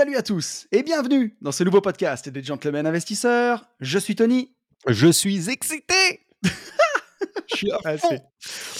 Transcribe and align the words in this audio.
Salut 0.00 0.16
à 0.16 0.22
tous 0.22 0.66
et 0.72 0.82
bienvenue 0.82 1.36
dans 1.42 1.52
ce 1.52 1.62
nouveau 1.62 1.82
podcast 1.82 2.26
des 2.26 2.42
Gentlemen 2.42 2.86
Investisseurs. 2.86 3.66
Je 3.80 3.98
suis 3.98 4.16
Tony. 4.16 4.50
Je 4.86 5.08
suis 5.08 5.50
excité 5.50 6.26
Je 7.50 7.56
suis 7.56 7.72
à 7.72 7.78
ah, 7.84 7.98
fond. 7.98 8.18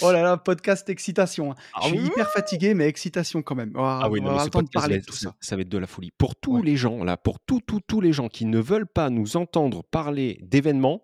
Oh 0.03 0.12
là 0.12 0.23
là, 0.23 0.37
podcast 0.37 0.89
excitation. 0.89 1.53
Hein. 1.53 1.55
je 1.83 1.89
suis 1.89 1.98
hyper 1.98 2.31
fatigué, 2.31 2.75
mais 2.75 2.87
excitation 2.87 3.43
quand 3.43 3.55
même. 3.55 3.73
ah 3.77 4.09
oui, 4.11 4.21
on 4.23 4.33
va 4.33 4.45
le 4.45 4.51
temps 4.51 4.62
de 4.62 4.69
parler 4.69 4.98
de 4.98 5.05
tout 5.05 5.17
ça. 5.17 5.35
Ça 5.41 5.57
va 5.57 5.62
être 5.62 5.69
de 5.69 5.79
la 5.79 5.87
folie. 5.87 6.11
Pour 6.17 6.37
tous 6.37 6.62
les 6.62 6.77
gens, 6.77 7.05
là, 7.05 7.17
pour 7.17 7.41
tous, 7.41 7.61
tous, 7.61 7.81
tous 7.87 8.01
les 8.01 8.12
gens 8.12 8.29
qui 8.29 8.45
ne 8.45 8.59
veulent 8.59 8.87
pas 8.87 9.11
nous 9.11 9.37
entendre 9.37 9.83
parler 9.91 10.39
d'événements, 10.43 11.03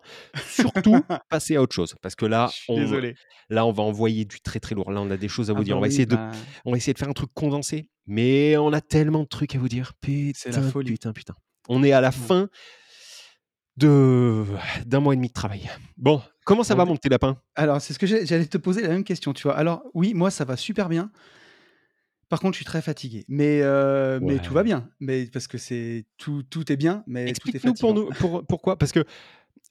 surtout 0.48 1.00
passer 1.30 1.56
à 1.56 1.62
autre 1.62 1.74
chose. 1.74 1.94
Parce 2.02 2.14
que 2.14 2.26
là, 2.26 2.50
on, 2.68 2.78
là, 3.50 3.66
on 3.66 3.72
va 3.72 3.82
envoyer 3.82 4.24
du 4.24 4.40
très 4.40 4.60
très 4.60 4.74
lourd. 4.74 4.90
Là, 4.90 5.00
on 5.00 5.10
a 5.10 5.16
des 5.16 5.28
choses 5.28 5.50
à 5.50 5.52
vous 5.52 5.60
ah 5.60 5.64
dire. 5.64 5.74
Bah 5.74 5.78
on, 5.78 5.82
va 5.82 5.88
essayer 5.88 6.06
de, 6.06 6.16
bah 6.16 6.30
on 6.64 6.70
va 6.70 6.76
essayer 6.76 6.94
de 6.94 6.98
faire 6.98 7.08
un 7.08 7.14
truc 7.14 7.30
condensé. 7.34 7.90
Mais 8.06 8.56
on 8.56 8.72
a 8.72 8.80
tellement 8.80 9.22
de 9.22 9.28
trucs 9.28 9.54
à 9.56 9.58
vous 9.58 9.68
dire. 9.68 9.92
C'est 10.34 10.52
la 10.52 10.62
folie. 10.62 10.92
Putain, 10.92 11.12
putain. 11.12 11.34
On 11.68 11.82
est 11.82 11.92
à 11.92 12.00
la 12.00 12.12
fin 12.12 12.48
de 13.76 14.44
d'un 14.84 15.00
mois 15.00 15.14
et 15.14 15.16
demi 15.16 15.28
de 15.28 15.32
travail. 15.32 15.70
Bon, 15.96 16.22
comment 16.44 16.62
ça 16.62 16.74
va 16.74 16.84
mon 16.84 16.96
petit 16.96 17.08
lapin? 17.08 17.36
Alors, 17.54 17.80
c'est 17.80 17.92
ce 17.92 17.98
que 17.98 18.06
j'allais 18.06 18.46
te 18.46 18.58
poser 18.58 18.82
la 18.82 18.88
même 18.88 19.04
question, 19.04 19.32
tu 19.32 19.44
vois. 19.44 19.56
Alors, 19.56 19.82
oui, 19.94 20.14
moi 20.14 20.30
ça 20.30 20.44
va 20.44 20.56
super 20.56 20.88
bien. 20.88 21.10
Par 22.28 22.40
contre, 22.40 22.54
je 22.54 22.58
suis 22.58 22.64
très 22.64 22.82
fatigué, 22.82 23.24
mais 23.28 23.60
euh, 23.62 24.18
mais 24.20 24.38
tout 24.40 24.52
va 24.52 24.64
bien. 24.64 24.88
Mais 24.98 25.26
parce 25.26 25.46
que 25.46 25.58
c'est 25.58 26.06
tout 26.18 26.42
tout 26.42 26.72
est 26.72 26.76
bien, 26.76 27.04
mais 27.06 27.28
explique-nous 27.28 27.74
pour 27.74 27.94
nous 27.94 28.08
pour, 28.18 28.44
pourquoi? 28.44 28.76
Parce 28.76 28.92
que 28.92 29.04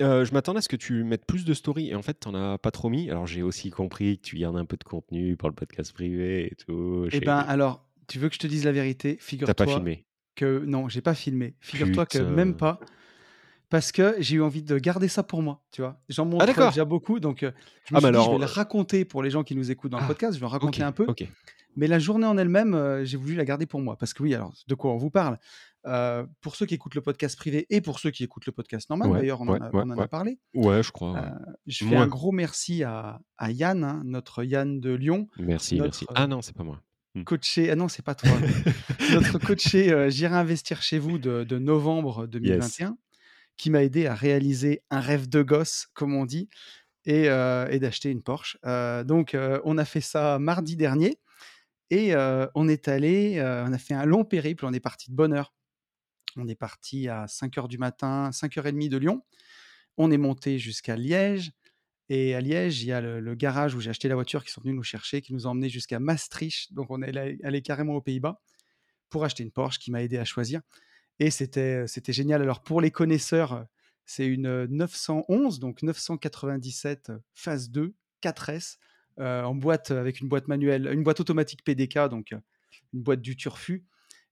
euh, 0.02 0.26
je 0.26 0.33
m'attendais 0.33 0.59
à 0.59 0.61
ce 0.61 0.70
que 0.70 0.76
tu 0.76 1.03
mettes 1.03 1.26
plus 1.26 1.45
de 1.45 1.53
stories 1.53 1.89
et 1.89 1.95
en 1.95 2.02
fait, 2.02 2.20
tu 2.20 2.30
n'en 2.30 2.53
as 2.53 2.58
pas 2.58 2.72
trop 2.72 2.89
mis. 2.89 3.09
Alors, 3.09 3.28
j'ai 3.28 3.42
aussi 3.42 3.70
compris 3.70 4.17
que 4.17 4.23
tu 4.23 4.38
gardes 4.38 4.58
un 4.58 4.66
peu 4.66 4.78
de 4.78 4.83
contenu 4.83 5.38
pour 5.38 5.50
le 5.50 5.56
podcast 5.56 5.94
privé 5.94 6.48
et 6.52 6.56
tout. 6.56 7.08
Eh 7.11 7.20
ben, 7.22 7.38
alors, 7.38 7.86
tu 8.08 8.20
veux 8.20 8.30
que 8.30 8.36
je 8.36 8.39
te 8.39 8.48
dise 8.48 8.66
la 8.66 8.72
vérité? 8.72 9.17
Figure-toi. 9.20 9.53
pas 9.53 9.67
filmé 9.67 10.06
Que 10.36 10.64
non, 10.66 10.89
j'ai 10.89 11.02
pas 11.02 11.16
filmé. 11.16 11.56
Figure-toi 11.59 12.06
que 12.06 12.17
même 12.20 12.56
pas 12.56 12.80
parce 13.76 13.92
que 13.92 14.16
j'ai 14.20 14.38
eu 14.38 14.42
envie 14.42 14.64
de 14.64 14.78
garder 14.78 15.09
ça 15.09 15.22
pour 15.22 15.42
moi, 15.42 15.62
tu 15.70 15.81
vois. 15.81 16.00
J'en 16.08 16.23
montre 16.23 16.45
ah, 16.48 16.70
déjà 16.70 16.86
beaucoup, 16.86 17.20
donc 17.20 17.40
je 17.42 17.48
me 17.48 17.52
ah, 17.98 18.00
suis 18.00 18.09
dit, 18.09 18.23
je 18.26 18.32
vais 18.32 18.38
le 18.38 18.45
raconter 18.45 19.04
pour 19.04 19.22
les 19.22 19.30
gens 19.30 19.44
qui 19.44 19.54
nous 19.54 19.70
écoutent 19.70 19.92
dans 19.92 19.98
le 19.98 20.06
ah, 20.06 20.08
podcast, 20.08 20.36
je 20.36 20.40
vais 20.40 20.45
en 20.45 20.50
raconter 20.50 20.82
un 20.82 20.94
peu. 20.94 21.06
Mais 21.76 21.88
la 21.88 22.00
journée 22.00 22.26
en 22.26 22.38
elle-même, 22.38 23.04
j'ai 23.04 23.17
voulu 23.17 23.36
la 23.36 23.44
garder 23.44 23.66
pour 23.66 23.82
moi. 23.82 23.98
Parce 23.98 24.14
que 24.14 24.23
oui, 24.23 24.34
alors, 24.34 24.54
de 24.66 24.76
quoi 24.76 24.94
on 24.94 24.98
vous 24.98 25.09
parle? 25.09 25.38
Pour 26.40 26.56
ceux 26.56 26.66
qui 26.66 26.73
écoutent 26.73 26.95
le 26.95 27.02
podcast 27.02 27.38
privé 27.38 27.66
et 27.70 27.82
pour 27.82 28.00
ceux 28.00 28.12
qui 28.12 28.23
écoutent 28.23 28.45
le 28.45 28.54
podcast 28.54 28.90
normal, 28.90 29.12
d'ailleurs, 29.12 29.42
on, 29.42 29.50
en 29.50 30.00
a 30.00 30.08
parlé. 30.08 30.39
Ouais, 30.54 30.82
je 30.82 30.94
crois. 30.94 31.34
je 31.67 31.84
fais 31.84 31.98
un 31.98 32.08
gros 32.08 32.32
merci 32.32 32.82
à, 32.86 33.20
Yann, 33.42 33.84
hein, 33.84 34.04
notre 34.06 34.45
Yann 34.45 34.80
de 34.80 34.94
Lyon. 34.94 35.28
Merci, 35.38 35.82
merci. 35.82 36.08
Ah 36.16 36.28
non, 36.28 36.42
c'est 36.42 36.55
pas 36.55 36.64
moi. 36.64 36.80
Mmh. 37.16 37.23
Coaché, 37.26 37.72
ah 37.72 37.76
non, 37.76 37.89
c'est 37.89 38.05
pas 38.05 38.16
toi. 38.16 38.32
notre 39.11 39.38
coaché 39.38 40.10
J'irai 40.11 40.36
investir 40.36 40.82
chez 40.82 40.98
vous 40.98 41.17
de, 41.17 41.58
novembre 41.58 42.26
2021 42.28 42.95
qui 43.58 43.70
m'a 43.70 43.83
aidé 43.83 44.08
à 44.08 44.16
réaliser 44.16 44.82
un 44.89 44.99
rêve 44.99 45.30
de 45.30 45.42
gosse, 45.42 45.88
comme 45.93 46.14
on 46.14 46.26
dit, 46.26 46.49
et, 47.05 47.27
d'acheter 47.27 48.10
une 48.10 48.23
Porsche. 48.23 48.58
donc, 49.05 49.38
on 49.64 49.77
a 49.77 49.86
fait 49.86 50.02
ça 50.02 50.39
mardi 50.39 50.76
dernier 50.76 51.20
et 51.92 52.16
on 52.55 52.67
est 52.67 52.88
allé, 52.88 53.39
on 53.39 53.71
a 53.71 53.77
fait 53.77 53.93
un 53.93 54.05
long 54.05 54.26
périple, 54.26 54.66
on 54.66 54.73
est 54.73 54.80
parti 54.80 55.11
de 55.11 55.16
bonne 55.16 55.33
heure. 55.33 55.54
On 56.38 56.48
est 56.48 56.55
parti 56.55 57.08
à 57.08 57.27
5 57.27 57.55
h 57.55 57.67
du 57.67 57.77
matin, 57.77 58.30
5h30 58.32 58.89
de 58.89 58.98
Lyon. 58.98 59.23
On 59.98 60.11
est 60.11 60.17
monté 60.17 60.60
jusqu'à 60.60 60.98
Liège. 60.98 61.52
Et 62.10 62.36
à 62.36 62.42
Liège, 62.42 62.83
il 62.83 62.87
y 62.87 62.92
a 62.92 63.02
le, 63.02 63.36
garage 63.36 63.73
où 63.73 63.80
j'ai 63.80 63.89
acheté 63.89 64.08
la 64.10 64.16
voiture 64.16 64.43
qui 64.43 64.52
sont 64.52 64.61
venus 64.61 64.76
nous 64.76 64.83
chercher, 64.83 65.22
qui 65.22 65.33
nous 65.33 65.48
ont 65.48 65.52
emmenés 65.52 65.70
jusqu'à 65.70 65.99
Maastricht. 65.99 66.73
Donc, 66.73 66.92
on 66.92 67.02
est 67.02 67.17
allé 67.43 67.61
carrément 67.61 67.93
aux 67.93 68.02
Pays-Bas 68.02 68.42
pour 69.10 69.23
acheter 69.23 69.43
une 69.43 69.52
Porsche 69.52 69.80
qui 69.80 69.92
m'a 69.92 70.04
aidé 70.04 70.17
à 70.17 70.26
choisir. 70.26 70.61
Et 71.20 71.31
c'était, 71.31 71.87
c'était 71.87 72.14
génial. 72.14 72.42
Alors, 72.42 72.61
pour 72.61 72.81
les 72.81 72.92
connaisseurs, 72.92 73.65
c'est 74.05 74.26
une 74.26 74.65
911, 74.65 75.59
donc 75.59 75.81
997 75.81 77.11
phase 77.33 77.70
2, 77.70 77.93
4S, 78.21 78.77
en 79.17 79.55
boîte 79.55 79.92
avec 79.92 80.20
une 80.20 80.27
boîte 80.27 80.48
manuelle, 80.48 80.89
une 80.92 81.04
boîte 81.04 81.20
automatique 81.20 81.64
PDK, 81.64 82.09
donc 82.09 82.31
une 82.93 83.02
boîte 83.02 83.21
du 83.21 83.36
turfu. 83.36 83.86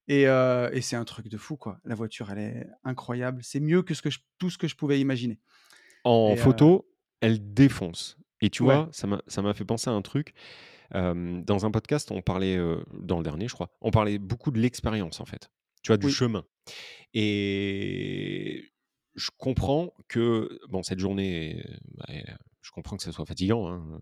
Et, 0.10 0.24
et, 0.24 0.82
c'est 0.82 0.98
un 0.98 1.06
truc 1.06 1.30
de 1.30 1.38
fou, 1.38 1.56
quoi. 1.56 1.80
La 1.86 1.96
voiture, 1.96 2.30
elle 2.30 2.40
est 2.40 2.68
incroyable. 2.84 3.42
C'est 3.44 3.62
mieux 3.62 3.82
que, 3.82 3.94
ce 3.94 4.02
que 4.02 4.10
tout 4.38 4.50
ce 4.50 4.58
que 4.58 4.68
je 4.68 4.76
pouvais 4.76 5.00
imaginer. 5.00 5.40
En 6.04 6.36
photo, 6.36 6.90
elle 7.22 7.54
défonce. 7.54 8.18
Et 8.42 8.50
tu 8.50 8.64
vois, 8.64 8.90
ça 8.92 9.08
m'a, 9.08 9.22
ça 9.28 9.42
m'a 9.42 9.54
fait 9.54 9.64
penser 9.64 9.90
à 9.90 9.94
un 9.94 10.02
truc. 10.02 10.34
dans 10.94 11.66
un 11.66 11.72
podcast, 11.72 12.12
on 12.12 12.22
parlait, 12.22 12.60
dans 12.92 13.18
le 13.18 13.24
dernier, 13.24 13.48
je 13.48 13.54
crois, 13.54 13.72
on 13.80 13.90
parlait 13.90 14.20
beaucoup 14.20 14.52
de 14.52 14.60
l'expérience, 14.60 15.22
en 15.22 15.26
fait 15.26 15.50
tu 15.84 15.90
vois, 15.90 15.98
du 15.98 16.10
chemin. 16.10 16.44
Et 17.14 18.74
je 19.16 19.30
comprends 19.38 19.94
que, 20.08 20.60
bon, 20.70 20.84
cette 20.84 21.00
journée, 21.00 21.64
bah, 21.98 22.06
je 22.62 22.72
comprends 22.72 22.96
que 22.98 23.04
ça 23.04 23.12
soit 23.12 23.26
fatigant. 23.26 23.68
Hein, 23.68 24.00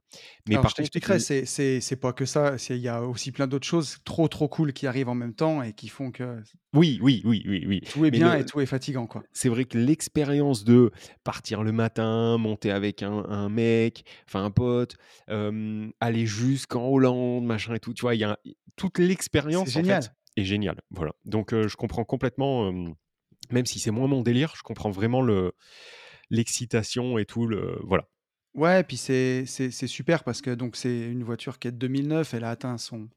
mais 0.48 0.56
par 0.56 0.70
je 0.70 0.76
t'expliquerai, 0.76 1.20
c'est 1.20 2.00
pas 2.00 2.14
que 2.14 2.26
ça. 2.26 2.56
Il 2.70 2.78
y 2.78 2.88
a 2.88 3.02
aussi 3.04 3.32
plein 3.32 3.48
d'autres 3.48 3.68
choses 3.68 3.98
trop, 4.06 4.28
trop 4.28 4.48
cool 4.48 4.72
qui 4.72 4.88
arrivent 4.88 5.10
en 5.10 5.16
même 5.16 5.34
temps 5.34 5.62
et 5.64 5.74
qui 5.74 5.90
font 5.90 6.12
que. 6.12 6.42
Oui, 6.74 7.00
oui, 7.02 7.22
oui, 7.26 7.44
oui. 7.48 7.66
oui. 7.68 7.82
Tout 7.82 8.06
est 8.06 8.12
bien 8.12 8.36
et 8.36 8.46
tout 8.46 8.62
est 8.62 8.66
fatigant, 8.66 9.08
quoi. 9.08 9.24
C'est 9.34 9.50
vrai 9.50 9.66
que 9.66 9.78
l'expérience 9.78 10.64
de 10.64 10.92
partir 11.24 11.64
le 11.64 11.72
matin, 11.72 12.38
monter 12.38 12.72
avec 12.72 13.04
un, 13.04 13.50
mec, 13.50 14.06
enfin 14.28 14.46
un 14.46 14.52
pote, 14.52 14.96
aller 15.28 16.26
jusqu'en 16.26 16.88
Hollande, 16.88 17.44
machin 17.44 17.74
et 17.74 17.80
tout, 17.80 17.94
tu 17.94 18.02
vois, 18.02 18.16
il 18.16 18.20
y 18.20 18.24
a 18.24 18.40
toute 18.78 19.00
l'expérience. 19.00 19.68
C'est 19.68 19.82
génial 19.82 20.04
est 20.38 20.44
génial. 20.44 20.82
Voilà. 20.90 21.14
Donc 21.26 21.52
je 21.52 21.76
comprends 21.76 22.04
complètement, 22.06 22.72
même 23.52 23.66
si 23.66 23.80
c'est 23.80 23.92
moins 23.92 24.08
mon 24.08 24.22
délire, 24.22 24.54
je 24.56 24.64
comprends 24.64 24.92
vraiment 24.92 25.22
le 25.22 25.54
l'excitation 26.30 27.18
et 27.18 27.26
tout 27.26 27.46
le 27.46 27.78
voilà. 27.84 28.08
Ouais, 28.54 28.82
et 28.82 28.84
puis 28.84 28.98
c'est 28.98 29.46
super 29.46 30.24
parce 30.24 30.42
que 30.42 30.52
donc 30.52 30.76
c'est 30.76 31.00
une 31.00 31.24
voiture 31.24 31.60
qui 31.60 31.68
est 31.68 31.72
de 31.72 31.78
2009, 31.78 32.34
elle 32.34 32.44
a 32.44 32.50
atteint 32.50 32.78
son 32.78 33.10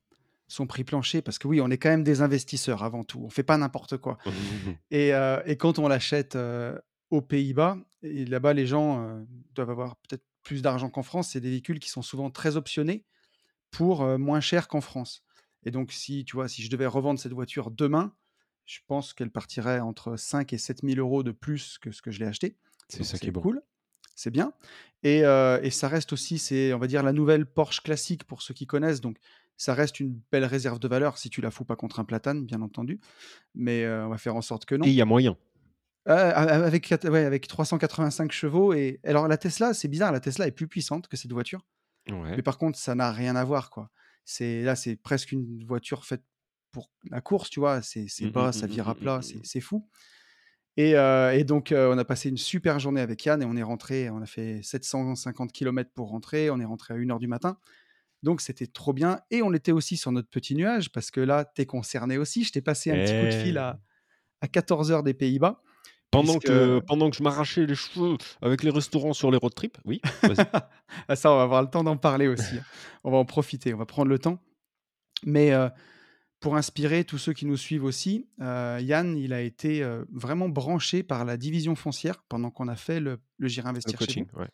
son 0.47 0.66
prix 0.66 0.84
plancher 0.84 1.22
parce 1.22 1.38
que 1.38 1.48
oui, 1.48 1.60
on 1.60 1.70
est 1.70 1.78
quand 1.78 1.88
même 1.88 2.04
des 2.04 2.20
investisseurs 2.20 2.82
avant 2.82 3.03
tout. 3.03 3.22
On 3.24 3.30
fait 3.30 3.42
pas 3.42 3.56
n'importe 3.56 3.97
quoi. 3.97 4.19
et, 4.91 5.10
et, 5.47 5.56
quand 5.56 5.78
on 5.78 5.88
l'achète 5.88 6.38
aux 7.10 7.22
Pays-Bas, 7.22 7.78
et 8.03 8.24
là-bas 8.24 8.53
les 8.53 8.66
gens 8.66 9.24
doivent 9.54 9.70
avoir 9.70 9.97
peut-être 9.97 10.24
plus 10.42 10.62
d'argent 10.62 10.91
qu'en 10.91 11.03
France, 11.03 11.30
c'est 11.30 11.41
des 11.41 11.50
véhicules 11.50 11.80
qui 11.80 11.88
sont 11.88 12.03
souvent 12.03 12.30
très 12.30 12.56
optionnés 12.56 13.04
pour 13.70 14.04
moins 14.19 14.41
cher 14.41 14.69
qu'en 14.69 14.80
France. 14.80 15.24
Et 15.64 15.70
donc, 15.70 15.92
si 15.92 16.25
tu 16.25 16.36
vois, 16.36 16.48
si 16.48 16.62
je 16.62 16.70
devais 16.70 16.86
revendre 16.86 17.19
cette 17.19 17.32
voiture 17.32 17.70
demain, 17.70 18.14
je 18.66 18.80
pense 18.86 19.12
qu'elle 19.12 19.30
partirait 19.30 19.80
entre 19.80 20.16
5 20.16 20.52
et 20.52 20.58
7 20.58 20.82
000 20.82 20.98
euros 20.98 21.22
de 21.22 21.32
plus 21.32 21.78
que 21.78 21.91
ce 21.91 22.03
que 22.03 22.10
je 22.10 22.21
l'ai 22.21 22.27
acheté. 22.27 22.56
C'est 22.89 23.04
ça 23.04 23.18
qui 23.18 23.28
est 23.28 23.30
bon. 23.30 23.41
cool. 23.41 23.62
C'est 24.15 24.30
bien. 24.30 24.53
Et, 25.03 25.21
et, 25.21 25.71
ça 25.71 25.89
reste 25.89 26.12
aussi, 26.12 26.39
c'est, 26.39 26.72
on 26.72 26.78
va 26.78 26.86
dire, 26.86 27.03
la 27.03 27.12
nouvelle 27.12 27.47
Porsche 27.47 27.80
classique 27.80 28.24
pour 28.24 28.42
ceux 28.42 28.54
qui 28.54 28.66
connaissent. 28.66 29.00
Donc, 29.00 29.18
ça 29.56 29.74
reste 29.74 30.00
une 30.00 30.21
belle 30.30 30.44
réserve 30.44 30.78
de 30.78 30.89
valeur 30.89 31.18
si 31.18 31.30
tu 31.30 31.41
la 31.41 31.50
fous 31.50 31.65
pas 31.65 31.77
contre 31.77 32.00
un 32.00 32.04
platane, 32.04 32.44
bien 32.44 32.62
entendu. 32.62 33.00
Mais 33.54 33.86
on 33.89 34.09
va 34.09 34.18
faire 34.18 34.36
en 34.36 34.42
sorte 34.42 34.66
que 34.66 34.74
non. 34.77 34.84
Et 34.86 34.91
il 34.91 34.94
y 34.94 35.00
a 35.00 35.04
moyen. 35.04 35.36
avec, 36.06 36.94
ouais, 37.04 37.24
avec 37.24 37.48
385 37.48 38.33
chevaux. 38.33 38.72
Et 38.72 39.00
alors, 39.04 39.27
la 39.27 39.36
Tesla, 39.36 39.74
c'est 39.74 39.89
bizarre, 39.89 40.12
la 40.12 40.21
Tesla 40.21 40.47
est 40.47 40.53
plus 40.53 40.68
puissante 40.68 41.09
que 41.09 41.16
cette 41.16 41.33
voiture. 41.33 41.66
Mais 42.10 42.42
par 42.42 42.59
contre, 42.59 42.78
ça 42.78 42.94
n'a 42.94 43.10
rien 43.10 43.34
à 43.34 43.44
voir, 43.44 43.71
quoi. 43.71 43.91
C'est 44.24 44.62
là, 44.62 44.76
c'est 44.76 44.97
presque 44.97 45.32
une 45.32 45.65
voiture 45.65 46.04
faite 46.04 46.22
pour 46.71 46.91
la 47.10 47.21
course, 47.21 47.50
tu 47.50 47.60
vois. 47.60 47.82
C'est 47.82 48.06
mmh 48.21 48.30
bas, 48.30 48.53
ça 48.53 48.66
vire 48.66 48.88
à 48.88 48.94
plat, 48.94 49.21
c'est 49.42 49.60
fou. 49.60 49.86
Et, 50.76 50.92
et, 50.92 51.44
donc, 51.44 51.72
on 51.76 51.97
a 51.98 52.04
passé 52.04 52.28
une 52.28 52.36
super 52.36 52.80
journée 52.80 53.00
avec 53.00 53.24
Yann 53.24 53.41
et 53.42 53.44
on 53.44 53.56
est 53.56 53.62
rentré, 53.62 54.10
on 54.10 54.21
a 54.21 54.26
fait 54.26 54.60
750 54.62 55.53
km 55.53 55.91
pour 55.94 56.09
rentrer, 56.09 56.50
on 56.50 56.59
est 56.59 56.65
rentré 56.65 56.94
à 56.94 56.97
1h 56.97 57.18
du 57.21 57.28
matin. 57.28 57.59
Donc, 58.24 58.41
c'était 58.41 58.66
trop 58.66 58.92
bien. 58.92 59.21
Et 59.30 59.42
on 59.42 59.53
était 59.53 59.71
aussi 59.71 59.97
sur 59.97 60.10
notre 60.10 60.28
petit 60.28 60.54
nuage 60.54 60.91
parce 60.91 61.10
que 61.10 61.20
là, 61.20 61.44
tu 61.54 61.62
es 61.62 61.66
concerné 61.66 62.18
aussi. 62.18 62.42
Je 62.42 62.53
t'ai 62.53 62.62
passé 62.62 62.91
un 62.91 62.94
petit 62.94 63.12
coup 63.12 63.27
de 63.27 63.44
fil 63.44 63.59
à, 63.59 63.78
à 64.41 64.47
14h 64.47 65.04
des 65.04 65.15
Pays-Bas 65.15 65.62
pendant 66.10 66.39
que 66.39 66.80
pendant 66.80 67.10
que 67.10 67.16
je 67.16 67.22
m'arrachais 67.22 67.66
les 67.66 67.74
cheveux 67.74 68.16
avec 68.41 68.62
les 68.62 68.71
restaurants 68.71 69.12
sur 69.12 69.30
les 69.30 69.36
road 69.36 69.54
trips, 69.54 69.78
oui, 69.84 70.01
ah 71.09 71.16
ça, 71.16 71.33
on 71.33 71.36
va 71.36 71.42
avoir 71.42 71.62
le 71.62 71.68
temps 71.68 71.84
d'en 71.84 71.97
parler 71.97 72.28
aussi, 72.28 72.56
hein. 72.56 72.65
On 73.03 73.10
va 73.10 73.18
en 73.18 73.24
profiter, 73.24 73.74
on 73.74 73.78
va 73.78 73.86
prendre 73.86 74.09
le 74.09 74.18
temps. 74.18 74.41
Mais, 75.24 75.53
pour 76.41 76.56
inspirer 76.56 77.04
tous 77.04 77.18
ceux 77.18 77.33
qui 77.33 77.47
nous 77.47 77.56
suivent 77.56 77.84
aussi, 77.84 78.28
Yann, 78.39 79.16
il 79.16 79.33
a 79.33 79.41
été, 79.41 79.86
vraiment 80.12 80.48
branché 80.48 81.03
par 81.03 81.24
la 81.24 81.36
division 81.36 81.74
foncière 81.74 82.22
pendant 82.28 82.51
qu'on 82.51 82.68
a 82.68 82.77
fait 82.77 83.01
le 83.01 83.21
le 83.39 83.48
Le 83.48 83.66
investir 83.66 83.98
chez 83.98 84.06
coaching, 84.06 84.27
ouais. 84.34 84.48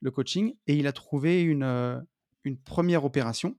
le 0.00 0.10
coaching 0.10 0.54
et 0.66 0.74
il 0.76 0.86
a 0.86 0.92
trouvé 0.92 1.42
une, 1.42 2.04
une 2.44 2.56
1 2.66 2.94
opération. 2.96 3.56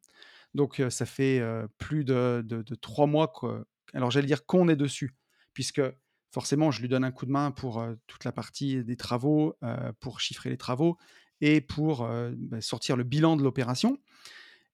Donc, 0.53 0.81
ça 0.89 1.05
fait, 1.05 1.41
plus 1.77 2.03
de 2.03 2.43
de 2.45 2.61
de 2.61 2.75
3 2.75 3.07
mois 3.07 3.27
que 3.27 3.65
alors 3.93 4.11
j'allais 4.11 4.27
dire 4.27 4.45
qu'on 4.45 4.69
est 4.69 4.75
dessus, 4.75 5.15
puisque 5.53 5.81
forcément 6.31 6.71
je 6.71 6.81
lui 6.81 6.87
donne 6.87 7.03
un 7.03 7.11
coup 7.11 7.25
de 7.25 7.31
main 7.31 7.51
pour, 7.51 7.85
toute 8.07 8.23
la 8.23 8.31
partie 8.31 8.83
des 8.83 8.95
travaux, 8.95 9.55
pour 9.99 10.19
chiffrer 10.19 10.49
les 10.49 10.57
travaux 10.57 10.97
et 11.41 11.61
pour, 11.61 12.07
bah, 12.37 12.61
sortir 12.61 12.95
le 12.95 13.03
bilan 13.03 13.35
de 13.35 13.43
l'opération 13.43 13.97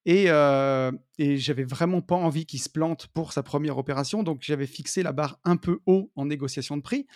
et 0.06 0.27
et 1.18 1.38
j'avais 1.38 1.63
vraiment 1.63 2.01
pas 2.01 2.15
envie 2.15 2.45
qu'il 2.45 2.62
se 2.62 2.69
plante 2.69 3.07
pour 3.07 3.33
sa 3.33 3.44
première 3.44 3.77
opération, 3.77 4.24
donc 4.24 4.42
j'avais 4.42 4.68
fixé 4.68 5.04
la 5.04 5.12
barre 5.12 5.39
un 5.44 5.57
peu 5.57 5.80
haut 5.86 6.12
en 6.15 6.25
négociation 6.25 6.77
de 6.77 6.81
prix, 6.81 7.07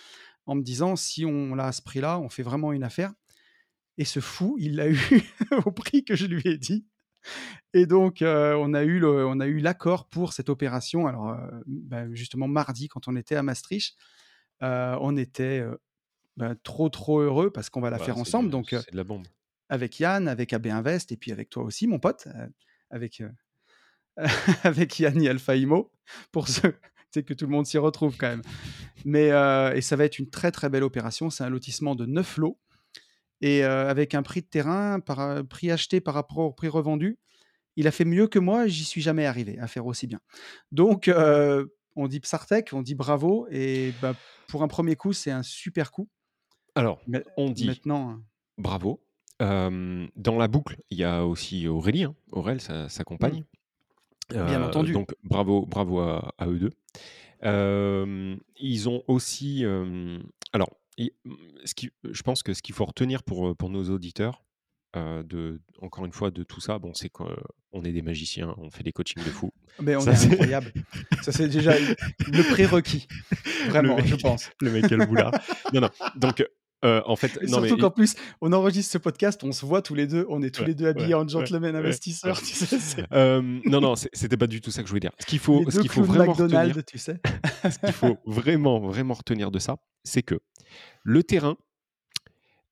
en 0.45 0.55
me 0.55 0.61
disant: 0.61 0.95
«Si 0.95 1.23
on 1.25 1.55
l'a 1.55 1.67
à 1.67 1.71
ce 1.71 1.81
prix-là, 1.81 2.19
on 2.19 2.29
fait 2.29 2.43
vraiment 2.43 2.73
une 2.73 2.83
affaire» 2.83 3.13
et 3.97 4.05
ce 4.05 4.19
fou, 4.19 4.55
il 4.59 4.75
l'a 4.75 4.89
eu 4.89 4.99
au 5.65 5.71
prix 5.71 6.03
que 6.03 6.15
je 6.15 6.25
lui 6.25 6.41
ai 6.45 6.57
dit 6.57 6.85
et 7.73 7.85
donc, 7.85 8.17
on 8.21 8.73
a 8.73 8.83
eu 8.83 9.59
l'accord 9.59 10.07
pour 10.09 10.33
cette 10.33 10.49
opération. 10.49 11.07
Alors, 11.07 11.37
bah, 11.67 12.11
justement 12.13 12.47
mardi 12.47 12.87
quand 12.87 13.07
on 13.07 13.15
était 13.15 13.35
à 13.35 13.43
Maastricht, 13.43 13.95
on 14.61 15.17
était, 15.17 15.63
bah, 16.37 16.55
trop, 16.63 16.89
trop 16.89 17.19
heureux 17.19 17.51
parce 17.51 17.69
qu'on 17.69 17.81
va 17.81 17.89
la 17.89 17.97
Bah, 17.97 18.05
faire 18.05 18.15
c'est 18.15 18.21
ensemble 18.21 18.47
de 18.47 18.51
donc, 18.51 18.67
c'est 18.69 18.91
de 18.91 18.97
la 18.97 19.03
bombe. 19.03 19.27
avec 19.69 19.99
Yann, 19.99 20.27
avec 20.27 20.53
AB 20.53 20.67
Invest 20.67 21.11
et 21.11 21.17
puis 21.17 21.31
avec 21.31 21.49
toi 21.49 21.63
aussi 21.63 21.87
mon 21.87 21.99
pote, 21.99 22.27
avec, 22.89 23.23
avec 24.63 24.99
Yann 24.99 25.27
Alpha 25.27 25.55
Imo 25.55 25.91
pour 26.31 26.47
ceux 26.47 26.75
sais 27.11 27.23
que 27.23 27.33
tout 27.33 27.45
le 27.45 27.51
monde 27.51 27.65
s'y 27.65 27.77
retrouve 27.77 28.15
quand 28.17 28.29
même. 28.29 28.41
Mais, 29.05 29.27
et 29.75 29.81
ça 29.81 29.95
va 29.95 30.05
être 30.05 30.17
une 30.19 30.29
très, 30.29 30.51
très 30.51 30.69
belle 30.69 30.83
opération. 30.83 31.29
C'est 31.29 31.43
un 31.43 31.49
lotissement 31.49 31.95
de 31.95 32.05
9 32.05 32.37
lots 32.37 32.57
et 33.41 33.63
avec 33.63 34.15
un 34.15 34.23
prix 34.23 34.41
de 34.41 34.47
terrain 34.47 34.99
par 34.99 35.45
prix 35.45 35.71
acheté 35.71 35.99
par 36.01 36.13
rapport 36.13 36.37
au 36.39 36.51
prix 36.53 36.67
revendu. 36.69 37.17
Il 37.75 37.87
a 37.87 37.91
fait 37.91 38.05
mieux 38.05 38.27
que 38.27 38.39
moi, 38.39 38.67
j'y 38.67 38.83
suis 38.83 39.01
jamais 39.01 39.25
arrivé 39.25 39.57
à 39.59 39.67
faire 39.67 39.85
aussi 39.85 40.07
bien. 40.07 40.19
Donc, 40.71 41.09
on 41.95 42.07
dit 42.07 42.19
Psartek, 42.19 42.71
on 42.73 42.81
dit 42.81 42.95
bravo 42.95 43.47
et 43.51 43.93
bah, 44.01 44.13
pour 44.47 44.63
un 44.63 44.67
premier 44.67 44.95
coup, 44.95 45.13
c'est 45.13 45.31
un 45.31 45.43
super 45.43 45.91
coup. 45.91 46.07
Alors, 46.75 47.01
Mais 47.07 47.23
on 47.37 47.49
dit 47.49 47.67
maintenant, 47.67 48.19
bravo. 48.57 49.01
Dans 49.39 50.37
la 50.37 50.47
boucle, 50.47 50.77
il 50.91 50.97
y 50.99 51.03
a 51.03 51.25
aussi 51.25 51.67
Aurélie, 51.67 52.03
hein, 52.03 52.15
Aurel, 52.31 52.61
sa 52.61 52.87
sa 52.89 53.01
Mmh. 53.01 53.05
compagne. 53.05 53.43
Bien 54.29 54.61
entendu. 54.63 54.93
donc 54.93 55.13
bravo 55.23 55.65
bravo 55.65 55.99
à 55.99 56.33
à 56.37 56.47
eux 56.47 56.59
2. 56.59 56.69
Hem, 57.41 58.39
ils 58.57 58.87
ont 58.87 59.03
aussi, 59.07 59.65
alors 60.53 60.69
i 60.97 61.11
ce 61.65 61.73
qui 61.73 61.89
je 62.03 62.21
pense 62.21 62.43
que 62.43 62.53
ce 62.53 62.61
qu'il 62.61 62.75
faut 62.75 62.85
retenir 62.85 63.23
pour, 63.23 63.55
pour 63.57 63.69
nos 63.69 63.89
auditeurs, 63.89 64.43
heu, 64.95 65.23
de 65.23 65.61
encore 65.81 66.05
une 66.05 66.11
fois 66.11 66.31
de 66.31 66.43
tout 66.43 66.59
ça, 66.61 66.79
bon, 66.79 66.93
c'est 66.93 67.09
qu'on 67.09 67.83
est 67.83 67.91
des 67.91 68.01
magiciens, 68.01 68.53
on 68.57 68.69
fait 68.71 68.83
des 68.83 68.91
coachings 68.91 69.23
de 69.23 69.29
fou. 69.31 69.51
Mais 69.81 69.95
on 69.95 70.01
Ça 70.01 70.11
est 70.11 70.15
c'est 70.15 70.31
incroyable. 70.31 70.73
Ça, 71.21 71.31
c'est 71.31 71.47
déjà 71.47 71.73
le 71.79 72.43
prérequis, 72.51 73.07
vraiment, 73.67 73.95
mec 73.95 74.05
je 74.07 74.15
pense. 74.15 74.49
le 74.61 74.71
mec 74.71 74.89
le 74.89 75.05
boulard. 75.05 75.31
Non, 75.73 75.81
non, 75.81 75.89
donc 76.15 76.41
heu, 76.83 77.01
en 77.05 77.15
fait, 77.15 77.39
non 77.47 77.61
mais 77.61 77.67
surtout 77.67 77.75
i 77.77 77.79
qu'en 77.81 77.91
plus, 77.91 78.15
on 78.41 78.51
enregistre 78.53 78.91
ce 78.93 78.97
podcast, 78.97 79.43
on 79.43 79.51
se 79.51 79.65
voit 79.65 79.81
tous 79.81 79.93
les 79.95 80.07
2, 80.07 80.25
on 80.29 80.41
est 80.41 80.49
tous 80.49 80.61
Ouais, 80.61 80.67
les 80.69 80.75
2 80.75 80.87
habillés 80.87 81.13
ouais, 81.13 81.21
en 81.21 81.27
gentleman 81.27 81.73
ouais, 81.73 81.79
investisseurs, 81.79 82.41
tu 82.41 82.55
sais? 82.55 83.05
Non, 83.11 83.81
non, 83.81 83.95
c'était 83.95 84.37
pas 84.37 84.47
du 84.47 84.61
tout 84.61 84.71
ça 84.71 84.81
que 84.81 84.87
je 84.87 84.91
voulais 84.91 84.99
dire. 84.99 85.11
Ce 85.19 85.25
qu'il 85.25 85.39
faut 85.39 85.59
les 85.59 85.71
ce 85.71 85.75
2 85.75 85.81
qu'il 85.83 85.91
faut 85.91 86.03
vraiment 86.03 86.33
retenir 86.33 86.83
tu 86.85 86.97
sais? 86.97 87.19
ce 87.63 87.77
qu'il 87.79 87.93
faut 87.93 88.17
vraiment, 88.25 88.79
vraiment 88.79 89.13
retenir 89.13 89.51
de 89.51 89.59
ça, 89.59 89.77
c'est 90.03 90.23
que 90.23 90.39
le 91.03 91.23
terrain, 91.23 91.57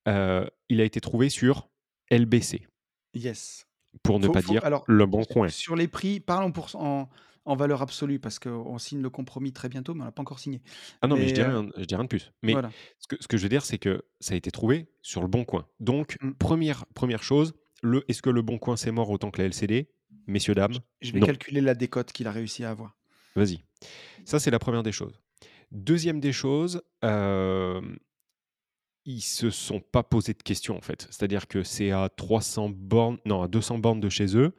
il 0.06 0.80
a 0.80 0.84
été 0.84 1.00
trouvé 1.00 1.28
sur 1.28 1.69
LBC. 2.10 2.66
Yes. 3.14 3.66
Pour 4.02 4.20
ne 4.20 4.26
Faut 4.26 4.32
pas 4.32 4.42
faut 4.42 4.52
dire 4.52 4.64
alors, 4.64 4.84
Le 4.86 5.04
Bon 5.06 5.24
Coin. 5.24 5.48
sur 5.48 5.74
les 5.76 5.88
prix, 5.88 6.20
parlons 6.20 6.46
en 6.48 6.52
pourc 6.52 6.74
en 6.74 7.08
en 7.46 7.56
valeur 7.56 7.80
absolue 7.80 8.20
parce 8.20 8.38
qu'on 8.38 8.76
signe 8.78 9.00
le 9.00 9.08
compromis 9.08 9.50
très 9.52 9.70
bientôt, 9.70 9.94
mais 9.94 10.02
on 10.02 10.04
l'a 10.04 10.12
pas 10.12 10.20
encore 10.20 10.38
signé. 10.38 10.60
Ah 11.00 11.08
non, 11.08 11.16
mais 11.16 11.22
je 11.22 11.26
Mais, 11.28 11.32
dis 11.32 11.40
heu 11.40 11.46
rien 11.48 11.68
je 11.78 11.84
dis 11.84 11.94
rien 11.94 12.04
de 12.04 12.08
plus. 12.08 12.30
Mais 12.42 12.52
voilà. 12.52 12.70
ce 12.98 13.08
que 13.08 13.16
ce 13.18 13.26
que 13.26 13.38
je 13.38 13.42
veux 13.42 13.48
dire, 13.48 13.64
c'est 13.64 13.78
que 13.78 14.04
ça 14.20 14.34
a 14.34 14.36
été 14.36 14.50
trouvé 14.50 14.88
sur 15.00 15.22
Le 15.22 15.26
Bon 15.26 15.44
Coin. 15.44 15.66
Donc 15.80 16.16
Mmh. 16.20 16.30
1re 16.38 16.84
1re 16.94 17.22
chose, 17.22 17.54
le 17.82 18.04
est-ce 18.08 18.20
que 18.20 18.28
Le 18.30 18.42
Bon 18.42 18.58
Coin, 18.58 18.76
c'est 18.76 18.90
mort 18.92 19.08
autant 19.10 19.30
que 19.30 19.40
la 19.40 19.48
LCD? 19.48 19.88
Messieurs, 20.26 20.54
dames, 20.54 20.74
Je 21.00 21.12
vais 21.12 21.18
non. 21.20 21.26
calculer 21.26 21.62
la 21.62 21.74
décote 21.74 22.12
qu'il 22.12 22.26
a 22.28 22.30
réussi 22.30 22.62
à 22.62 22.70
avoir. 22.70 22.94
Vas-y. 23.34 23.64
Ça, 24.26 24.38
c'est 24.38 24.50
la 24.50 24.58
1re 24.58 24.82
des 24.82 24.92
choses. 24.92 25.18
2e 25.72 26.20
des 26.20 26.32
choses, 26.32 26.82
hem 27.02 27.98
ils 29.16 29.20
se 29.20 29.50
sont 29.50 29.80
pas 29.80 30.02
posé 30.02 30.32
de 30.34 30.42
questions, 30.42 30.76
en 30.76 30.80
fait. 30.80 31.02
C'est-à-dire 31.10 31.48
que 31.48 31.62
c'est 31.62 31.90
à 31.90 32.08
300 32.08 32.70
bornes 32.70 33.18
non, 33.26 33.42
à 33.42 33.48
200 33.48 33.78
bornes 33.78 34.00
de 34.00 34.08
chez 34.08 34.36
eux. 34.36 34.54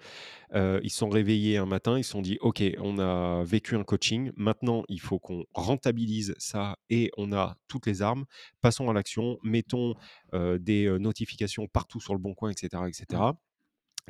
Heu, 0.56 0.82
ils 0.84 0.90
se 0.92 0.98
sont 1.00 1.10
réveillés 1.10 1.58
un 1.58 1.66
matin, 1.68 1.98
ils 2.00 2.04
se 2.06 2.12
sont 2.12 2.22
dit: 2.22 2.38
«OK, 2.42 2.64
on 2.80 3.00
a 3.00 3.44
vécu 3.46 3.76
un 3.76 3.84
coaching, 3.84 4.32
maintenant 4.38 4.84
il 4.90 5.02
faut 5.02 5.20
qu'on 5.20 5.46
rentabilise 5.54 6.36
ça 6.40 6.78
et 6.90 7.12
on 7.18 7.34
a 7.34 7.56
toutes 7.68 7.88
les 7.88 8.02
armes. 8.02 8.26
Passons 8.62 8.90
à 8.90 8.94
l'action, 8.94 9.40
mettons, 9.44 9.96
heu, 10.34 10.60
des, 10.60 10.86
heu, 10.88 10.98
notifications 11.00 11.68
partout 11.68 12.02
sur 12.02 12.14
Le 12.14 12.20
Bon 12.20 12.34
Coin» 12.36 12.52
et 12.52 12.56
cetera 12.60 12.90
et 12.90 12.94
Mmh. 13.10 13.24
cetera. 13.24 13.38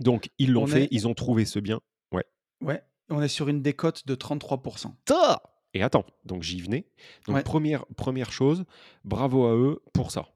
Donc 0.02 0.30
ils 0.40 0.52
l'ont 0.54 0.66
On 0.66 0.68
fait, 0.68 0.88
est 0.88 0.92
ils 0.92 1.08
ont 1.08 1.16
trouvé 1.16 1.46
ce 1.46 1.60
bien 1.60 1.82
ouais. 2.14 2.26
Ouais, 2.62 2.84
on 3.10 3.22
est 3.22 3.28
sur 3.28 3.50
une 3.50 3.62
décote 3.62 4.06
de 4.06 4.14
33 4.16 4.62
Ta 5.06 5.42
et 5.74 5.82
attends, 5.84 6.06
donc 6.26 6.44
j'y 6.44 6.62
venais. 6.62 6.86
Donc 7.28 7.38
Ouais. 7.38 7.44
1re 7.44 7.86
1re 7.98 8.32
chose, 8.32 8.66
bravo 9.06 9.46
à 9.46 9.56
eux 9.56 9.82
pour 9.94 10.12
ça. 10.12 10.28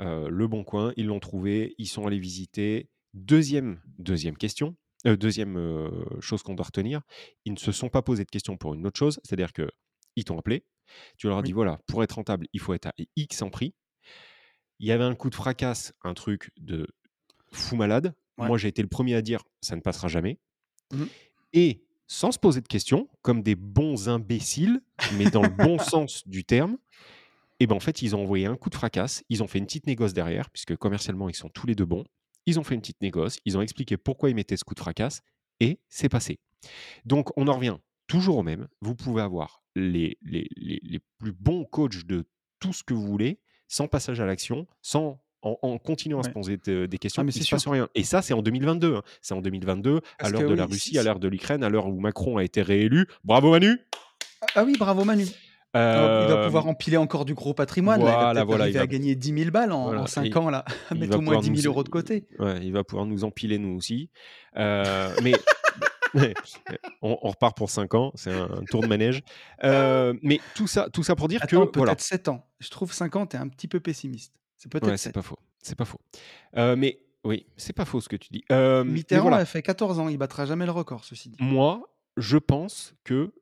Heu, 0.00 0.28
Le 0.28 0.46
Bon 0.48 0.64
Coin, 0.64 0.92
ils 0.96 1.06
l'ont 1.06 1.20
trouvé, 1.20 1.74
ils 1.78 1.86
sont 1.88 2.06
allés 2.06 2.18
visiter. 2.18 2.90
2e 3.14 3.80
2e 3.98 4.36
question, 4.36 4.76
heu, 5.06 5.16
2e, 5.16 5.56
heu, 5.56 5.90
chose 6.20 6.42
qu'on 6.42 6.54
doit 6.54 6.66
retenir, 6.66 7.00
ils 7.46 7.52
ne 7.52 7.58
se 7.58 7.72
sont 7.72 7.88
pas 7.88 8.02
posés 8.02 8.24
de 8.24 8.30
questions 8.30 8.56
pour 8.58 8.74
une 8.74 8.86
autre 8.86 8.98
chose, 8.98 9.20
c'est-à-dire 9.24 9.52
qu'ils 9.54 10.24
t'ont 10.24 10.38
appelé, 10.38 10.66
tu 11.18 11.28
leur 11.28 11.38
as 11.38 11.42
dit. 11.42 11.52
«Voilà, 11.52 11.80
pour 11.86 12.02
être 12.04 12.12
rentable, 12.16 12.46
il 12.52 12.60
faut 12.60 12.74
être 12.74 12.86
à 12.86 12.94
X 13.16 13.42
en 13.42 13.50
prix». 13.50 13.72
Il 14.80 14.86
y 14.86 14.92
avait 14.92 15.04
un 15.04 15.14
coup 15.14 15.30
de 15.30 15.34
fracasse, 15.34 15.92
un 16.02 16.12
truc 16.14 16.50
de 16.58 16.86
fou 17.52 17.76
malade. 17.76 18.14
Ouais. 18.38 18.46
Moi, 18.48 18.58
j'ai 18.58 18.68
été 18.68 18.82
le 18.82 18.88
1er 18.88 19.14
à 19.14 19.22
dire: 19.22 19.42
«Ça 19.62 19.76
ne 19.76 19.80
passera 19.80 20.08
jamais» 20.08 20.38
Mmh. 20.92 21.06
et 21.52 21.85
sans 22.06 22.32
se 22.32 22.38
poser 22.38 22.60
de 22.60 22.68
questions, 22.68 23.08
comme 23.22 23.42
des 23.42 23.54
bons 23.54 24.08
imbéciles, 24.08 24.80
mais 25.16 25.30
dans 25.30 25.42
le 25.42 25.48
bon 25.64 25.78
sens 25.78 26.26
du 26.26 26.44
terme, 26.44 26.78
et 27.58 27.66
ben, 27.66 27.76
en 27.76 27.80
fait, 27.80 28.02
ils 28.02 28.14
ont 28.14 28.22
envoyé 28.22 28.46
un 28.46 28.56
coup 28.56 28.70
de 28.70 28.74
fracasse, 28.74 29.24
ils 29.28 29.42
ont 29.42 29.46
fait 29.46 29.58
une 29.58 29.66
petite 29.66 29.86
négoce 29.86 30.12
derrière, 30.12 30.50
puisque 30.50 30.76
commercialement, 30.76 31.28
ils 31.28 31.34
sont 31.34 31.48
tous 31.48 31.66
les 31.66 31.74
2 31.74 31.84
bons. 31.86 32.04
Ils 32.44 32.60
ont 32.60 32.64
fait 32.64 32.74
une 32.74 32.80
petite 32.80 33.00
négoce, 33.00 33.38
ils 33.44 33.58
ont 33.58 33.62
expliqué 33.62 33.96
pourquoi 33.96 34.30
ils 34.30 34.36
mettaient 34.36 34.56
ce 34.56 34.64
coup 34.64 34.74
de 34.74 34.80
fracasse 34.80 35.22
et 35.58 35.80
c'est 35.88 36.08
passé. 36.08 36.38
Donc 37.04 37.36
on 37.36 37.48
en 37.48 37.56
revient 37.56 37.76
toujours 38.06 38.38
au 38.38 38.42
même, 38.44 38.68
vous 38.80 38.94
pouvez 38.94 39.22
avoir 39.22 39.64
les 39.74 40.16
les 40.22 40.48
les 40.56 40.78
les 40.82 41.00
plus 41.18 41.32
bons 41.32 41.64
coachs 41.64 42.06
de 42.06 42.24
tout 42.60 42.72
ce 42.72 42.84
que 42.84 42.94
vous 42.94 43.04
voulez, 43.04 43.40
sans 43.66 43.88
passage 43.88 44.20
à 44.20 44.26
l'action, 44.26 44.68
sans 44.80 45.20
en 45.46 45.58
en 45.62 45.78
continuant 45.78 46.20
à 46.20 46.22
se 46.24 46.30
poser 46.30 46.58
de 46.58 46.86
des 46.86 46.96
Ah 46.96 46.98
questions, 46.98 47.24
mais 47.24 47.32
c'est 47.32 47.42
se 47.42 47.50
passe 47.50 47.62
sûr. 47.62 47.72
rien 47.72 47.88
et 47.94 48.04
ça, 48.04 48.22
c'est 48.22 48.34
en 48.34 48.42
2022, 48.42 48.96
hein. 48.96 49.02
C'est 49.22 49.34
en 49.34 49.40
2022, 49.40 49.96
à 49.96 50.00
Parce 50.18 50.32
l'heure 50.32 50.48
de 50.48 50.54
la 50.54 50.64
oui, 50.66 50.72
Russie, 50.72 50.98
à 50.98 51.02
l'heure 51.02 51.18
de 51.18 51.28
l'Ukraine, 51.28 51.62
à 51.62 51.68
l'heure 51.68 51.86
où 51.86 52.00
Macron 52.00 52.36
a 52.36 52.44
été 52.44 52.62
réélu. 52.62 53.06
Bravo 53.24 53.50
Manu! 53.50 53.78
Ah 54.42 54.46
ah 54.56 54.64
oui, 54.64 54.76
bravo 54.78 55.04
Manu! 55.04 55.26
Il 55.74 56.26
doit 56.28 56.44
pouvoir 56.44 56.64
Hem 56.64 56.70
empiler 56.70 56.96
encore 56.96 57.24
du 57.26 57.34
gros 57.34 57.52
patrimoine 57.52 58.02
là, 58.02 58.30
il 58.32 58.34
va 58.34 58.44
voilà, 58.44 58.64
il 58.64 58.68
arriver 58.68 58.78
à 58.78 58.82
va 58.82 58.86
gagner 58.86 59.14
10 59.14 59.38
000 59.38 59.50
balles 59.50 59.72
en 59.72 59.80
en 59.80 59.84
voilà 59.84 60.06
5 60.06 60.24
et 60.24 60.36
ans 60.36 60.48
là, 60.48 60.64
mettre 60.96 61.12
va 61.12 61.18
au 61.18 61.20
moins 61.20 61.34
pouvoir 61.36 61.42
10 61.42 61.50
nous 61.50 61.56
000 61.56 61.74
e 61.74 61.82
€ 61.82 61.84
de 61.84 61.88
côté. 61.90 62.26
ouais, 62.38 62.60
il 62.62 62.72
va 62.72 62.82
pouvoir 62.82 63.06
nous 63.06 63.24
empiler 63.24 63.58
nous 63.58 63.76
aussi. 63.76 64.10
Heu, 64.56 64.82
mais 65.22 65.34
on 67.02 67.18
on 67.20 67.28
repart 67.28 67.54
pour 67.56 67.68
5 67.68 67.94
ans, 67.94 68.12
c'est 68.14 68.32
un 68.32 68.62
tour 68.70 68.80
de 68.80 68.86
manège. 68.86 69.22
Heu, 69.64 70.18
mais 70.22 70.40
tout 70.54 70.66
ça 70.66 70.88
tout 70.90 71.02
ça 71.02 71.14
pour 71.14 71.28
dire 71.28 71.40
Attends, 71.42 71.66
que 71.66 71.78
voilà. 71.78 71.92
peut-être 71.92 72.00
7 72.00 72.28
ans. 72.28 72.46
Je 72.58 72.70
trouve 72.70 72.92
5 72.92 73.16
ans, 73.16 73.26
tu 73.26 73.36
es 73.36 73.38
un 73.38 73.48
petit 73.48 73.68
peu 73.68 73.80
pessimiste. 73.80 74.32
C'est 74.58 74.68
Ouais, 74.82 74.96
peut-être 74.96 74.98
c'est 74.98 75.10
7. 75.10 75.12
pas 75.12 75.22
faux, 75.22 75.38
c'est 75.62 75.74
pas 75.76 75.84
faux. 75.84 76.00
Heu, 76.56 76.76
mais 76.76 77.00
oui, 77.24 77.46
c'est 77.56 77.72
pas 77.72 77.84
faux 77.84 78.00
ce 78.00 78.08
que 78.08 78.16
tu 78.16 78.28
dis. 78.30 78.44
Mais 78.50 78.62
Mitterrand 78.84 79.20
voilà. 79.20 79.36
a 79.36 79.44
fait 79.44 79.62
14 79.62 79.98
ans, 79.98 80.08
il 80.08 80.16
battra 80.18 80.46
jamais 80.46 80.64
le 80.66 80.72
record, 80.72 81.04
ceci 81.04 81.28
dit. 81.30 81.40
Moi, 81.40 81.82
je 82.16 82.38
pense 82.38 82.94
que 83.04 83.32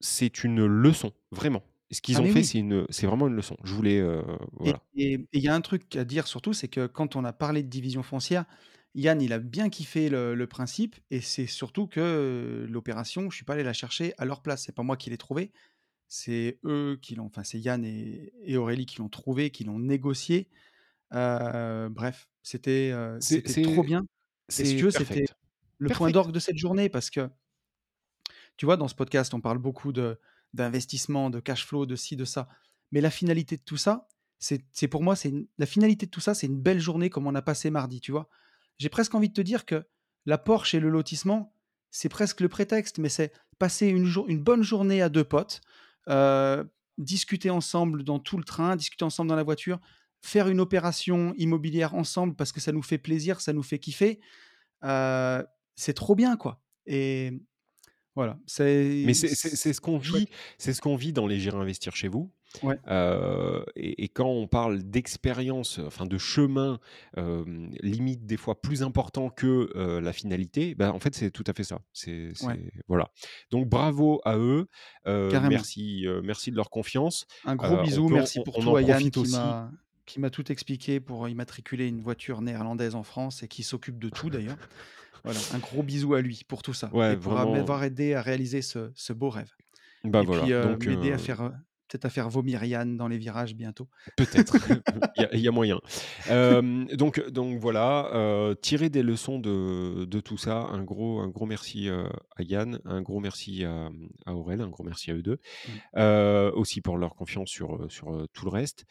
c'est 0.00 0.44
une 0.44 0.64
leçon, 0.66 1.12
vraiment. 1.30 1.62
Ce 1.90 2.02
qu'ils 2.02 2.16
Ah 2.16 2.20
ont 2.20 2.26
fait, 2.28 2.42
oui! 2.42 2.42
c'est 2.42 2.58
une 2.58 2.86
c'est 2.90 3.06
vraiment 3.06 3.28
une 3.28 3.34
leçon. 3.34 3.56
Je 3.64 3.72
voulais, 3.74 4.02
voilà. 4.52 4.82
et 4.94 5.14
et 5.14 5.26
il 5.32 5.42
y 5.42 5.48
a 5.48 5.54
un 5.54 5.60
truc 5.60 5.96
à 5.96 6.04
dire 6.04 6.26
surtout, 6.26 6.52
c'est 6.52 6.68
que 6.68 6.86
quand 6.86 7.16
on 7.16 7.24
a 7.24 7.32
parlé 7.32 7.62
de 7.62 7.68
division 7.68 8.02
foncière, 8.02 8.44
Yann, 8.94 9.20
il 9.22 9.32
a 9.32 9.38
bien 9.38 9.68
kiffé 9.70 10.08
le 10.08 10.34
le 10.34 10.46
principe 10.46 10.96
et 11.10 11.20
c'est 11.20 11.46
surtout 11.46 11.86
que 11.86 12.66
l'opération, 12.68 13.30
je 13.30 13.36
suis 13.36 13.44
pas 13.44 13.54
allé 13.54 13.62
la 13.62 13.72
chercher 13.72 14.14
à 14.18 14.24
leur 14.24 14.42
place. 14.42 14.64
C'est 14.64 14.74
pas 14.74 14.82
moi 14.82 14.96
qui 14.96 15.10
l'ai 15.10 15.18
trouvée, 15.18 15.52
c'est 16.08 16.58
eux 16.64 16.98
qui 17.00 17.14
l'ont, 17.14 17.26
enfin 17.26 17.44
c'est 17.44 17.58
Yann 17.58 17.84
et, 17.84 18.56
Aurélie 18.56 18.86
qui 18.86 18.98
l'ont 18.98 19.08
trouvé, 19.08 19.50
qui 19.50 19.64
l'ont 19.64 19.78
négocié. 19.78 20.48
bref, 21.10 22.28
c'était 22.42 22.92
c'était 23.20 23.62
trop 23.62 23.82
bien. 23.82 24.04
C'est 24.48 24.76
que 24.76 24.90
c'était 24.90 25.26
le 25.78 25.88
point 25.90 26.10
d'orgue 26.10 26.32
de 26.32 26.40
cette 26.40 26.56
journée 26.56 26.88
parce 26.88 27.10
que 27.10 27.30
tu 28.56 28.66
vois, 28.66 28.76
dans 28.76 28.88
ce 28.88 28.94
podcast, 28.94 29.32
on 29.34 29.40
parle 29.40 29.58
beaucoup 29.58 29.92
de 29.92 30.18
d'investissement, 30.54 31.30
de 31.30 31.40
cash 31.40 31.64
flow, 31.64 31.86
de 31.86 31.94
ci, 31.94 32.16
de 32.16 32.24
ça. 32.24 32.48
Mais 32.90 33.00
la 33.00 33.10
finalité 33.10 33.56
de 33.56 33.62
tout 33.62 33.76
ça, 33.76 34.08
c'est 34.38 34.88
pour 34.88 35.02
moi, 35.02 35.14
c'est 35.14 35.32
la 35.58 35.66
finalité 35.66 36.06
de 36.06 36.10
tout 36.10 36.20
ça, 36.20 36.34
c'est 36.34 36.46
une 36.46 36.60
belle 36.60 36.80
journée 36.80 37.10
comme 37.10 37.26
on 37.26 37.34
a 37.34 37.42
passé 37.42 37.70
mardi, 37.70 38.00
tu 38.00 38.12
vois. 38.12 38.28
J'ai 38.78 38.88
presque 38.88 39.14
envie 39.14 39.28
de 39.28 39.34
te 39.34 39.40
dire 39.40 39.66
que 39.66 39.86
la 40.26 40.38
Porsche 40.38 40.74
et 40.74 40.80
le 40.80 40.88
lotissement, 40.88 41.54
c'est 41.90 42.08
presque 42.08 42.40
le 42.40 42.48
prétexte, 42.48 42.98
mais 42.98 43.08
c'est 43.08 43.32
passer 43.58 43.88
une, 43.88 44.10
une 44.28 44.42
bonne 44.42 44.62
journée 44.62 45.02
à 45.02 45.08
deux 45.08 45.24
potes, 45.24 45.60
euh, 46.08 46.64
discuter 46.96 47.50
ensemble 47.50 48.02
dans 48.02 48.18
tout 48.18 48.36
le 48.36 48.44
train, 48.44 48.76
discuter 48.76 49.04
ensemble 49.04 49.28
dans 49.28 49.36
la 49.36 49.42
voiture, 49.42 49.78
faire 50.20 50.48
une 50.48 50.60
opération 50.60 51.34
immobilière 51.36 51.94
ensemble 51.94 52.34
parce 52.34 52.52
que 52.52 52.60
ça 52.60 52.72
nous 52.72 52.82
fait 52.82 52.98
plaisir, 52.98 53.40
ça 53.40 53.52
nous 53.52 53.62
fait 53.62 53.78
kiffer. 53.78 54.20
Euh, 54.84 55.42
c'est 55.74 55.94
trop 55.94 56.14
bien, 56.14 56.36
quoi. 56.36 56.60
Et 56.86 57.32
voilà. 58.14 58.38
Mais 58.58 59.14
c'est 59.14 59.72
ce 59.72 59.80
qu'on 59.80 59.98
vit, 59.98 60.28
c'est 60.58 60.72
ce 60.72 60.80
qu'on 60.80 60.96
vit 60.96 61.12
dans 61.12 61.26
les 61.26 61.38
Gérer 61.38 61.58
Investir 61.58 61.94
chez 61.94 62.08
vous. 62.08 62.32
Euh, 62.88 63.62
et, 63.76 64.08
quand 64.08 64.28
on 64.28 64.46
parle 64.46 64.82
d'expérience, 64.82 65.78
enfin 65.86 66.06
de 66.06 66.18
chemin, 66.18 66.78
limite 67.16 68.26
des 68.26 68.36
fois 68.36 68.60
plus 68.60 68.82
important 68.82 69.30
que 69.30 69.70
la 70.00 70.12
finalité, 70.12 70.74
ben 70.74 70.90
en 70.90 70.98
fait 70.98 71.14
c'est 71.14 71.30
tout 71.30 71.44
à 71.46 71.52
fait 71.52 71.64
ça. 71.64 71.80
C'est 71.92 72.32
voilà. 72.88 73.10
Donc 73.50 73.68
bravo 73.68 74.20
à 74.24 74.36
eux. 74.36 74.68
merci, 75.06 76.06
merci 76.22 76.50
de 76.50 76.56
leur 76.56 76.70
confiance. 76.70 77.26
Un 77.44 77.56
gros 77.56 77.82
bisou, 77.82 78.08
merci 78.08 78.40
pour 78.44 78.58
tout 78.58 78.76
à 78.76 78.82
Yann 78.82 79.10
qui 80.08 80.20
m'a 80.20 80.30
tout 80.30 80.50
expliqué 80.50 81.00
pour 81.00 81.28
immatriculer 81.28 81.86
une 81.86 82.00
voiture 82.00 82.40
néerlandaise 82.40 82.94
en 82.94 83.02
France 83.02 83.42
et 83.42 83.48
qui 83.48 83.62
s'occupe 83.62 83.98
de 83.98 84.08
tout 84.08 84.30
d'ailleurs. 84.30 84.56
Voilà, 85.22 85.38
un 85.52 85.58
gros 85.58 85.82
bisou 85.82 86.14
à 86.14 86.22
lui 86.22 86.42
pour 86.48 86.62
tout 86.62 86.72
ça 86.72 86.90
et 87.12 87.16
pour 87.16 87.34
m'avoir 87.34 87.84
aidé 87.84 88.14
à 88.14 88.22
réaliser 88.22 88.62
ce, 88.62 88.90
ce 88.94 89.12
beau 89.12 89.28
rêve. 89.30 89.50
Bah 90.04 90.22
et 90.22 90.24
voilà. 90.24 90.42
puis 90.42 90.52
euh, 90.52 90.76
m'aider 90.86 91.12
à 91.12 91.18
faire 91.18 91.52
peut-être 91.88 92.04
à 92.04 92.10
faire 92.10 92.28
vomir 92.28 92.62
Yann 92.64 92.96
dans 92.96 93.08
les 93.08 93.18
virages 93.18 93.54
bientôt. 93.54 93.88
Peut-être, 94.16 94.56
il 95.32 95.40
y, 95.40 95.48
a 95.48 95.50
moyen. 95.50 95.80
Euh, 96.30 96.84
donc, 96.94 97.26
donc 97.30 97.58
voilà, 97.58 98.10
euh, 98.14 98.54
tirer 98.54 98.90
des 98.90 99.02
leçons 99.02 99.38
de, 99.38 100.04
de, 100.04 100.20
tout 100.20 100.36
ça. 100.36 100.58
Un 100.58 100.82
gros, 100.82 101.20
un 101.20 101.28
gros 101.28 101.46
merci 101.46 101.88
à 101.88 102.42
Yann, 102.42 102.78
un 102.84 103.02
gros 103.02 103.20
merci 103.20 103.64
à, 103.64 103.90
à 104.26 104.34
Aurel, 104.34 104.60
un 104.60 104.68
gros 104.68 104.84
merci 104.84 105.10
à 105.10 105.14
eux 105.14 105.22
deux. 105.22 105.40
Mmh. 105.94 106.52
aussi 106.54 106.80
pour 106.80 106.98
leur 106.98 107.14
confiance 107.14 107.48
sur, 107.48 107.90
sur 107.90 108.26
tout 108.32 108.44
le 108.44 108.50
reste. 108.50 108.86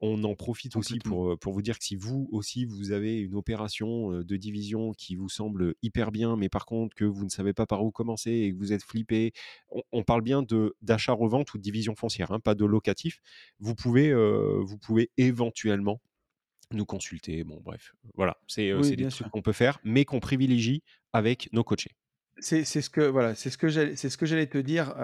On 0.00 0.22
en 0.24 0.34
profite 0.34 0.76
aussi 0.76 0.98
pour, 0.98 1.38
pour 1.38 1.52
vous 1.52 1.62
dire 1.62 1.78
que 1.78 1.84
si 1.84 1.96
vous 1.96 2.28
aussi, 2.30 2.64
vous 2.64 2.92
avez 2.92 3.18
une 3.18 3.34
opération 3.34 4.12
de 4.12 4.36
division 4.36 4.92
qui 4.92 5.16
vous 5.16 5.28
semble 5.28 5.74
hyper 5.82 6.12
bien, 6.12 6.36
mais 6.36 6.48
par 6.48 6.66
contre 6.66 6.94
que 6.94 7.04
vous 7.04 7.24
ne 7.24 7.30
savez 7.30 7.52
pas 7.52 7.66
par 7.66 7.84
où 7.84 7.90
commencer 7.90 8.30
et 8.30 8.52
que 8.52 8.58
vous 8.58 8.72
êtes 8.72 8.84
flippé, 8.84 9.32
on, 9.92 10.04
parle 10.04 10.22
bien 10.22 10.44
d'achat-revente 10.82 11.52
ou 11.52 11.58
de 11.58 11.62
division 11.62 11.96
foncière, 11.96 12.30
hein, 12.30 12.38
pas 12.38 12.54
de 12.54 12.64
locatif. 12.64 13.20
Vous 13.58 13.74
pouvez, 13.74 14.14
vous 14.14 14.78
pouvez 14.78 15.10
éventuellement 15.16 16.00
nous 16.72 16.84
consulter. 16.84 17.44
Bon, 17.44 17.60
bref, 17.64 17.94
voilà, 18.14 18.36
c'est 18.46 18.72
des 18.96 19.08
trucs 19.08 19.30
qu'on 19.30 19.42
peut 19.42 19.52
faire, 19.52 19.78
mais 19.84 20.04
qu'on 20.04 20.20
privilégie 20.20 20.82
avec 21.12 21.48
nos 21.52 21.64
coachés. 21.64 21.94
C'est 22.40 22.64
ce 22.64 22.90
que 22.90 23.00
voilà, 23.00 23.34
c'est 23.34 23.50
ce 23.50 23.58
que 23.58 23.68
j'allais 24.26 24.46
te 24.46 24.58
dire. 24.58 24.94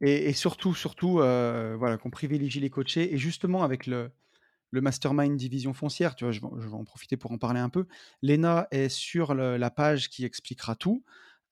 Et, 0.00 0.32
surtout, 0.32 0.74
surtout, 0.74 1.20
euh, 1.20 1.76
voilà, 1.78 1.96
qu'on 1.96 2.10
privilégie 2.10 2.60
les 2.60 2.70
coachés. 2.70 3.14
Et 3.14 3.18
justement, 3.18 3.62
avec 3.62 3.86
le, 3.86 4.10
le 4.70 4.80
mastermind 4.80 5.36
division 5.36 5.72
foncière, 5.72 6.14
tu 6.14 6.24
vois, 6.24 6.32
je 6.32 6.40
vais, 6.40 6.74
en 6.74 6.84
profiter 6.84 7.16
pour 7.16 7.32
en 7.32 7.38
parler 7.38 7.60
un 7.60 7.68
peu. 7.68 7.86
Léna 8.20 8.66
est 8.70 8.88
sur 8.88 9.34
la 9.34 9.70
page 9.70 10.10
qui 10.10 10.24
expliquera 10.24 10.74
tout, 10.74 11.04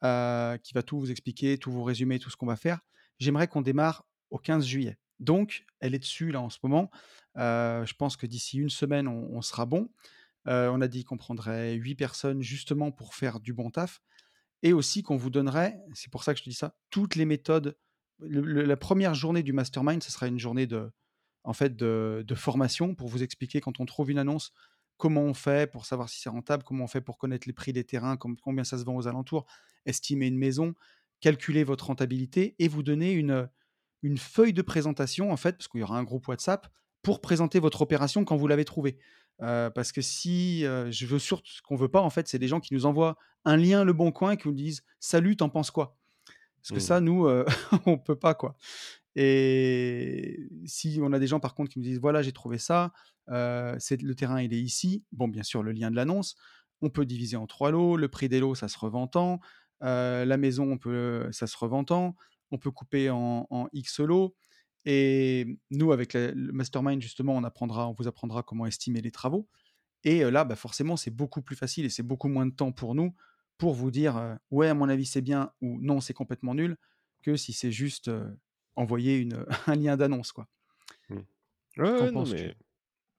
euh, 0.05 0.59
qui 0.59 0.75
va 0.75 0.83
tout 0.83 0.99
vous 0.99 1.11
expliquer, 1.11 1.57
tout 1.57 1.71
vous 1.71 1.85
résumer, 1.85 2.19
tout 2.19 2.31
ce 2.31 2.37
qu'on 2.37 2.47
va 2.47 2.57
faire. 2.57 2.81
J'aimerais 3.19 3.49
qu'on 3.49 3.63
démarre 3.63 4.05
au 4.31 4.39
15 4.39 4.67
juillet. 4.67 4.99
Donc, 5.21 5.65
elle 5.81 5.95
est 5.95 6.01
dessus 6.01 6.33
là 6.33 6.41
en 6.41 6.51
ce 6.51 6.59
moment. 6.63 6.91
Euh, 7.39 7.87
je 7.87 7.95
pense 7.95 8.17
que 8.17 8.27
d'ici 8.27 8.59
une 8.59 8.71
semaine, 8.71 9.07
on, 9.09 9.41
sera 9.41 9.67
bon. 9.67 9.89
on 10.47 10.81
a 10.81 10.89
dit 10.89 11.05
qu'on 11.05 11.17
prendrait 11.17 11.75
8 11.75 11.95
personnes 11.95 12.43
justement 12.43 12.91
pour 12.91 13.15
faire 13.15 13.41
du 13.41 13.55
bon 13.55 13.71
taf. 13.71 14.03
Et 14.65 14.73
aussi 14.73 15.03
qu'on 15.03 15.17
vous 15.17 15.31
donnerait, 15.31 15.79
c'est 15.95 16.11
pour 16.11 16.23
ça 16.23 16.35
que 16.35 16.39
je 16.39 16.45
te 16.45 16.51
dis 16.51 16.57
ça, 16.57 16.77
toutes 16.91 17.17
les 17.17 17.25
méthodes 17.25 17.77
la 18.29 18.76
première 18.76 19.14
journée 19.14 19.43
du 19.43 19.52
mastermind, 19.52 20.02
ce 20.02 20.11
sera 20.11 20.26
une 20.26 20.38
journée 20.38 20.67
de, 20.67 20.91
en 21.45 21.52
fait, 21.52 21.76
de, 21.76 22.35
formation 22.35 22.95
pour 22.95 23.09
vous 23.09 23.23
expliquer 23.23 23.61
quand 23.61 23.81
on 23.81 23.87
trouve 23.87 24.11
une 24.11 24.19
annonce, 24.19 24.52
comment 24.97 25.23
on 25.23 25.35
fait 25.35 25.71
pour 25.71 25.87
savoir 25.87 26.09
si 26.09 26.21
c'est 26.21 26.31
rentable, 26.31 26.62
comment 26.62 26.85
on 26.85 26.88
fait 26.88 27.00
pour 27.00 27.19
connaître 27.19 27.47
les 27.47 27.52
prix 27.52 27.73
des 27.73 27.85
terrains, 27.85 28.17
combien 28.17 28.64
ça 28.64 28.79
se 28.79 28.85
vend 28.85 28.97
aux 28.97 29.09
alentours, 29.09 29.47
estimer 29.87 30.26
une 30.26 30.38
maison, 30.38 30.75
calculer 31.21 31.64
votre 31.64 31.87
rentabilité 31.87 32.55
et 32.59 32.69
vous 32.69 32.83
donner 32.83 33.12
une, 33.12 33.49
feuille 34.17 34.52
de 34.52 34.62
présentation, 34.62 35.31
en 35.33 35.37
fait, 35.37 35.52
parce 35.57 35.69
qu'il 35.69 35.81
y 35.81 35.83
aura 35.83 35.99
un 35.99 36.05
groupe 36.05 36.29
WhatsApp, 36.29 36.69
pour 37.02 37.21
présenter 37.21 37.59
votre 37.59 37.83
opération 37.83 38.25
quand 38.25 38.37
vous 38.37 38.47
l'avez 38.47 38.64
trouvée. 38.64 38.97
Euh, 39.41 39.71
parce 39.71 39.91
que 39.91 40.00
si 40.00 40.64
euh, 40.64 40.91
je 40.93 41.05
veux 41.05 41.19
surtout 41.19 41.50
ce 41.50 41.62
qu'on 41.62 41.75
veut 41.75 41.88
pas, 41.88 42.00
en 42.00 42.11
fait, 42.11 42.29
c'est 42.29 42.38
des 42.38 42.47
gens 42.47 42.61
qui 42.61 42.75
nous 42.75 42.87
envoient 42.87 43.17
un 43.45 43.57
lien 43.57 43.83
Le 43.83 43.93
Bon 43.93 44.12
Coin 44.12 44.37
qui 44.37 44.47
nous 44.47 44.55
disent 44.55 44.85
Salut, 45.00 45.37
t'en 45.37 45.49
penses 45.49 45.73
quoi? 45.73 45.97
Parce 46.62 46.71
que 46.71 46.76
mmh. 46.76 46.87
ça, 46.87 47.00
nous, 47.00 47.26
on 47.28 47.45
on 47.87 47.99
peut 47.99 48.16
pas, 48.16 48.35
quoi. 48.35 48.57
Et 49.14 50.49
si 50.64 50.99
on 51.02 51.12
a 51.12 51.19
des 51.19 51.26
gens, 51.26 51.40
par 51.40 51.54
contre, 51.54 51.71
qui 51.71 51.78
nous 51.78 51.85
disent, 51.85 52.00
voilà, 52.00 52.23
j'ai 52.23 52.33
trouvé 52.33 52.59
ça, 52.59 52.92
c'est 53.78 54.00
le 54.00 54.14
terrain, 54.14 54.40
il 54.40 54.54
est 54.54 54.61
ici. 54.61 55.04
Bon, 55.12 55.28
bien 55.28 55.42
sûr, 55.42 55.62
le 55.62 55.73
lien 55.73 55.90
de 55.90 55.97
l'annonce. 55.97 56.37
On 56.81 56.90
peut 56.90 57.04
diviser 57.04 57.37
en 57.37 57.47
trois 57.47 57.71
lots. 57.71 57.97
Le 57.97 58.09
prix 58.09 58.28
des 58.28 58.40
lots, 58.40 58.54
ça 58.54 58.69
se 58.69 58.78
revend 58.78 59.07
tant. 59.07 59.40
la 59.81 60.37
maison, 60.37 60.71
on 60.71 60.78
peut, 60.78 61.28
ça 61.33 61.47
se 61.47 61.57
revend 61.57 61.85
tant. 61.85 62.16
On 62.50 62.59
peut 62.59 62.71
couper 62.71 63.11
en, 63.11 63.69
X 63.73 64.00
lots. 64.00 64.35
Et 64.85 65.59
nous, 65.71 65.92
avec 65.92 66.14
le 66.14 66.52
mastermind, 66.52 67.02
justement, 67.02 67.37
on 67.37 67.45
apprendra, 67.45 67.88
on 67.88 67.92
vous 67.92 68.09
apprendra 68.09 68.42
comment 68.42 68.66
estimer 68.66 69.00
les 69.00 69.11
travaux. 69.11 69.49
Et 70.04 70.28
là, 70.31 70.45
bah, 70.45 70.57
forcément, 70.57 70.97
c'est 70.97 71.11
beaucoup 71.11 71.42
plus 71.42 71.54
facile 71.54 71.85
et 71.85 71.90
c'est 71.90 72.02
beaucoup 72.02 72.28
moins 72.28 72.47
de 72.47 72.52
temps 72.52 72.73
pour 72.73 72.95
nous 72.95 73.14
pour 73.62 73.75
vous 73.75 73.92
dire 73.92 74.38
ouais, 74.50 74.66
à 74.66 74.75
mon 74.75 74.88
avis, 74.88 75.07
c'est 75.07 75.21
bien 75.21 75.52
ou 75.61 75.81
non, 75.81 76.00
c'est 76.00 76.14
complètement 76.14 76.52
nul, 76.52 76.76
que 77.23 77.37
si 77.37 77.52
c'est 77.52 77.71
juste 77.71 78.11
envoyer 78.75 79.19
une, 79.19 79.47
un 79.69 79.76
lien 79.76 79.97
d'annonce. 79.97 80.33
quoi. 80.33 80.49
Mmh. 81.09 81.19
Ouais, 81.76 82.11
non, 82.11 82.25
mais 82.26 82.57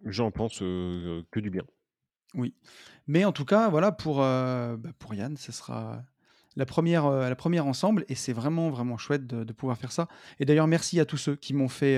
j'en 0.03 0.31
pense 0.31 0.59
que 0.59 1.39
du 1.39 1.49
bien. 1.49 1.63
Oui. 2.33 2.53
Mais 3.07 3.23
en 3.23 3.31
tout 3.31 3.45
cas, 3.45 3.69
voilà, 3.69 3.93
pour, 3.93 4.17
bah, 4.17 4.77
pour 4.99 5.13
Yann, 5.13 5.37
ce 5.37 5.53
sera 5.53 6.03
la 6.57 6.65
première, 6.65 7.09
la 7.09 7.35
première 7.37 7.65
ensemble 7.65 8.03
et 8.09 8.15
c'est 8.15 8.33
vraiment, 8.33 8.69
vraiment 8.69 8.97
chouette 8.97 9.25
de, 9.25 9.53
pouvoir 9.53 9.77
faire 9.77 9.93
ça. 9.93 10.09
Et 10.41 10.45
d'ailleurs, 10.45 10.67
merci 10.67 10.99
à 10.99 11.05
tous 11.05 11.15
ceux 11.15 11.37
qui 11.37 11.53
m'ont 11.53 11.69
fait 11.69 11.97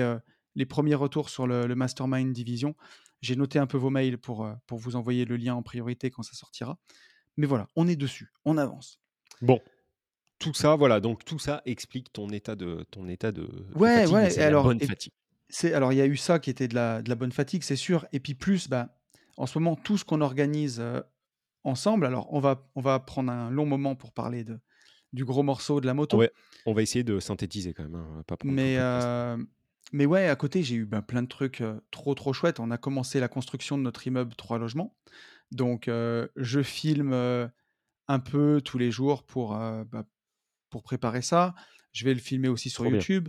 les 0.54 0.66
premiers 0.66 0.94
retours 0.94 1.30
sur 1.30 1.48
le, 1.48 1.66
le 1.66 1.74
Mastermind 1.74 2.32
Division. 2.32 2.76
J'ai 3.22 3.34
noté 3.34 3.58
un 3.58 3.66
peu 3.66 3.76
vos 3.76 3.90
mails 3.90 4.18
pour, 4.18 4.48
pour 4.68 4.78
vous 4.78 4.94
envoyer 4.94 5.24
le 5.24 5.36
lien 5.36 5.56
en 5.56 5.64
priorité 5.64 6.12
quand 6.12 6.22
ça 6.22 6.34
sortira. 6.34 6.78
Mais 7.36 7.46
voilà, 7.46 7.66
on 7.76 7.88
est 7.88 7.96
dessus, 7.96 8.32
on 8.44 8.56
avance. 8.58 9.00
Bon, 9.42 9.60
tout 10.38 10.54
ça, 10.54 10.76
voilà, 10.76 11.00
donc 11.00 11.24
tout 11.24 11.38
ça 11.38 11.62
explique 11.66 12.12
ton 12.12 12.28
état 12.30 12.56
de 12.56 12.86
ton 12.90 13.08
état 13.08 13.32
de, 13.32 13.48
ouais, 13.74 14.06
fatigue. 14.06 14.14
Ouais, 14.14 14.38
alors, 14.42 14.64
bonne 14.64 14.80
fatigue. 14.80 15.12
C'est 15.48 15.72
alors 15.74 15.92
il 15.92 15.96
y 15.96 16.00
a 16.00 16.06
eu 16.06 16.16
ça 16.16 16.38
qui 16.38 16.50
était 16.50 16.66
de 16.68 16.74
la, 16.74 17.02
de 17.02 17.08
la 17.08 17.14
bonne 17.14 17.32
fatigue, 17.32 17.62
c'est 17.62 17.76
sûr. 17.76 18.06
Et 18.12 18.20
puis 18.20 18.34
plus, 18.34 18.68
bah, 18.68 18.98
en 19.36 19.46
ce 19.46 19.58
moment, 19.58 19.76
tout 19.76 19.96
ce 19.96 20.04
qu'on 20.04 20.20
organise 20.20 20.80
euh, 20.80 21.00
ensemble. 21.66 22.06
Alors 22.06 22.32
on 22.32 22.40
va 22.40 22.68
on 22.74 22.80
va 22.80 22.98
prendre 22.98 23.30
un 23.30 23.50
long 23.50 23.66
moment 23.66 23.94
pour 23.94 24.12
parler 24.12 24.44
de 24.44 24.58
du 25.12 25.24
gros 25.24 25.42
morceau 25.42 25.80
de 25.80 25.86
la 25.86 25.94
moto. 25.94 26.16
Ouais, 26.16 26.30
on 26.64 26.72
va 26.72 26.82
essayer 26.82 27.04
de 27.04 27.20
synthétiser 27.20 27.74
quand 27.74 27.84
même, 27.84 27.94
hein, 27.94 28.22
pas 28.26 28.36
mais 28.44 28.76
euh, 28.78 29.36
mais 29.92 30.06
ouais, 30.06 30.28
à 30.28 30.36
côté 30.36 30.62
j'ai 30.62 30.76
eu 30.76 30.84
ben, 30.84 31.02
plein 31.02 31.22
de 31.22 31.28
trucs 31.28 31.60
euh, 31.60 31.80
trop 31.90 32.14
trop 32.14 32.32
chouettes. 32.32 32.60
On 32.60 32.70
a 32.70 32.78
commencé 32.78 33.20
la 33.20 33.28
construction 33.28 33.76
de 33.78 33.82
notre 33.82 34.06
immeuble 34.06 34.34
trois 34.34 34.58
logements. 34.58 34.96
Donc, 35.52 35.86
je 35.88 36.62
filme 36.62 37.12
un 38.08 38.18
peu 38.20 38.60
tous 38.64 38.78
les 38.78 38.90
jours 38.90 39.24
pour, 39.24 39.50
bah, 39.50 40.04
pour 40.70 40.82
préparer 40.82 41.22
ça. 41.22 41.54
Je 41.92 42.04
vais 42.04 42.14
le 42.14 42.20
filmer 42.20 42.48
aussi 42.48 42.70
sur 42.70 42.86
YouTube. 42.86 43.28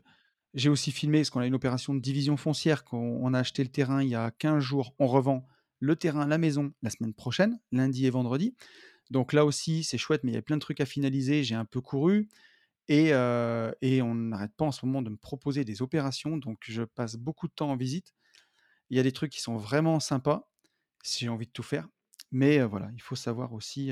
J'ai 0.54 0.70
aussi 0.70 0.92
filmé, 0.92 1.20
parce 1.20 1.30
qu'on 1.30 1.42
a 1.42 1.48
une 1.48 1.56
opération 1.56 1.94
de 1.96 2.00
division 2.00 2.38
foncière, 2.38 2.84
qu'on 2.84 3.34
a 3.34 3.40
acheté 3.40 3.64
le 3.64 3.70
terrain 3.72 4.02
il 4.04 4.10
y 4.10 4.16
a 4.16 4.32
15 4.32 4.64
jours. 4.64 4.96
On 5.00 5.08
revend 5.08 5.48
le 5.80 5.96
terrain, 5.96 6.28
la 6.28 6.38
maison, 6.38 6.74
la 6.82 6.90
semaine 6.90 7.14
prochaine, 7.14 7.60
lundi 7.72 8.06
et 8.08 8.10
vendredi. 8.10 8.56
Donc 9.12 9.34
là 9.34 9.46
aussi, 9.46 9.84
c'est 9.84 9.98
chouette, 9.98 10.24
mais 10.24 10.32
il 10.32 10.36
y 10.36 10.40
a 10.40 10.42
plein 10.42 10.58
de 10.58 10.62
trucs 10.62 10.82
à 10.82 10.86
finaliser. 10.86 11.44
J'ai 11.44 11.56
un 11.56 11.66
peu 11.66 11.82
couru. 11.82 12.30
Et, 12.90 13.10
et 13.10 14.02
on 14.02 14.16
n'arrête 14.16 14.56
pas 14.56 14.66
en 14.66 14.72
ce 14.72 14.86
moment 14.86 15.02
de 15.02 15.10
me 15.12 15.18
proposer 15.18 15.66
des 15.66 15.82
opérations. 15.82 16.38
Donc 16.38 16.60
je 16.68 16.84
passe 16.84 17.16
beaucoup 17.18 17.48
de 17.48 17.54
temps 17.54 17.72
en 17.72 17.78
visite. 17.78 18.14
Il 18.90 18.98
y 18.98 19.00
a 19.00 19.04
des 19.04 19.14
trucs 19.14 19.32
qui 19.32 19.42
sont 19.42 19.58
vraiment 19.58 20.00
sympas, 20.00 20.50
si 21.04 21.26
j'ai 21.26 21.30
envie 21.30 21.48
de 21.48 21.52
tout 21.52 21.64
faire. 21.64 21.88
Mais 22.32 22.62
voilà, 22.64 22.90
il 22.94 23.02
faut 23.02 23.16
savoir 23.16 23.54
aussi 23.54 23.92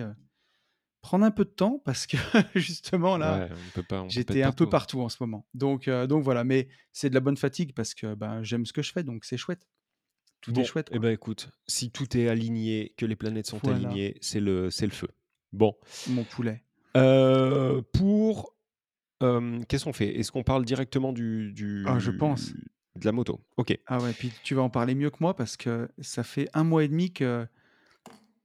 prendre 1.01 1.24
un 1.24 1.32
peu 1.32 1.46
de 1.46 1.51
temps 1.51 1.82
parce 1.86 2.08
que 2.08 2.18
justement 2.56 3.18
là, 3.18 3.48
j'étais 4.08 4.42
un 4.42 4.51
peu 4.51 4.68
partout 4.68 5.01
en 5.01 5.10
ce 5.10 5.18
moment. 5.20 5.46
Donc, 5.54 5.88
donc 5.88 6.24
voilà, 6.24 6.44
mais 6.44 6.68
c'est 6.92 7.10
de 7.10 7.13
la 7.13 7.20
bonne 7.20 7.38
fatigue 7.38 7.74
parce 7.74 7.94
que 7.94 8.15
ben, 8.15 8.42
j'aime 8.44 8.65
ce 8.65 8.74
que 8.74 8.82
je 8.82 8.92
fais, 8.92 9.04
donc 9.04 9.24
c'est 9.24 9.38
chouette. 9.38 9.68
Tout 10.42 10.60
est 10.60 10.63
chouette. 10.63 10.89
Eh 10.92 11.00
ben 11.00 11.12
écoute, 11.12 11.50
si 11.68 11.92
tout 11.92 12.18
est 12.18 12.27
aligné, 12.27 12.94
que 12.98 13.06
les 13.06 13.15
planètes 13.15 13.48
sont 13.48 13.65
alignées, 13.68 14.18
c'est 14.22 14.39
le, 14.39 14.70
c'est 14.70 14.86
le 14.86 14.92
feu. 14.92 15.10
Bon. 15.54 15.75
Mon 16.10 16.24
poulet. 16.24 16.63
pour 17.94 18.56
qu'est-ce 19.20 19.86
qu'on 19.86 19.94
fait? 19.94 20.20
Est-ce 20.20 20.32
qu'on 20.32 20.44
parle 20.44 20.65
directement 20.65 21.13
du, 21.13 21.51
du 21.54 21.84
ah, 21.88 22.00
je 22.00 22.12
pense. 22.12 22.54
de 22.96 23.06
la 23.06 23.12
moto? 23.12 23.42
Ok. 23.58 23.77
Ah 23.86 24.00
ouais, 24.00 24.12
puis 24.13 24.32
tu 24.44 24.56
vas 24.56 24.63
en 24.63 24.70
parler 24.70 24.96
mieux 24.96 25.10
que 25.10 25.18
moi 25.20 25.36
parce 25.36 25.56
que 25.56 25.88
ça 26.00 26.24
fait 26.24 26.50
un 26.54 26.63
mois 26.63 26.84
et 26.84 26.88
demi 26.88 27.13
que 27.13 27.48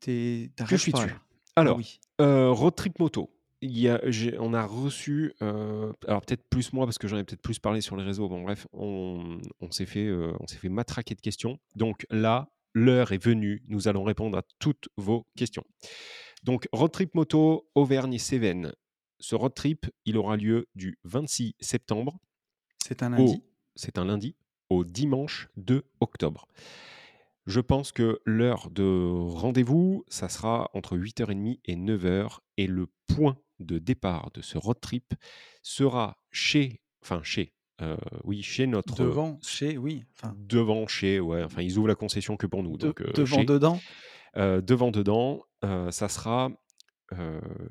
t'es, 0.00 0.50
que 0.56 0.76
je 0.76 0.76
suis 0.76 0.92
dessus. 0.92 1.14
Alors, 1.56 1.76
oui. 1.76 2.00
road 2.18 2.74
trip 2.74 2.98
moto. 2.98 3.30
Il 3.62 3.78
y 3.78 3.90
a, 3.90 4.00
on 4.38 4.54
a 4.54 4.64
reçu, 4.64 5.34
alors 5.40 6.22
peut-être 6.22 6.44
plus 6.48 6.72
moi 6.72 6.86
parce 6.86 6.96
que 6.96 7.08
j'en 7.08 7.18
ai 7.18 7.24
peut-être 7.24 7.42
plus 7.42 7.58
parlé 7.58 7.82
sur 7.82 7.94
les 7.96 8.04
réseaux. 8.04 8.28
Bon 8.28 8.42
bref, 8.42 8.66
on, 8.72 9.38
on 9.60 9.70
s'est 9.70 9.84
fait, 9.84 10.10
on 10.10 10.46
s'est 10.46 10.56
fait 10.56 10.70
matraquer 10.70 11.14
de 11.14 11.20
questions. 11.20 11.58
Donc 11.76 12.06
là, 12.08 12.48
l'heure 12.72 13.12
est 13.12 13.22
venue. 13.22 13.62
Nous 13.68 13.86
allons 13.86 14.02
répondre 14.02 14.38
à 14.38 14.42
toutes 14.58 14.88
vos 14.96 15.26
questions. 15.36 15.64
Donc 16.42 16.68
road 16.72 16.90
trip 16.90 17.14
moto 17.14 17.68
Auvergne-Cévennes. 17.74 18.72
Ce 19.18 19.34
road 19.34 19.52
trip, 19.52 19.86
il 20.06 20.16
aura 20.16 20.36
lieu 20.36 20.66
du 20.74 20.98
26 21.04 21.54
septembre. 21.60 22.18
C'est 22.82 23.02
un 23.02 23.10
lundi? 23.10 23.42
C'est 23.76 23.98
un 23.98 24.06
lundi 24.06 24.36
au 24.70 24.84
dimanche 24.84 25.48
2 25.56 25.84
octobre. 26.00 26.46
Je 27.50 27.58
pense 27.58 27.90
que 27.90 28.20
l'heure 28.24 28.70
de 28.70 29.10
rendez-vous, 29.10 30.04
ça 30.06 30.28
sera 30.28 30.70
entre 30.72 30.96
8h30 30.96 31.58
et 31.64 31.74
9h. 31.74 32.38
Et 32.56 32.68
le 32.68 32.86
point 33.08 33.36
de 33.58 33.78
départ 33.78 34.30
de 34.34 34.40
ce 34.40 34.56
road 34.56 34.80
trip 34.80 35.14
sera 35.60 36.16
chez, 36.30 36.80
enfin 37.02 37.20
chez, 37.24 37.52
euh, 37.82 37.96
oui, 38.22 38.42
chez 38.42 38.68
notre. 38.68 39.02
Devant, 39.02 39.40
chez, 39.42 39.76
oui. 39.78 40.04
Devant, 40.36 40.86
chez, 40.86 41.18
ouais. 41.18 41.42
Enfin, 41.42 41.62
ils 41.62 41.76
ouvrent 41.76 41.88
la 41.88 41.96
concession 41.96 42.36
que 42.36 42.46
pour 42.46 42.62
nous. 42.62 42.76
donc, 42.76 43.00
euh, 43.00 43.10
devant, 43.14 43.42
dedans. 43.42 43.80
Euh, 44.36 44.60
devant, 44.60 44.92
dedans, 44.92 45.42
ça 45.90 46.08
sera 46.08 46.50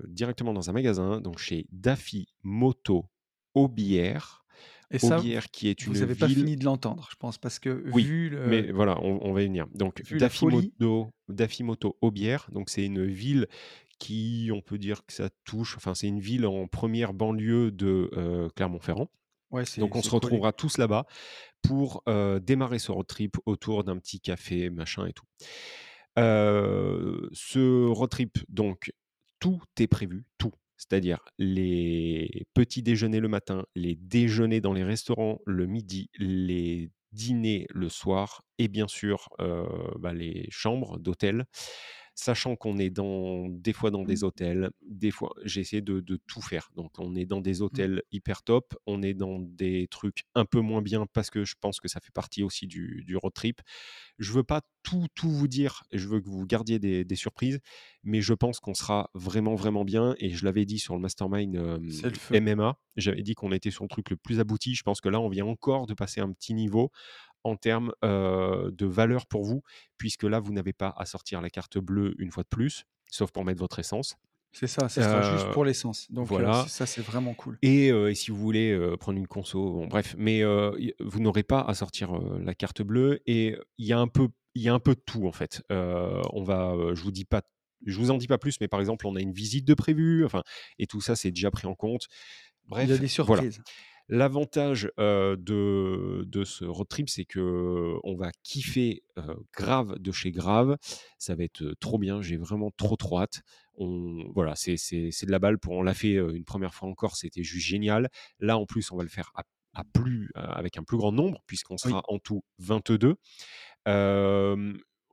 directement 0.09 0.53
dans 0.53 0.69
un 0.69 0.73
magasin, 0.73 1.21
donc 1.21 1.39
chez 1.39 1.67
Daffy 1.71 2.27
Moto 2.43 3.05
Aubière. 3.53 4.38
Et 4.91 4.99
ça, 4.99 5.21
qui 5.51 5.67
est 5.67 5.85
une 5.85 5.93
vous 5.93 5.99
n'avez 5.99 6.15
pas 6.15 6.27
fini 6.27 6.55
de 6.55 6.65
l'entendre, 6.65 7.07
je 7.11 7.15
pense, 7.15 7.37
parce 7.37 7.59
que 7.59 7.83
oui, 7.93 8.03
vu 8.03 8.29
le... 8.29 8.47
mais 8.47 8.71
voilà, 8.71 8.99
on, 9.01 9.31
va 9.33 9.43
y 9.43 9.45
venir. 9.45 9.67
Donc 9.75 10.01
Daffy 10.13 10.45
Moto, 10.47 11.11
Daffy 11.27 11.63
Moto 11.63 11.97
Aubière, 12.01 12.49
donc 12.51 12.69
c'est 12.69 12.85
une 12.85 13.05
ville 13.05 13.47
qui, 13.99 14.49
on 14.53 14.61
peut 14.61 14.77
dire 14.79 15.05
que 15.05 15.13
ça 15.13 15.29
touche, 15.43 15.75
enfin 15.77 15.93
c'est 15.93 16.07
une 16.07 16.19
ville 16.19 16.45
en 16.45 16.67
première 16.67 17.13
banlieue 17.13 17.71
de 17.71 18.49
Clermont-Ferrand. 18.55 19.11
Ouais, 19.51 19.63
donc 19.77 19.95
on 19.95 20.01
se 20.01 20.11
retrouvera 20.11 20.53
tous 20.53 20.77
là-bas 20.77 21.05
pour 21.61 22.03
démarrer 22.41 22.79
ce 22.79 22.91
road 22.91 23.05
trip 23.05 23.37
autour 23.45 23.83
d'un 23.83 23.97
petit 23.97 24.19
café, 24.19 24.71
machin 24.71 25.05
et 25.05 25.13
tout. 25.13 25.25
ce 26.17 27.87
road 27.87 28.09
trip, 28.09 28.39
donc 28.49 28.91
tout 29.39 29.61
est 29.79 29.87
prévu, 29.87 30.25
tout. 30.39 30.51
C'est-à-dire 30.79 31.19
les 31.37 32.47
petits 32.55 32.81
déjeuners 32.81 33.19
le 33.19 33.27
matin, 33.27 33.65
les 33.75 33.95
déjeuners 33.95 34.61
dans 34.61 34.73
les 34.73 34.83
restaurants 34.83 35.39
le 35.45 35.67
midi, 35.67 36.09
les 36.17 36.89
dîners 37.11 37.67
le 37.69 37.89
soir 37.89 38.43
et 38.57 38.67
bien 38.67 38.87
sûr 38.87 39.29
bah, 39.39 40.13
les 40.13 40.47
chambres 40.49 40.97
d'hôtel 40.99 41.45
sachant 42.19 42.55
qu'on 42.55 42.77
est 42.77 42.89
dans 42.89 43.47
des 43.47 43.71
fois 43.71 43.91
dans 43.91 44.03
des 44.03 44.17
mmh. 44.17 44.23
hôtels, 44.23 44.71
des 44.81 45.11
fois 45.11 45.33
j'ai 45.45 45.61
essayé 45.61 45.81
de, 45.81 46.01
tout 46.27 46.41
faire. 46.41 46.69
Donc 46.75 46.91
on 46.97 47.15
est 47.15 47.25
dans 47.25 47.39
des 47.39 47.59
mmh. 47.59 47.61
hôtels 47.61 48.03
hyper 48.11 48.43
top, 48.43 48.75
on 48.85 49.01
est 49.01 49.13
dans 49.13 49.39
des 49.39 49.87
trucs 49.89 50.25
un 50.35 50.45
peu 50.45 50.59
moins 50.59 50.81
bien 50.81 51.05
parce 51.13 51.29
que 51.29 51.45
je 51.45 51.55
pense 51.59 51.79
que 51.79 51.87
ça 51.87 51.99
fait 52.01 52.11
partie 52.11 52.43
aussi 52.43 52.67
du, 52.67 53.05
road 53.15 53.33
trip. 53.33 53.61
Je 54.17 54.33
veux 54.33 54.43
pas 54.43 54.61
tout 54.83 55.07
tout 55.15 55.29
vous 55.29 55.47
dire, 55.47 55.83
je 55.93 56.07
veux 56.07 56.19
que 56.19 56.27
vous 56.27 56.45
gardiez 56.45 56.79
des, 56.79 57.15
surprises, 57.15 57.59
mais 58.03 58.21
je 58.21 58.33
pense 58.33 58.59
qu'on 58.59 58.73
sera 58.73 59.09
vraiment 59.13 59.55
vraiment 59.55 59.85
bien. 59.85 60.15
Et 60.19 60.31
je 60.31 60.43
l'avais 60.43 60.65
dit 60.65 60.79
sur 60.79 60.95
le 60.95 61.01
mastermind 61.01 61.55
MMA, 62.31 62.77
j'avais 62.97 63.23
dit 63.23 63.33
qu'on 63.33 63.51
était 63.53 63.71
sur 63.71 63.83
le 63.85 63.89
truc 63.89 64.09
le 64.09 64.17
plus 64.17 64.39
abouti. 64.39 64.75
Je 64.75 64.83
pense 64.83 64.99
que 64.99 65.09
là 65.09 65.21
on 65.21 65.29
vient 65.29 65.45
encore 65.45 65.87
de 65.87 65.93
passer 65.93 66.19
un 66.19 66.31
petit 66.33 66.53
niveau 66.53 66.91
en 67.43 67.55
termes 67.55 67.93
de 68.03 68.85
valeur 68.85 69.25
pour 69.25 69.43
vous, 69.43 69.61
puisque 69.97 70.23
là, 70.23 70.39
vous 70.39 70.53
n'avez 70.53 70.73
pas 70.73 70.93
à 70.97 71.05
sortir 71.05 71.41
la 71.41 71.49
carte 71.49 71.77
bleue 71.77 72.15
une 72.19 72.31
fois 72.31 72.43
de 72.43 72.49
plus, 72.49 72.85
sauf 73.11 73.31
pour 73.31 73.45
mettre 73.45 73.59
votre 73.59 73.79
essence. 73.79 74.15
C'est 74.51 74.67
ça, 74.67 74.89
c'est 74.89 75.03
juste 75.03 75.51
pour 75.51 75.63
l'essence. 75.63 76.11
Donc 76.11 76.27
voilà. 76.27 76.65
ça, 76.67 76.87
c'est 76.87 77.01
vraiment 77.01 77.33
cool. 77.33 77.57
Et, 77.61 77.91
si 78.15 78.31
vous 78.31 78.37
voulez 78.37 78.77
prendre 78.99 79.17
une 79.17 79.27
conso, 79.27 79.73
bon, 79.73 79.87
bref, 79.87 80.15
mais 80.17 80.43
vous 80.43 81.19
n'aurez 81.19 81.43
pas 81.43 81.61
à 81.61 81.73
sortir 81.73 82.13
la 82.39 82.55
carte 82.55 82.81
bleue. 82.81 83.21
Et 83.25 83.57
il 83.77 83.85
y 83.85 83.93
a 83.93 83.99
un 83.99 84.07
peu, 84.07 84.29
il 84.55 84.63
y 84.63 84.69
a 84.69 84.73
un 84.73 84.79
peu 84.79 84.95
de 84.95 85.01
tout 85.05 85.27
en 85.27 85.31
fait. 85.31 85.63
on 85.69 86.43
va, 86.43 86.75
je 86.93 87.01
vous 87.01 87.11
dis 87.11 87.25
pas, 87.25 87.43
je 87.85 87.97
vous 87.97 88.11
en 88.11 88.17
dis 88.17 88.27
pas 88.27 88.37
plus, 88.37 88.59
mais 88.59 88.67
par 88.67 88.79
exemple, 88.79 89.07
on 89.07 89.15
a 89.15 89.21
une 89.21 89.33
visite 89.33 89.65
de 89.65 89.73
prévu, 89.73 90.25
enfin, 90.25 90.43
et 90.77 90.87
tout 90.87 91.01
ça, 91.01 91.15
c'est 91.15 91.31
déjà 91.31 91.51
pris 91.51 91.67
en 91.67 91.75
compte. 91.75 92.07
Bref, 92.67 92.85
il 92.85 92.91
y 92.91 92.93
a 92.93 92.97
des 92.97 93.07
surprises. 93.07 93.61
L'avantage 94.09 94.89
de, 94.97 96.23
de, 96.25 96.43
ce 96.43 96.65
road 96.65 96.87
trip, 96.87 97.09
c'est 97.09 97.25
que 97.25 97.95
on 98.03 98.15
va 98.15 98.31
kiffer 98.43 99.03
grave 99.53 99.99
de 99.99 100.11
chez 100.11 100.31
grave. 100.31 100.77
Ça 101.19 101.35
va 101.35 101.43
être 101.43 101.75
trop 101.79 101.99
bien. 101.99 102.19
J'ai 102.21 102.37
vraiment 102.37 102.71
trop 102.75 102.95
trop 102.95 103.19
hâte. 103.19 103.43
On, 103.75 104.23
voilà, 104.33 104.55
c'est 104.55 104.75
de 104.75 105.31
la 105.31 105.37
balle. 105.37 105.59
Pour, 105.59 105.73
on 105.73 105.83
l'a 105.83 105.93
fait 105.93 106.13
une 106.13 106.43
première 106.43 106.73
fois 106.73 106.89
encore, 106.89 107.15
c'était 107.15 107.43
juste 107.43 107.67
génial. 107.67 108.09
Là, 108.39 108.57
en 108.57 108.65
plus, 108.65 108.91
on 108.91 108.97
va 108.97 109.03
le 109.03 109.09
faire 109.09 109.31
à, 109.73 109.83
plus, 109.83 110.31
avec 110.33 110.77
un 110.77 110.83
plus 110.83 110.97
grand 110.97 111.11
nombre, 111.11 111.43
puisqu'on 111.45 111.77
sera 111.77 112.01
en 112.07 112.17
tout 112.17 112.43
22. 112.57 113.15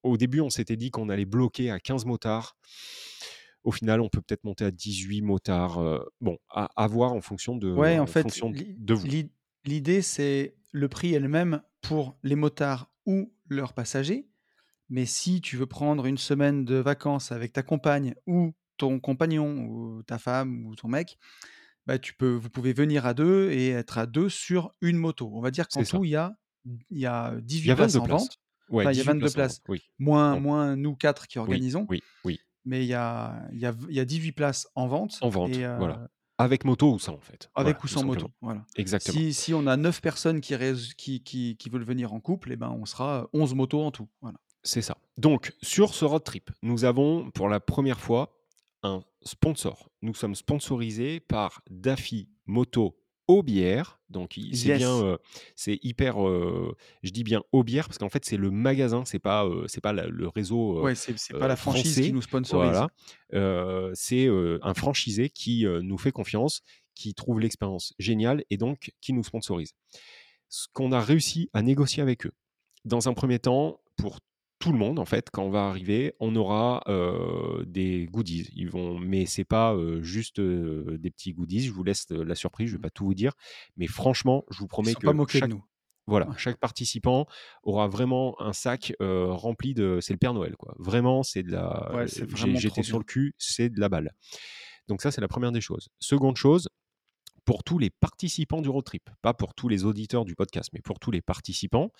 au 0.02 0.16
début, 0.16 0.40
on 0.40 0.50
s'était 0.50 0.76
dit 0.76 0.90
qu'on 0.90 1.10
allait 1.10 1.26
bloquer 1.26 1.70
à 1.70 1.78
15 1.78 2.06
motards. 2.06 2.56
Au 3.66 3.72
final, 3.72 4.00
on 4.00 4.08
peut 4.08 4.20
peut-être 4.20 4.44
monter 4.44 4.64
à 4.64 4.70
18 4.70 5.22
motards. 5.22 6.00
bon, 6.20 6.38
à, 6.48 6.86
voir 6.86 7.12
en 7.12 7.20
fonction 7.20 7.56
de, 7.56 7.72
ouais, 7.72 7.98
en, 7.98 8.06
fait, 8.06 8.24
de 8.24 8.94
vous. 8.94 9.06
L'idée, 9.64 10.02
c'est 10.02 10.54
le 10.70 10.88
prix 10.88 11.14
est 11.14 11.18
le 11.18 11.28
même 11.28 11.60
pour 11.82 12.16
les 12.22 12.36
motards 12.36 12.92
ou 13.06 13.32
leurs 13.48 13.72
passagers. 13.72 14.28
Mais 14.88 15.04
si 15.04 15.40
tu 15.40 15.56
veux 15.56 15.66
prendre 15.66 16.06
une 16.06 16.16
semaine 16.16 16.64
de 16.64 16.76
vacances 16.76 17.32
avec 17.32 17.52
ta 17.52 17.64
compagne 17.64 18.14
ou 18.28 18.54
ton 18.76 19.00
compagnon 19.00 19.66
ou 19.68 20.02
ta 20.04 20.18
femme 20.18 20.64
ou 20.66 20.76
ton 20.76 20.86
mec, 20.86 21.18
bah 21.86 21.98
tu 21.98 22.14
peux, 22.14 22.34
vous 22.34 22.50
pouvez 22.50 22.72
venir 22.72 23.04
à 23.04 23.14
deux 23.14 23.50
et 23.50 23.70
être 23.70 23.98
à 23.98 24.06
deux 24.06 24.28
sur 24.28 24.72
une 24.80 24.96
moto. 24.96 25.28
On 25.34 25.40
va 25.40 25.50
dire 25.50 25.66
qu'en 25.66 25.82
tout, 25.82 26.04
il 26.04 26.10
y 26.10 26.16
a, 26.16 26.36
il 26.64 26.98
y 26.98 27.06
a 27.06 27.34
18 27.40 27.74
places 27.74 27.96
en 27.96 28.06
vente. 28.06 28.38
il 28.70 28.92
y 28.92 29.00
a 29.00 29.04
22 29.04 29.30
places. 29.30 29.60
Oui. 29.66 29.82
Moins, 29.98 30.38
moins 30.38 30.76
nous 30.76 30.94
quatre 30.94 31.26
qui 31.26 31.40
organisons. 31.40 31.86
Oui, 31.88 32.00
oui 32.24 32.40
mais 32.66 32.84
il 32.84 32.88
y 32.88 32.94
a, 32.94 33.48
y, 33.52 33.64
a, 33.64 33.74
y 33.88 34.00
a 34.00 34.04
18 34.04 34.32
places 34.32 34.68
en 34.74 34.86
vente. 34.86 35.18
En 35.22 35.30
vente, 35.30 35.56
voilà. 35.56 36.08
Avec 36.38 36.64
moto 36.64 36.92
ou 36.92 36.98
sans, 36.98 37.14
en 37.14 37.20
fait. 37.20 37.48
Avec 37.54 37.82
ou 37.82 37.88
sans 37.88 38.04
moto, 38.04 38.30
voilà. 38.42 38.66
Exactement. 38.76 39.16
Si, 39.16 39.32
si, 39.32 39.54
on 39.54 39.66
a 39.66 39.78
9 39.78 40.02
personnes 40.02 40.42
qui, 40.42 40.54
qui, 40.98 41.22
qui, 41.22 41.56
qui, 41.56 41.70
veulent 41.70 41.82
venir 41.82 42.12
en 42.12 42.20
couple, 42.20 42.50
et 42.50 42.54
eh 42.54 42.56
ben, 42.56 42.68
on 42.68 42.84
sera 42.84 43.26
11 43.32 43.54
motos 43.54 43.82
en 43.82 43.90
tout. 43.90 44.08
Voilà. 44.20 44.38
C'est 44.62 44.82
ça. 44.82 44.98
Donc, 45.16 45.54
sur 45.62 45.94
ce 45.94 46.04
road 46.04 46.24
trip, 46.24 46.50
nous 46.62 46.84
avons 46.84 47.30
pour 47.30 47.48
la 47.48 47.58
première 47.58 48.00
fois 48.00 48.36
un 48.82 49.02
sponsor. 49.22 49.88
Nous 50.02 50.12
sommes 50.12 50.34
sponsorisés 50.34 51.20
par 51.20 51.62
Daffy 51.70 52.28
Moto 52.44 52.98
Aubière. 53.28 54.00
Donc 54.08 54.38
c'est 54.52 54.76
bien, 54.76 55.02
euh, 55.02 55.16
c'est 55.56 55.78
hyper. 55.82 56.26
Euh, 56.26 56.76
je 57.02 57.10
dis 57.10 57.24
bien 57.24 57.42
Aubière 57.52 57.86
parce 57.86 57.98
qu'en 57.98 58.08
fait 58.08 58.24
c'est 58.24 58.36
le 58.36 58.50
magasin, 58.50 59.04
c'est 59.04 59.18
pas, 59.18 59.44
euh, 59.44 59.64
c'est 59.66 59.80
pas 59.80 59.92
le 59.92 60.28
réseau. 60.28 60.82
ouais, 60.82 60.94
c'est 60.94 61.14
pas 61.36 61.48
la 61.48 61.56
franchise 61.56 62.00
qui 62.00 62.12
nous 62.12 62.22
sponsorise. 62.22 62.70
Voilà. 63.32 63.90
c'est 63.94 64.28
un 64.62 64.74
franchisé 64.74 65.30
qui 65.30 65.66
nous 65.82 65.98
fait 65.98 66.12
confiance, 66.12 66.62
qui 66.94 67.14
trouve 67.14 67.40
l'expérience 67.40 67.94
géniale 67.98 68.44
et 68.50 68.56
donc 68.56 68.92
qui 69.00 69.12
nous 69.12 69.24
sponsorise. 69.24 69.72
Ce 70.48 70.66
qu'on 70.72 70.92
a 70.92 71.00
réussi 71.00 71.50
à 71.52 71.62
négocier 71.62 72.02
avec 72.02 72.26
eux. 72.26 72.32
Dans 72.84 73.08
un 73.08 73.14
premier 73.14 73.40
temps, 73.40 73.80
pour 73.96 74.20
tout 74.66 74.72
le 74.72 74.78
monde 74.78 74.98
en 74.98 75.04
fait 75.04 75.30
quand 75.30 75.44
on 75.44 75.50
va 75.50 75.68
arriver 75.68 76.12
on 76.18 76.34
aura 76.34 76.82
des 77.66 78.08
goodies. 78.10 78.50
Ils 78.56 78.68
vont 78.68 78.98
mais 78.98 79.24
c'est 79.24 79.44
pas 79.44 79.76
juste 80.00 80.40
des 80.40 81.10
petits 81.10 81.32
goodies. 81.32 81.60
Je 81.60 81.72
vous 81.72 81.84
laisse 81.84 82.10
la 82.10 82.34
surprise 82.34 82.66
je 82.68 82.72
vais 82.72 82.78
mmh. 82.78 82.82
pas 82.82 82.90
tout 82.90 83.04
vous 83.04 83.14
dire. 83.14 83.32
Mais 83.76 83.86
franchement 83.86 84.44
je 84.50 84.58
vous 84.58 84.66
promets 84.66 84.94
que 84.94 85.06
pas 85.06 85.12
chaque, 85.28 85.48
nous. 85.48 85.62
voilà 86.08 86.26
chaque 86.36 86.58
participant 86.58 87.26
aura 87.62 87.86
vraiment 87.86 88.34
un 88.40 88.52
sac 88.52 88.92
rempli 89.00 89.72
de 89.72 90.00
c'est 90.00 90.14
le 90.14 90.18
Père 90.18 90.34
Noël 90.34 90.56
quoi. 90.56 90.74
Vraiment 90.80 91.22
c'est 91.22 91.44
de 91.44 91.52
la 91.52 91.94
ouais, 91.94 92.06
j'étais 92.56 92.82
sur 92.82 92.98
le 92.98 93.04
cul 93.04 93.34
c'est 93.38 93.68
de 93.68 93.78
la 93.78 93.88
balle. 93.88 94.10
Donc 94.88 95.00
ça 95.00 95.12
c'est 95.12 95.20
la 95.20 95.28
première 95.28 95.52
des 95.52 95.60
choses. 95.60 95.90
Seconde 96.00 96.36
chose 96.36 96.68
pour 97.44 97.62
tous 97.62 97.78
les 97.78 97.90
participants 97.90 98.62
du 98.62 98.68
road 98.68 98.84
trip 98.84 99.08
pas 99.22 99.32
pour 99.32 99.54
tous 99.54 99.68
les 99.68 99.84
auditeurs 99.84 100.24
du 100.24 100.34
podcast 100.34 100.70
mais 100.72 100.80
pour 100.80 100.98
tous 100.98 101.12
les 101.12 101.22
participants 101.22 101.92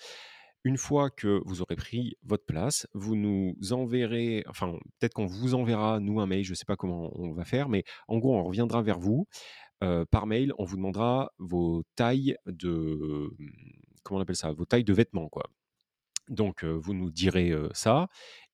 une 0.67 0.77
fois 0.77 1.09
que 1.09 1.41
vous 1.45 1.61
aurez 1.61 1.75
pris 1.77 2.17
votre 2.23 2.45
place, 2.45 2.87
vous 2.93 3.15
nous 3.15 3.55
enverrez, 3.71 4.43
enfin 4.49 4.77
peut-être 4.99 5.13
qu'on 5.13 5.25
vous 5.25 5.55
enverra, 5.55 5.99
nous, 5.99 6.19
un 6.19 6.27
mail, 6.27 6.43
je 6.43 6.51
ne 6.51 6.55
sais 6.55 6.65
pas 6.65 6.75
comment 6.75 7.11
on 7.15 7.31
va 7.31 7.45
faire, 7.45 7.69
mais 7.69 7.83
en 8.07 8.17
gros, 8.17 8.35
on 8.37 8.43
reviendra 8.43 8.81
vers 8.81 8.99
vous 8.99 9.27
par 10.11 10.25
mail, 10.27 10.53
on 10.57 10.65
vous 10.65 10.75
demandera 10.75 11.31
vos 11.37 11.83
tailles 11.95 12.35
de, 12.47 13.29
comment 14.03 14.19
on 14.19 14.21
appelle 14.21 14.35
ça, 14.35 14.51
vos 14.51 14.65
tailles 14.65 14.83
de 14.83 14.93
vêtements, 14.93 15.29
quoi. 15.29 15.43
Donc, 16.29 16.65
vous 16.65 16.93
nous 16.93 17.11
direz 17.11 17.53
ça 17.73 18.09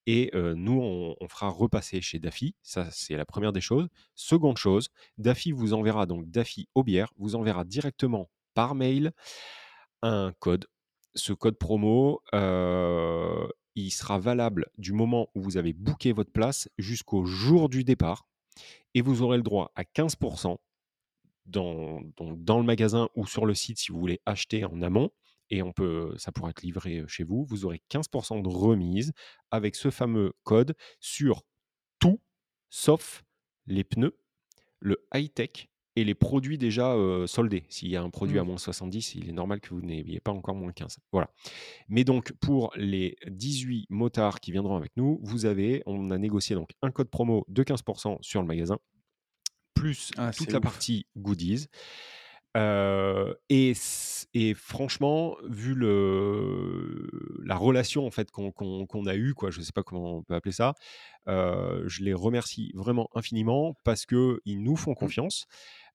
et 0.05 0.31
nous, 0.33 1.15
on, 1.19 1.27
fera 1.27 1.49
repasser 1.49 2.01
chez 2.01 2.19
Daffy. 2.19 2.55
Ça, 2.61 2.89
c'est 2.91 3.15
la 3.15 3.25
première 3.25 3.53
des 3.53 3.61
choses. 3.61 3.87
Seconde 4.15 4.57
chose, 4.57 4.89
Daffy 5.17 5.51
vous 5.51 5.73
enverra, 5.73 6.05
donc 6.05 6.29
Daffy 6.29 6.67
Aubière, 6.75 7.11
vous 7.17 7.35
enverra 7.35 7.63
directement 7.63 8.29
par 8.53 8.75
mail 8.75 9.13
un 10.03 10.33
code. 10.39 10.67
Ce 11.15 11.33
code 11.33 11.57
promo, 11.57 12.21
il 12.33 13.91
sera 13.91 14.19
valable 14.19 14.67
du 14.77 14.93
moment 14.93 15.29
où 15.35 15.41
vous 15.41 15.57
avez 15.57 15.73
booké 15.73 16.11
votre 16.11 16.31
place 16.31 16.69
jusqu'au 16.77 17.25
jour 17.25 17.69
du 17.69 17.83
départ. 17.83 18.27
Et 18.93 19.01
vous 19.01 19.23
aurez 19.23 19.37
le 19.37 19.43
droit 19.43 19.71
à 19.75 19.83
15% 19.83 20.57
dans, 21.45 22.01
dans, 22.17 22.59
le 22.59 22.63
magasin 22.63 23.09
ou 23.15 23.25
sur 23.25 23.45
le 23.45 23.53
site 23.53 23.79
si 23.79 23.91
vous 23.91 23.99
voulez 23.99 24.21
acheter 24.25 24.63
en 24.63 24.81
amont 24.81 25.09
et 25.49 25.61
on 25.61 25.71
peut, 25.71 26.13
ça 26.17 26.31
pourra 26.31 26.51
être 26.51 26.61
livré 26.61 27.03
chez 27.07 27.23
vous. 27.23 27.45
Vous 27.45 27.65
aurez 27.65 27.81
15% 27.91 28.41
de 28.41 28.47
remise 28.47 29.13
avec 29.51 29.75
ce 29.75 29.91
fameux 29.91 30.33
code 30.43 30.75
sur 30.99 31.43
tout 31.99 32.21
sauf 32.69 33.23
les 33.67 33.83
pneus, 33.83 34.17
le 34.79 35.07
high-tech 35.13 35.69
et 35.95 36.03
les 36.03 36.15
produits 36.15 36.57
déjà 36.57 36.95
soldés. 37.27 37.65
S'il 37.69 37.89
y 37.89 37.95
a 37.95 38.01
un 38.01 38.09
produit 38.09 38.39
à 38.39 38.43
mmh. 38.43 38.47
moins 38.47 38.57
70, 38.57 39.15
il 39.15 39.29
est 39.29 39.33
normal 39.33 39.59
que 39.59 39.69
vous 39.73 39.81
n'ayez 39.81 40.19
pas 40.19 40.31
encore 40.31 40.55
moins 40.55 40.71
15. 40.71 40.97
Voilà. 41.11 41.29
Mais 41.87 42.03
donc, 42.03 42.33
pour 42.39 42.71
les 42.75 43.15
18 43.27 43.87
motards 43.89 44.39
qui 44.39 44.51
viendront 44.51 44.75
avec 44.75 44.91
nous, 44.95 45.19
vous 45.23 45.45
avez, 45.45 45.83
on 45.85 46.11
a 46.11 46.17
négocié 46.17 46.55
donc 46.55 46.71
un 46.81 46.91
code 46.91 47.09
promo 47.09 47.45
de 47.47 47.63
15% 47.63 48.17
sur 48.21 48.41
le 48.41 48.47
magasin, 48.47 48.79
plus 49.73 50.11
ah, 50.17 50.31
toute 50.31 50.51
la 50.51 50.61
partie 50.61 51.05
goodies 51.17 51.67
et, 52.55 53.73
et, 54.33 54.53
franchement, 54.53 55.35
vu 55.47 55.73
le, 55.73 57.09
la 57.43 57.55
relation 57.55 58.05
en 58.05 58.11
fait 58.11 58.31
qu'on 58.31 59.05
a 59.05 59.15
eue, 59.15 59.33
quoi, 59.33 59.51
je 59.51 59.59
ne 59.59 59.63
sais 59.63 59.71
pas 59.71 59.83
comment 59.83 60.17
on 60.17 60.23
peut 60.23 60.35
appeler 60.35 60.51
ça, 60.51 60.73
je 61.27 62.03
les 62.03 62.13
remercie 62.13 62.71
vraiment 62.75 63.09
infiniment 63.15 63.75
parce 63.83 64.05
que 64.05 64.39
ils 64.45 64.61
nous 64.61 64.75
font 64.75 64.91
mmh. 64.91 64.95
confiance. 64.95 65.45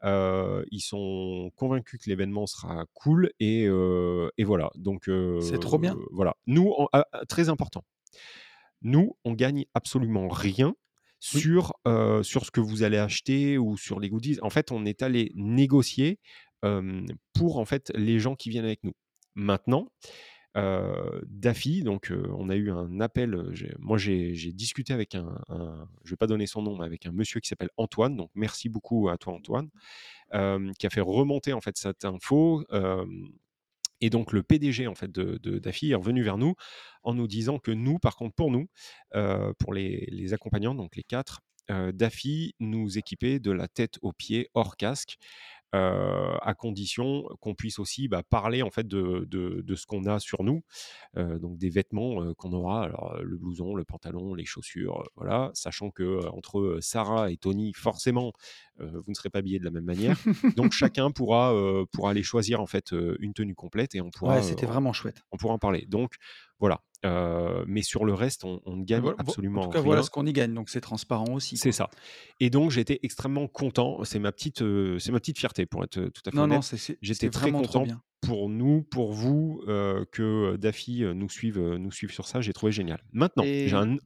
ils 0.03 0.83
sont 0.83 1.51
convaincus 1.57 2.01
que 2.01 2.11
l'événement 2.11 2.47
sera 2.47 2.87
cool 2.94 3.31
et, 3.40 3.64
et 3.64 4.44
voilà. 4.44 4.71
Donc 4.75 5.11
c'est 5.40 5.61
trop 5.61 5.79
bien. 5.79 5.97
Voilà. 6.11 6.35
Nous, 6.47 6.73
ah, 6.92 7.05
ah, 7.12 7.25
très 7.27 7.49
important. 7.49 7.85
Nous, 8.83 9.16
on 9.25 9.33
gagne 9.33 9.64
absolument 9.75 10.29
rien 10.29 10.75
sur, 11.21 11.75
sur 12.23 12.47
ce 12.47 12.51
que 12.51 12.61
vous 12.61 12.83
allez 12.83 12.99
acheter 12.99 13.59
ou 13.59 13.77
sur 13.77 14.01
les 14.01 14.09
goodies. 14.09 14.38
En 14.42 14.51
fait, 14.51 14.71
on 14.71 14.85
est 14.85 15.03
allé 15.03 15.33
négocier 15.35 16.18
pour 17.33 17.59
en 17.59 17.64
fait 17.64 17.92
les 17.94 18.18
gens 18.18 18.35
qui 18.35 18.51
viennent 18.51 18.64
avec 18.64 18.85
nous. 18.85 18.94
Maintenant, 19.35 19.88
euh, 20.57 21.21
Daffy, 21.27 21.83
donc 21.83 22.12
on 22.12 22.49
a 22.49 22.57
eu 22.57 22.71
un 22.71 23.01
appel. 23.01 23.37
Moi, 23.79 23.99
j'ai 23.99 24.53
discuté 24.53 24.92
avec 24.92 25.14
un, 25.14 25.38
je 26.05 26.11
vais 26.11 26.16
pas 26.16 26.27
donner 26.27 26.47
son 26.47 26.62
nom, 26.62 26.77
mais 26.77 26.87
avec 26.87 27.07
un 27.07 27.12
monsieur 27.12 27.40
qui 27.40 27.49
s'appelle 27.49 27.71
Antoine. 27.77 28.16
Donc, 28.16 28.31
merci 28.35 28.68
beaucoup 28.68 29.09
à 29.09 29.18
toi, 29.18 29.35
Antoine, 29.35 29.68
qui 30.79 30.87
a 30.87 30.90
fait 30.90 31.01
remonter 31.01 31.53
en 31.53 31.61
fait 31.61 31.77
cette 31.77 32.05
info. 32.05 32.64
et 34.01 34.11
donc, 34.11 34.33
le 34.33 34.42
PDG 34.42 34.87
en 34.87 34.94
fait 34.94 35.11
de, 35.11 35.38
de 35.42 35.59
Daffy 35.59 35.92
est 35.92 35.94
revenu 35.94 36.23
vers 36.23 36.38
nous 36.38 36.55
en 37.03 37.14
nous 37.14 37.29
disant 37.29 37.59
que 37.59 37.71
nous, 37.71 37.99
par 37.99 38.16
contre, 38.16 38.35
pour 38.35 38.51
nous, 38.51 38.68
pour 39.59 39.75
les, 39.75 40.33
accompagnants, 40.33 40.75
donc 40.75 40.97
les 40.97 41.05
quatre, 41.05 41.40
Daffy 41.68 42.55
nous 42.61 42.97
équipait 42.97 43.38
de 43.38 43.53
la 43.53 43.68
tête 43.68 43.99
aux 44.01 44.12
pieds 44.12 44.49
hors 44.55 44.77
casque 44.77 45.18
à 45.72 46.54
condition 46.57 47.24
qu'on 47.40 47.54
puisse 47.54 47.78
aussi 47.78 48.09
bah, 48.09 48.22
parler 48.22 48.62
en 48.62 48.70
fait 48.70 48.87
de, 48.87 49.26
de, 49.31 49.74
ce 49.74 49.87
qu'on 49.87 50.07
a 50.07 50.18
sur 50.18 50.42
nous, 50.42 50.62
donc 51.16 51.59
des 51.59 51.68
vêtements 51.68 52.33
qu'on 52.35 52.52
aura, 52.52 52.85
alors 52.85 53.18
le 53.22 53.37
blouson, 53.37 53.74
le 53.74 53.85
pantalon, 53.85 54.35
les 54.35 54.44
chaussures, 54.44 55.04
voilà, 55.16 55.50
sachant 55.54 55.90
que 55.90 56.26
entre 56.28 56.78
Sarah 56.81 57.31
et 57.31 57.37
Tony, 57.37 57.72
forcément, 57.74 58.33
vous 58.78 59.04
ne 59.09 59.14
serez 59.14 59.31
pas 59.31 59.40
habillés 59.40 59.59
de 59.59 59.64
la 59.64 59.70
même 59.70 59.85
manière, 59.85 60.16
donc 60.57 60.72
chacun 60.72 61.11
pourra 61.11 61.54
pourra 61.92 62.11
aller 62.11 62.22
choisir 62.22 62.61
en 62.61 62.66
fait 62.66 62.94
une 63.20 63.35
tenue 63.35 63.54
complète 63.54 63.94
et 63.94 64.00
on 64.00 64.11
pourra. 64.11 64.37
Ouais, 64.37 64.42
c'était 64.42 64.66
vraiment 64.66 64.92
chouette. 64.92 65.22
On 65.33 65.37
pourra 65.37 65.54
en 65.54 65.59
parler. 65.59 65.87
Donc 65.87 66.14
voilà, 66.59 66.81
mais 67.04 67.82
sur 67.82 68.04
le 68.04 68.14
reste, 68.14 68.44
on, 68.44 68.76
ne 68.76 68.84
gagne 68.84 69.12
absolument 69.18 69.62
en 69.62 69.64
tout 69.64 69.70
cas, 69.70 69.80
Voilà 69.80 70.02
ce 70.02 70.11
qu'on 70.11 70.26
y 70.26 70.32
gagne, 70.32 70.54
donc 70.54 70.68
c'est 70.68 70.80
transparent 70.80 71.32
aussi. 71.32 71.56
C'est 71.56 71.72
ça. 71.72 71.88
Et 72.40 72.50
donc 72.50 72.70
j'étais 72.70 73.00
extrêmement 73.02 73.46
content. 73.48 74.04
C'est 74.04 74.18
ma 74.18 74.32
petite, 74.32 74.62
c'est 74.98 75.12
ma 75.12 75.20
petite 75.20 75.38
fierté 75.38 75.66
pour 75.66 75.84
être 75.84 76.00
tout 76.00 76.22
à 76.26 76.30
fait 76.30 76.37
non, 76.37 76.44
honnête. 76.44 76.72
Non, 76.72 76.96
j'étais 77.00 77.30
très 77.30 77.50
content 77.50 77.87
pour 78.20 78.48
nous, 78.48 78.82
pour 78.82 79.12
vous, 79.12 79.62
que 79.66 80.56
Daffy 80.56 81.04
nous 81.14 81.28
suive, 81.28 81.58
nous 81.58 81.92
suive 81.92 82.12
sur 82.12 82.26
ça. 82.26 82.40
J'ai 82.40 82.52
trouvé 82.52 82.72
génial. 82.72 83.02
Maintenant, 83.12 83.44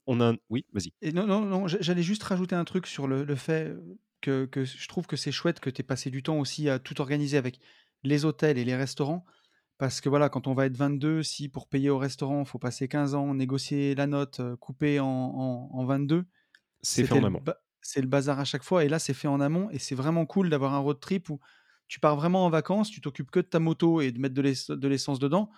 on 0.07 0.20
a, 0.20 0.35
oui, 0.50 0.66
vas-y. 0.72 1.12
Non, 1.12 1.26
non, 1.26 1.42
non. 1.42 1.66
J'allais 1.68 2.02
juste 2.02 2.22
rajouter 2.22 2.55
un 2.55 2.64
truc 2.64 2.87
sur 2.87 3.07
le, 3.07 3.35
fait 3.35 3.74
que, 4.20 4.44
que, 4.46 4.64
je 4.64 4.88
trouve 4.88 5.07
que 5.07 5.16
c'est 5.16 5.33
chouette 5.33 5.61
que 5.61 5.70
tu 5.70 5.81
aies 5.81 5.85
passé 5.85 6.11
du 6.11 6.22
temps 6.22 6.38
aussi 6.38 6.68
à 6.68 6.78
tout 6.78 7.00
organiser 7.00 7.37
avec 7.37 7.59
les 8.05 8.24
hôtels 8.24 8.59
et 8.59 8.64
les 8.64 8.76
restaurants. 8.76 9.24
Parce 9.78 10.00
que 10.00 10.08
voilà, 10.08 10.28
quand 10.28 10.46
on 10.46 10.54
va 10.54 10.66
être 10.66 10.76
22, 10.76 11.22
si 11.22 11.48
pour 11.48 11.66
payer 11.68 11.90
au 11.90 11.98
restaurant, 11.98 12.40
il 12.40 12.46
faut 12.46 12.58
passer 12.58 12.88
15 12.88 13.14
ans, 13.14 13.35
négocier 13.35 13.94
la 13.94 14.06
note, 14.06 14.40
couper 14.61 15.00
en, 15.00 15.06
en, 15.06 15.85
22, 15.85 16.24
c'est 16.82 17.04
fait 17.04 17.18
en 17.18 17.24
amont. 17.24 17.42
C'est 17.80 18.00
le 18.00 18.06
bazar 18.06 18.38
à 18.38 18.44
chaque 18.44 18.62
fois. 18.62 18.85
Et 18.85 18.88
là, 18.88 19.00
c'est 19.00 19.14
fait 19.14 19.28
en 19.28 19.40
amont. 19.40 19.68
Et 19.70 19.78
c'est 19.78 19.96
vraiment 19.96 20.24
cool 20.24 20.50
d'avoir 20.50 20.74
un 20.74 20.78
road 20.78 21.00
trip 21.00 21.30
où 21.30 21.40
tu 21.88 21.98
pars 21.98 22.14
vraiment 22.16 22.46
en 22.46 22.50
vacances, 22.50 22.90
tu 22.90 23.00
t'occupes 23.00 23.30
que 23.30 23.40
de 23.40 23.46
ta 23.46 23.58
moto 23.58 24.00
et 24.00 24.12
de 24.12 24.18
mettre 24.20 24.35
de 24.35 24.88
l'essence 24.88 25.18
dedans. 25.18 25.50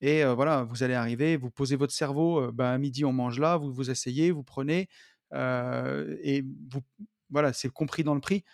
Et 0.00 0.24
voilà, 0.24 0.64
vous 0.64 0.82
allez 0.82 0.94
arriver, 0.94 1.36
vous 1.36 1.50
posez 1.50 1.76
votre 1.76 1.92
cerveau, 1.92 2.50
bah, 2.52 2.72
à 2.72 2.78
midi 2.78 3.04
on 3.04 3.12
mange 3.12 3.38
là, 3.38 3.56
vous 3.56 3.72
vous 3.72 3.88
asseyez, 3.88 4.30
vous 4.30 4.42
prenez, 4.42 4.88
et 5.32 6.44
vous, 6.70 6.80
voilà, 7.30 7.52
c'est 7.52 7.70
compris 7.70 8.04
dans 8.04 8.14
le 8.14 8.20
prix. 8.20 8.44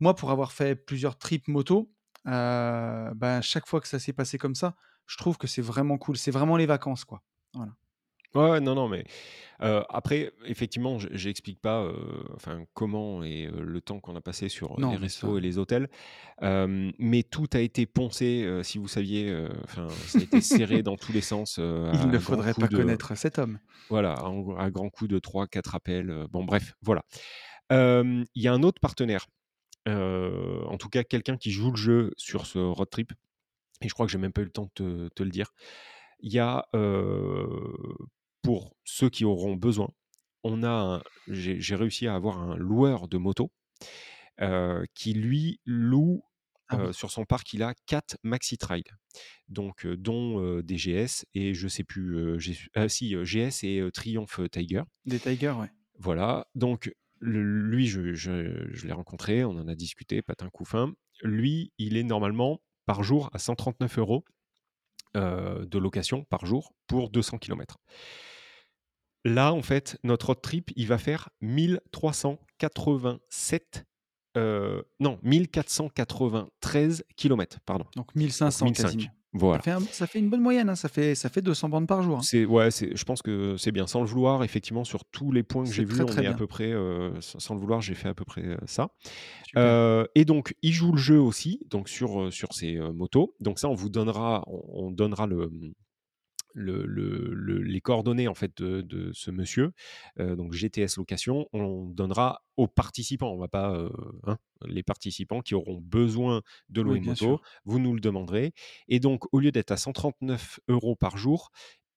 Moi, 0.00 0.14
pour 0.14 0.30
avoir 0.30 0.52
fait 0.52 0.74
plusieurs 0.74 1.16
trips 1.16 1.48
moto, 1.48 1.93
bah, 2.24 3.40
chaque 3.40 3.66
fois 3.66 3.80
que 3.80 3.88
ça 3.88 3.98
s'est 3.98 4.12
passé 4.12 4.38
comme 4.38 4.54
ça, 4.54 4.76
je 5.06 5.16
trouve 5.16 5.36
que 5.36 5.46
c'est 5.46 5.62
vraiment 5.62 5.98
cool. 5.98 6.16
C'est 6.16 6.30
vraiment 6.30 6.56
les 6.56 6.66
vacances, 6.66 7.04
quoi. 7.04 7.22
Voilà. 7.54 7.72
Ouais, 8.34 8.58
non, 8.58 8.74
non, 8.74 8.88
mais 8.88 9.04
après, 9.60 10.32
effectivement, 10.44 10.98
j'explique 10.98 11.60
pas 11.60 11.88
enfin, 12.34 12.64
comment 12.74 13.22
et 13.22 13.46
le 13.46 13.80
temps 13.80 14.00
qu'on 14.00 14.16
a 14.16 14.20
passé 14.20 14.48
sur 14.48 14.76
les 14.80 14.96
restos 14.96 15.38
et 15.38 15.40
les 15.40 15.56
hôtels, 15.56 15.88
mais 16.42 17.22
tout 17.22 17.46
a 17.52 17.60
été 17.60 17.86
poncé, 17.86 18.60
si 18.64 18.78
vous 18.78 18.88
saviez, 18.88 19.46
enfin, 19.62 19.88
ça 19.88 20.18
a 20.18 20.22
été 20.22 20.40
serré 20.40 20.82
dans 20.82 20.96
tous 20.96 21.12
les 21.12 21.20
sens. 21.20 21.58
Il 21.58 22.08
ne 22.08 22.18
faudrait 22.18 22.54
pas 22.54 22.66
connaître 22.66 23.16
cet 23.16 23.38
homme. 23.38 23.60
Voilà, 23.88 24.14
à, 24.58 24.70
grand 24.70 24.90
coup 24.90 25.06
de 25.06 25.20
3-4 25.20 25.76
appels. 25.76 26.26
bon, 26.32 26.42
bref, 26.42 26.74
voilà. 26.82 27.02
Il 27.70 28.26
y 28.34 28.48
a 28.48 28.52
un 28.52 28.64
autre 28.64 28.80
partenaire 28.80 29.26
en 29.86 30.76
tout 30.78 30.88
cas 30.88 31.04
quelqu'un 31.04 31.36
qui 31.36 31.50
joue 31.50 31.70
le 31.70 31.76
jeu 31.76 32.12
sur 32.16 32.46
ce 32.46 32.58
road 32.58 32.88
trip, 32.90 33.12
et 33.82 33.88
je 33.88 33.94
crois 33.94 34.06
que 34.06 34.12
j'ai 34.12 34.18
même 34.18 34.32
pas 34.32 34.42
eu 34.42 34.46
le 34.46 34.50
temps 34.50 34.70
de 34.76 35.10
te, 35.14 35.22
le 35.22 35.30
dire. 35.30 35.52
Il 36.20 36.32
y 36.32 36.38
a, 36.38 36.66
pour 38.42 38.76
ceux 38.84 39.10
qui 39.10 39.24
auront 39.24 39.56
besoin, 39.56 39.88
on 40.42 40.62
a 40.62 41.02
j'ai 41.28 41.74
réussi 41.74 42.06
à 42.06 42.14
avoir 42.14 42.38
un 42.38 42.56
loueur 42.56 43.08
de 43.08 43.18
moto 43.18 43.52
qui 44.94 45.12
lui 45.12 45.60
loue 45.64 46.22
ah 46.70 46.92
sur 46.94 47.10
son 47.10 47.26
parc, 47.26 47.52
il 47.52 47.62
a 47.62 47.74
4 47.86 48.16
maxi 48.22 48.56
trail, 48.56 48.84
donc 49.48 49.86
dont 49.86 50.60
des 50.62 50.76
GS 50.76 51.26
et 51.34 51.52
je 51.52 51.68
sais 51.68 51.84
plus, 51.84 52.38
ah 52.74 52.88
si 52.88 53.14
GS 53.14 53.64
et 53.64 53.86
Triumph 53.92 54.40
Tiger. 54.50 54.82
Des 55.04 55.18
Tiger, 55.18 55.50
ouais. 55.50 55.70
Voilà, 55.98 56.48
donc 56.54 56.92
lui, 57.24 57.86
je, 57.86 58.86
l'ai 58.86 58.92
rencontré, 58.92 59.44
on 59.44 59.52
en 59.52 59.68
a 59.68 59.74
discuté, 59.74 60.20
patin 60.22 60.48
coup 60.50 60.64
fin. 60.64 60.92
Lui, 61.22 61.72
il 61.78 61.96
est 61.96 62.02
normalement 62.02 62.60
par 62.86 63.02
jour 63.02 63.30
à 63.32 63.38
139 63.38 63.98
euros 63.98 64.24
euh, 65.16 65.64
de 65.64 65.78
location 65.78 66.24
par 66.24 66.44
jour 66.44 66.74
pour 66.86 67.08
200 67.10 67.38
km. 67.38 67.78
Là, 69.24 69.54
en 69.54 69.62
fait, 69.62 69.98
notre 70.04 70.26
road 70.26 70.42
trip, 70.42 70.70
il 70.76 70.86
va 70.86 70.98
faire 70.98 71.30
1387 71.40 73.86
euh, 74.36 74.82
non, 74.98 75.20
1493 75.22 77.04
km, 77.16 77.60
pardon. 77.64 77.86
Donc 77.94 78.12
1500 78.14 78.72
quasiment. 78.72 79.04
Voilà. 79.34 79.60
Ça 79.90 80.06
fait, 80.06 80.20
une 80.20 80.30
bonne 80.30 80.40
moyenne, 80.40 80.68
hein. 80.68 80.76
ça, 80.76 80.88
fait, 80.88 81.16
ça 81.16 81.28
fait 81.28 81.42
200 81.42 81.68
bandes 81.68 81.88
par 81.88 82.02
jour. 82.02 82.18
Hein. 82.18 82.22
C'est 82.22 82.44
ouais, 82.44 82.68
je 82.70 83.04
pense 83.04 83.20
que 83.20 83.56
c'est 83.56 83.72
bien. 83.72 83.88
Sans 83.88 84.00
le 84.00 84.06
vouloir, 84.06 84.44
effectivement, 84.44 84.84
sur 84.84 85.04
tous 85.04 85.32
les 85.32 85.42
points 85.42 85.64
que 85.64 85.72
j'ai 85.72 85.84
vus, 85.84 86.00
on 86.02 86.18
est 86.18 86.26
à 86.26 86.34
peu 86.34 86.46
près, 86.46 86.72
euh, 86.72 87.10
sans 87.20 87.54
le 87.54 87.60
vouloir, 87.60 87.80
j'ai 87.80 87.94
fait 87.94 88.08
à 88.08 88.14
peu 88.14 88.24
près 88.24 88.44
euh, 88.44 88.56
ça. 88.66 88.90
Euh, 89.56 90.06
et 90.14 90.24
donc, 90.24 90.54
il 90.62 90.72
joue 90.72 90.92
le 90.92 90.98
jeu 90.98 91.18
aussi, 91.18 91.66
donc 91.68 91.88
sur, 91.88 92.32
sur 92.32 92.52
ses 92.52 92.78
motos. 92.78 93.34
Donc 93.40 93.58
ça, 93.58 93.68
on 93.68 93.74
vous 93.74 93.88
donnera, 93.88 94.44
on, 94.46 94.92
donnera 94.92 95.26
le, 95.26 95.50
les 96.54 97.80
coordonnées 97.80 98.28
en 98.28 98.34
fait 98.34 98.56
de, 98.62 99.10
ce 99.12 99.30
monsieur, 99.30 99.72
donc 100.18 100.52
GTS 100.52 100.96
Location, 100.96 101.48
on 101.52 101.86
donnera 101.86 102.42
aux 102.56 102.68
participants. 102.68 103.32
On 103.32 103.38
va 103.38 103.48
pas 103.48 103.88
hein, 104.24 104.38
les 104.66 104.82
participants 104.82 105.40
qui 105.40 105.54
auront 105.54 105.80
besoin 105.80 106.42
de 106.68 106.80
louer 106.80 106.98
une 106.98 107.06
moto, 107.06 107.40
vous 107.64 107.78
nous 107.78 107.94
le 107.94 108.00
demanderez. 108.00 108.52
Et 108.88 109.00
donc 109.00 109.24
au 109.32 109.40
lieu 109.40 109.52
d'être 109.52 109.72
à 109.72 109.76
139 109.76 110.60
euros 110.68 110.96
par 110.96 111.16
jour, 111.16 111.50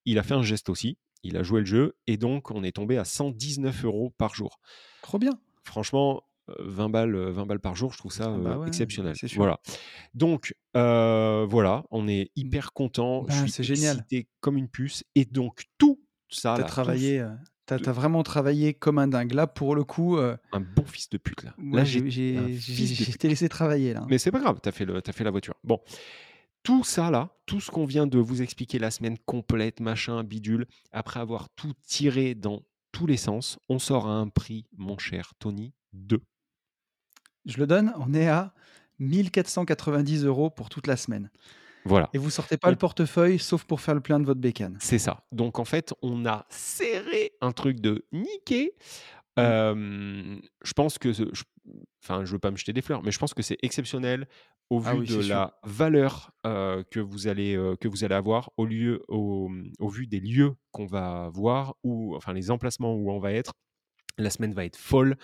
il 0.05 0.19
a 0.19 0.23
fait 0.23 0.33
un 0.33 0.43
geste 0.43 0.69
aussi. 0.69 0.97
Il 1.23 1.35
a 1.35 1.43
joué 1.43 1.59
le 1.61 1.65
jeu 1.65 1.97
et 2.07 2.17
donc 2.17 2.51
on 2.51 2.63
est 2.63 2.71
tombé 2.71 2.97
à 2.97 3.05
119 3.05 3.85
euros 3.85 4.13
par 4.17 4.33
jour. 4.35 4.59
Trop 5.01 5.19
bien. 5.19 5.39
Franchement, 5.63 6.23
20 6.59 6.89
balles, 6.89 7.15
20 7.15 7.45
balles 7.45 7.59
par 7.59 7.75
jour, 7.75 7.93
je 7.93 7.97
trouve 7.97 8.11
ça 8.11 8.33
ah 8.33 8.37
bah 8.37 8.63
exceptionnel. 8.67 9.15
Voilà. 9.35 9.59
Donc 10.13 10.55
voilà, 10.73 11.83
on 11.91 12.07
est 12.07 12.25
mmh. 12.25 12.39
hyper 12.39 12.73
content. 12.73 13.23
bah, 13.23 13.47
suis 13.47 13.63
génial. 13.63 14.05
comme 14.39 14.57
une 14.57 14.69
puce 14.69 15.03
et 15.15 15.25
donc 15.25 15.65
tout 15.77 16.01
ça. 16.29 16.55
T'as 16.57 16.63
travaillé. 16.63 17.25
T'as 17.65 17.75
as 17.75 17.91
vraiment 17.91 18.23
travaillé 18.23 18.73
comme 18.73 18.97
un 18.97 19.09
dingue. 19.09 19.33
Là, 19.33 19.45
pour 19.45 19.75
le 19.75 19.83
coup. 19.83 20.17
Un 20.17 20.61
bon 20.61 20.85
fils 20.85 21.09
de 21.09 21.17
pute, 21.17 21.43
là. 21.43 21.53
là, 21.73 21.83
j'ai 21.83 21.99
été 23.09 23.27
laissé 23.27 23.49
travailler, 23.49 23.93
là. 23.93 24.05
Mais 24.09 24.17
c'est 24.17 24.31
pas 24.31 24.39
grave, 24.39 24.59
t'as 24.61 24.71
fait, 24.71 24.87
as 24.89 25.11
fait 25.11 25.23
la 25.23 25.31
voiture. 25.31 25.55
Bon. 25.63 25.79
Tout 26.63 26.83
ça, 26.83 27.11
là, 27.11 27.29
tout 27.45 27.61
ce 27.61 27.71
qu'on 27.71 27.85
vient 27.85 28.07
de 28.07 28.17
vous 28.17 28.41
expliquer 28.41 28.77
la 28.77 28.91
semaine 28.91 29.17
complète, 29.25 29.79
machin, 29.79 30.23
bidule, 30.25 30.65
après 30.91 31.21
avoir 31.21 31.49
tout 31.55 31.73
tiré 31.85 32.35
dans 32.35 32.61
tous 32.91 33.05
les 33.05 33.15
sens, 33.15 33.57
on 33.69 33.79
sort 33.79 34.07
à 34.07 34.15
un 34.15 34.27
prix, 34.27 34.65
mon 34.75 34.97
cher 34.97 35.31
Tony, 35.39 35.73
de 35.93 36.19
je 37.47 37.57
le 37.57 37.65
donne, 37.65 37.93
on 37.97 38.13
est 38.13 38.27
à 38.27 38.53
1490 38.99 40.25
euros 40.25 40.49
pour 40.49 40.69
toute 40.69 40.87
la 40.87 40.97
semaine. 40.97 41.31
Voilà. 41.85 42.09
Et 42.13 42.17
vous 42.17 42.29
sortez 42.29 42.57
pas 42.57 42.69
le 42.69 42.75
portefeuille 42.75 43.39
sauf 43.39 43.63
pour 43.63 43.81
faire 43.81 43.95
le 43.95 44.01
plein 44.01 44.19
de 44.19 44.25
votre 44.25 44.41
bécane. 44.41 44.77
C'est 44.81 44.99
ça. 44.99 45.23
Donc 45.31 45.57
en 45.57 45.65
fait, 45.65 45.93
on 46.01 46.25
a 46.25 46.45
serré 46.49 47.31
un 47.41 47.51
truc 47.51 47.79
de 47.79 48.05
niquer. 48.11 48.73
Mmh. 49.37 50.39
je 50.63 50.73
pense 50.73 50.97
que, 50.97 51.13
je, 51.13 51.23
enfin, 52.03 52.25
je 52.25 52.31
veux 52.31 52.39
pas 52.39 52.49
me 52.49 52.57
jeter 52.57 52.73
des 52.73 52.81
fleurs, 52.81 53.03
mais 53.03 53.11
je 53.11 53.19
pense 53.19 53.35
que 53.35 53.43
c'est 53.43 53.57
exceptionnel 53.61 54.27
au 54.71 54.81
ah 54.83 54.95
vu 54.95 55.05
de 55.05 55.21
la 55.29 55.59
valeur 55.63 56.31
que 56.43 56.99
vous 56.99 57.27
allez 57.27 57.55
que 57.79 57.87
vous 57.87 58.03
allez 58.03 58.15
avoir 58.15 58.49
au 58.57 58.65
lieu 58.65 59.03
au, 59.07 59.51
au 59.79 59.89
vu 59.89 60.07
des 60.07 60.19
lieux 60.19 60.55
qu'on 60.71 60.87
va 60.87 61.29
voir 61.31 61.75
ou 61.83 62.15
enfin 62.15 62.33
les 62.33 62.49
emplacements 62.49 62.95
où 62.95 63.11
on 63.11 63.19
va 63.19 63.31
être. 63.31 63.53
La 64.17 64.29
semaine 64.29 64.53
va 64.53 64.65
être 64.65 64.77
folle 64.77 65.17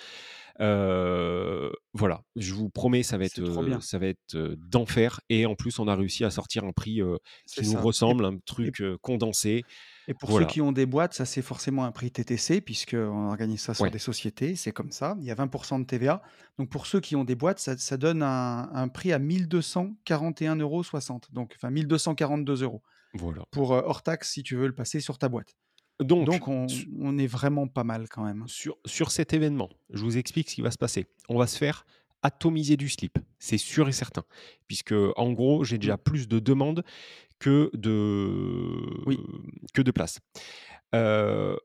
voilà, 0.59 2.23
je 2.35 2.53
vous 2.53 2.69
promets, 2.69 3.03
ça 3.03 3.17
va 3.17 3.25
être, 3.25 3.81
ça 3.81 3.97
va 3.97 4.07
être 4.07 4.35
d'enfer. 4.57 5.21
Et 5.29 5.45
en 5.45 5.55
plus, 5.55 5.79
on 5.79 5.87
a 5.87 5.95
réussi 5.95 6.23
à 6.23 6.31
sortir 6.31 6.63
un 6.63 6.71
prix 6.71 7.01
qui 7.47 7.69
nous 7.69 7.81
ressemble, 7.81 8.25
un 8.25 8.37
truc 8.45 8.83
condensé. 9.01 9.63
Et 10.07 10.13
pour 10.13 10.37
ceux 10.37 10.45
qui 10.45 10.61
ont 10.61 10.73
des 10.73 10.85
boîtes, 10.85 11.13
ça 11.13 11.25
c'est 11.25 11.41
forcément 11.41 11.85
un 11.85 11.91
prix 11.91 12.11
TTC, 12.11 12.61
puisqu'on 12.61 13.29
organise 13.29 13.61
ça 13.61 13.73
sur 13.73 13.89
des 13.89 13.99
sociétés, 13.99 14.55
c'est 14.55 14.71
comme 14.71 14.91
ça. 14.91 15.15
Il 15.19 15.25
y 15.25 15.31
a 15.31 15.35
20% 15.35 15.79
de 15.79 15.85
TVA. 15.85 16.21
Donc 16.57 16.69
pour 16.69 16.87
ceux 16.87 16.99
qui 16.99 17.15
ont 17.15 17.23
des 17.23 17.35
boîtes, 17.35 17.59
ça, 17.59 17.97
donne 17.97 18.21
un, 18.21 18.87
prix 18.89 19.13
à 19.13 19.19
1241,60 19.19 20.61
euros. 20.61 20.83
Donc, 21.31 21.53
enfin 21.55 21.69
1242 21.69 22.63
euros. 22.63 22.81
Voilà. 23.15 23.43
Pour 23.51 23.71
hors 23.71 24.01
taxe, 24.01 24.31
si 24.31 24.43
tu 24.43 24.55
veux 24.55 24.67
le 24.67 24.73
passer 24.73 24.99
sur 24.99 25.17
ta 25.17 25.29
boîte. 25.29 25.55
Donc, 26.03 26.47
on, 26.47 27.17
est 27.17 27.27
vraiment 27.27 27.67
pas 27.67 27.83
mal 27.83 28.07
quand 28.09 28.23
même. 28.23 28.43
Sur, 28.47 28.77
sur 28.85 29.11
cet 29.11 29.33
événement, 29.33 29.69
je 29.91 30.03
vous 30.03 30.17
explique 30.17 30.49
ce 30.49 30.55
qui 30.55 30.61
va 30.61 30.71
se 30.71 30.77
passer. 30.77 31.07
On 31.29 31.37
va 31.37 31.47
se 31.47 31.57
faire 31.57 31.85
atomiser 32.23 32.77
du 32.77 32.87
slip, 32.89 33.19
c'est 33.37 33.57
sûr 33.57 33.89
et 33.89 33.91
certain. 33.91 34.23
Puisque, 34.67 34.95
en 35.17 35.33
gros, 35.33 35.63
j'ai 35.63 35.77
déjà 35.77 35.97
plus 35.97 36.27
de 36.27 36.39
demandes 36.39 36.83
que 37.39 37.69
de, 37.73 39.05
oui. 39.05 39.19
que 39.73 39.81
de 39.81 39.91
places. 39.91 40.19
Euh, 40.95 41.57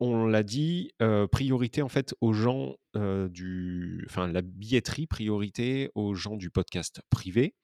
on 0.00 0.26
l'a 0.26 0.42
dit, 0.42 0.90
euh, 1.02 1.26
priorité 1.26 1.82
en 1.82 1.88
fait 1.88 2.14
aux 2.20 2.32
gens 2.32 2.76
euh, 2.96 3.28
du. 3.28 4.04
Enfin, 4.08 4.28
la 4.28 4.42
billetterie, 4.42 5.06
priorité 5.06 5.90
aux 5.94 6.14
gens 6.14 6.36
du 6.36 6.50
podcast 6.50 7.00
privé. 7.10 7.54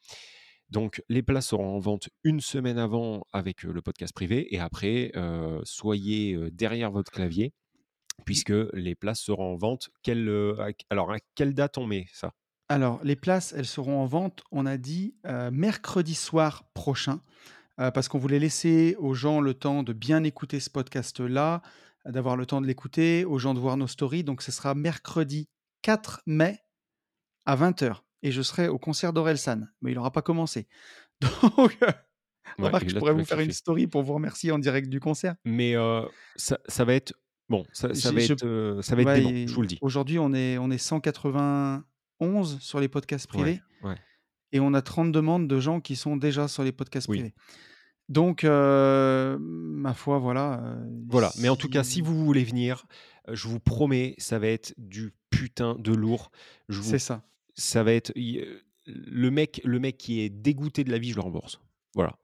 Donc, 0.71 1.03
les 1.09 1.23
places 1.23 1.49
seront 1.49 1.77
en 1.77 1.79
vente 1.81 2.09
une 2.23 2.41
semaine 2.41 2.79
avant 2.79 3.27
avec 3.33 3.65
le 3.65 3.83
podcast 3.83 4.13
privé. 4.15 4.55
Et 4.55 4.61
après, 4.61 5.13
soyez 5.65 6.39
derrière 6.53 6.91
votre 6.91 7.11
clavier, 7.11 7.53
puisque 8.25 8.53
les 8.73 8.95
places 8.95 9.21
seront 9.21 9.55
en 9.55 9.57
vente. 9.57 9.91
alors, 10.91 11.13
à 11.13 11.19
quelle 11.35 11.55
date 11.55 11.77
on 11.79 11.87
met 11.87 12.07
ça? 12.13 12.33
Alors, 12.69 13.01
les 13.03 13.17
places, 13.17 13.53
elles 13.53 13.67
seront 13.67 14.01
en 14.01 14.07
vente, 14.07 14.43
on 14.53 14.65
a 14.65 14.77
dit, 14.77 15.17
mercredi 15.51 16.15
soir 16.15 16.71
prochain. 16.73 17.21
parce 17.77 18.09
qu'on 18.09 18.19
voulait 18.19 18.39
laisser 18.39 18.95
aux 18.99 19.15
gens 19.15 19.41
le 19.41 19.55
temps 19.55 19.83
de 19.83 19.95
bien 19.95 20.23
écouter 20.23 20.61
ce 20.61 20.69
podcast-là, 20.69 21.63
d'avoir 22.05 22.37
le 22.37 22.45
temps 22.45 22.61
de 22.61 22.67
l'écouter, 22.67 23.25
aux 23.25 23.39
gens 23.39 23.55
de 23.55 23.59
voir 23.59 23.77
nos 23.77 23.87
stories. 23.87 24.23
Donc, 24.23 24.43
ce 24.43 24.53
sera 24.53 24.75
mercredi 24.75 25.49
4 25.83 26.23
mai 26.27 26.59
à 27.47 27.57
20h 27.57 28.03
et 28.23 28.33
je 28.33 28.43
serai 28.43 28.69
au 28.69 28.79
concert 28.79 29.13
d'Orelsan, 29.13 29.67
mais 29.83 29.93
il 29.93 29.95
n'aura 29.95 30.13
pas 30.13 30.23
commencé. 30.23 30.67
Donc, 31.21 31.79
je 32.59 32.99
pourrais 32.99 33.13
vous 33.13 33.25
faire 33.25 33.41
une 33.41 33.53
story 33.53 33.87
pour 33.87 34.03
vous 34.03 34.15
remercier 34.15 34.53
en 34.53 34.59
direct 34.59 34.89
du 34.89 35.01
concert. 35.01 35.35
Mais 35.45 35.75
ça, 36.37 36.59
ça, 36.67 36.85
va 36.85 36.95
être 36.95 37.15
bon, 37.49 37.65
ça, 37.73 37.89
va, 37.89 37.95
être, 37.95 38.81
ça 38.83 38.97
va 38.97 39.17
être 39.17 39.47
je 39.49 39.55
vous 39.55 39.63
le 39.63 39.67
dis. 39.67 39.79
Aujourd'hui, 39.81 40.19
on 40.19 40.33
est, 40.33 40.59
on 40.59 40.71
est 40.71 40.79
191 40.79 42.59
sur 42.61 42.81
les 42.81 42.89
podcasts 42.89 43.27
privés. 43.27 43.61
Et 44.53 44.59
on 44.59 44.75
a 44.75 44.83
30 44.83 45.13
demandes 45.13 45.47
de 45.47 45.61
gens 45.61 45.81
qui 45.81 45.95
sont 45.95 46.17
déjà 46.17 46.49
sur 46.49 46.65
les 46.65 46.73
podcasts 46.73 47.07
privés. 47.07 47.35
Donc, 48.09 48.43
ma 48.45 49.95
foi, 49.95 50.19
voilà. 50.19 50.77
voilà, 51.09 51.31
mais 51.39 51.49
en 51.49 51.57
tout 51.57 51.69
cas, 51.69 51.85
si 51.85 52.01
vous 52.01 52.25
voulez 52.25 52.45
venir, 52.45 52.87
je 53.29 53.49
vous 53.49 53.61
promets, 53.61 54.15
ça 54.19 54.39
va 54.39 54.49
être 54.49 54.75
du 54.77 55.13
putain 55.31 55.77
de 55.79 55.93
lourd. 55.93 56.31
C'est 56.69 56.99
ça 56.99 57.25
ça 57.61 57.83
va 57.83 57.93
être 57.93 58.13
le 58.87 59.31
mec, 59.31 59.61
le 59.65 59.79
mec 59.79 59.99
qui 59.99 60.21
est 60.21 60.31
dégoûté 60.31 60.85
de 60.85 60.91
la 60.91 60.99
vie, 60.99 61.11
je 61.11 61.17
le 61.17 61.23
rembourse. 61.23 61.61
Voilà. 61.95 62.17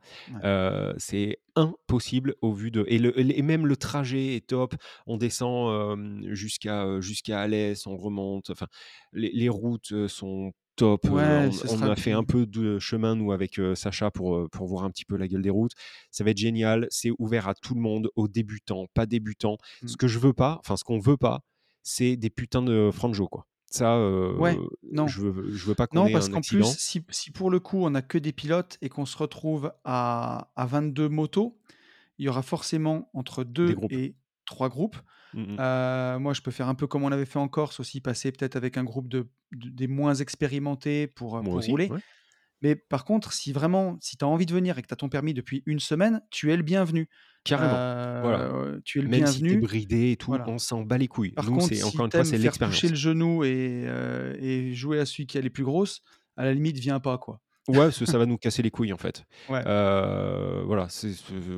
c'est 0.99 1.39
impossible 1.57 2.37
au 2.41 2.53
vu 2.53 2.71
de. 2.71 2.85
Et, 2.89 2.99
le, 2.99 3.19
et, 3.19 3.43
même 3.43 3.67
le 3.67 3.77
trajet 3.77 4.37
est 4.37 4.47
top. 4.47 4.75
On 5.07 5.17
descend 5.17 5.99
jusqu'à 6.33 7.01
jusqu'à 7.01 7.41
Alès, 7.41 7.87
on 7.87 7.97
remonte. 7.97 8.51
Enfin, 8.51 8.67
les, 9.13 9.49
routes 9.49 10.07
sont 10.07 10.53
top. 10.77 11.07
on, 11.11 11.83
a 11.83 11.97
fait 11.97 12.13
un 12.13 12.23
peu 12.23 12.47
de 12.47 12.79
chemin, 12.79 13.17
nous, 13.17 13.33
avec 13.33 13.61
Sacha, 13.75 14.11
pour, 14.13 14.49
pour 14.51 14.69
voir 14.69 14.85
un 14.85 14.91
petit 14.91 15.05
peu 15.05 15.17
la 15.17 15.27
gueule 15.27 15.43
des 15.43 15.51
routes. 15.51 15.73
Ça 16.11 16.23
va 16.23 16.31
être 16.31 16.39
génial. 16.39 16.87
C'est 16.91 17.11
ouvert 17.19 17.49
à 17.49 17.55
tout 17.55 17.75
le 17.75 17.81
monde, 17.81 18.09
aux 18.15 18.29
débutants, 18.29 18.87
pas 18.95 19.07
débutants. 19.07 19.59
Ce 19.85 19.95
mmh. 19.95 19.97
que 19.97 20.07
je 20.07 20.19
veux 20.21 20.33
pas, 20.33 20.59
enfin, 20.61 20.77
ce 20.77 20.85
qu'on 20.85 21.01
veut 21.01 21.17
pas, 21.17 21.41
c'est 21.83 22.17
des 22.17 22.31
putains 22.31 22.63
de 22.63 22.91
franjo, 22.93 23.27
quoi. 23.27 23.47
Ça, 23.77 23.99
ouais, 24.39 24.59
non. 24.91 25.07
Je, 25.07 25.21
veux, 25.23 25.51
je 25.51 25.67
veux 25.67 25.75
pas 25.75 25.87
qu'on 25.87 26.05
Non, 26.05 26.11
parce 26.11 26.29
qu'en 26.29 26.41
plus, 26.41 26.65
si, 26.65 27.05
si, 27.11 27.31
pour 27.31 27.51
le 27.51 27.61
coup, 27.61 27.85
on 27.85 27.91
n'a 27.91 28.03
que 28.03 28.19
des 28.19 28.33
pilotes 28.33 28.79
et 28.83 28.89
qu'on 28.89 29.07
se 29.07 29.17
retrouve 29.17 29.73
à, 29.85 30.51
à 30.57 30.67
22 30.67 31.09
motos, 31.09 31.59
il 32.19 32.27
y 32.27 32.29
aura 32.29 32.43
forcément 32.43 33.11
entre 33.15 33.45
2 33.45 33.77
et 33.91 34.15
3 34.47 34.69
groupes. 34.69 34.97
Mmh 35.35 35.57
moi, 36.19 36.33
je 36.33 36.41
peux 36.41 36.51
faire 36.51 36.69
un 36.69 36.75
peu 36.75 36.87
comme 36.87 37.05
on 37.05 37.13
avait 37.13 37.27
fait 37.27 37.39
en 37.39 37.49
Corse 37.49 37.81
aussi, 37.81 38.01
passer 38.01 38.33
peut-être 38.33 38.57
avec 38.57 38.79
un 38.79 38.85
groupe 38.85 39.09
de, 39.09 39.29
des 39.53 39.87
moins 39.87 40.15
expérimentés 40.15 41.07
pour, 41.07 41.43
pour 41.43 41.63
rouler. 41.63 41.91
Mais 42.63 42.75
par 42.75 43.05
contre, 43.05 43.33
si 43.33 43.53
vraiment, 43.53 43.99
si 44.01 44.17
tu 44.17 44.25
as 44.25 44.29
envie 44.29 44.47
de 44.47 44.53
venir 44.53 44.79
et 44.79 44.83
que 44.83 44.87
tu 44.87 44.95
as 44.95 44.97
ton 44.97 45.09
permis 45.09 45.35
depuis 45.35 45.63
une 45.67 45.81
semaine, 45.81 46.23
tu 46.31 46.53
es 46.53 46.57
le 46.57 46.63
bienvenu. 46.63 47.09
Carrément. 47.45 47.75
Euh, 47.77 48.81
tu 48.85 48.99
es 48.99 49.03
le 49.03 49.09
Même 49.09 49.23
bienvenu. 49.23 49.51
si 49.51 49.57
bridé 49.59 50.11
et 50.13 50.17
tout, 50.17 50.33
on 50.47 50.59
s'en 50.59 50.83
bat 50.83 50.99
les 50.99 51.09
couilles. 51.09 51.33
Par 51.33 51.47
contre, 51.47 51.73
si 51.73 51.83
encore 51.85 52.07
une 52.07 52.11
fois, 52.11 52.25
c'est 52.25 52.39
l'expérience. 52.39 52.75
toucher 52.75 52.89
le 52.89 52.97
genou 52.97 53.45
et, 53.45 53.85
euh, 53.87 54.35
et, 54.41 54.75
jouer 54.75 54.99
à 54.99 55.07
celui 55.07 55.27
qui 55.27 55.39
a 55.39 55.41
les 55.41 55.51
plus 55.51 55.65
grosses, 55.65 56.03
à 56.37 56.45
la 56.45 56.55
limite, 56.55 56.79
viens 56.79 56.99
pas 56.99 57.19
quoi. 57.19 57.41
Ouais, 57.69 57.91
ça 57.91 58.19
va 58.19 58.27
nous 58.27 58.39
casser 58.39 58.63
les 58.63 58.71
couilles 58.71 58.93
en 58.93 58.99
fait. 58.99 59.25
Euh, 59.51 60.63
voilà, 60.65 60.89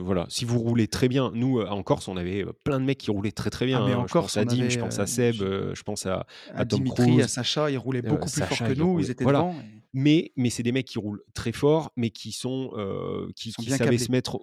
voilà. 0.01 0.27
Si 0.29 0.44
vous 0.44 0.59
roulez 0.59 0.88
très 0.88 1.09
bien, 1.09 1.31
nous 1.35 1.61
en 1.61 1.83
Corse, 1.83 2.09
on 2.09 2.16
avait 2.16 2.44
plein 2.64 2.81
de 2.81 2.85
mecs 2.85 2.99
qui 2.99 3.11
roulaient 3.11 3.33
très 3.33 3.51
très 3.51 3.66
bien. 3.66 3.81
Ah, 3.83 3.87
mais 3.87 3.94
hein. 3.94 4.05
je 4.07 4.12
Corse, 4.12 4.35
pense 4.35 4.37
à 4.37 4.44
Dim, 4.44 4.68
je 4.68 4.79
pense 4.79 4.99
à 4.99 5.07
Seb, 5.07 5.37
je 5.37 5.83
pense 5.83 6.07
à, 6.07 6.27
à, 6.55 6.64
Tom 6.64 6.81
Dimitri, 6.81 7.23
à 7.23 7.29
Sacha, 7.29 7.71
ils 7.71 7.79
roulaient 7.79 8.03
beaucoup 8.03 8.31
plus 8.31 8.42
fort 8.42 8.59
que 8.59 8.75
nous, 8.75 9.01
ils 9.01 9.11
étaient 9.11 9.25
devant. 9.25 9.55
Mais, 9.94 10.33
mais 10.37 10.51
c'est 10.51 10.62
des 10.62 10.73
mecs 10.73 10.87
qui 10.87 10.99
roulent 10.99 11.23
très 11.35 11.53
fort, 11.53 11.92
mais 11.97 12.11
qui 12.11 12.33
sont, 12.33 12.73
qui, 13.37 13.53
qui 13.53 13.71
savaient 13.71 13.99
se 13.99 14.11
mettre 14.11 14.40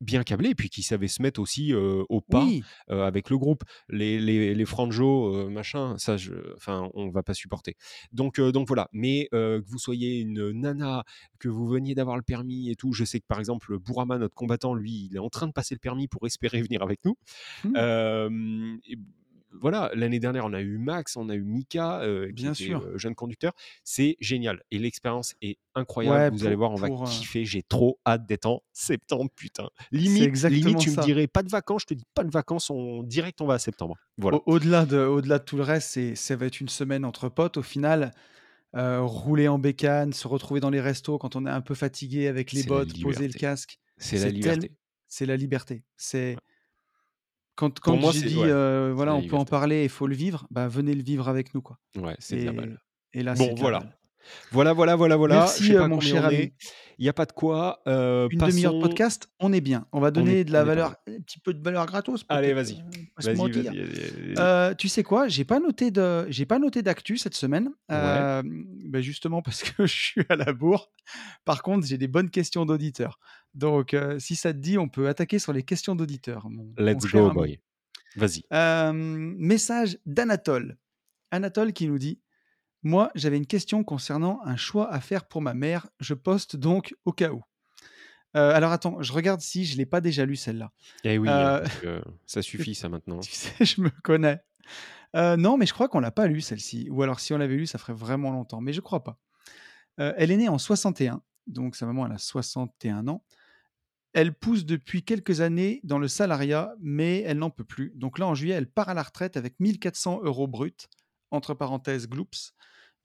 bien 0.00 0.22
câblés 0.22 0.50
et 0.50 0.54
puis 0.54 0.70
qui 0.70 0.82
savaient 0.82 1.08
se 1.08 1.22
mettre 1.22 1.40
aussi 1.40 1.74
au 1.74 2.20
pas 2.20 2.46
avec 2.88 3.30
le 3.30 3.38
groupe. 3.38 3.64
Les, 3.88 4.18
les, 4.18 4.54
les 4.54 4.64
franjo, 4.64 5.48
machin, 5.50 5.96
ça, 5.98 6.16
je, 6.16 6.34
enfin, 6.56 6.90
on 6.94 7.10
va 7.10 7.22
pas 7.22 7.34
supporter. 7.34 7.76
Donc, 8.12 8.40
donc 8.40 8.66
voilà. 8.68 8.88
Mais 8.92 9.28
que 9.32 9.64
vous 9.66 9.78
soyez 9.78 10.20
une 10.20 10.52
nana, 10.52 11.04
que 11.38 11.48
vous 11.48 11.66
veniez 11.66 11.94
d'avoir 11.94 12.16
le 12.16 12.22
permis 12.22 12.70
et 12.70 12.76
tout, 12.76 12.92
je 12.92 13.04
sais 13.04 13.20
que 13.20 13.26
par 13.26 13.38
exemple, 13.38 13.78
Bourama, 13.78 14.18
notre 14.18 14.34
combattant, 14.34 14.74
lui, 14.74 15.08
il 15.10 15.16
est 15.16 15.20
en 15.20 15.30
train 15.30 15.46
de 15.46 15.52
passer 15.52 15.74
le 15.74 15.80
permis 15.80 16.08
pour 16.08 16.26
espérer 16.26 16.62
venir 16.68 16.82
avec 16.82 17.00
nous. 17.04 17.16
Mmh 17.64 18.78
voilà, 19.60 19.90
l'année 19.94 20.20
dernière, 20.20 20.44
on 20.44 20.52
a 20.52 20.60
eu 20.60 20.78
Max, 20.78 21.16
on 21.16 21.28
a 21.28 21.34
eu 21.34 21.42
Mika, 21.42 22.02
Bien 22.32 22.54
sûr. 22.54 22.98
jeune 22.98 23.14
conducteur. 23.14 23.52
C'est 23.84 24.16
génial 24.20 24.62
et 24.70 24.78
l'expérience 24.78 25.34
est 25.42 25.58
incroyable. 25.74 26.36
Vous 26.36 26.46
allez 26.46 26.56
voir, 26.56 26.70
on 26.70 26.76
va 26.76 26.88
kiffer. 27.06 27.44
J'ai 27.44 27.62
trop 27.62 27.98
hâte 28.06 28.26
d'être 28.26 28.46
en 28.46 28.62
septembre, 28.72 29.30
putain. 29.34 29.68
Limite, 29.92 30.44
limite 30.44 30.78
tu 30.78 30.90
me 30.90 31.02
dirais 31.02 31.26
pas 31.26 31.42
de 31.42 31.50
vacances, 31.50 31.82
je 31.82 31.86
te 31.86 31.94
dis 31.94 32.06
pas 32.14 32.24
de 32.24 32.30
vacances, 32.30 32.70
on 32.70 33.02
direct 33.02 33.40
on 33.40 33.46
va 33.46 33.54
à 33.54 33.58
septembre. 33.58 33.96
Voilà. 34.16 34.40
Au-delà 34.46 34.86
de, 34.86 34.98
au-delà 34.98 35.38
de 35.38 35.44
tout 35.44 35.56
le 35.56 35.62
reste, 35.62 36.14
ça 36.14 36.36
va 36.36 36.46
être 36.46 36.60
une 36.60 36.68
semaine 36.68 37.04
entre 37.04 37.28
potes. 37.28 37.56
Au 37.56 37.62
final, 37.62 38.12
rouler 38.74 39.48
en 39.48 39.58
bécane, 39.58 40.12
se 40.12 40.28
retrouver 40.28 40.60
dans 40.60 40.70
les 40.70 40.80
restos 40.80 41.18
quand 41.18 41.36
on 41.36 41.46
est 41.46 41.50
un 41.50 41.60
peu 41.60 41.74
fatigué 41.74 42.28
avec 42.28 42.52
les 42.52 42.62
bottes, 42.62 43.00
poser 43.00 43.28
le 43.28 43.34
casque. 43.34 43.78
C'est 43.96 44.18
la 44.18 44.30
liberté. 44.30 44.72
C'est 45.08 45.26
la 45.26 45.36
liberté. 45.36 45.82
C'est 45.96 46.36
quand, 47.58 47.80
quand 47.80 48.12
j'ai 48.12 48.22
dit 48.22 48.34
voilà, 48.34 49.14
on 49.14 49.22
peut 49.22 49.36
en 49.36 49.44
parler, 49.44 49.82
il 49.82 49.88
faut 49.88 50.06
le 50.06 50.14
vivre. 50.14 50.46
Bah 50.50 50.68
venez 50.68 50.94
le 50.94 51.02
vivre 51.02 51.28
avec 51.28 51.54
nous 51.54 51.60
quoi. 51.60 51.78
Ouais, 51.96 52.14
c'est 52.20 52.36
de 52.36 52.44
la 52.44 52.52
balle. 52.52 52.80
Et 53.12 53.22
là, 53.22 53.34
bon, 53.34 53.54
voilà. 53.56 53.82
Voilà, 54.52 54.72
voilà, 54.74 54.94
voilà, 54.94 55.16
voilà. 55.16 55.34
Merci, 55.36 55.74
euh, 55.74 55.88
mon 55.88 56.00
cher 56.00 56.24
ami. 56.24 56.52
Il 56.98 57.04
n'y 57.04 57.08
a 57.08 57.12
pas 57.12 57.26
de 57.26 57.32
quoi. 57.32 57.80
Euh, 57.86 58.28
Une 58.30 58.40
demi-heure 58.40 58.74
de 58.74 58.80
podcast, 58.80 59.30
on 59.38 59.52
est 59.52 59.60
bien. 59.60 59.86
On 59.92 60.00
va 60.00 60.10
donner 60.10 60.42
de 60.42 60.52
la 60.52 60.64
valeur, 60.64 60.96
un 61.06 61.20
petit 61.20 61.38
peu 61.38 61.54
de 61.54 61.62
valeur 61.62 61.86
gratos. 61.86 62.24
Allez, 62.28 62.52
vas-y. 62.52 62.82
Euh, 64.38 64.74
tu 64.74 64.88
sais 64.88 65.04
quoi 65.04 65.28
J'ai 65.28 65.44
pas 65.44 65.60
noté 65.60 65.92
de, 65.92 66.26
j'ai 66.28 66.44
pas 66.44 66.58
noté 66.58 66.82
d'actu 66.82 67.16
cette 67.16 67.34
semaine. 67.34 67.70
Ben 67.88 69.00
justement 69.00 69.42
parce 69.42 69.62
que 69.62 69.86
je 69.86 69.94
suis 69.94 70.22
à 70.28 70.34
la 70.34 70.52
bourre. 70.52 70.90
Par 71.44 71.62
contre, 71.62 71.86
j'ai 71.86 71.98
des 71.98 72.08
bonnes 72.08 72.30
questions 72.30 72.66
d'auditeurs. 72.66 73.20
Donc, 73.54 73.96
si 74.18 74.34
ça 74.34 74.52
te 74.52 74.58
dit, 74.58 74.76
on 74.76 74.88
peut 74.88 75.08
attaquer 75.08 75.38
sur 75.38 75.52
les 75.52 75.62
questions 75.62 75.94
d'auditeurs. 75.94 76.48
Let's 76.76 77.06
go, 77.06 77.30
boy. 77.30 77.60
Vas-y. 78.16 78.42
message 78.92 79.98
d'Anatole. 80.04 80.76
Anatole 81.30 81.72
qui 81.72 81.86
nous 81.86 81.98
dit 81.98 82.18
moi, 82.88 83.10
j'avais 83.14 83.36
une 83.36 83.46
question 83.46 83.84
concernant 83.84 84.40
un 84.44 84.56
choix 84.56 84.90
à 84.90 85.00
faire 85.00 85.26
pour 85.26 85.42
ma 85.42 85.52
mère. 85.52 85.88
Je 86.00 86.14
poste 86.14 86.56
donc 86.56 86.94
au 87.04 87.12
cas 87.12 87.30
où. 87.30 87.42
Euh, 88.34 88.50
alors 88.52 88.72
attends, 88.72 89.02
je 89.02 89.12
regarde 89.12 89.40
si 89.40 89.66
je 89.66 89.76
l'ai 89.76 89.84
pas 89.84 90.00
déjà 90.00 90.24
lu 90.24 90.36
celle-là. 90.36 90.72
Eh 91.04 91.18
oui, 91.18 91.28
euh, 91.30 91.66
ça 92.26 92.40
suffit 92.40 92.74
ça 92.74 92.88
maintenant. 92.88 93.20
Tu 93.20 93.32
sais, 93.32 93.64
je 93.64 93.82
me 93.82 93.90
connais. 94.02 94.40
Euh, 95.16 95.36
non, 95.36 95.58
mais 95.58 95.66
je 95.66 95.74
crois 95.74 95.88
qu'on 95.88 96.00
l'a 96.00 96.10
pas 96.10 96.26
lu 96.26 96.40
celle-ci. 96.40 96.88
Ou 96.90 97.02
alors 97.02 97.20
si 97.20 97.34
on 97.34 97.38
l'avait 97.38 97.56
lu, 97.56 97.66
ça 97.66 97.78
ferait 97.78 97.92
vraiment 97.92 98.30
longtemps. 98.30 98.62
Mais 98.62 98.72
je 98.72 98.80
crois 98.80 99.04
pas. 99.04 99.18
elle 99.98 100.30
est 100.30 100.36
née 100.36 100.48
en 100.48 100.58
61, 100.58 101.22
donc 101.46 101.76
sa 101.76 101.84
maman 101.84 102.06
elle 102.06 102.12
a 102.12 102.18
61 102.18 103.06
ans. 103.08 103.22
Elle 104.14 104.32
pousse 104.32 104.64
depuis 104.64 105.02
quelques 105.04 105.42
années 105.42 105.80
dans 105.84 105.98
le 105.98 106.08
salariat, 106.08 106.74
mais 106.80 107.20
elle 107.20 107.38
n'en 107.38 107.50
peut 107.50 107.64
plus. 107.64 107.92
Donc 107.96 108.18
là, 108.18 108.26
en 108.26 108.34
juillet, 108.34 108.54
elle 108.54 108.70
part 108.70 108.88
à 108.88 108.94
la 108.94 109.02
retraite 109.02 109.36
avec 109.36 109.60
1400 109.60 110.20
euros 110.22 110.46
bruts, 110.46 110.88
entre 111.30 111.52
parenthèses 111.52 112.08
gloops, 112.08 112.54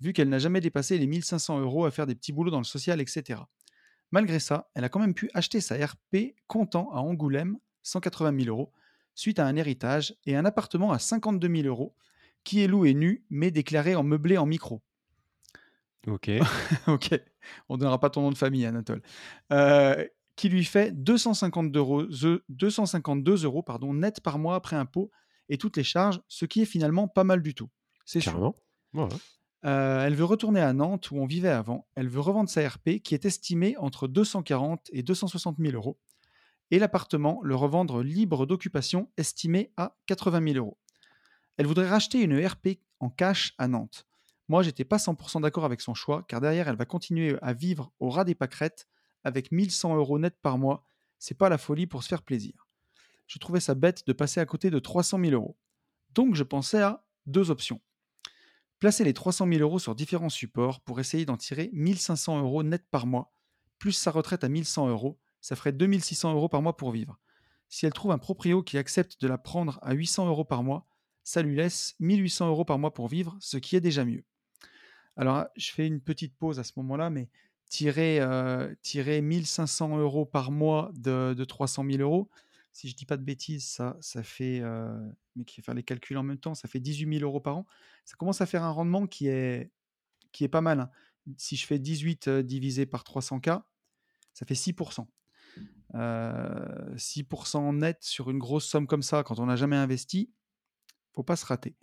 vu 0.04 0.13
qu'elle 0.13 0.30
n'a 0.30 0.39
jamais 0.39 0.60
dépassé 0.60 0.98
les 0.98 1.08
1500 1.08 1.62
euros 1.62 1.86
à 1.86 1.92
faire 1.92 2.06
des 2.06 2.16
petits 2.16 2.34
boulots 2.34 2.52
dans 2.52 2.60
le 2.60 2.66
social, 2.66 3.00
etc. 3.00 3.42
Malgré 4.12 4.39
ça, 4.39 4.70
elle 4.76 4.84
a 4.84 4.89
quand 4.89 5.00
même 5.00 5.13
pu 5.13 5.30
acheter 5.34 5.62
sa 5.62 5.76
RP 5.76 6.36
comptant 6.48 6.92
à 6.92 6.98
Angoulême 6.98 7.58
180 7.84 8.44
000 8.44 8.56
euros, 8.56 8.72
suite 9.16 9.39
à 9.39 9.46
un 9.46 9.56
héritage, 9.56 10.16
et 10.26 10.36
un 10.36 10.46
appartement 10.46 10.92
à 10.92 11.00
52 11.00 11.56
000 11.56 11.68
euros, 11.68 11.96
qui 12.44 12.62
est 12.62 12.68
loué 12.68 12.94
nu, 12.94 13.26
mais 13.30 13.52
déclaré 13.52 13.96
en 13.96 14.04
meublé 14.04 14.38
en 14.38 14.46
micro. 14.46 14.82
Ok. 16.08 16.30
ok. 16.88 17.20
On 17.70 17.76
ne 17.76 17.80
donnera 17.80 18.00
pas 18.00 18.10
ton 18.10 18.22
nom 18.22 18.32
de 18.32 18.38
famille, 18.38 18.66
Anatole. 18.66 19.02
Euh, 19.52 20.06
qui 20.36 20.50
lui 20.50 20.66
fait 20.66 20.92
252 20.92 21.80
euros, 21.80 22.04
252 22.50 23.46
euros 23.46 23.63
pardon, 23.63 23.94
net 23.94 24.20
par 24.22 24.39
mois 24.39 24.56
après 24.56 24.76
impôt 24.76 25.12
et 25.50 25.58
toutes 25.58 25.78
les 25.78 25.84
charges, 25.84 26.22
ce 26.28 26.46
qui 26.46 26.62
est 26.62 26.66
finalement 26.66 27.08
pas 27.08 27.24
mal 27.24 27.42
du 27.42 27.54
tout. 27.54 27.70
C'est 28.06 28.20
sûr. 28.20 28.54
Euh, 29.65 30.06
elle 30.06 30.15
veut 30.15 30.26
retourner 30.26 30.60
à 30.60 30.73
Nantes 30.73 31.12
où 31.12 31.17
on 31.17 31.26
vivait 31.26 31.49
avant. 31.49 31.88
Elle 31.95 32.10
veut 32.10 32.19
revendre 32.19 32.49
sa 32.49 32.67
RP 32.67 33.02
qui 33.04 33.13
est 33.13 33.26
estimée 33.26 33.78
entre 33.78 34.08
240 34.08 34.89
et 34.91 35.04
260 35.04 35.58
000 35.60 35.73
euros. 35.73 35.97
Et 36.71 36.80
l'appartement, 36.80 37.39
le 37.43 37.56
revendre 37.56 38.02
libre 38.02 38.45
d'occupation, 38.45 39.10
estimé 39.17 39.71
à 39.78 39.95
80 40.08 40.54
000 40.54 40.58
euros. 40.58 40.78
Elle 41.58 41.67
voudrait 41.67 41.88
racheter 41.88 42.21
une 42.21 42.45
RP 42.45 42.80
en 42.99 43.10
cash 43.10 43.54
à 43.58 43.67
Nantes. 43.67 44.08
Moi, 44.49 44.63
j'étais 44.63 44.84
pas 44.84 44.97
100% 44.97 45.41
d'accord 45.41 45.65
avec 45.65 45.82
son 45.82 45.93
choix, 45.93 46.23
car 46.28 46.41
derrière, 46.41 46.67
elle 46.67 46.76
va 46.76 46.86
continuer 46.86 47.38
à 47.41 47.54
vivre 47.54 47.93
au 47.99 48.10
ras 48.10 48.23
des 48.23 48.36
pâquerettes 48.36 48.88
avec 49.23 49.52
1100 49.52 49.95
euros 49.95 50.19
net 50.19 50.36
par 50.41 50.58
mois. 50.58 50.86
C'est 51.19 51.38
pas 51.38 51.47
la 51.47 51.58
folie 51.58 51.88
pour 51.88 52.04
se 52.04 52.10
faire 52.10 52.23
plaisir. 52.23 52.67
Je 53.28 53.39
trouvais 53.39 53.62
ça 53.62 53.76
bête 53.76 54.06
de 54.06 54.13
passer 54.13 54.41
à 54.41 54.45
côté 54.45 54.69
de 54.69 54.80
300 54.80 55.19
000 55.19 55.32
euros. 55.32 55.58
Donc, 56.13 56.36
je 56.36 56.43
pensais 56.43 56.82
à 56.82 57.06
deux 57.26 57.52
options. 57.52 57.80
Placer 58.84 59.06
les 59.06 59.13
300 59.13 59.48
000 59.48 59.62
euros 59.62 59.80
sur 59.80 59.96
différents 59.96 60.28
supports 60.28 60.82
pour 60.82 61.00
essayer 61.00 61.24
d'en 61.24 61.38
tirer 61.38 61.69
1500 61.72 62.41
euros 62.41 62.63
net 62.63 62.84
par 62.91 63.08
mois, 63.08 63.32
plus 63.80 63.93
sa 63.93 64.12
retraite 64.12 64.43
à 64.43 64.50
1100 64.50 64.89
euros, 64.89 65.22
ça 65.39 65.56
ferait 65.56 65.72
2600 65.72 66.34
euros 66.34 66.50
par 66.50 66.62
mois 66.62 66.76
pour 66.76 66.91
vivre. 66.91 67.17
Si 67.69 67.86
elle 67.86 67.93
trouve 67.93 68.12
un 68.12 68.17
proprio 68.17 68.62
qui 68.62 68.78
accepte 68.78 69.22
de 69.22 69.30
la 69.30 69.38
prendre 69.38 69.80
à 69.84 69.93
800 69.93 70.28
euros 70.28 70.43
par 70.43 70.63
mois, 70.63 70.86
ça 71.24 71.41
lui 71.41 71.56
laisse 71.56 71.96
1800 72.02 72.50
euros 72.50 72.65
par 72.65 72.78
mois 72.78 72.93
pour 72.93 73.08
vivre, 73.08 73.38
ce 73.39 73.56
qui 73.56 73.78
est 73.78 73.80
déjà 73.80 74.04
mieux. 74.04 74.26
Alors, 75.15 75.46
je 75.56 75.72
fais 75.72 75.88
une 75.88 76.02
petite 76.02 76.36
pause 76.36 76.60
à 76.60 76.65
ce 76.65 76.74
moment-là, 76.76 77.10
mais 77.10 77.30
tirer, 77.69 78.19
euh, 78.19 78.76
tirer 78.82 79.22
1500 79.22 79.98
euros 79.98 80.26
par 80.26 80.52
mois 80.52 80.91
de, 80.96 81.34
de 81.34 81.46
300 81.46 81.86
000 81.89 82.02
euros, 82.02 82.30
si 82.74 82.90
je 82.90 82.96
dis 82.96 83.06
pas 83.06 83.18
de 83.18 83.24
bêtises, 83.24 83.68
ça, 83.68 83.96
ça 84.02 84.24
fait, 84.24 84.60
euh, 84.62 85.00
mais 85.36 85.46
qui 85.46 85.62
faire 85.62 85.76
les 85.76 85.84
calculs 85.84 86.18
en 86.18 86.24
même 86.24 86.40
temps, 86.40 86.56
ça 86.56 86.68
fait 86.68 86.80
18 86.80 87.20
000 87.20 87.24
euros 87.24 87.40
par 87.40 87.58
an. 87.58 87.66
Ça 88.04 88.16
commence 88.18 88.42
à 88.42 88.48
faire 88.48 88.64
un 88.64 88.72
rendement 88.72 89.06
qui 89.06 89.28
est, 89.28 89.72
qui 90.32 90.44
est 90.44 90.50
pas 90.50 90.62
mal. 90.62 90.80
Hein. 90.80 90.90
Si 91.38 91.56
je 91.56 91.68
fais 91.68 91.78
18 91.78 92.28
euh, 92.28 92.44
divisé 92.44 92.88
par 92.88 93.04
300K, 93.04 93.62
ça 94.34 94.46
fait 94.46 94.56
6%. 94.56 95.06
6% 95.94 95.96
euh, 95.96 97.72
net 97.74 98.04
sur 98.04 98.32
une 98.32 98.40
grosse 98.40 98.66
somme 98.66 98.88
comme 98.88 99.04
ça, 99.04 99.22
quand 99.22 99.38
on 99.38 99.46
n'a 99.46 99.56
jamais 99.56 99.76
investi, 99.76 100.32
faut 101.14 101.22
pas 101.22 101.36
se 101.36 101.46
rater. 101.46 101.76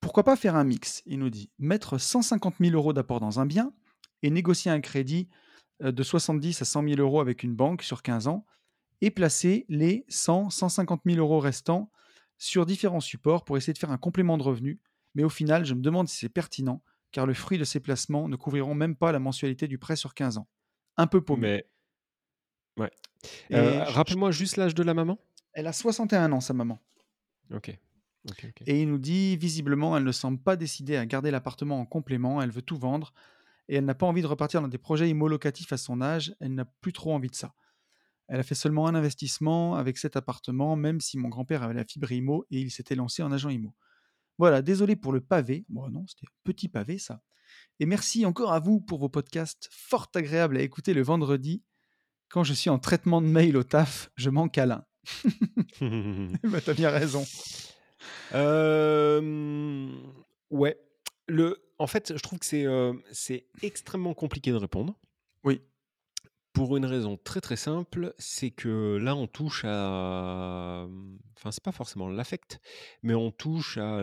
pourquoi 0.00 0.24
pas 0.24 0.36
faire 0.36 0.56
un 0.56 0.64
mix? 0.64 1.02
Il 1.04 1.18
nous 1.18 1.28
dit 1.28 1.50
mettre 1.58 1.98
150 1.98 2.54
000 2.58 2.74
euros 2.74 2.94
d'apport 2.94 3.20
dans 3.20 3.38
un 3.38 3.44
bien 3.44 3.74
et 4.22 4.30
négocier 4.30 4.70
un 4.70 4.80
crédit 4.80 5.28
de 5.80 6.02
70 6.02 6.62
à 6.62 6.64
100 6.64 6.88
000 6.88 7.00
euros 7.00 7.20
avec 7.20 7.42
une 7.42 7.54
banque 7.54 7.82
sur 7.82 8.02
15 8.02 8.28
ans 8.28 8.46
et 9.04 9.10
placer 9.10 9.66
les 9.68 10.06
100, 10.08 10.48
150 10.48 11.02
000 11.04 11.18
euros 11.18 11.38
restants 11.38 11.90
sur 12.38 12.64
différents 12.64 13.00
supports 13.00 13.44
pour 13.44 13.58
essayer 13.58 13.74
de 13.74 13.78
faire 13.78 13.90
un 13.90 13.98
complément 13.98 14.38
de 14.38 14.42
revenu. 14.42 14.80
Mais 15.14 15.24
au 15.24 15.28
final, 15.28 15.66
je 15.66 15.74
me 15.74 15.82
demande 15.82 16.08
si 16.08 16.16
c'est 16.16 16.30
pertinent, 16.30 16.82
car 17.12 17.26
le 17.26 17.34
fruit 17.34 17.58
de 17.58 17.64
ces 17.64 17.80
placements 17.80 18.28
ne 18.28 18.36
couvriront 18.36 18.74
même 18.74 18.96
pas 18.96 19.12
la 19.12 19.18
mensualité 19.18 19.68
du 19.68 19.76
prêt 19.76 19.94
sur 19.94 20.14
15 20.14 20.38
ans. 20.38 20.48
Un 20.96 21.06
peu 21.06 21.20
paumé. 21.20 21.64
Mais... 22.76 22.82
Ouais. 22.82 22.90
Euh, 23.52 23.84
rappelle-moi 23.84 24.30
juste 24.30 24.56
l'âge 24.56 24.74
de 24.74 24.82
la 24.82 24.94
maman. 24.94 25.18
Elle 25.52 25.66
a 25.66 25.74
61 25.74 26.32
ans, 26.32 26.40
sa 26.40 26.54
maman. 26.54 26.80
Ok. 27.52 27.78
Et 28.64 28.80
il 28.80 28.88
nous 28.88 28.98
dit, 28.98 29.36
visiblement, 29.36 29.98
elle 29.98 30.04
ne 30.04 30.12
semble 30.12 30.38
pas 30.38 30.56
décidée 30.56 30.96
à 30.96 31.04
garder 31.04 31.30
l'appartement 31.30 31.78
en 31.78 31.84
complément, 31.84 32.40
elle 32.40 32.50
veut 32.50 32.62
tout 32.62 32.78
vendre, 32.78 33.12
et 33.68 33.76
elle 33.76 33.84
n'a 33.84 33.94
pas 33.94 34.06
envie 34.06 34.22
de 34.22 34.26
repartir 34.26 34.62
dans 34.62 34.68
des 34.68 34.78
projets 34.78 35.10
immo-locatifs 35.10 35.74
à 35.74 35.76
son 35.76 36.00
âge, 36.00 36.34
elle 36.40 36.54
n'a 36.54 36.64
plus 36.64 36.94
trop 36.94 37.12
envie 37.12 37.28
de 37.28 37.34
ça. 37.34 37.54
Elle 38.28 38.40
a 38.40 38.42
fait 38.42 38.54
seulement 38.54 38.86
un 38.86 38.94
investissement 38.94 39.74
avec 39.74 39.98
cet 39.98 40.16
appartement, 40.16 40.76
même 40.76 41.00
si 41.00 41.18
mon 41.18 41.28
grand-père 41.28 41.62
avait 41.62 41.74
la 41.74 41.84
fibre 41.84 42.10
IMO 42.10 42.44
et 42.50 42.60
il 42.60 42.70
s'était 42.70 42.94
lancé 42.94 43.22
en 43.22 43.30
agent 43.32 43.50
IMO. 43.50 43.74
Voilà, 44.38 44.62
désolé 44.62 44.96
pour 44.96 45.12
le 45.12 45.20
pavé. 45.20 45.64
Bon, 45.68 45.88
non, 45.88 46.06
c'était 46.06 46.26
un 46.26 46.34
petit 46.42 46.68
pavé, 46.68 46.98
ça. 46.98 47.20
Et 47.80 47.86
merci 47.86 48.24
encore 48.24 48.52
à 48.52 48.60
vous 48.60 48.80
pour 48.80 48.98
vos 48.98 49.08
podcasts 49.08 49.68
fort 49.70 50.08
agréables 50.14 50.56
à 50.56 50.62
écouter 50.62 50.94
le 50.94 51.02
vendredi. 51.02 51.62
Quand 52.28 52.44
je 52.44 52.54
suis 52.54 52.70
en 52.70 52.78
traitement 52.78 53.20
de 53.20 53.26
mail 53.26 53.56
au 53.56 53.62
taf, 53.62 54.10
je 54.16 54.30
m'en 54.30 54.48
câlin. 54.48 54.84
bah, 55.80 56.60
T'as 56.64 56.74
bien 56.74 56.90
raison. 56.90 57.24
Euh... 58.34 59.88
Ouais. 60.50 60.78
Le... 61.28 61.62
En 61.78 61.86
fait, 61.86 62.16
je 62.16 62.22
trouve 62.22 62.38
que 62.38 62.46
c'est 62.46 62.66
euh, 62.66 62.92
c'est 63.12 63.46
extrêmement 63.62 64.14
compliqué 64.14 64.50
de 64.50 64.56
répondre. 64.56 64.98
Oui. 65.42 65.60
Pour 66.54 66.76
une 66.76 66.86
raison 66.86 67.18
très 67.22 67.40
très 67.40 67.56
simple, 67.56 68.14
c'est 68.16 68.50
que 68.52 68.96
là 68.96 69.16
on 69.16 69.26
touche 69.26 69.64
à, 69.66 70.86
enfin 71.36 71.50
c'est 71.50 71.62
pas 71.62 71.72
forcément 71.72 72.08
l'affect, 72.08 72.60
mais 73.02 73.14
on 73.14 73.32
touche 73.32 73.76
à, 73.76 74.02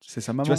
C'est 0.00 0.20
sa 0.20 0.32
maman, 0.32 0.54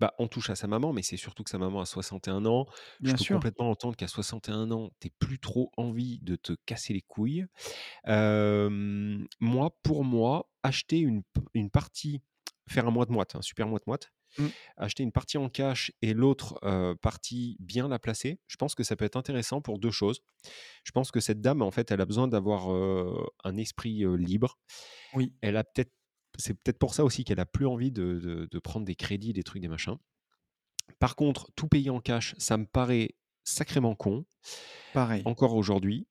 bah, 0.00 0.14
on 0.18 0.28
touche 0.28 0.50
à 0.50 0.56
sa 0.56 0.66
maman, 0.66 0.92
mais 0.92 1.02
c'est 1.02 1.16
surtout 1.16 1.44
que 1.44 1.50
sa 1.50 1.58
maman 1.58 1.80
a 1.80 1.86
61 1.86 2.44
ans. 2.46 2.66
Je 3.02 3.12
peux 3.12 3.34
complètement 3.34 3.70
entendre 3.70 3.96
qu'à 3.96 4.08
61 4.08 4.70
ans, 4.72 4.90
tu 4.98 5.10
plus 5.10 5.38
trop 5.38 5.70
envie 5.76 6.18
de 6.20 6.36
te 6.36 6.54
casser 6.66 6.92
les 6.92 7.02
couilles. 7.02 7.46
moi, 8.06 9.70
pour 9.82 10.04
moi, 10.04 10.50
acheter 10.64 10.98
une, 10.98 11.22
une 11.54 11.70
partie, 11.70 12.20
faire 12.66 12.88
un 12.88 12.90
mois 12.90 13.06
de 13.06 13.12
moite, 13.12 13.36
un 13.36 13.42
super 13.42 13.68
mois 13.68 13.78
de 13.78 13.84
moite, 13.86 14.10
Mmh. 14.38 14.46
Acheter 14.76 15.02
une 15.02 15.12
partie 15.12 15.38
en 15.38 15.48
cash 15.48 15.92
et 16.02 16.14
l'autre 16.14 16.58
partie 17.02 17.56
bien 17.60 17.88
la 17.88 17.98
placer, 17.98 18.38
je 18.46 18.56
pense 18.56 18.74
que 18.74 18.82
ça 18.82 18.96
peut 18.96 19.04
être 19.04 19.16
intéressant 19.16 19.60
pour 19.60 19.78
deux 19.78 19.90
choses. 19.90 20.20
Je 20.84 20.92
pense 20.92 21.10
que 21.10 21.20
cette 21.20 21.40
dame, 21.40 21.62
en 21.62 21.70
fait, 21.70 21.90
elle 21.90 22.00
a 22.00 22.06
besoin 22.06 22.28
d'avoir 22.28 22.68
un 23.44 23.56
esprit 23.56 24.04
libre. 24.16 24.58
Oui. 25.14 25.34
Elle 25.40 25.56
a 25.56 25.64
peut-être, 25.64 25.92
c'est 26.38 26.54
peut-être 26.54 26.78
pour 26.78 26.94
ça 26.94 27.04
aussi 27.04 27.24
qu'elle 27.24 27.40
a 27.40 27.46
plus 27.46 27.66
envie 27.66 27.90
de, 27.90 28.48
de, 28.50 28.58
prendre 28.58 28.86
des 28.86 28.94
crédits, 28.94 29.32
des 29.32 29.42
trucs, 29.42 29.62
des 29.62 29.68
machins. 29.68 29.96
Par 30.98 31.16
contre, 31.16 31.50
tout 31.56 31.68
payer 31.68 31.90
en 31.90 32.00
cash, 32.00 32.34
ça 32.38 32.56
me 32.56 32.66
paraît 32.66 33.16
sacrément 33.44 33.94
con. 33.94 34.24
Pareil. 34.92 35.22
Encore 35.24 35.54
aujourd'hui. 35.54 36.06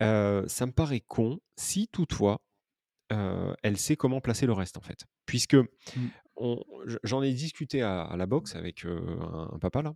ça 0.00 0.66
me 0.66 0.72
paraît 0.72 1.00
con 1.00 1.38
si 1.56 1.88
toutefois 1.88 2.40
elle 3.62 3.76
sait 3.76 3.96
comment 3.96 4.20
placer 4.20 4.46
le 4.46 4.52
reste 4.52 4.76
en 4.76 4.80
fait. 4.80 5.04
Puisque 5.26 5.54
mmh. 5.54 5.68
J'en 7.04 7.22
ai 7.22 7.32
discuté 7.32 7.82
à, 7.82 8.14
la 8.16 8.26
boxe 8.26 8.56
avec 8.56 8.84
un, 8.84 9.58
papa 9.60 9.82
là. 9.82 9.94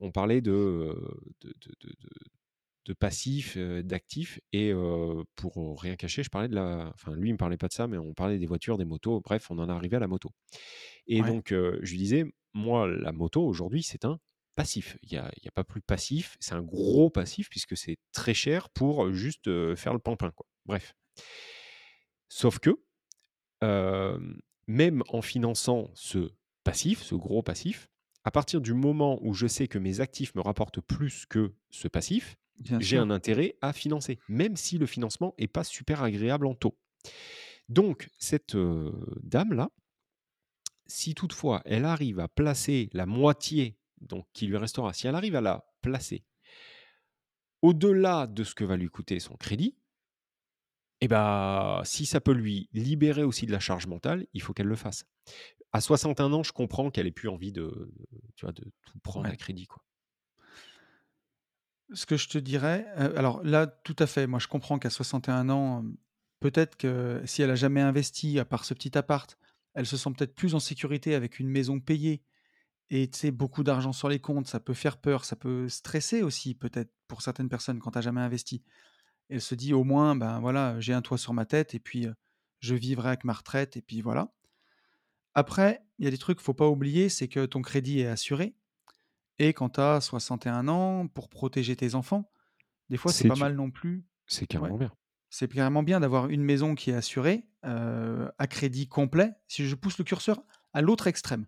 on 0.00 0.10
parlait 0.12 0.40
de, 0.40 0.94
de, 1.42 1.54
de, 2.86 2.92
passif, 2.94 3.56
d'actif, 3.56 4.40
et 4.52 4.72
pour 5.36 5.80
rien 5.80 5.96
cacher, 5.96 6.22
je 6.22 6.30
parlais 6.30 6.48
de 6.48 6.54
la. 6.54 6.90
Enfin, 6.94 7.14
lui, 7.14 7.30
il 7.30 7.32
me 7.32 7.38
parlait 7.38 7.58
pas 7.58 7.68
de 7.68 7.72
ça, 7.72 7.86
mais 7.86 7.98
on 7.98 8.14
parlait 8.14 8.38
des 8.38 8.46
voitures, 8.46 8.78
des 8.78 8.84
motos. 8.84 9.20
Bref, 9.20 9.50
on 9.50 9.58
en 9.58 9.68
est 9.68 9.72
arrivé 9.72 9.96
à 9.96 10.00
la 10.00 10.08
moto. 10.08 10.30
Et 11.06 11.22
donc, 11.22 11.48
je 11.50 11.90
lui 11.90 11.98
disais, 11.98 12.24
moi, 12.54 12.88
la 12.88 13.12
moto 13.12 13.42
aujourd'hui, 13.44 13.82
c'est 13.82 14.04
un 14.04 14.18
passif. 14.56 14.98
Il 15.02 15.10
n'y 15.12 15.18
a, 15.18 15.26
a, 15.26 15.50
pas 15.54 15.64
plus 15.64 15.80
passif. 15.80 16.36
C'est 16.40 16.54
un 16.54 16.62
gros 16.62 17.10
passif 17.10 17.48
puisque 17.48 17.76
c'est 17.76 17.98
très 18.12 18.34
cher 18.34 18.68
pour 18.70 19.12
juste 19.12 19.44
faire 19.76 19.92
le 19.92 19.98
pampin. 19.98 20.30
Quoi. 20.32 20.46
Bref. 20.66 20.94
Sauf 22.28 22.58
que, 22.58 22.76
même 24.70 25.02
en 25.08 25.20
finançant 25.20 25.90
ce 25.94 26.30
passif, 26.64 27.02
ce 27.02 27.14
gros 27.14 27.42
passif, 27.42 27.90
à 28.24 28.30
partir 28.30 28.60
du 28.60 28.72
moment 28.72 29.18
où 29.22 29.34
je 29.34 29.46
sais 29.46 29.66
que 29.66 29.78
mes 29.78 30.00
actifs 30.00 30.34
me 30.34 30.40
rapportent 30.40 30.80
plus 30.80 31.26
que 31.26 31.54
ce 31.70 31.88
passif, 31.88 32.36
j'ai 32.78 32.98
un 32.98 33.10
intérêt 33.10 33.56
à 33.62 33.72
financer, 33.72 34.18
même 34.28 34.56
si 34.56 34.78
le 34.78 34.86
financement 34.86 35.34
n'est 35.38 35.48
pas 35.48 35.64
super 35.64 36.02
agréable 36.02 36.46
en 36.46 36.54
taux. 36.54 36.78
Donc, 37.68 38.10
cette 38.18 38.56
dame-là, 39.22 39.70
si 40.86 41.14
toutefois 41.14 41.62
elle 41.64 41.84
arrive 41.84 42.20
à 42.20 42.28
placer 42.28 42.90
la 42.92 43.06
moitié 43.06 43.78
donc 44.00 44.26
qui 44.32 44.46
lui 44.46 44.56
restera, 44.56 44.92
si 44.92 45.06
elle 45.06 45.14
arrive 45.14 45.36
à 45.36 45.40
la 45.40 45.64
placer 45.82 46.24
au-delà 47.62 48.26
de 48.26 48.44
ce 48.44 48.54
que 48.54 48.64
va 48.64 48.76
lui 48.76 48.88
coûter 48.88 49.20
son 49.20 49.36
crédit, 49.36 49.76
eh 51.00 51.08
ben, 51.08 51.80
si 51.84 52.06
ça 52.06 52.20
peut 52.20 52.32
lui 52.32 52.68
libérer 52.72 53.22
aussi 53.22 53.46
de 53.46 53.52
la 53.52 53.60
charge 53.60 53.86
mentale, 53.86 54.26
il 54.34 54.42
faut 54.42 54.52
qu'elle 54.52 54.66
le 54.66 54.76
fasse. 54.76 55.06
À 55.72 55.80
61 55.80 56.32
ans, 56.32 56.42
je 56.42 56.52
comprends 56.52 56.90
qu'elle 56.90 57.06
ait 57.06 57.12
plus 57.12 57.28
envie 57.28 57.52
de, 57.52 57.92
tu 58.36 58.44
vois, 58.44 58.52
de 58.52 58.64
tout 58.84 58.98
prendre 58.98 59.28
à 59.28 59.36
crédit. 59.36 59.66
Quoi. 59.66 59.82
Ce 61.92 62.06
que 62.06 62.16
je 62.16 62.28
te 62.28 62.38
dirais, 62.38 62.86
euh, 62.98 63.16
alors 63.16 63.42
là, 63.42 63.66
tout 63.66 63.96
à 63.98 64.06
fait, 64.06 64.26
moi 64.26 64.38
je 64.38 64.48
comprends 64.48 64.78
qu'à 64.78 64.90
61 64.90 65.48
ans, 65.48 65.84
peut-être 66.40 66.76
que 66.76 67.22
si 67.24 67.42
elle 67.42 67.50
a 67.50 67.56
jamais 67.56 67.80
investi, 67.80 68.38
à 68.38 68.44
part 68.44 68.64
ce 68.64 68.74
petit 68.74 68.96
appart, 68.98 69.38
elle 69.74 69.86
se 69.86 69.96
sent 69.96 70.10
peut-être 70.16 70.34
plus 70.34 70.54
en 70.54 70.60
sécurité 70.60 71.14
avec 71.14 71.38
une 71.38 71.48
maison 71.48 71.80
payée 71.80 72.22
et 72.90 73.08
tu 73.08 73.18
sais, 73.18 73.30
beaucoup 73.30 73.62
d'argent 73.62 73.92
sur 73.92 74.08
les 74.08 74.18
comptes, 74.18 74.48
ça 74.48 74.58
peut 74.58 74.74
faire 74.74 74.98
peur, 74.98 75.24
ça 75.24 75.36
peut 75.36 75.68
stresser 75.68 76.22
aussi 76.22 76.54
peut-être 76.54 76.92
pour 77.06 77.22
certaines 77.22 77.48
personnes 77.48 77.78
quand 77.78 77.92
tu 77.92 77.98
n'as 77.98 78.02
jamais 78.02 78.20
investi 78.20 78.64
elle 79.30 79.40
se 79.40 79.54
dit 79.54 79.72
au 79.72 79.84
moins, 79.84 80.16
ben 80.16 80.40
voilà, 80.40 80.78
j'ai 80.80 80.92
un 80.92 81.02
toit 81.02 81.18
sur 81.18 81.32
ma 81.32 81.46
tête 81.46 81.74
et 81.74 81.78
puis 81.78 82.06
je 82.60 82.74
vivrai 82.74 83.08
avec 83.08 83.24
ma 83.24 83.32
retraite 83.32 83.76
et 83.76 83.82
puis 83.82 84.00
voilà. 84.00 84.32
Après, 85.34 85.82
il 85.98 86.04
y 86.04 86.08
a 86.08 86.10
des 86.10 86.18
trucs 86.18 86.38
qu'il 86.38 86.44
faut 86.44 86.54
pas 86.54 86.68
oublier, 86.68 87.08
c'est 87.08 87.28
que 87.28 87.46
ton 87.46 87.62
crédit 87.62 88.00
est 88.00 88.06
assuré. 88.06 88.54
Et 89.38 89.52
quand 89.52 89.70
tu 89.70 89.80
as 89.80 90.00
61 90.00 90.68
ans, 90.68 91.06
pour 91.06 91.28
protéger 91.28 91.76
tes 91.76 91.94
enfants, 91.94 92.30
des 92.90 92.96
fois, 92.96 93.12
c'est 93.12 93.28
pas 93.28 93.36
mal 93.36 93.54
non 93.54 93.70
plus. 93.70 94.04
C'est 94.26 94.46
carrément 94.46 94.76
bien. 94.76 94.92
C'est 95.30 95.50
carrément 95.50 95.84
bien 95.84 96.00
d'avoir 96.00 96.28
une 96.28 96.42
maison 96.42 96.74
qui 96.74 96.90
est 96.90 96.94
assurée 96.94 97.46
à 97.62 98.46
crédit 98.48 98.88
complet. 98.88 99.32
Si 99.46 99.66
je 99.66 99.74
pousse 99.76 99.96
le 99.98 100.04
curseur 100.04 100.42
à 100.72 100.82
l'autre 100.82 101.06
extrême, 101.06 101.46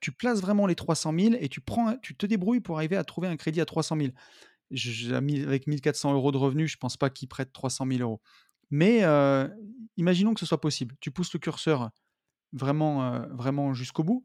tu, 0.00 0.12
places 0.12 0.40
vraiment 0.40 0.66
les 0.66 0.74
300 0.74 1.12
000 1.18 1.34
et 1.40 1.48
tu, 1.48 1.60
prends, 1.60 1.96
tu 1.96 2.14
te 2.14 2.26
débrouilles 2.26 2.60
pour 2.60 2.76
arriver 2.76 2.96
à 2.96 3.04
trouver 3.04 3.28
un 3.28 3.36
crédit 3.36 3.60
à 3.60 3.64
300 3.64 3.96
000 3.96 4.08
avec 5.12 5.66
1400 5.66 6.14
euros 6.14 6.32
de 6.32 6.36
revenus, 6.36 6.70
je 6.70 6.76
ne 6.76 6.80
pense 6.80 6.96
pas 6.96 7.10
qu'ils 7.10 7.28
prêtent 7.28 7.52
300 7.52 7.86
000 7.86 8.00
euros. 8.00 8.20
Mais 8.70 9.04
euh, 9.04 9.48
imaginons 9.98 10.32
que 10.32 10.40
ce 10.40 10.46
soit 10.46 10.60
possible. 10.60 10.96
Tu 11.00 11.10
pousses 11.10 11.32
le 11.34 11.38
curseur 11.38 11.90
vraiment, 12.52 13.04
euh, 13.04 13.26
vraiment 13.30 13.74
jusqu'au 13.74 14.02
bout. 14.02 14.24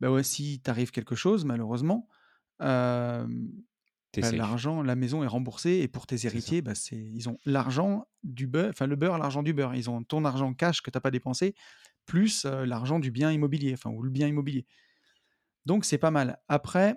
Bah 0.00 0.10
ouais, 0.10 0.22
si 0.22 0.60
t'arrive 0.60 0.92
quelque 0.92 1.16
chose, 1.16 1.44
malheureusement, 1.44 2.08
euh, 2.62 3.26
bah, 4.16 4.32
l'argent, 4.32 4.82
la 4.82 4.94
maison 4.94 5.24
est 5.24 5.26
remboursée 5.26 5.80
et 5.82 5.88
pour 5.88 6.06
tes 6.06 6.24
héritiers, 6.24 6.62
c'est, 6.74 6.96
ils 6.96 7.28
ont 7.28 7.36
l'argent 7.44 8.06
du 8.22 8.46
beurre, 8.46 8.70
enfin 8.70 8.86
le 8.86 8.96
beurre, 8.96 9.18
l'argent 9.18 9.42
du 9.42 9.52
beurre. 9.52 9.74
Ils 9.74 9.90
ont 9.90 10.02
ton 10.04 10.24
argent 10.24 10.54
cash 10.54 10.82
que 10.82 10.90
t'as 10.90 11.00
pas 11.00 11.10
dépensé, 11.10 11.54
plus 12.06 12.44
l'argent 12.44 13.00
du 13.00 13.10
bien 13.10 13.30
immobilier, 13.32 13.74
enfin 13.74 13.90
ou 13.90 14.02
le 14.02 14.10
bien 14.10 14.28
immobilier. 14.28 14.66
Donc 15.66 15.84
c'est 15.84 15.98
pas 15.98 16.10
mal. 16.10 16.38
Après, 16.48 16.96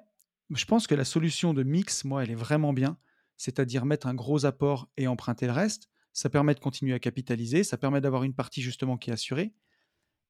je 0.55 0.65
pense 0.65 0.87
que 0.87 0.95
la 0.95 1.05
solution 1.05 1.53
de 1.53 1.63
mix, 1.63 2.03
moi, 2.03 2.23
elle 2.23 2.31
est 2.31 2.35
vraiment 2.35 2.73
bien. 2.73 2.97
C'est-à-dire 3.37 3.85
mettre 3.85 4.07
un 4.07 4.13
gros 4.13 4.45
apport 4.45 4.89
et 4.97 5.07
emprunter 5.07 5.47
le 5.47 5.51
reste. 5.53 5.89
Ça 6.13 6.29
permet 6.29 6.53
de 6.53 6.59
continuer 6.59 6.93
à 6.93 6.99
capitaliser. 6.99 7.63
Ça 7.63 7.77
permet 7.77 7.99
d'avoir 8.01 8.23
une 8.23 8.35
partie 8.35 8.61
justement 8.61 8.97
qui 8.97 9.09
est 9.09 9.13
assurée. 9.13 9.53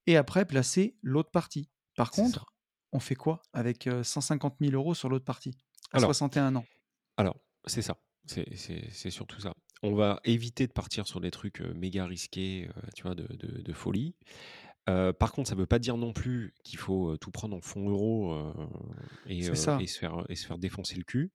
Et 0.07 0.17
après, 0.17 0.45
placer 0.45 0.97
l'autre 1.01 1.31
partie. 1.31 1.69
Par 1.95 2.11
contre, 2.11 2.53
on 2.91 2.99
fait 2.99 3.15
quoi 3.15 3.41
avec 3.53 3.89
150 4.03 4.55
000 4.61 4.73
euros 4.73 4.93
sur 4.93 5.09
l'autre 5.09 5.25
partie 5.25 5.57
à 5.91 5.99
61 5.99 6.55
ans? 6.55 6.65
Alors, 7.17 7.39
c'est 7.65 7.81
ça. 7.81 7.97
C'est 8.25 9.09
surtout 9.09 9.41
ça. 9.41 9.53
On 9.81 9.93
va 9.93 10.21
éviter 10.23 10.65
de 10.65 10.71
partir 10.71 11.07
sur 11.07 11.19
des 11.19 11.31
trucs 11.31 11.59
méga 11.59 12.05
risqués, 12.05 12.69
tu 12.95 13.03
vois, 13.03 13.15
de 13.15 13.73
folie 13.73 14.15
par 14.85 15.31
contre, 15.31 15.49
ça 15.49 15.55
ne 15.55 15.59
veut 15.59 15.65
pas 15.65 15.79
dire 15.79 15.97
non 15.97 16.13
plus 16.13 16.53
qu'il 16.63 16.79
faut 16.79 17.17
tout 17.17 17.31
prendre 17.31 17.55
en 17.55 17.61
fonds 17.61 17.89
euros 17.89 18.37
et, 19.27 19.39
et, 19.39 19.43
se 19.43 19.53
faire, 19.53 20.25
et 20.29 20.35
se 20.35 20.45
faire 20.47 20.57
défoncer 20.57 20.95
le 20.95 21.03
cul. 21.03 21.31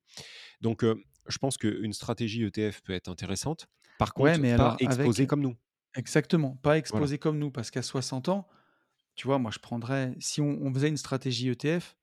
Donc, 0.60 0.84
je 1.28 1.38
pense 1.38 1.56
qu'une 1.56 1.92
stratégie 1.92 2.44
ETF 2.44 2.80
peut 2.82 2.92
être 2.92 3.08
intéressante. 3.08 3.68
Par 3.98 4.14
contre, 4.14 4.38
mais 4.38 4.56
pas 4.56 4.76
exposée 4.80 5.26
comme 5.26 5.40
nous. 5.40 5.56
Exactement, 5.94 6.56
pas 6.56 6.78
exposée 6.78 7.18
comme 7.18 7.38
nous, 7.38 7.50
parce 7.50 7.70
qu'à 7.70 7.82
60 7.82 8.28
ans, 8.28 8.48
tu 9.14 9.26
vois, 9.26 9.38
moi 9.38 9.50
je 9.50 9.58
prendrais, 9.58 10.14
si 10.20 10.40
on, 10.40 10.72
faisait 10.72 10.88
une 10.88 10.96
stratégie 10.96 11.48
ETF, 11.48 11.96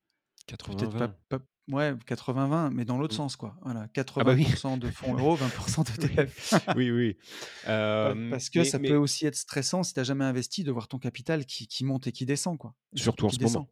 80, 0.47 1.15
pas, 1.29 1.39
Ouais, 1.71 1.93
80-20, 1.93 2.69
mais 2.71 2.85
dans 2.85 2.97
l'autre 2.97 3.15
mmh. 3.15 3.17
sens, 3.17 3.35
quoi. 3.35 3.57
Voilà, 3.63 3.87
80% 3.87 4.17
ah 4.17 4.23
bah 4.23 4.77
de 4.77 4.91
fonds 4.91 5.15
euros, 5.15 5.35
20% 5.35 5.99
d'ETF. 5.99 6.53
oui, 6.75 6.91
oui. 6.91 7.17
Parce 7.65 8.49
que 8.49 8.63
ça 8.63 8.77
peut 8.79 8.95
aussi 8.95 9.25
être 9.25 9.35
stressant 9.35 9.83
si 9.83 9.93
tu 9.93 9.99
n'as 9.99 10.03
jamais 10.03 10.25
investi 10.25 10.63
de 10.63 10.71
voir 10.71 10.87
ton 10.87 10.99
capital 10.99 11.45
qui, 11.45 11.67
qui 11.67 11.83
monte 11.83 12.07
et 12.07 12.11
qui 12.11 12.25
descend, 12.25 12.57
quoi. 12.57 12.75
Surtout 12.93 13.25
en 13.25 13.29
ce 13.29 13.41
moment. 13.41 13.69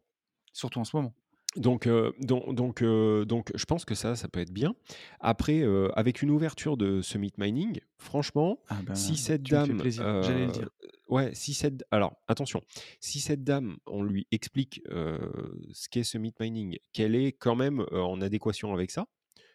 Surtout 0.52 0.80
en 0.80 0.84
ce 0.84 0.96
moment. 0.96 1.14
Donc, 1.56 1.88
donc, 2.20 2.54
donc, 2.54 2.82
donc, 2.82 3.52
je 3.54 3.64
pense 3.64 3.84
que 3.84 3.94
ça, 3.94 4.16
ça 4.16 4.28
peut 4.28 4.40
être 4.40 4.52
bien. 4.52 4.74
Après, 5.20 5.64
avec 5.94 6.22
une 6.22 6.30
ouverture 6.30 6.76
de 6.76 7.00
Summit 7.00 7.32
Mining, 7.38 7.80
franchement, 7.98 8.58
ah 8.68 8.80
ben, 8.82 8.94
si 8.94 9.16
cette 9.16 9.42
dame, 9.42 9.80
J'allais 9.88 10.46
le 10.46 10.52
dire. 10.52 10.68
ouais, 11.08 11.34
si 11.34 11.54
cette, 11.54 11.84
alors 11.90 12.16
attention, 12.28 12.62
si 13.00 13.20
cette 13.20 13.44
dame, 13.44 13.76
on 13.86 14.02
lui 14.02 14.26
explique 14.30 14.82
ce 14.86 15.88
qu'est 15.88 16.02
Summit 16.02 16.34
Mining, 16.40 16.78
qu'elle 16.92 17.14
est 17.14 17.32
quand 17.32 17.56
même 17.56 17.84
en 17.92 18.20
adéquation 18.20 18.74
avec 18.74 18.90
ça, 18.90 19.06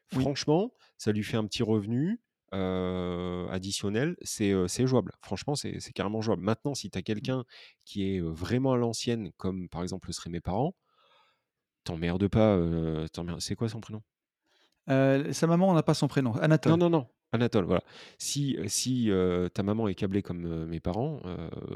franchement, 0.08 0.74
ça 0.98 1.12
lui 1.12 1.24
fait 1.24 1.38
un 1.38 1.46
petit 1.46 1.64
revenu. 1.64 2.20
additionnel, 2.52 4.16
c'est 4.22 4.88
jouable. 4.88 5.14
Franchement, 5.22 5.56
c'est 5.56 5.94
carrément 5.94 6.22
jouable. 6.22 6.44
Maintenant, 6.44 6.76
si 6.76 6.90
tu 6.90 6.98
as 6.98 7.02
mmh. 7.02 7.04
quelqu'un 7.04 7.44
qui 7.86 8.16
est 8.16 8.20
vraiment 8.22 8.74
à 8.74 8.78
l'ancienne, 8.78 9.32
comme 9.38 9.70
par 9.70 9.84
exemple 9.84 10.08
le 10.08 10.14
seraient 10.14 10.30
mes 10.30 10.42
parents, 10.42 10.74
t'emmerdes 11.84 12.28
pas. 12.28 12.56
Euh, 12.56 13.08
c'est 13.40 13.56
quoi 13.56 13.70
son 13.70 13.82
prénom? 13.82 14.02
Euh, 14.90 15.32
Sa 15.34 15.48
maman, 15.48 15.70
on 15.70 15.74
n'a 15.74 15.84
pas 15.84 15.94
son 15.94 16.08
prénom. 16.08 16.34
Anatole. 16.36 16.72
Non, 16.74 16.78
non, 16.78 16.90
non. 16.90 17.08
Anatole, 17.32 17.66
voilà. 17.66 17.84
Si, 18.18 18.58
si 18.68 19.12
euh, 19.12 19.50
ta 19.50 19.62
maman 19.62 19.88
est 19.88 19.96
câblée 19.96 20.24
comme 20.24 20.66
mes 20.66 20.80
parents, 20.80 21.22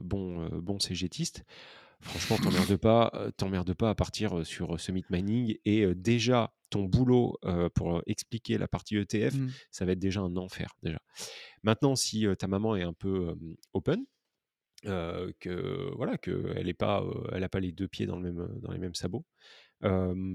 bon, 0.01 0.47
bon 0.49 0.79
cégétiste, 0.79 1.43
franchement, 2.01 2.37
t'emmerdes 2.37 2.77
pas, 2.77 3.11
t'emmerdes 3.37 3.73
pas 3.75 3.91
à 3.91 3.95
partir 3.95 4.43
sur 4.45 4.79
Summit 4.79 5.05
Mining 5.11 5.57
et 5.63 5.93
déjà 5.93 6.53
ton 6.71 6.85
boulot 6.85 7.37
pour 7.75 8.01
expliquer 8.07 8.57
la 8.57 8.67
partie 8.67 8.97
ETF, 8.97 9.35
mmh. 9.35 9.49
ça 9.69 9.85
va 9.85 9.91
être 9.91 9.99
déjà 9.99 10.21
un 10.21 10.35
enfer 10.37 10.73
déjà. 10.81 10.97
Maintenant, 11.61 11.95
si 11.95 12.25
ta 12.39 12.47
maman 12.47 12.75
est 12.75 12.81
un 12.81 12.93
peu 12.93 13.35
open, 13.73 14.03
que 14.83 15.95
voilà, 15.95 16.17
que 16.17 16.51
elle 16.55 16.67
est 16.67 16.73
pas, 16.73 17.03
elle 17.31 17.43
a 17.43 17.49
pas 17.49 17.59
les 17.59 17.71
deux 17.71 17.87
pieds 17.87 18.07
dans 18.07 18.19
le 18.19 18.33
même 18.33 18.59
dans 18.59 18.71
les 18.71 18.79
mêmes 18.79 18.95
sabots, 18.95 19.23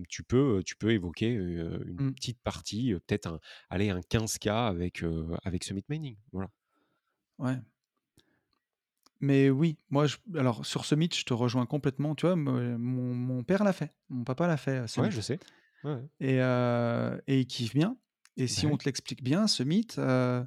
tu, 0.09 0.23
peux, 0.23 0.63
tu 0.65 0.77
peux 0.77 0.93
évoquer 0.93 1.29
une 1.29 1.97
mmh. 1.99 2.15
petite 2.15 2.41
partie, 2.41 2.95
peut-être 3.07 3.27
un, 3.27 3.41
aller 3.71 3.91
un 3.91 4.01
15K 4.01 4.69
avec, 4.69 5.05
avec 5.45 5.65
Summit 5.65 5.85
Mining. 5.89 6.17
Voilà. 6.33 6.51
Ouais. 7.39 7.57
Mais 9.21 9.51
oui, 9.51 9.79
moi, 9.91 10.07
je 10.07 10.17
alors 10.37 10.65
sur 10.65 10.85
Summit, 10.85 11.11
je 11.13 11.25
te 11.25 11.35
rejoins 11.35 11.67
complètement. 11.67 12.15
Tu 12.15 12.27
vois, 12.27 12.37
mon 12.37 12.79
mon 12.79 13.43
père 13.43 13.65
l'a 13.65 13.73
fait, 13.73 13.93
mon 14.09 14.25
papa 14.25 14.47
l'a 14.47 14.57
fait, 14.57 14.79
euh, 14.79 15.03
Ouais, 15.03 15.11
je 15.11 15.21
sais. 15.21 15.41
Ouais, 15.85 15.99
Et, 16.21 16.39
et 16.39 17.41
il 17.41 17.47
kiffe 17.47 17.75
bien. 17.75 17.97
Et 18.39 18.47
si 18.47 18.67
on 18.67 18.77
te 18.77 18.85
l'explique 18.85 19.23
bien, 19.23 19.49
Summit, 19.49 19.89
euh, 19.99 20.45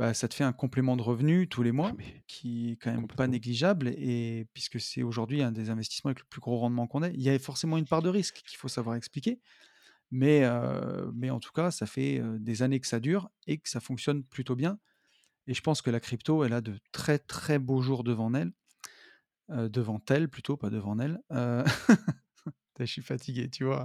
bah, 0.00 0.14
ça 0.14 0.28
te 0.28 0.34
fait 0.34 0.44
un 0.44 0.54
complément 0.54 0.96
de 0.96 1.02
revenu 1.02 1.46
tous 1.46 1.62
les 1.62 1.72
mois, 1.72 1.92
ah, 1.92 2.02
qui 2.26 2.70
est 2.70 2.76
quand 2.76 2.90
même 2.90 3.06
pas 3.06 3.26
négligeable. 3.26 3.88
Et 3.88 4.46
puisque 4.54 4.80
c'est 4.80 5.02
aujourd'hui 5.02 5.42
un 5.42 5.52
des 5.52 5.68
investissements 5.68 6.08
avec 6.08 6.20
le 6.20 6.26
plus 6.30 6.40
gros 6.40 6.56
rendement 6.56 6.86
qu'on 6.86 7.02
ait, 7.02 7.12
il 7.12 7.20
y 7.20 7.28
a 7.28 7.38
forcément 7.38 7.76
une 7.76 7.84
part 7.84 8.00
de 8.00 8.08
risque 8.08 8.42
qu'il 8.46 8.56
faut 8.56 8.68
savoir 8.68 8.96
expliquer. 8.96 9.42
Mais, 10.10 10.42
mais 11.12 11.28
en 11.28 11.38
tout 11.38 11.52
cas, 11.52 11.70
ça 11.70 11.84
fait 11.84 12.22
des 12.38 12.62
années 12.62 12.80
que 12.80 12.86
ça 12.86 12.98
dure 12.98 13.28
et 13.46 13.58
que 13.58 13.68
ça 13.68 13.78
fonctionne 13.78 14.24
plutôt 14.24 14.56
bien. 14.56 14.78
Et 15.46 15.52
je 15.52 15.60
pense 15.60 15.82
que 15.82 15.90
la 15.90 16.00
crypto, 16.00 16.44
elle 16.44 16.54
a 16.54 16.62
de 16.62 16.78
très 16.92 17.18
très 17.18 17.58
beaux 17.58 17.82
jours 17.82 18.02
devant 18.02 18.32
elle. 18.32 18.52
devant 19.50 20.00
elle 20.08 20.30
plutôt, 20.30 20.56
pas 20.56 20.70
devant 20.70 20.98
elle. 20.98 21.20
je 22.80 22.90
suis 22.90 23.02
fatigué, 23.02 23.50
tu 23.50 23.64
vois. 23.64 23.84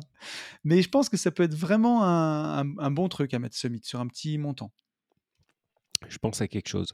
Mais 0.63 0.82
je 0.82 0.88
pense 0.88 1.09
que 1.09 1.18
ça 1.18 1.30
peut 1.30 1.43
être 1.43 1.55
vraiment 1.55 2.05
un, 2.05 2.91
bon 2.91 3.09
truc 3.09 3.34
à 3.34 3.39
mettre 3.39 3.57
Summit 3.57 3.82
sur 3.84 3.99
un 3.99 4.07
petit 4.07 4.38
montant. 4.38 4.72
Je 6.09 6.17
pense 6.17 6.41
à 6.41 6.47
quelque 6.47 6.67
chose. 6.67 6.93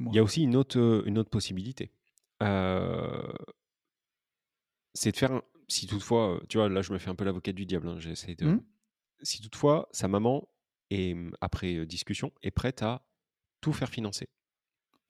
Il 0.00 0.14
y 0.14 0.18
a 0.18 0.22
aussi 0.22 0.42
une 0.42 0.56
autre, 0.56 1.02
une 1.06 1.18
autre 1.18 1.30
possibilité. 1.30 1.92
c'est 4.94 5.12
de 5.12 5.16
faire, 5.16 5.42
si 5.68 5.86
toutefois, 5.86 6.40
tu 6.48 6.58
vois, 6.58 6.68
là 6.68 6.82
je 6.82 6.92
me 6.92 6.98
fais 6.98 7.10
un 7.10 7.14
peu 7.14 7.24
l'avocat 7.24 7.52
du 7.52 7.66
diable, 7.66 7.88
hein, 7.88 7.98
j'essaie 7.98 8.34
de... 8.34 8.46
Mmh. 8.46 8.64
Si 9.22 9.42
toutefois, 9.42 9.88
sa 9.92 10.06
maman, 10.06 10.48
est, 10.90 11.16
après 11.40 11.84
discussion, 11.86 12.32
est 12.42 12.50
prête 12.50 12.82
à 12.82 13.04
tout 13.60 13.72
faire 13.72 13.90
financer. 13.90 14.28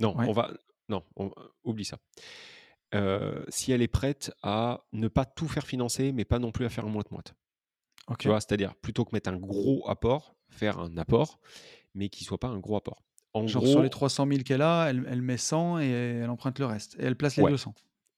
Non, 0.01 0.15
on 0.17 0.33
va. 0.33 0.53
Non, 0.89 1.05
on, 1.17 1.31
oublie 1.65 1.85
ça. 1.85 1.99
si 3.49 3.73
elle 3.73 3.83
est 3.83 3.89
prête 3.89 4.33
à 4.43 4.87
ne 4.93 5.09
pas 5.09 5.27
tout 5.27 5.49
faire 5.49 5.67
financer, 5.67 6.13
mais 6.13 6.25
pas 6.25 6.39
non 6.39 6.53
plus 6.53 6.65
à 6.65 6.71
faire 6.71 6.87
un 6.87 6.91
moite-moite. 6.91 7.35
Tu 8.19 8.29
vois, 8.29 8.41
c'est-à-dire 8.41 8.75
plutôt 8.77 9.05
que 9.05 9.11
mettre 9.15 9.29
un 9.31 9.37
gros 9.37 9.87
apport, 9.89 10.35
faire 10.49 10.79
un 10.79 10.97
apport, 10.97 11.41
mais 11.95 12.09
qui 12.09 12.25
soit 12.25 12.39
pas 12.39 12.49
un 12.49 12.59
gros 12.59 12.77
apport. 12.77 13.03
En 13.39 13.47
Genre 13.47 13.67
sur 13.67 13.83
les 13.83 13.91
300 13.91 14.27
000 14.27 14.43
qu'elle 14.43 14.63
a, 14.63 14.87
elle, 14.91 15.07
elle, 15.09 15.23
met 15.23 15.37
100 15.37 15.81
et 15.81 15.89
elle 15.89 16.31
emprunte 16.31 16.59
le 16.59 16.67
reste. 16.67 16.97
Et 16.99 17.05
elle 17.05 17.17
place 17.17 17.37
les 17.37 17.45
200. 17.45 17.75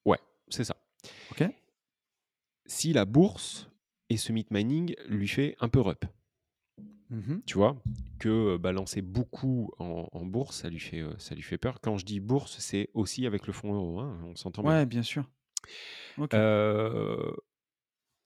Ouais, 0.06 0.18
c'est 0.48 0.64
ça. 0.64 0.76
Ok. 1.32 1.44
Si 2.66 2.92
la 2.92 3.04
bourse 3.04 3.68
et 4.08 4.16
ce 4.16 4.32
meat 4.32 4.50
mining 4.50 4.94
lui 5.08 5.28
fait 5.28 5.56
un 5.60 5.68
peu 5.68 5.80
rep, 5.80 6.04
Mmh 7.10 7.40
tu 7.44 7.58
vois? 7.58 7.76
Que, 8.20 8.56
balancer 8.56 9.02
beaucoup 9.02 9.72
en 9.78 10.24
bourse, 10.24 10.58
ça 10.58 10.68
lui 10.68 10.78
fait, 10.78 11.02
ça 11.18 11.34
lui 11.34 11.42
fait 11.42 11.58
peur. 11.58 11.80
Quand 11.80 11.96
je 11.96 12.04
dis 12.04 12.20
bourse, 12.20 12.58
c'est 12.58 12.90
aussi 12.94 13.26
avec 13.26 13.46
le 13.46 13.52
fonds 13.52 13.74
euro, 13.74 13.98
hein, 13.98 14.20
on 14.24 14.36
s'entend 14.36 14.62
bien. 14.62 14.70
Ouais, 14.72 14.86
bien 14.86 15.02
sûr. 15.02 15.28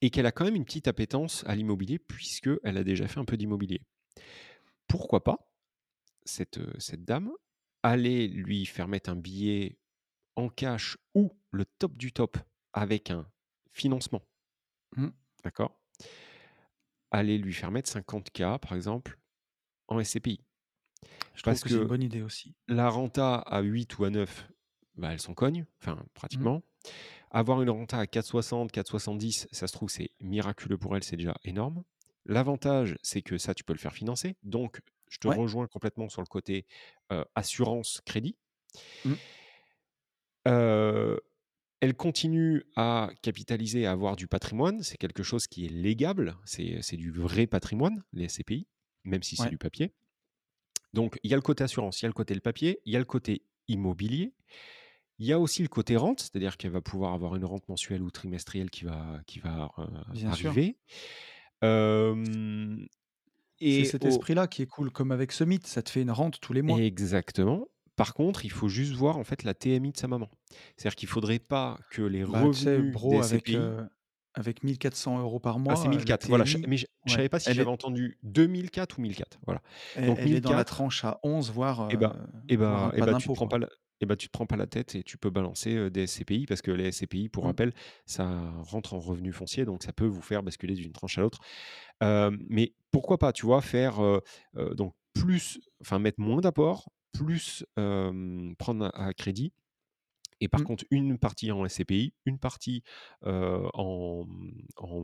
et 0.01 0.11
qu'elle 0.11 0.27
a 0.27 0.33
quand 0.33 0.45
même 0.45 0.57
une 0.57 0.65
petite 0.65 0.89
appétence 0.89 1.45
à 1.47 1.55
l'immobilier 1.55 1.99
puisqu'elle 1.99 2.77
a 2.77 2.85
déjà 2.85 3.09
fait 3.09 3.21
un 3.21 3.25
peu 3.25 3.37
d'immobilier. 3.37 3.81
Pourquoi 4.87 5.25
pas, 5.25 5.51
cette, 6.25 6.61
cette 6.81 7.05
dame, 7.05 7.31
aller 7.83 8.29
lui 8.29 8.67
faire 8.67 8.89
mettre 8.89 9.11
un 9.11 9.17
billet 9.17 9.79
en 10.37 10.49
cash 10.49 10.97
ou 11.15 11.33
le 11.51 11.65
top 11.65 11.97
du 11.97 12.13
top 12.13 12.39
avec 12.73 13.11
un 13.11 13.27
financement? 13.73 14.23
Mmh. 14.97 15.09
D'accord? 15.43 15.79
aller 17.15 17.39
lui 17.39 17.53
faire 17.53 17.71
mettre 17.71 17.91
50K, 17.91 18.59
par 18.59 18.75
exemple, 18.75 19.19
en 19.89 20.03
SCPI. 20.03 20.41
Je 21.35 21.43
Parce 21.43 21.63
que, 21.63 21.69
c'est 21.69 21.77
une 21.77 21.85
bonne 21.85 22.03
idée 22.03 22.23
aussi. 22.23 22.55
La 22.69 22.89
renta 22.89 23.37
à 23.37 23.61
8 23.61 23.99
ou 23.99 24.05
à 24.05 24.11
9, 24.11 24.49
bah, 24.97 25.13
elle 25.13 25.21
s'en 25.21 25.35
cogne, 25.35 25.65
enfin, 25.81 25.95
mmh. 25.95 26.07
pratiquement. 26.15 26.63
Avoir 27.31 27.63
une 27.63 27.71
renta 27.71 27.99
à 27.99 28.05
4,60, 28.05 28.71
4,70, 28.71 29.49
ça 29.53 29.67
se 29.67 29.73
trouve, 29.73 29.89
c'est 29.91 30.11
miraculeux 30.21 30.79
pour 30.79 30.97
elle, 30.97 31.05
c'est 31.05 31.17
déjà 31.17 31.37
énorme. 31.45 31.85
L'avantage, 32.27 32.97
c'est 33.03 33.23
que 33.23 33.39
ça, 33.39 33.55
tu 33.55 33.65
peux 33.65 33.73
le 33.73 33.79
faire 33.79 33.93
financer. 33.93 34.37
Donc, 34.43 34.81
je 35.15 35.19
te 35.21 35.29
rejoins 35.29 35.67
complètement 35.67 36.09
sur 36.09 36.21
le 36.23 36.27
côté 36.27 36.67
assurance 37.35 38.01
crédit. 38.05 38.37
Mmh. 39.05 39.15
Elle 41.81 41.95
continue 41.95 42.65
à 42.77 43.11
capitaliser, 43.23 43.87
à 43.87 43.93
avoir 43.93 44.17
du 44.17 44.27
patrimoine. 44.27 44.83
C'est 44.83 44.97
quelque 44.97 45.23
chose 45.23 45.47
qui 45.47 45.67
est 45.67 45.69
légable. 45.69 46.37
C'est 46.45 46.97
du 46.97 47.11
vrai 47.11 47.47
patrimoine, 47.47 48.03
les 48.13 48.29
SCPI, 48.29 48.67
même 49.05 49.23
si 49.23 49.37
c'est 49.37 49.51
du 49.51 49.59
papier. 49.59 49.93
Donc, 50.95 51.19
il 51.23 51.31
y 51.31 51.35
a 51.35 51.37
le 51.37 51.43
côté 51.43 51.65
assurance, 51.65 52.01
il 52.01 52.05
y 52.05 52.07
a 52.07 52.09
le 52.09 52.15
côté 52.15 52.35
le 52.35 52.41
papier, 52.41 52.81
il 52.87 52.93
y 52.93 52.97
a 52.97 53.01
le 53.01 53.05
côté 53.05 53.43
immobilier. 53.69 54.33
Il 55.19 55.27
y 55.27 55.33
a 55.33 55.39
aussi 55.39 55.63
le 55.63 55.69
côté 55.69 55.97
rente, 55.97 56.21
c'est-à-dire 56.21 56.57
qu'elle 56.57 56.71
va 56.71 56.81
pouvoir 56.81 57.13
avoir 57.13 57.37
une 57.37 57.45
rente 57.45 57.69
mensuelle 57.69 58.03
ou 58.03 58.11
trimestrielle 58.11 58.71
qui 58.71 58.85
va, 58.85 59.21
qui 59.27 59.41
va 59.41 59.71
euh, 59.79 60.27
arriver. 60.27 60.77
C'est 63.65 63.85
cet 63.85 64.05
esprit-là 64.05 64.47
qui 64.47 64.63
est 64.63 64.67
cool, 64.67 64.91
comme 64.91 65.13
avec 65.13 65.33
Summit, 65.33 65.61
ça 65.65 65.83
te 65.83 65.91
fait 65.91 66.03
une 66.03 66.11
rente 66.11 66.41
tous 66.41 66.53
les 66.53 66.63
mois. 66.63 66.79
Exactement. 66.79 67.67
Par 67.97 68.15
contre, 68.15 68.45
il 68.45 68.51
faut 68.51 68.69
juste 68.69 68.93
voir 68.93 69.19
en 69.19 69.25
fait 69.25 69.45
la 69.45 69.55
TMI 69.55 69.93
de 69.93 69.97
sa 69.97 70.09
maman. 70.09 70.29
C'est-à-dire 70.77 70.97
qu'il 70.97 71.09
faudrait 71.09 71.39
pas 71.39 71.79
que 71.91 72.03
les 72.03 72.25
bah, 72.25 72.43
revenus 72.43 72.93
bro, 72.93 73.11
des 73.11 73.25
avec, 73.25 73.51
euh, 73.51 73.85
avec 74.35 74.65
1400 74.65 75.21
euros 75.21 75.39
par 75.39 75.61
mois. 75.61 75.75
Ah, 75.77 75.81
c'est 75.81 75.89
1004. 75.89 76.27
Voilà. 76.29 76.45
Mais 76.67 76.77
je, 76.77 76.87
ne 77.07 77.11
savais 77.11 77.29
pas 77.29 77.39
si 77.39 77.55
j'avais 77.55 77.71
entendu 77.71 78.19
2004 78.25 78.99
ou 78.99 79.03
1004. 79.03 79.39
Voilà. 79.47 79.63
Donc 80.05 80.19
elle 80.21 80.35
est 80.35 80.41
dans 80.41 80.55
la 80.55 80.65
tranche 80.65 81.05
à 81.05 81.21
11, 81.23 81.53
voire. 81.53 81.89
Et 81.91 81.97
bah, 81.97 82.17
et 82.49 82.57
bah, 82.57 82.93
et 82.97 83.01
bah 83.01 83.15
tu 83.15 83.29
prends 83.33 83.47
pas 83.47 83.59
et 84.01 84.07
bah, 84.07 84.17
tu 84.17 84.27
te 84.29 84.33
prends 84.33 84.47
pas 84.47 84.57
la 84.57 84.67
tête 84.67 84.95
et 84.95 85.03
tu 85.03 85.19
peux 85.19 85.31
balancer 85.31 85.91
des 85.91 86.07
SCPI 86.07 86.47
parce 86.47 86.63
que 86.63 86.71
les 86.71 86.91
SCPI, 86.91 87.29
pour 87.29 87.45
mmh. 87.45 87.49
rappel, 87.49 87.75
ça 88.07 88.27
rentre 88.63 88.95
en 88.95 88.99
revenu 88.99 89.33
foncier, 89.33 89.65
donc 89.65 89.83
ça 89.83 89.93
peut 89.93 90.07
vous 90.07 90.23
faire 90.23 90.43
basculer 90.43 90.75
d'une 90.75 90.93
tranche 90.93 91.19
à 91.19 91.23
l'autre. 91.23 91.41
mais 92.01 92.75
pourquoi 92.91 93.19
pas, 93.19 93.33
tu 93.33 93.47
vois, 93.47 93.63
faire 93.63 94.01
donc 94.55 94.95
plus, 95.13 95.61
enfin 95.81 95.99
mettre 95.99 96.21
moins 96.21 96.41
d'apport, 96.41 96.91
plus 97.13 97.65
prendre 97.75 98.91
à 98.95 99.13
crédit. 99.15 99.53
Et 100.41 100.49
par 100.49 100.61
mmh. 100.61 100.65
contre, 100.65 100.85
une 100.91 101.19
partie 101.19 101.53
en 101.53 101.67
SCPI, 101.67 102.13
une 102.27 102.39
partie 102.39 102.83
en, 103.23 104.27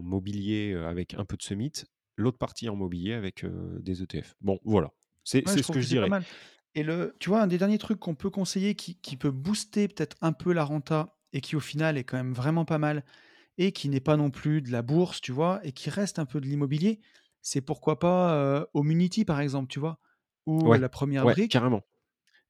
mobilier 0.02 0.74
avec 0.74 1.14
un 1.14 1.24
peu 1.24 1.36
de 1.36 1.42
Summit, 1.42 1.72
l'autre 2.16 2.38
partie 2.38 2.68
en 2.68 2.76
mobilier 2.76 3.14
avec 3.14 3.44
des 3.80 4.02
ETF. 4.02 4.34
Bon, 4.40 4.58
voilà. 4.64 4.92
C'est 5.24 5.46
ce 5.46 5.72
que 5.72 5.80
je 5.80 5.88
dirais. 5.88 6.08
Et 6.74 6.82
le, 6.82 7.16
tu 7.18 7.30
vois, 7.30 7.42
un 7.42 7.46
des 7.46 7.58
derniers 7.58 7.78
trucs 7.78 7.98
qu'on 7.98 8.14
peut 8.14 8.30
conseiller 8.30 8.74
qui, 8.74 8.96
qui 9.00 9.16
peut 9.16 9.30
booster 9.30 9.88
peut-être 9.88 10.16
un 10.20 10.32
peu 10.32 10.52
la 10.52 10.64
renta 10.64 11.16
et 11.32 11.40
qui 11.40 11.56
au 11.56 11.60
final 11.60 11.98
est 11.98 12.04
quand 12.04 12.16
même 12.16 12.32
vraiment 12.32 12.64
pas 12.64 12.78
mal 12.78 13.04
et 13.58 13.72
qui 13.72 13.88
n'est 13.88 14.00
pas 14.00 14.16
non 14.16 14.30
plus 14.30 14.62
de 14.62 14.70
la 14.70 14.82
bourse, 14.82 15.20
tu 15.20 15.32
vois, 15.32 15.60
et 15.64 15.72
qui 15.72 15.90
reste 15.90 16.18
un 16.18 16.26
peu 16.26 16.40
de 16.40 16.46
l'immobilier, 16.46 17.00
c'est 17.42 17.60
pourquoi 17.60 17.98
pas 17.98 18.66
au 18.72 18.82
Munity 18.82 19.24
par 19.24 19.40
exemple, 19.40 19.68
tu 19.68 19.80
vois, 19.80 19.98
ou 20.46 20.72
la 20.72 20.88
première 20.88 21.24
brique. 21.24 21.52
Carrément 21.52 21.82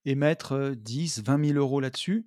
et 0.05 0.15
mettre 0.15 0.75
10, 0.77 1.23
20 1.23 1.45
000 1.47 1.59
euros 1.59 1.81
là-dessus, 1.81 2.27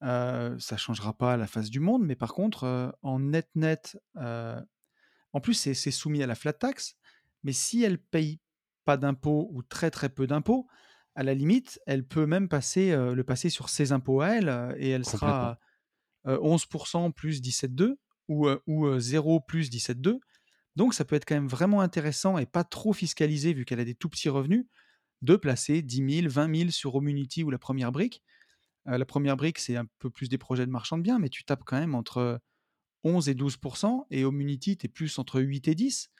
ça 0.00 0.54
ne 0.54 0.76
changera 0.76 1.12
pas 1.12 1.36
la 1.36 1.46
face 1.46 1.70
du 1.70 1.80
monde, 1.80 2.04
mais 2.04 2.14
par 2.14 2.32
contre, 2.32 2.96
en 3.02 3.18
net-net, 3.18 3.98
en 4.14 5.40
plus, 5.40 5.54
c'est 5.54 5.90
soumis 5.90 6.22
à 6.22 6.26
la 6.26 6.34
flat 6.34 6.52
tax, 6.52 6.96
mais 7.42 7.52
si 7.52 7.82
elle 7.82 7.98
paye 7.98 8.40
pas 8.84 8.96
d'impôts 8.96 9.48
ou 9.52 9.62
très 9.62 9.90
très 9.90 10.08
peu 10.08 10.26
d'impôts, 10.26 10.68
à 11.18 11.24
la 11.24 11.34
limite, 11.34 11.80
elle 11.84 12.06
peut 12.06 12.26
même 12.26 12.48
passer, 12.48 12.92
le 12.92 13.24
passer 13.24 13.50
sur 13.50 13.70
ses 13.70 13.90
impôts 13.90 14.20
à 14.20 14.28
elle, 14.28 14.76
et 14.78 14.90
elle 14.90 15.04
sera 15.04 15.58
11% 16.24 17.12
plus 17.12 17.42
17,2 17.42 17.96
ou, 18.28 18.48
ou 18.68 18.98
0 19.00 19.40
plus 19.40 19.68
17,2. 19.68 20.20
Donc 20.76 20.94
ça 20.94 21.04
peut 21.04 21.16
être 21.16 21.24
quand 21.24 21.34
même 21.34 21.48
vraiment 21.48 21.80
intéressant 21.80 22.38
et 22.38 22.46
pas 22.46 22.62
trop 22.62 22.92
fiscalisé 22.92 23.52
vu 23.52 23.64
qu'elle 23.64 23.80
a 23.80 23.84
des 23.84 23.96
tout 23.96 24.08
petits 24.08 24.28
revenus 24.28 24.64
de 25.22 25.34
placer 25.34 25.82
10 25.82 26.20
000, 26.22 26.32
20 26.32 26.56
000 26.56 26.70
sur 26.70 26.94
Homunity 26.94 27.42
ou 27.42 27.50
la 27.50 27.58
première 27.58 27.90
brique. 27.90 28.22
Euh, 28.86 28.96
la 28.96 29.04
première 29.04 29.36
brique, 29.36 29.58
c'est 29.58 29.74
un 29.74 29.86
peu 29.98 30.08
plus 30.08 30.28
des 30.28 30.38
projets 30.38 30.66
de 30.66 30.70
marchand 30.70 30.96
de 30.96 31.02
biens, 31.02 31.18
mais 31.18 31.30
tu 31.30 31.42
tapes 31.42 31.64
quand 31.66 31.80
même 31.80 31.96
entre 31.96 32.40
11 33.02 33.28
et 33.28 33.34
12% 33.34 34.06
et 34.12 34.24
Homunity, 34.24 34.76
tu 34.76 34.86
es 34.86 34.88
plus 34.88 35.18
entre 35.18 35.40
8 35.40 35.66
et 35.66 35.74
10. 35.74 36.10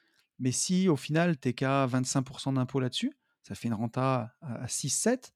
Mais 0.41 0.51
si 0.51 0.89
au 0.89 0.97
final, 0.97 1.39
tu 1.39 1.53
qu'à 1.53 1.87
25% 1.87 2.55
d'impôt 2.55 2.81
là-dessus, 2.81 3.13
ça 3.43 3.55
fait 3.55 3.69
une 3.69 3.75
renta 3.75 4.35
à 4.41 4.67
6-7, 4.67 5.33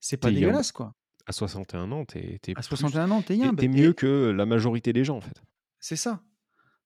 c'est 0.00 0.16
pas 0.16 0.30
dégueulasse, 0.30 0.72
quoi. 0.72 0.94
À 1.26 1.32
61 1.32 1.92
ans, 1.92 2.04
tu 2.04 2.18
es, 2.18 2.40
à 2.56 2.62
61 2.62 3.10
ans, 3.10 3.22
t'es 3.22 3.68
mieux 3.68 3.92
que 3.92 4.30
la 4.30 4.46
majorité 4.46 4.92
des 4.92 5.04
gens, 5.04 5.16
en 5.16 5.20
fait. 5.20 5.42
C'est 5.78 5.96
ça. 5.96 6.22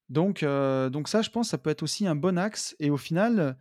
Donc, 0.09 0.43
euh, 0.43 0.91
donc 0.91 1.09
ça, 1.09 1.23
je 1.23 1.31
pense, 1.31 1.49
ça 1.49 1.59
peut 1.59 1.71
être 1.71 1.83
aussi 1.83 2.07
un 2.07 2.15
bon 2.15 2.39
axe. 2.39 2.77
Et 2.79 2.91
au 2.91 2.97
final, 2.97 3.57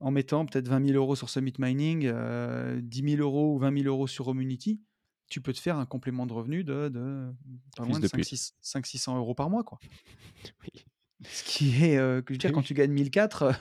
en 0.00 0.10
mettant 0.10 0.46
peut-être 0.46 0.68
20 0.68 0.86
000 0.86 0.96
euros 0.96 1.16
sur 1.16 1.28
Summit 1.28 1.54
Mining, 1.58 2.00
10 2.00 2.06
euh, 2.12 2.80
000 2.90 3.20
euros 3.20 3.54
ou 3.54 3.58
20 3.58 3.82
000 3.82 3.86
euros 3.86 4.06
sur 4.06 4.24
Community, 4.24 4.80
tu 5.28 5.40
peux 5.40 5.52
te 5.52 5.60
faire 5.60 5.76
un 5.76 5.86
complément 5.86 6.26
de 6.26 6.32
revenu 6.32 6.64
de, 6.64 6.88
de 6.88 7.32
pas 7.76 7.84
moins 7.84 8.00
de, 8.00 8.06
500-600 8.06 9.16
euros 9.16 9.34
par 9.34 9.50
mois. 9.50 9.64
Quoi. 9.64 9.78
Ce 11.24 11.44
qui 11.44 11.84
est, 11.84 11.96
euh, 11.96 12.22
que 12.22 12.32
je 12.32 12.34
veux 12.34 12.38
dire, 12.38 12.52
quand 12.52 12.62
tu 12.62 12.74
gagnes 12.74 12.92
1004, 12.92 13.60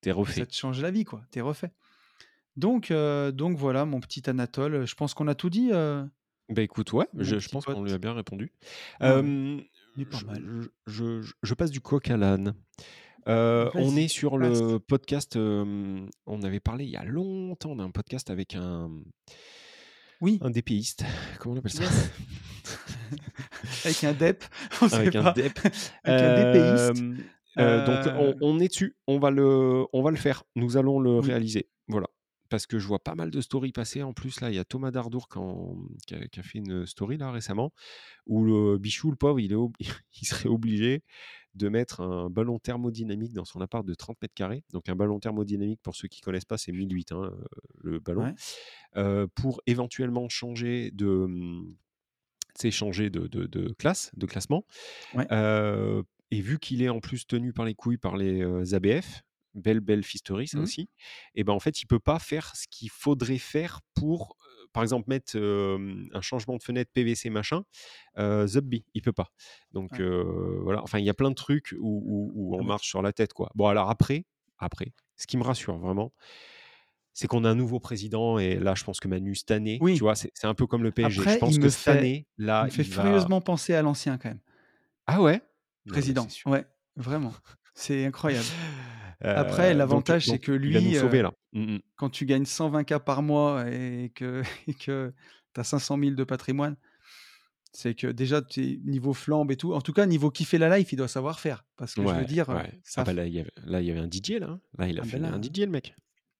t'es 0.00 0.10
refait. 0.10 0.40
Ça 0.40 0.46
te 0.46 0.54
change 0.54 0.80
la 0.80 0.90
vie, 0.90 1.04
quoi. 1.04 1.22
T'es 1.30 1.40
refait. 1.40 1.70
Donc, 2.56 2.92
donc 2.92 3.56
voilà, 3.56 3.84
mon 3.84 4.00
petit 4.00 4.28
Anatole. 4.28 4.86
Je 4.86 4.94
pense 4.94 5.14
qu'on 5.14 5.28
a 5.28 5.34
tout 5.34 5.50
dit. 5.50 5.70
Bah 5.70 6.62
écoute, 6.62 6.92
ouais, 6.94 7.06
je, 7.14 7.46
pense 7.50 7.66
qu'on 7.66 7.82
lui 7.82 7.92
a 7.92 7.98
bien 7.98 8.14
répondu. 8.14 8.52
je, 9.00 9.62
passe 11.54 11.70
du 11.70 11.80
coq 11.80 12.10
à 12.10 12.16
l'âne. 12.16 12.54
on 13.26 13.96
est 13.96 14.08
sur 14.08 14.38
le 14.38 14.78
podcast. 14.78 15.36
on 15.36 16.42
avait 16.42 16.60
parlé 16.60 16.84
il 16.84 16.90
y 16.90 16.96
a 16.96 17.04
longtemps 17.04 17.76
d'un 17.76 17.90
podcast 17.90 18.30
avec 18.30 18.54
un. 18.54 18.90
Oui. 20.20 20.38
Un 20.40 20.50
dépéiste. 20.50 21.04
Comment 21.38 21.56
on 21.56 21.58
appelle 21.58 21.72
ça? 21.72 21.84
Avec 23.84 24.04
un 24.04 24.12
DEP. 24.12 24.44
avec 24.92 25.14
un 25.14 25.32
DEP. 25.32 25.58
avec 26.04 26.04
un 26.04 26.92
dépéiste. 27.58 28.08
donc 28.14 28.36
on, 28.40 28.58
est 28.60 28.68
dessus. 28.68 28.96
On 29.06 29.18
va 29.18 29.30
le, 29.30 29.84
on 29.92 30.02
va 30.02 30.10
le 30.10 30.16
faire. 30.16 30.44
Nous 30.56 30.76
allons 30.76 31.00
le 31.00 31.18
réaliser. 31.18 31.68
Voilà 31.88 32.06
parce 32.48 32.66
que 32.66 32.78
je 32.78 32.86
vois 32.86 32.98
pas 32.98 33.14
mal 33.14 33.30
de 33.30 33.40
stories 33.40 33.72
passer. 33.72 34.02
En 34.02 34.12
plus, 34.12 34.40
là, 34.40 34.50
il 34.50 34.56
y 34.56 34.58
a 34.58 34.64
Thomas 34.64 34.90
Dardour 34.90 35.28
qui, 36.06 36.14
a, 36.14 36.42
fait 36.42 36.58
une 36.58 36.86
story 36.86 37.18
là 37.18 37.30
récemment 37.30 37.72
où 38.26 38.44
le 38.44 38.78
Bichou, 38.78 39.10
le 39.10 39.16
pauvre, 39.16 39.40
il, 39.40 39.52
est 39.52 39.56
il 40.20 40.26
serait 40.26 40.48
obligé 40.48 41.02
de 41.54 41.68
mettre 41.68 42.00
un 42.00 42.30
ballon 42.30 42.58
thermodynamique 42.58 43.32
dans 43.32 43.44
son 43.44 43.60
appart 43.60 43.84
de 43.84 43.94
30 43.94 44.20
mètres 44.22 44.34
carrés. 44.34 44.64
Donc 44.72 44.88
un 44.88 44.96
ballon 44.96 45.18
thermodynamique, 45.18 45.80
pour 45.82 45.96
ceux 45.96 46.08
qui 46.08 46.20
connaissent 46.20 46.44
pas, 46.44 46.58
c'est 46.58 46.72
1008 46.72 47.12
hein, 47.12 47.32
le 47.82 47.98
ballon, 48.00 48.34
pour 49.34 49.60
éventuellement 49.66 50.28
changer 50.28 50.90
de, 50.92 51.28
changer 52.70 53.10
de, 53.10 53.26
de, 53.26 53.72
classe, 53.72 54.10
de 54.16 54.26
classement. 54.26 54.64
Et 56.30 56.40
vu 56.40 56.58
qu'il 56.58 56.82
est 56.82 56.88
en 56.88 57.00
plus 57.00 57.26
tenu 57.26 57.52
par 57.52 57.64
les 57.64 57.74
couilles 57.74 57.98
par 57.98 58.16
les 58.16 58.74
ABF, 58.74 59.22
belle, 59.54 59.80
belle 59.80 60.04
fisterie, 60.04 60.48
ça 60.48 60.58
mmh. 60.58 60.62
aussi, 60.62 60.88
et 61.34 61.44
ben 61.44 61.52
en 61.52 61.60
fait, 61.60 61.82
il 61.82 61.86
peut 61.86 61.98
pas 61.98 62.18
faire 62.18 62.54
ce 62.54 62.66
qu'il 62.70 62.90
faudrait 62.90 63.38
faire 63.38 63.80
pour, 63.94 64.36
par 64.72 64.82
exemple, 64.82 65.08
mettre 65.08 65.36
un 65.38 66.20
changement 66.20 66.56
de 66.56 66.62
fenêtre 66.62 66.90
PVC 66.92 67.30
machin, 67.30 67.62
euh, 68.18 68.46
Zubby, 68.46 68.84
il 68.94 69.02
peut 69.02 69.12
pas. 69.12 69.32
Donc 69.72 70.00
voilà, 70.00 70.82
enfin, 70.82 70.98
il 70.98 71.04
y 71.04 71.10
a 71.10 71.14
plein 71.14 71.30
de 71.30 71.34
trucs 71.34 71.74
où, 71.78 72.56
on 72.58 72.64
marche 72.64 72.88
sur 72.88 73.02
la 73.02 73.12
tête, 73.12 73.32
quoi. 73.32 73.50
Bon, 73.54 73.66
alors 73.66 73.90
après, 73.90 74.26
après, 74.58 74.92
ce 75.16 75.26
qui 75.26 75.36
me 75.36 75.42
rassure 75.42 75.78
vraiment, 75.78 76.12
c'est 77.12 77.26
qu'on 77.26 77.44
a 77.44 77.50
un 77.50 77.56
nouveau 77.56 77.80
président 77.80 78.38
et 78.38 78.54
là, 78.54 78.74
je 78.76 78.84
pense 78.84 79.00
que 79.00 79.08
Manu 79.08 79.34
cette 79.34 79.50
année, 79.50 79.80
tu 79.82 79.98
vois, 79.98 80.14
c'est 80.14 80.30
un 80.44 80.54
peu 80.54 80.66
comme 80.66 80.84
le 80.84 80.92
PSG. 80.92 81.20
je 81.20 81.38
pense 81.38 81.58
que 81.58 81.68
cette 81.68 81.88
année, 81.88 82.26
là, 82.36 82.62
il 82.62 82.66
me 82.66 82.70
fait 82.70 82.84
furieusement 82.84 83.40
penser 83.40 83.74
à 83.74 83.82
l'ancien 83.82 84.18
quand 84.18 84.28
même. 84.28 84.40
Ah 85.06 85.22
ouais? 85.22 85.42
Président, 85.88 86.26
ouais, 86.46 86.66
vraiment. 86.96 87.32
C'est 87.74 88.04
incroyable. 88.04 88.46
Après, 89.20 89.74
l'avantage, 89.74 90.26
c'est 90.26 90.38
que 90.38 90.52
lui, 90.52 90.80
nous 90.80 90.98
sauver, 90.98 91.22
là. 91.22 91.32
Mmh 91.52 91.78
quand 91.96 92.10
tu 92.10 92.26
gagnes 92.26 92.44
120K 92.44 93.00
par 93.00 93.22
mois 93.22 93.68
et 93.68 94.12
que, 94.14 94.42
que 94.80 95.12
tu 95.54 95.60
as 95.60 95.64
500 95.64 95.98
000 95.98 96.10
de 96.12 96.24
patrimoine, 96.24 96.76
c'est 97.72 97.94
que 97.94 98.06
déjà, 98.06 98.40
niveau 98.84 99.14
flambe 99.14 99.50
et 99.50 99.56
tout. 99.56 99.74
En 99.74 99.80
tout 99.80 99.92
cas, 99.92 100.06
niveau 100.06 100.30
kiffer 100.30 100.58
la 100.58 100.78
life, 100.78 100.92
il 100.92 100.96
doit 100.96 101.08
savoir 101.08 101.40
faire. 101.40 101.64
Parce 101.76 101.94
que 101.94 102.02
je 102.02 102.14
veux 102.14 102.24
dire. 102.24 102.46
Ça... 102.84 103.00
Ah 103.00 103.04
bah 103.04 103.12
là, 103.12 103.26
il 103.26 103.34
y 103.34 103.40
avait, 103.90 103.98
un 103.98 104.08
DJ, 104.08 104.38
là. 104.40 104.50
Hein. 104.50 104.60
Là, 104.78 104.88
il 104.88 104.98
a 104.98 105.02
ah 105.02 105.06
fait 105.06 105.18
bah 105.18 105.30
un 105.32 105.42
DJ, 105.42 105.60
le 105.60 105.66
mec 105.66 105.94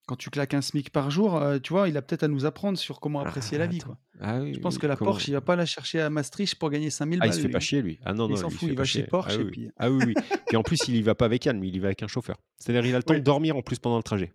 quand 0.09 0.17
tu 0.17 0.31
claques 0.31 0.55
un 0.55 0.63
SMIC 0.63 0.91
par 0.91 1.11
jour, 1.11 1.41
tu 1.63 1.73
vois, 1.73 1.89
il 1.89 1.97
a 1.97 2.03
peut-être 2.03 2.23
à 2.25 2.29
nous 2.29 2.47
apprendre 2.47 2.79
sur 2.79 2.99
comment 2.99 3.21
apprécier 3.21 3.59
la 3.59 3.67
vie. 3.67 3.79
Quoi. 3.79 3.99
Ah 4.21 4.41
je 4.53 4.59
pense 4.59 4.79
que 4.79 4.87
la 4.87 4.97
Porsche, 4.97 5.29
il 5.29 5.35
va 5.35 5.41
pas 5.41 5.55
la 5.55 5.67
chercher 5.67 6.01
à 6.01 6.11
Maastricht 6.11 6.57
pour 6.57 6.71
gagner 6.71 6.91
5000 6.91 7.19
balles. 7.19 7.29
Ah, 7.29 7.33
il 7.33 7.37
se 7.37 7.41
fait 7.41 7.49
pas 7.49 7.61
chier, 7.61 7.83
lui. 7.83 8.01
Ah 8.05 8.15
non, 8.15 8.27
non, 8.29 8.35
il 8.35 8.39
s'en 8.39 8.51
fout, 8.51 8.69
il, 8.69 8.75
va 8.77 8.85
chez 8.85 9.05
Porsche. 9.05 9.37
Ah, 9.39 9.41
et 9.41 9.45
puis... 9.45 9.71
ah 9.77 9.91
oui, 9.91 10.03
oui. 10.07 10.15
puis 10.47 10.57
en 10.57 10.63
plus, 10.63 10.79
il 10.89 10.97
y 10.97 11.03
va 11.03 11.15
pas 11.15 11.27
avec 11.27 11.47
Anne, 11.47 11.61
mais 11.61 11.69
il 11.69 11.77
y 11.77 11.79
va 11.79 11.89
avec 11.89 12.03
un 12.03 12.09
chauffeur. 12.09 12.37
C'est-à-dire, 12.57 12.85
il 12.87 12.95
a 12.95 12.99
le 12.99 13.05
temps 13.05 13.15
de 13.15 13.21
dormir 13.21 13.57
en 13.57 13.63
plus 13.63 13.79
pendant 13.79 13.99
le 13.99 14.03
trajet. 14.03 14.35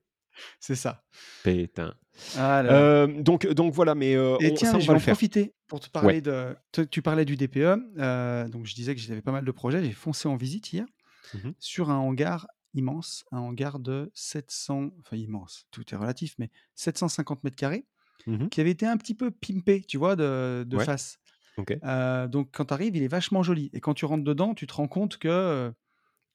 C'est 0.60 0.76
ça. 0.76 1.04
Putain. 1.44 1.94
Euh, 2.38 3.08
donc, 3.22 3.48
donc 3.48 3.74
voilà, 3.74 3.96
mais 3.96 4.14
et 4.14 4.54
tiens, 4.54 4.80
je 4.80 4.88
vais 4.88 4.94
en 4.94 5.00
profiter 5.00 5.54
pour 5.68 5.80
te 5.80 5.90
parler 5.90 6.22
de. 6.22 6.56
Tu 6.90 7.02
parlais 7.02 7.26
du 7.26 7.36
DPE, 7.36 7.78
euh, 7.98 8.48
donc 8.48 8.66
je 8.66 8.76
disais 8.76 8.96
que 8.96 9.02
j'avais 9.02 9.22
pas 9.22 9.32
mal 9.32 9.46
de 9.46 9.52
projets. 9.52 9.84
J'ai 9.84 9.92
foncé 9.92 10.28
en 10.28 10.36
visite 10.36 10.72
hier 10.72 10.86
mmh 11.34 11.52
sur 11.58 11.90
un 11.90 11.96
hangar 11.96 12.48
immense, 12.74 13.26
un 13.32 13.40
hangar 13.40 13.80
de 13.80 14.12
700, 14.14 14.92
enfin 15.00 15.16
immense, 15.16 15.68
tout 15.72 15.84
est 15.92 15.98
relatif, 15.98 16.36
mais 16.38 16.50
750 16.76 17.44
mètres 17.44 17.56
carrés, 17.56 17.86
mmh 18.28 18.50
qui 18.50 18.62
avait 18.62 18.72
été 18.72 18.86
un 18.86 18.98
petit 18.98 19.16
peu 19.16 19.32
pimpé, 19.32 19.84
tu 19.84 19.98
vois, 19.98 20.16
de, 20.16 20.66
face. 20.80 21.20
donc 21.58 22.50
quand 22.52 22.66
tu 22.66 22.74
arrives, 22.74 22.96
il 22.96 23.04
est 23.04 23.08
vachement 23.08 23.44
joli. 23.44 23.70
Et 23.74 23.82
quand 23.82 23.94
tu 23.94 24.06
rentres 24.06 24.24
dedans, 24.24 24.54
tu 24.54 24.68
te 24.68 24.74
rends 24.74 24.88
compte 24.88 25.18
que 25.18 25.74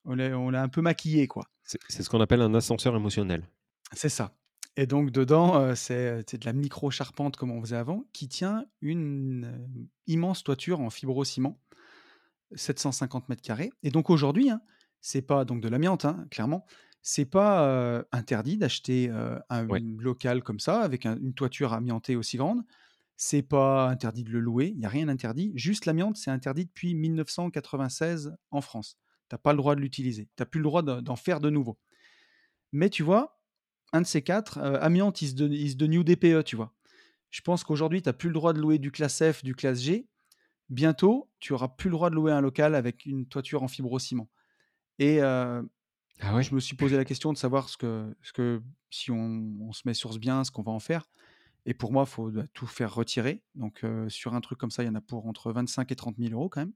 on 0.04 0.14
l'a 0.14 0.62
un 0.62 0.68
peu 0.68 0.80
maquillé, 0.80 1.26
quoi. 1.26 1.44
C'est 1.62 2.02
ce 2.02 2.08
qu'on 2.08 2.20
appelle 2.20 2.40
un 2.40 2.54
ascenseur 2.54 2.96
émotionnel. 2.96 3.46
C'est 3.92 4.08
ça. 4.08 4.34
Et 4.76 4.86
donc 4.86 5.10
dedans, 5.10 5.74
c'est 5.74 6.34
de 6.34 6.44
la 6.44 6.52
micro 6.52 6.90
charpente 6.90 7.36
comme 7.36 7.50
on 7.50 7.60
faisait 7.60 7.76
avant, 7.76 8.04
qui 8.12 8.28
tient 8.28 8.64
une 8.80 9.68
immense 10.06 10.44
toiture 10.44 10.80
en 10.80 10.88
fibrociment, 10.88 11.60
750 12.54 13.28
mètres 13.28 13.42
carrés. 13.42 13.72
Et 13.82 13.90
donc 13.90 14.08
aujourd'hui, 14.08 14.50
hein, 14.50 14.60
c'est 15.00 15.22
pas 15.22 15.44
donc 15.44 15.60
de 15.60 15.68
l'amiante, 15.68 16.04
hein, 16.04 16.26
clairement. 16.30 16.66
C'est 17.02 17.24
pas 17.24 18.04
interdit 18.12 18.58
d'acheter 18.58 19.10
un 19.48 19.66
local 19.98 20.42
comme 20.42 20.60
ça, 20.60 20.82
avec 20.82 21.04
une 21.06 21.34
toiture 21.34 21.72
amiantée 21.72 22.16
aussi 22.16 22.36
grande. 22.36 22.62
C'est 23.16 23.42
pas 23.42 23.88
interdit 23.88 24.22
de 24.22 24.30
le 24.30 24.38
louer, 24.40 24.68
il 24.68 24.78
n'y 24.78 24.86
a 24.86 24.88
rien 24.88 25.06
d'interdit. 25.06 25.52
Juste 25.56 25.86
l'amiante, 25.86 26.16
c'est 26.16 26.30
interdit 26.30 26.66
depuis 26.66 26.94
1996 26.94 28.36
en 28.52 28.60
France. 28.60 28.96
Tu 29.28 29.34
n'as 29.34 29.38
pas 29.38 29.52
le 29.52 29.56
droit 29.56 29.74
de 29.74 29.80
l'utiliser. 29.80 30.26
Tu 30.36 30.42
n'as 30.42 30.46
plus 30.46 30.60
le 30.60 30.64
droit 30.64 30.82
d'en 30.82 31.16
faire 31.16 31.40
de 31.40 31.50
nouveau. 31.50 31.78
Mais 32.72 32.90
tu 32.90 33.02
vois, 33.02 33.40
un 33.92 34.02
de 34.02 34.06
ces 34.06 34.22
quatre, 34.22 34.58
amiante, 34.58 35.22
is 35.22 35.34
de 35.34 35.86
new 35.86 36.04
DPE, 36.04 36.44
tu 36.44 36.56
vois. 36.56 36.74
Je 37.30 37.40
pense 37.40 37.64
qu'aujourd'hui, 37.64 38.02
tu 38.02 38.08
n'as 38.08 38.12
plus 38.12 38.28
le 38.28 38.34
droit 38.34 38.52
de 38.52 38.60
louer 38.60 38.78
du 38.78 38.92
classe 38.92 39.22
F, 39.22 39.42
du 39.42 39.54
classe 39.54 39.80
G. 39.80 40.06
Bientôt, 40.68 41.30
tu 41.40 41.52
auras 41.54 41.68
plus 41.68 41.88
le 41.88 41.94
droit 41.94 42.10
de 42.10 42.14
louer 42.14 42.32
un 42.32 42.40
local 42.40 42.74
avec 42.74 43.04
une 43.04 43.26
toiture 43.26 43.62
en 43.62 43.68
fibrociment. 43.68 44.28
Et 44.98 45.20
ah 45.20 45.62
je 46.40 46.54
me 46.54 46.60
suis 46.60 46.76
posé 46.76 46.96
la 46.96 47.04
question 47.04 47.32
de 47.32 47.38
savoir 47.38 47.68
ce 47.68 47.76
que, 47.76 48.16
ce 48.22 48.32
que 48.32 48.62
si 48.90 49.10
on, 49.10 49.72
se 49.72 49.82
met 49.84 49.94
sur 49.94 50.12
ce 50.12 50.18
bien, 50.18 50.44
ce 50.44 50.50
qu'on 50.50 50.62
va 50.62 50.72
en 50.72 50.80
faire. 50.80 51.08
Et 51.66 51.74
pour 51.74 51.92
moi, 51.92 52.04
il 52.06 52.10
faut 52.10 52.30
bah, 52.30 52.44
tout 52.54 52.66
faire 52.66 52.94
retirer. 52.94 53.42
Donc, 53.54 53.84
sur 54.08 54.34
un 54.34 54.40
truc 54.40 54.58
comme 54.58 54.70
ça, 54.70 54.82
il 54.82 54.86
y 54.86 54.88
en 54.88 54.94
a 54.94 55.00
pour 55.00 55.26
entre 55.26 55.52
25 55.52 55.92
et 55.92 55.96
30 55.96 56.16
000 56.18 56.32
euros 56.32 56.48
quand 56.48 56.60
même. 56.60 56.72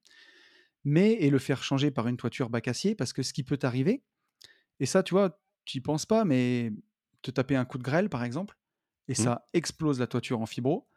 Mais, 0.85 1.13
et 1.13 1.31
le 1.31 1.39
faire 1.39 1.63
changer 1.63 1.91
par 1.91 2.09
une 2.09 2.17
toiture 2.17 2.51
bac 2.51 2.69
acier, 2.69 2.95
parce 2.95 3.13
que 3.13 3.23
ce 3.23 3.33
qui 3.33 3.43
peut 3.43 3.57
t'arriver, 3.57 4.03
et 4.81 4.87
ça, 4.87 5.03
tu 5.03 5.15
vois, 5.15 5.41
tu 5.65 5.79
n'y 5.79 5.81
penses 5.83 6.07
pas, 6.07 6.25
mais 6.25 6.73
te 7.23 7.31
taper 7.31 7.57
un 7.57 7.65
coup 7.65 7.79
de 7.79 7.85
grêle, 7.85 8.09
par 8.09 8.25
exemple, 8.25 8.57
et 9.09 9.13
mmh. 9.13 9.17
ça 9.17 9.47
explose 9.53 10.01
la 10.01 10.07
toiture 10.07 10.41
en 10.41 10.47
fibro. 10.47 10.89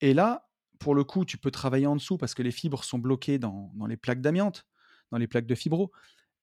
Et 0.00 0.12
là, 0.12 0.48
pour 0.78 0.94
le 0.94 1.04
coup, 1.04 1.24
tu 1.24 1.38
peux 1.38 1.50
travailler 1.50 1.86
en 1.86 1.96
dessous 1.96 2.18
parce 2.18 2.34
que 2.34 2.42
les 2.42 2.50
fibres 2.50 2.84
sont 2.84 2.98
bloquées 2.98 3.38
dans, 3.38 3.72
dans 3.74 3.86
les 3.86 3.96
plaques 3.96 4.20
d'amiante, 4.20 4.66
dans 5.10 5.18
les 5.18 5.26
plaques 5.26 5.46
de 5.46 5.54
fibro. 5.54 5.90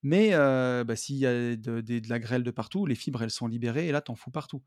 Mais 0.03 0.31
bah, 0.31 0.95
s'il 0.95 1.17
y 1.17 1.25
a 1.25 1.55
de, 1.55 2.09
la 2.09 2.19
grêle 2.19 2.43
de 2.43 2.51
partout, 2.51 2.85
les 2.85 2.95
fibres, 2.95 3.21
elles 3.21 3.31
sont 3.31 3.47
libérées 3.47 3.87
et 3.87 3.91
là, 3.91 4.01
t'en 4.01 4.15
fous 4.15 4.31
partout. 4.31 4.61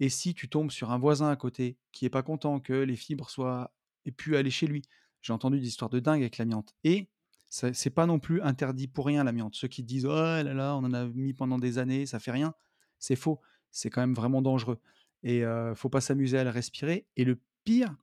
Et 0.00 0.08
si 0.08 0.34
tu 0.34 0.48
tombes 0.48 0.70
sur 0.70 0.92
un 0.92 0.98
voisin 0.98 1.28
à 1.28 1.36
côté 1.36 1.76
qui 1.92 2.06
est 2.06 2.10
pas 2.10 2.22
content 2.22 2.60
que 2.60 2.72
les 2.72 2.96
fibres 2.96 3.30
soient 3.30 3.74
et 4.04 4.12
pu 4.12 4.36
aller 4.36 4.50
chez 4.50 4.66
lui, 4.66 4.82
j'ai 5.22 5.32
entendu 5.32 5.58
des 5.58 5.66
histoires 5.66 5.90
de 5.90 6.00
dingue 6.00 6.20
avec 6.20 6.38
l'amiante. 6.38 6.74
Et 6.84 7.08
c'est 7.48 7.90
pas 7.90 8.06
non 8.06 8.18
plus 8.18 8.40
interdit 8.42 8.88
pour 8.88 9.06
rien 9.06 9.24
l'amiante. 9.24 9.54
Ceux 9.56 9.68
qui 9.68 9.82
disent 9.82 10.06
oh 10.06 10.14
là 10.14 10.42
là, 10.42 10.76
on 10.76 10.84
en 10.84 10.92
a 10.92 11.06
mis 11.06 11.34
pendant 11.34 11.58
des 11.58 11.78
années, 11.78 12.06
ça 12.06 12.18
fait 12.18 12.30
rien, 12.30 12.54
c'est 12.98 13.16
faux. 13.16 13.40
C'est 13.70 13.90
quand 13.90 14.00
même 14.00 14.14
vraiment 14.14 14.40
dangereux. 14.40 14.80
Et 15.22 15.40
ne 15.40 15.74
faut 15.74 15.88
pas 15.88 16.00
s'amuser 16.00 16.38
à 16.38 16.44
le 16.44 16.50
respirer. 16.50 17.06
Et 17.16 17.24
le 17.24 17.40
pire, 17.64 17.94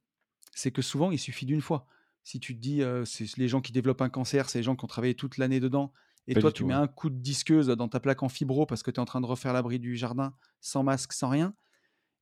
c'est 0.53 0.71
que 0.71 0.81
souvent, 0.81 1.11
il 1.11 1.19
suffit 1.19 1.45
d'une 1.45 1.61
fois. 1.61 1.87
Si 2.23 2.39
tu 2.39 2.55
te 2.55 2.59
dis, 2.59 2.81
c'est 3.05 3.37
les 3.37 3.47
gens 3.47 3.61
qui 3.61 3.71
développent 3.71 4.01
un 4.01 4.09
cancer, 4.09 4.49
c'est 4.49 4.59
les 4.59 4.63
gens 4.63 4.75
qui 4.75 4.83
ont 4.83 4.87
travaillé 4.87 5.15
toute 5.15 5.37
l'année 5.37 5.59
dedans 5.59 5.93
et 6.27 6.35
toi, 6.35 6.51
tu 6.51 6.63
mets 6.63 6.73
un 6.73 6.87
coup 6.87 7.09
de 7.09 7.19
disqueuse 7.19 7.67
dans 7.67 7.87
ta 7.87 7.99
plaque 7.99 8.23
en 8.23 8.29
fibro 8.29 8.65
parce 8.65 8.83
que 8.83 8.91
tu 8.91 8.95
es 8.95 8.99
en 8.99 9.05
train 9.05 9.21
de 9.21 9.25
refaire 9.25 9.53
l'abri 9.53 9.79
du 9.79 9.95
jardin 9.95 10.33
sans 10.59 10.83
masque, 10.83 11.13
sans 11.13 11.29
rien. 11.29 11.53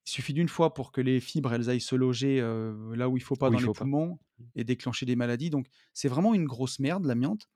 Il 0.05 0.11
suffit 0.11 0.33
d'une 0.33 0.49
fois 0.49 0.73
pour 0.73 0.91
que 0.91 0.99
les 0.99 1.21
fibres 1.21 1.53
elles 1.53 1.69
aillent 1.69 1.79
se 1.79 1.95
loger 1.95 2.41
là 2.95 3.07
où 3.07 3.15
il 3.15 3.23
faut 3.23 3.37
pas 3.37 3.49
dans 3.49 3.59
les 3.59 3.71
poumons 3.71 4.19
mmh. 4.39 4.43
et 4.55 4.63
déclencher 4.65 5.05
des 5.05 5.15
maladies. 5.15 5.49
Donc 5.49 5.67
c'est 5.93 6.09
vraiment 6.09 6.33
une 6.33 6.45
grosse 6.45 6.79
merde 6.79 7.05
l'amiante. 7.05 7.47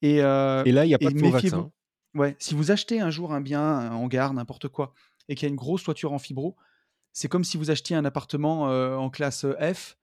Et, 0.00 0.18
là, 0.18 0.64
il 0.66 0.88
n'y 0.88 0.94
a 0.94 0.98
pas 0.98 1.10
de 1.10 1.18
faux 1.18 1.30
vaccin. 1.30 1.70
Ouais, 2.14 2.36
si 2.38 2.54
vous 2.54 2.70
achetez 2.70 3.00
un 3.00 3.10
jour 3.10 3.34
un 3.34 3.40
bien, 3.40 3.60
un 3.60 3.92
hangar, 3.92 4.32
n'importe 4.34 4.68
quoi, 4.68 4.94
et 5.28 5.34
qu'il 5.34 5.46
y 5.46 5.48
a 5.48 5.50
une 5.50 5.56
grosse 5.56 5.82
toiture 5.82 6.12
en 6.12 6.18
fibro, 6.18 6.56
c'est 7.12 7.28
comme 7.28 7.42
si 7.42 7.56
vous 7.56 7.70
achetiez 7.70 7.96
un 7.96 8.04
appartement 8.04 8.62
en 8.96 9.10
classe 9.10 9.44
F 9.60 9.98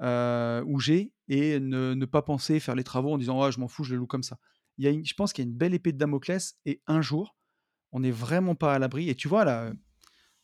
ou 0.00 0.80
G 0.80 1.12
et 1.28 1.58
ne, 1.58 1.94
ne, 1.94 2.04
pas 2.04 2.22
penser 2.22 2.60
faire 2.60 2.74
les 2.74 2.84
travaux 2.84 3.14
en 3.14 3.18
disant 3.18 3.40
oh, 3.40 3.50
je 3.50 3.58
m'en 3.58 3.66
fous, 3.66 3.82
je 3.82 3.94
le 3.94 3.98
loue 3.98 4.06
comme 4.06 4.22
ça 4.22 4.38
il 4.78 4.84
y 4.84 4.88
a 4.88 5.02
je 5.02 5.14
pense 5.14 5.32
qu'il 5.32 5.44
y 5.44 5.46
a 5.46 5.50
une 5.50 5.56
belle 5.56 5.74
épée 5.74 5.92
de 5.92 5.98
Damoclès 5.98 6.58
et 6.64 6.80
un 6.86 7.02
jour, 7.02 7.36
on 7.92 8.00
n'est 8.00 8.10
vraiment 8.10 8.54
pas 8.54 8.74
à 8.74 8.78
l'abri. 8.78 9.08
Et 9.08 9.14
tu 9.14 9.28
vois, 9.28 9.44
là, 9.44 9.72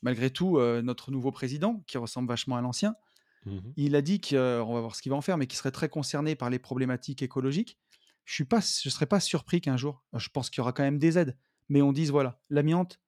malgré 0.02 0.30
tout, 0.30 0.58
euh, 0.58 0.82
notre 0.82 1.10
nouveau 1.10 1.32
président, 1.32 1.82
qui 1.86 1.98
ressemble 1.98 2.28
vachement 2.28 2.56
à 2.56 2.60
l'ancien, 2.60 2.94
mmh 3.46 3.58
il 3.76 3.96
a 3.96 4.02
dit 4.02 4.20
qu'on 4.20 4.36
euh, 4.36 4.58
va 4.58 4.80
voir 4.80 4.94
ce 4.94 5.02
qu'il 5.02 5.10
va 5.10 5.16
en 5.16 5.20
faire, 5.20 5.38
mais 5.38 5.46
qu'il 5.46 5.56
serait 5.56 5.70
très 5.70 5.88
concerné 5.88 6.34
par 6.34 6.50
les 6.50 6.58
problématiques 6.58 7.22
écologiques. 7.22 7.78
Je 8.24 8.44
ne 8.44 8.60
je 8.60 8.88
serais 8.90 9.06
pas 9.06 9.18
surpris 9.18 9.60
qu'un 9.60 9.76
jour, 9.76 10.04
je 10.14 10.28
pense 10.28 10.50
qu'il 10.50 10.58
y 10.58 10.60
aura 10.60 10.72
quand 10.72 10.82
même 10.82 10.98
des 10.98 11.18
aides, 11.18 11.36
mais 11.68 11.82
on 11.82 11.92
dise 11.92 12.10
voilà, 12.10 12.40
l'amiante, 12.50 13.00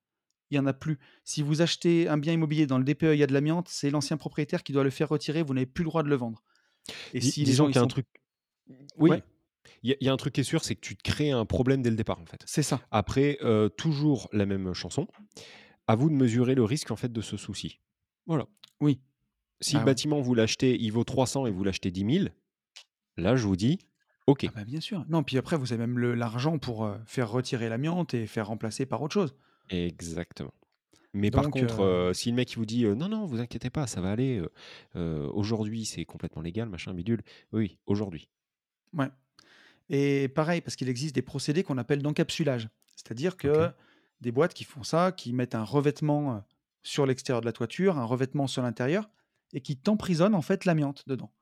il 0.51 0.57
y 0.57 0.59
en 0.59 0.67
a 0.67 0.73
plus. 0.73 0.99
Si 1.23 1.43
vous 1.43 1.63
achetez 1.63 2.09
un 2.09 2.19
bien 2.19 2.33
immobilier 2.33 2.67
dans 2.67 2.79
le 2.79 2.85
DPE, 2.85 3.13
il 3.13 3.19
y 3.19 3.23
a 3.23 3.27
de 3.27 3.33
l'amiante, 3.33 3.69
c'est 3.69 3.91
l'ancien 3.91 4.17
propriétaire 4.17 4.63
qui 4.63 4.73
doit 4.73 4.85
le 4.85 4.91
faire 4.91 5.09
retirer, 5.09 5.43
vous 5.43 5.55
n'avez 5.55 5.67
plus 5.67 5.85
le 5.85 5.91
droit 5.91 6.03
de 6.03 6.09
le 6.09 6.17
vendre. 6.17 6.43
Et 7.15 7.21
si 7.21 7.45
les 7.45 7.53
gens 7.53 7.69
il 7.69 7.75
y 7.75 7.79
a 7.79 7.83
un 7.83 7.87
truc 7.87 8.07
oui, 8.97 9.11
il 9.83 9.97
y, 10.01 10.09
a 10.09 10.13
un 10.13 10.17
truc 10.17 10.35
qui 10.35 10.41
est 10.41 10.45
sûr, 10.45 10.63
c'est 10.65 10.77
que 10.77 10.81
tu 10.81 10.97
te 10.97 11.03
crées 11.03 11.33
un 11.33 11.45
problème 11.45 11.83
dès 11.83 11.91
le 11.91 11.97
départ 11.97 12.21
en 12.21 12.27
fait. 12.27 12.43
C'est 12.47 12.63
ça. 12.63 12.81
Après 12.93 13.39
euh, 13.43 13.69
toujours 13.69 14.29
la 14.33 14.47
même 14.47 14.73
chanson. 14.75 15.09
À 15.89 15.97
vous 15.97 16.09
de 16.09 16.15
mesurer 16.15 16.55
le 16.55 16.63
risque 16.63 16.93
en 16.93 16.97
fait 16.97 17.13
de 17.13 17.21
ce 17.21 17.37
souci. 17.37 17.81
Voilà. 18.27 18.47
Oui. 18.81 19.01
Si 19.61 19.75
le 19.75 19.83
ah 19.83 19.85
bâtiment 19.85 20.21
vous 20.21 20.35
l'achetez, 20.35 20.81
il 20.81 20.93
vaut 20.93 21.03
300 21.03 21.47
et 21.47 21.51
vous 21.51 21.65
l'achetez 21.65 21.91
10 21.91 22.19
000, 22.19 22.29
là 23.17 23.35
je 23.35 23.47
vous 23.47 23.57
dis 23.57 23.81
OK. 24.29 24.45
Ah 24.49 24.53
bah, 24.55 24.65
bien 24.65 24.81
sûr. 24.81 25.05
Non, 25.09 25.25
puis 25.25 25.37
après, 25.37 25.57
vous 25.57 25.73
avez 25.73 25.85
même 25.85 25.99
l'argent 25.99 26.59
pour 26.59 26.89
faire 27.07 27.29
retirer 27.29 27.69
l'amiante 27.69 28.15
et 28.15 28.27
faire 28.27 28.47
remplacer 28.47 28.87
par 28.87 29.03
autre 29.03 29.15
chose. 29.15 29.35
Exactement. 29.69 30.55
Mais 31.13 31.33
par 31.33 31.51
contre, 31.51 32.13
si 32.15 32.31
le 32.31 32.37
mec 32.37 32.57
vous 32.57 32.65
dit 32.65 32.85
non, 32.85 33.09
non, 33.09 33.27
vous 33.27 33.41
inquiétez 33.41 33.69
pas, 33.69 33.89
ça 33.89 34.01
va 34.01 34.13
aller, 34.13 34.41
aujourd'hui 34.95 35.85
c'est 35.85 36.05
complètement 36.05 36.43
légal, 36.43 36.69
machin, 36.69 36.95
bidule. 36.95 37.23
Oui, 37.53 37.79
aujourd'hui. 37.87 38.29
Ouais. 38.93 39.09
Et 39.89 40.29
pareil, 40.29 40.61
parce 40.61 40.77
qu'il 40.77 40.89
existe 40.89 41.15
des 41.15 41.23
procédés 41.23 41.63
qu'on 41.63 41.79
appelle 41.79 42.03
d'encapsulage. 42.03 42.69
C'est-à-dire 42.97 43.37
que 43.37 43.71
des 44.21 44.33
boîtes 44.33 44.55
qui 44.55 44.65
font 44.65 44.85
ça, 44.85 45.13
qui 45.13 45.33
mettent 45.33 45.55
un 45.55 45.65
revêtement 45.65 46.45
sur 46.83 47.07
l'extérieur 47.07 47.41
de 47.41 47.47
la 47.47 47.53
toiture, 47.53 47.99
un 47.99 48.05
revêtement 48.05 48.47
sur 48.47 48.63
l'intérieur, 48.63 49.11
et 49.53 49.61
qui 49.61 49.77
t'emprisonnent 49.77 50.35
en 50.35 50.43
fait 50.43 50.65
l'amiante 50.65 51.03
dedans. 51.07 51.33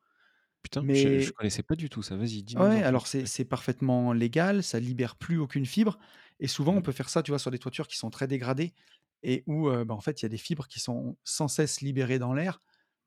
Putain, 0.63 0.83
je, 0.87 1.21
je 1.21 1.31
connaissais 1.33 1.63
pas 1.63 1.75
du 1.75 1.89
tout 1.89 2.03
ça. 2.03 2.17
Vas-y, 2.17 2.43
dis-moi. 2.43 2.69
Ouais, 2.69 2.83
alors 2.83 3.07
c'est 3.07 3.45
parfaitement 3.45 4.13
légal, 4.13 4.63
ça 4.63 4.79
libère 4.79 5.17
plus 5.17 5.39
aucune 5.39 5.65
fibre. 5.65 5.99
Et 6.39 6.49
souvent, 6.49 6.73
on 6.75 6.81
mmh. 6.81 6.83
peut 6.83 6.93
faire 6.93 7.09
ça, 7.09 7.23
tu 7.23 7.31
vois, 7.31 7.39
sur 7.39 7.51
des 7.51 7.59
toitures 7.59 7.89
qui 7.89 7.97
sont 7.97 8.11
très 8.11 8.27
dégradées 8.27 8.75
et 9.23 9.43
où, 9.47 9.71
bah, 9.71 9.95
en 9.95 10.01
fait, 10.01 10.21
il 10.21 10.25
y 10.25 10.27
a 10.27 10.29
des 10.29 10.39
fibres 10.39 10.67
qui 10.67 10.81
sont 10.81 11.17
sans 11.25 11.49
cesse 11.49 11.81
libérées 11.81 12.19
dans 12.19 12.33
l'air. 12.33 12.61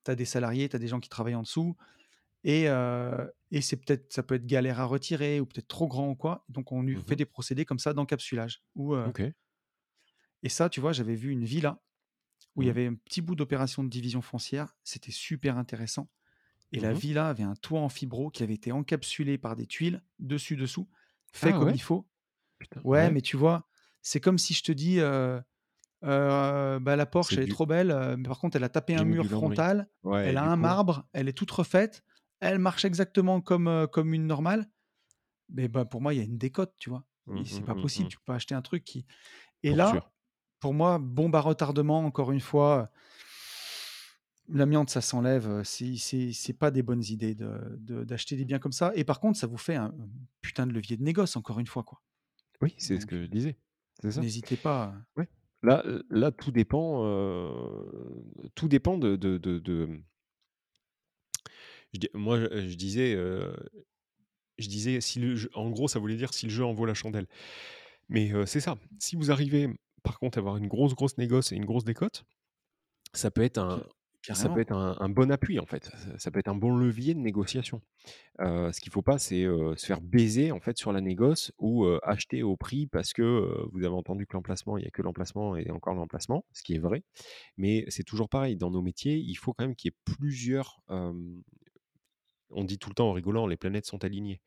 Tu 0.05 0.11
as 0.11 0.15
des 0.15 0.25
salariés, 0.25 0.69
tu 0.69 0.75
as 0.75 0.79
des 0.79 0.87
gens 0.87 0.99
qui 0.99 1.09
travaillent 1.09 1.35
en 1.35 1.43
dessous. 1.43 1.75
Et, 2.43 2.65
et 3.51 3.61
c'est 3.61 3.77
peut-être, 3.77 4.11
ça 4.11 4.23
peut 4.23 4.35
être 4.35 4.45
galère 4.45 4.79
à 4.79 4.85
retirer 4.85 5.39
ou 5.39 5.45
peut-être 5.45 5.67
trop 5.67 5.87
grand 5.87 6.09
ou 6.09 6.15
quoi. 6.15 6.45
Donc, 6.49 6.71
on 6.71 6.83
mmh 6.83 7.03
fait 7.07 7.15
des 7.15 7.25
procédés 7.25 7.65
comme 7.65 7.79
ça 7.79 7.93
d'encapsulage. 7.93 8.63
Ok. 8.75 9.21
Et 10.43 10.49
ça, 10.49 10.69
tu 10.69 10.81
vois, 10.81 10.91
j'avais 10.91 11.15
vu 11.15 11.31
une 11.31 11.45
villa 11.45 11.81
où 12.55 12.61
il 12.61 12.65
y 12.65 12.67
mmh. 12.67 12.71
avait 12.71 12.87
un 12.87 12.95
petit 12.95 13.21
bout 13.21 13.35
d'opération 13.35 13.83
de 13.83 13.89
division 13.89 14.21
foncière. 14.21 14.75
C'était 14.83 15.11
super 15.11 15.57
intéressant. 15.57 16.09
Et 16.73 16.79
la 16.79 16.91
mmh 16.91 16.97
villa 16.97 17.27
avait 17.27 17.43
un 17.43 17.55
toit 17.55 17.79
en 17.79 17.89
fibro 17.89 18.31
qui 18.31 18.41
avait 18.41 18.55
été 18.55 18.71
encapsulé 18.71 19.37
par 19.37 19.55
des 19.55 19.67
tuiles 19.67 20.01
dessus-dessous, 20.17 20.89
fait 21.31 21.51
ah 21.53 21.59
comme 21.59 21.69
il 21.69 21.81
faut. 21.81 22.09
ouais, 22.83 23.11
mais 23.11 23.21
tu 23.21 23.37
vois, 23.37 23.69
c'est 24.01 24.19
comme 24.19 24.39
si 24.39 24.55
je 24.55 24.63
te 24.63 24.71
dis, 24.71 24.97
bah, 24.99 25.45
la 26.01 27.05
Porsche, 27.05 27.33
elle 27.33 27.43
est 27.43 27.51
trop 27.51 27.67
belle, 27.67 28.15
mais 28.17 28.27
par 28.27 28.39
contre, 28.39 28.57
elle 28.57 28.63
a 28.63 28.69
tapé 28.69 28.95
un 28.95 29.03
mur 29.03 29.25
frontal, 29.25 29.87
elle 30.13 30.37
a 30.37 30.45
un 30.45 30.55
marbre, 30.55 31.07
elle 31.13 31.29
est 31.29 31.33
toute 31.33 31.51
refaite, 31.51 32.03
elle 32.43 32.59
marche 32.59 32.85
exactement 32.85 33.41
comme, 33.41 33.87
comme 33.91 34.13
une 34.13 34.27
normale. 34.27 34.69
Mais 35.49 35.67
bah, 35.67 35.85
pour 35.85 36.01
moi, 36.01 36.13
il 36.13 36.17
y 36.17 36.21
a 36.21 36.23
une 36.23 36.37
décote, 36.37 36.73
tu 36.77 36.89
vois? 36.89 37.05
Mmh, 37.27 37.45
c'est 37.45 37.61
pas 37.61 37.75
mmh, 37.75 37.81
possible, 37.81 38.09
tu 38.09 38.17
peux 38.17 38.23
pas 38.25 38.35
acheter 38.35 38.55
un 38.55 38.61
truc 38.61 38.83
qui. 38.83 39.05
Et 39.61 39.73
là, 39.73 40.11
pour 40.59 40.73
moi, 40.73 40.99
bombe 40.99 41.35
à 41.35 41.39
retardement, 41.39 42.05
encore 42.05 42.31
une 42.31 42.41
fois 42.41 42.91
l'amiante, 44.49 44.89
ça 44.89 45.01
s'enlève. 45.01 45.63
C'est, 45.63 45.95
c'est, 45.97 46.53
pas 46.53 46.71
des 46.71 46.83
bonnes 46.83 47.03
idées 47.03 47.35
de, 47.35 48.03
d'acheter 48.03 48.35
des 48.35 48.45
biens 48.45 48.59
comme 48.59 48.71
ça. 48.71 48.91
Et 48.95 49.03
par 49.03 49.19
contre, 49.19 49.37
ça 49.37 49.47
vous 49.47 49.57
fait 49.57 49.75
un, 49.75 49.93
putain 50.41 50.67
de 50.67 50.73
levier 50.73 50.97
de 50.97 51.03
négoce, 51.03 51.35
encore 51.35 51.59
une 51.59 51.67
fois. 51.67 51.83
Quoi. 51.83 52.01
Oui, 52.61 52.73
c'est 52.77 52.99
ce 52.99 53.05
que 53.05 53.21
je 53.21 53.27
disais. 53.27 53.57
N'hésitez 54.03 54.57
pas. 54.57 54.93
Là, 55.61 55.83
là, 56.09 56.31
tout 56.31 56.51
dépend. 56.51 57.03
tout 58.55 58.67
dépend 58.67 58.97
de. 58.97 59.15
de, 59.15 59.37
de, 59.37 60.03
moi, 62.13 62.39
je, 62.39 62.75
disais. 62.75 63.15
je 64.57 64.67
disais, 64.67 65.01
si 65.01 65.19
le 65.19 65.35
en 65.53 65.69
gros, 65.69 65.87
ça 65.87 65.99
voulait 65.99 66.15
dire 66.15 66.33
si 66.33 66.45
le 66.45 66.51
jeu 66.51 66.65
en 66.65 66.73
vaut 66.73 66.85
la 66.85 66.93
chandelle. 66.93 67.27
Mais 68.09 68.31
c'est 68.45 68.59
ça. 68.59 68.77
Si 68.99 69.15
vous 69.15 69.31
arrivez, 69.31 69.67
par 70.03 70.19
contre, 70.19 70.37
à 70.37 70.41
avoir 70.41 70.57
une 70.57 70.67
grosse, 70.67 70.95
grosse 70.95 71.17
négoce 71.17 71.51
et 71.51 71.55
une 71.55 71.65
grosse 71.65 71.85
décote, 71.85 72.25
ça 73.13 73.31
peut 73.31 73.43
être 73.43 73.59
un, 73.59 73.83
ça 74.31 74.47
peut 74.47 74.61
être 74.61 74.71
un, 74.71 75.09
bon 75.09 75.31
appui 75.31 75.59
en 75.59 75.65
fait. 75.65 75.91
Ça, 76.17 76.31
peut 76.31 76.39
être 76.39 76.47
un 76.47 76.55
bon 76.55 76.75
levier 76.75 77.13
de 77.13 77.19
négociation. 77.19 77.81
ce 78.39 78.79
qu'il 78.79 78.89
ne 78.89 78.93
faut 78.93 79.01
pas, 79.01 79.17
c'est 79.17 79.43
se 79.43 79.85
faire 79.85 79.99
baiser 79.99 80.51
en 80.53 80.61
fait 80.61 80.77
sur 80.77 80.93
la 80.93 81.01
négoce 81.01 81.51
ou 81.59 81.85
acheter 82.03 82.41
au 82.41 82.55
prix 82.55 82.87
parce 82.87 83.11
que 83.11 83.67
vous 83.71 83.83
avez 83.83 83.93
entendu 83.93 84.25
que 84.25 84.33
l'emplacement, 84.33 84.77
il 84.77 84.81
n'y 84.81 84.87
a 84.87 84.91
que 84.91 85.01
l'emplacement 85.01 85.57
et 85.57 85.69
encore 85.71 85.93
l'emplacement, 85.93 86.45
ce 86.53 86.63
qui 86.63 86.75
est 86.75 86.79
vrai. 86.79 87.03
Mais 87.57 87.83
c'est 87.89 88.03
toujours 88.03 88.29
pareil. 88.29 88.55
Dans 88.55 88.71
nos 88.71 88.81
métiers, 88.81 89.17
il 89.17 89.35
faut 89.35 89.53
quand 89.53 89.65
même 89.65 89.75
qu'il 89.75 89.91
y 89.91 89.93
ait 89.93 90.15
plusieurs. 90.15 90.79
On 92.55 92.63
dit 92.63 92.77
tout 92.77 92.89
le 92.89 92.95
temps 92.95 93.09
en 93.09 93.13
rigolant, 93.13 93.47
les 93.47 93.57
planètes 93.57 93.85
sont 93.85 94.03
alignées. 94.03 94.41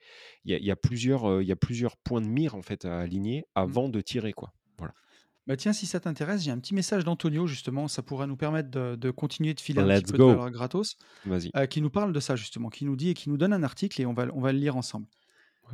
Il 0.45 0.57
y 0.57 0.71
a, 0.71 0.77
plusieurs, 0.77 1.43
il 1.43 1.49
y 1.49 1.53
a 1.53 1.57
plusieurs 1.57 1.97
points 1.97 2.21
de 2.21 2.27
mire 2.27 2.55
en 2.55 2.63
fait 2.63 2.85
à 2.85 2.99
aligner 2.99 3.41
mmh. 3.41 3.59
avant 3.61 3.89
de 3.89 4.01
tirer 4.01 4.33
quoi. 4.33 4.53
Voilà. 4.79 4.95
Bah 5.47 5.57
tiens, 5.57 5.73
si 5.73 5.87
ça 5.87 6.01
t'intéresse, 6.01 6.43
j'ai 6.43 6.51
un 6.51 6.59
petit 6.59 6.75
message 6.75 7.05
d'Antonio, 7.05 7.47
justement, 7.47 7.87
ça 7.87 8.03
pourrait 8.03 8.27
nous 8.27 8.37
permettre 8.37 8.69
de, 8.69 9.11
continuer 9.11 9.55
de 9.55 9.61
filer 9.61 9.81
un 9.81 10.01
petit 10.01 10.13
peu 10.13 10.19
de 10.19 10.25
valeur 10.25 10.51
gratos, 10.51 10.97
euh, 11.29 11.67
qui 11.67 11.81
nous 11.81 11.91
parle 11.91 12.13
de 12.13 12.19
ça, 12.19 12.35
justement, 12.35 12.69
qui 12.69 12.85
nous 12.85 12.97
dit 12.97 13.11
et 13.11 13.15
qui 13.15 13.31
nous 13.31 13.37
donne 13.37 13.53
un 13.53 13.63
article 13.63 14.01
et 14.01 14.07
on 14.07 14.13
va, 14.13 14.27
on 14.35 14.41
va 14.41 14.53
le 14.53 14.59
lire 14.59 14.77
ensemble. 14.77 15.07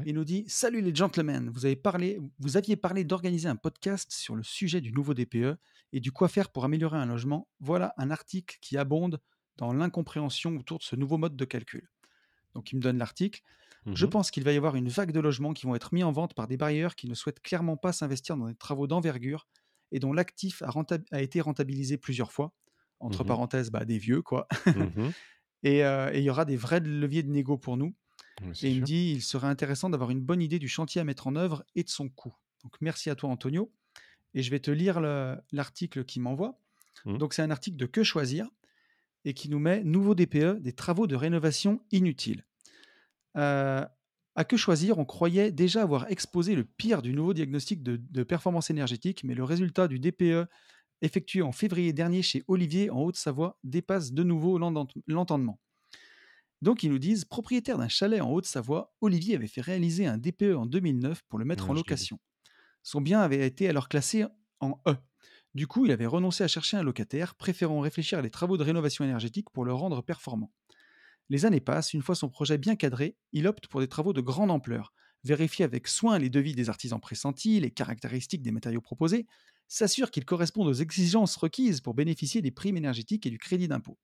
Il 0.06 0.14
nous 0.14 0.24
dit 0.24 0.44
Salut 0.46 0.80
les 0.80 0.94
gentlemen, 0.94 1.50
vous, 1.50 1.66
avez 1.66 1.76
parlé, 1.76 2.18
vous 2.38 2.56
aviez 2.56 2.76
parlé 2.76 3.04
d'organiser 3.04 3.48
un 3.48 3.56
podcast 3.56 4.10
sur 4.12 4.36
le 4.36 4.42
sujet 4.42 4.80
du 4.80 4.92
nouveau 4.92 5.14
DPE 5.14 5.56
et 5.92 6.00
du 6.00 6.12
quoi 6.12 6.28
faire 6.28 6.50
pour 6.50 6.64
améliorer 6.64 6.96
un 6.96 7.06
logement. 7.06 7.48
Voilà 7.60 7.92
un 7.98 8.10
article 8.10 8.58
qui 8.60 8.78
abonde 8.78 9.20
dans 9.56 9.72
l'incompréhension 9.72 10.56
autour 10.56 10.78
de 10.78 10.82
ce 10.82 10.96
nouveau 10.96 11.18
mode 11.18 11.36
de 11.36 11.44
calcul. 11.44 11.88
Donc 12.54 12.72
il 12.72 12.76
me 12.76 12.80
donne 12.80 12.98
l'article. 12.98 13.42
Je 13.86 14.06
mmh 14.06 14.10
pense 14.10 14.30
qu'il 14.30 14.44
va 14.44 14.52
y 14.52 14.56
avoir 14.56 14.76
une 14.76 14.88
vague 14.88 15.10
de 15.10 15.18
logements 15.18 15.52
qui 15.52 15.66
vont 15.66 15.74
être 15.74 15.92
mis 15.92 16.04
en 16.04 16.12
vente 16.12 16.34
par 16.34 16.46
des 16.46 16.56
bailleurs 16.56 16.94
qui 16.94 17.08
ne 17.08 17.14
souhaitent 17.14 17.40
clairement 17.40 17.76
pas 17.76 17.92
s'investir 17.92 18.36
dans 18.36 18.46
des 18.46 18.54
travaux 18.54 18.86
d'envergure 18.86 19.48
et 19.90 19.98
dont 19.98 20.12
l'actif 20.12 20.62
a, 20.62 21.20
été 21.20 21.40
rentabilisé 21.40 21.98
plusieurs 21.98 22.30
fois, 22.30 22.52
entre 23.00 23.24
mmh 23.24 23.26
parenthèses, 23.26 23.70
bah, 23.70 23.84
des 23.84 23.98
vieux, 23.98 24.22
quoi. 24.22 24.46
Mmh 24.66 25.10
et 25.64 25.80
il 25.80 26.22
y 26.22 26.30
aura 26.30 26.44
des 26.44 26.56
vrais 26.56 26.80
leviers 26.80 27.22
de 27.22 27.30
négo 27.30 27.58
pour 27.58 27.76
nous. 27.76 27.94
et 28.62 28.70
il 28.70 28.80
me 28.80 28.86
dit, 28.86 29.12
il 29.12 29.22
serait 29.22 29.48
intéressant 29.48 29.90
d'avoir 29.90 30.10
une 30.10 30.20
bonne 30.20 30.42
idée 30.42 30.58
du 30.58 30.68
chantier 30.68 31.00
à 31.00 31.04
mettre 31.04 31.26
en 31.26 31.36
œuvre 31.36 31.64
et 31.74 31.82
de 31.82 31.88
son 31.88 32.08
coût. 32.08 32.34
Donc 32.62 32.76
merci 32.80 33.10
à 33.10 33.14
toi, 33.14 33.30
Antonio. 33.30 33.72
Et 34.34 34.42
je 34.42 34.50
vais 34.50 34.60
te 34.60 34.70
lire 34.70 35.00
l'article 35.52 36.04
qu'il 36.04 36.22
m'envoie. 36.22 36.58
Donc 37.04 37.34
c'est 37.34 37.42
un 37.42 37.50
article 37.50 37.76
de 37.76 37.86
Que 37.86 38.02
choisir 38.02 38.48
et 39.24 39.34
qui 39.34 39.48
nous 39.48 39.58
met 39.58 39.84
nouveau 39.84 40.14
DPE, 40.14 40.60
des 40.60 40.72
travaux 40.72 41.06
de 41.06 41.16
rénovation 41.16 41.80
inutiles. 41.90 42.44
Euh, 43.36 43.84
à 44.34 44.44
que 44.44 44.56
choisir, 44.56 44.98
on 44.98 45.04
croyait 45.04 45.52
déjà 45.52 45.82
avoir 45.82 46.10
exposé 46.10 46.54
le 46.54 46.64
pire 46.64 47.02
du 47.02 47.12
nouveau 47.12 47.34
diagnostic 47.34 47.82
de, 47.82 48.22
performance 48.22 48.70
énergétique, 48.70 49.24
mais 49.24 49.34
le 49.34 49.44
résultat 49.44 49.88
du 49.88 49.98
DPE 49.98 50.48
effectué 51.02 51.42
en 51.42 51.52
février 51.52 51.92
dernier 51.92 52.22
chez 52.22 52.44
Olivier 52.48 52.88
en 52.90 53.00
Haute-Savoie 53.00 53.58
dépasse 53.64 54.12
de 54.12 54.22
nouveau 54.22 54.58
l'entendement. 54.58 55.60
Donc 56.62 56.84
ils 56.84 56.90
nous 56.90 57.00
disent, 57.00 57.24
propriétaire 57.24 57.76
d'un 57.76 57.88
chalet 57.88 58.22
en 58.22 58.30
Haute-Savoie, 58.30 58.94
Olivier 59.00 59.34
avait 59.34 59.48
fait 59.48 59.60
réaliser 59.60 60.06
un 60.06 60.16
DPE 60.16 60.54
en 60.56 60.64
2009 60.64 61.22
pour 61.28 61.38
le 61.38 61.44
mettre 61.44 61.68
en 61.68 61.74
location. 61.74 62.18
Son 62.84 63.00
bien 63.00 63.20
avait 63.20 63.46
été 63.46 63.68
alors 63.68 63.88
classé 63.88 64.24
en 64.60 64.80
E. 64.86 64.96
Du 65.54 65.66
coup, 65.66 65.84
il 65.84 65.92
avait 65.92 66.06
renoncé 66.06 66.44
à 66.44 66.48
chercher 66.48 66.76
un 66.76 66.82
locataire, 66.82 67.34
préférant 67.34 67.80
réfléchir 67.80 68.18
à 68.18 68.22
des 68.22 68.30
travaux 68.30 68.56
de 68.56 68.62
rénovation 68.62 69.04
énergétique 69.04 69.50
pour 69.50 69.64
le 69.64 69.72
rendre 69.72 70.02
performant. 70.02 70.50
Les 71.28 71.44
années 71.44 71.60
passent, 71.60 71.92
une 71.92 72.02
fois 72.02 72.14
son 72.14 72.28
projet 72.28 72.58
bien 72.58 72.76
cadré, 72.76 73.16
il 73.32 73.46
opte 73.46 73.66
pour 73.66 73.80
des 73.80 73.88
travaux 73.88 74.12
de 74.12 74.20
grande 74.20 74.50
ampleur, 74.50 74.92
vérifie 75.24 75.62
avec 75.62 75.88
soin 75.88 76.18
les 76.18 76.30
devis 76.30 76.54
des 76.54 76.68
artisans 76.68 77.00
pressentis, 77.00 77.60
les 77.60 77.70
caractéristiques 77.70 78.42
des 78.42 78.50
matériaux 78.50 78.80
proposés, 78.80 79.26
s'assure 79.68 80.10
qu'ils 80.10 80.24
correspondent 80.24 80.68
aux 80.68 80.72
exigences 80.72 81.36
requises 81.36 81.80
pour 81.80 81.94
bénéficier 81.94 82.42
des 82.42 82.50
primes 82.50 82.76
énergétiques 82.76 83.26
et 83.26 83.30
du 83.30 83.38
crédit 83.38 83.68
d'impôt. 83.68 83.98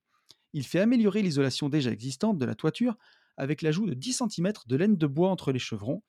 Il 0.53 0.65
fait 0.65 0.81
améliorer 0.81 1.23
l'isolation 1.23 1.69
déjà 1.69 1.91
existante 1.91 2.39
de 2.39 2.45
la 2.47 2.55
toiture 2.55 2.97
avec 3.37 3.63
l'ajout 3.63 3.87
de 3.87 3.95
10 3.95 4.23
cm 4.31 4.53
de 4.67 4.77
laine 4.77 4.97
de 4.97 5.07
bois 5.07 5.31
entre 5.31 5.53
les 5.53 5.59
chevrons. 5.59 6.03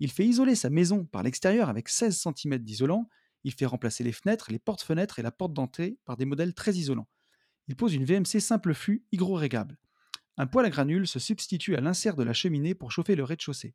Il 0.00 0.10
fait 0.10 0.26
isoler 0.26 0.54
sa 0.54 0.70
maison 0.70 1.04
par 1.04 1.22
l'extérieur 1.22 1.68
avec 1.68 1.88
16 1.88 2.26
cm 2.36 2.58
d'isolant. 2.58 3.08
Il 3.44 3.52
fait 3.52 3.66
remplacer 3.66 4.04
les 4.04 4.12
fenêtres, 4.12 4.50
les 4.50 4.58
portes-fenêtres 4.58 5.18
et 5.18 5.22
la 5.22 5.30
porte 5.30 5.52
d'entrée 5.52 5.98
par 6.04 6.16
des 6.16 6.24
modèles 6.24 6.54
très 6.54 6.72
isolants. 6.72 7.08
Il 7.68 7.76
pose 7.76 7.94
une 7.94 8.04
VMC 8.04 8.40
simple 8.40 8.74
flux 8.74 9.04
hygro-régable. 9.12 9.78
Un 10.36 10.46
poêle 10.46 10.66
à 10.66 10.70
granules 10.70 11.06
se 11.06 11.18
substitue 11.18 11.76
à 11.76 11.80
l'insert 11.80 12.16
de 12.16 12.24
la 12.24 12.32
cheminée 12.32 12.74
pour 12.74 12.90
chauffer 12.90 13.14
le 13.14 13.24
rez-de-chaussée. 13.24 13.74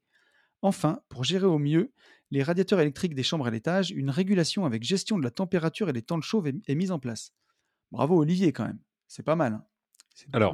Enfin, 0.61 1.01
pour 1.07 1.23
gérer 1.23 1.45
au 1.45 1.57
mieux 1.57 1.93
les 2.31 2.43
radiateurs 2.43 2.81
électriques 2.81 3.15
des 3.15 3.23
chambres 3.23 3.47
à 3.47 3.51
l'étage, 3.51 3.91
une 3.91 4.09
régulation 4.09 4.65
avec 4.65 4.83
gestion 4.83 5.17
de 5.17 5.23
la 5.23 5.31
température 5.31 5.89
et 5.89 5.93
des 5.93 6.01
temps 6.01 6.17
de 6.17 6.23
chauffe 6.23 6.45
est, 6.45 6.75
mise 6.75 6.91
en 6.91 6.99
place. 6.99 7.33
Bravo 7.91 8.19
Olivier 8.19 8.51
quand 8.51 8.65
même, 8.65 8.79
c'est 9.07 9.23
pas 9.23 9.37
mal. 9.37 9.53
Hein. 9.53 9.65
Alors, 10.33 10.53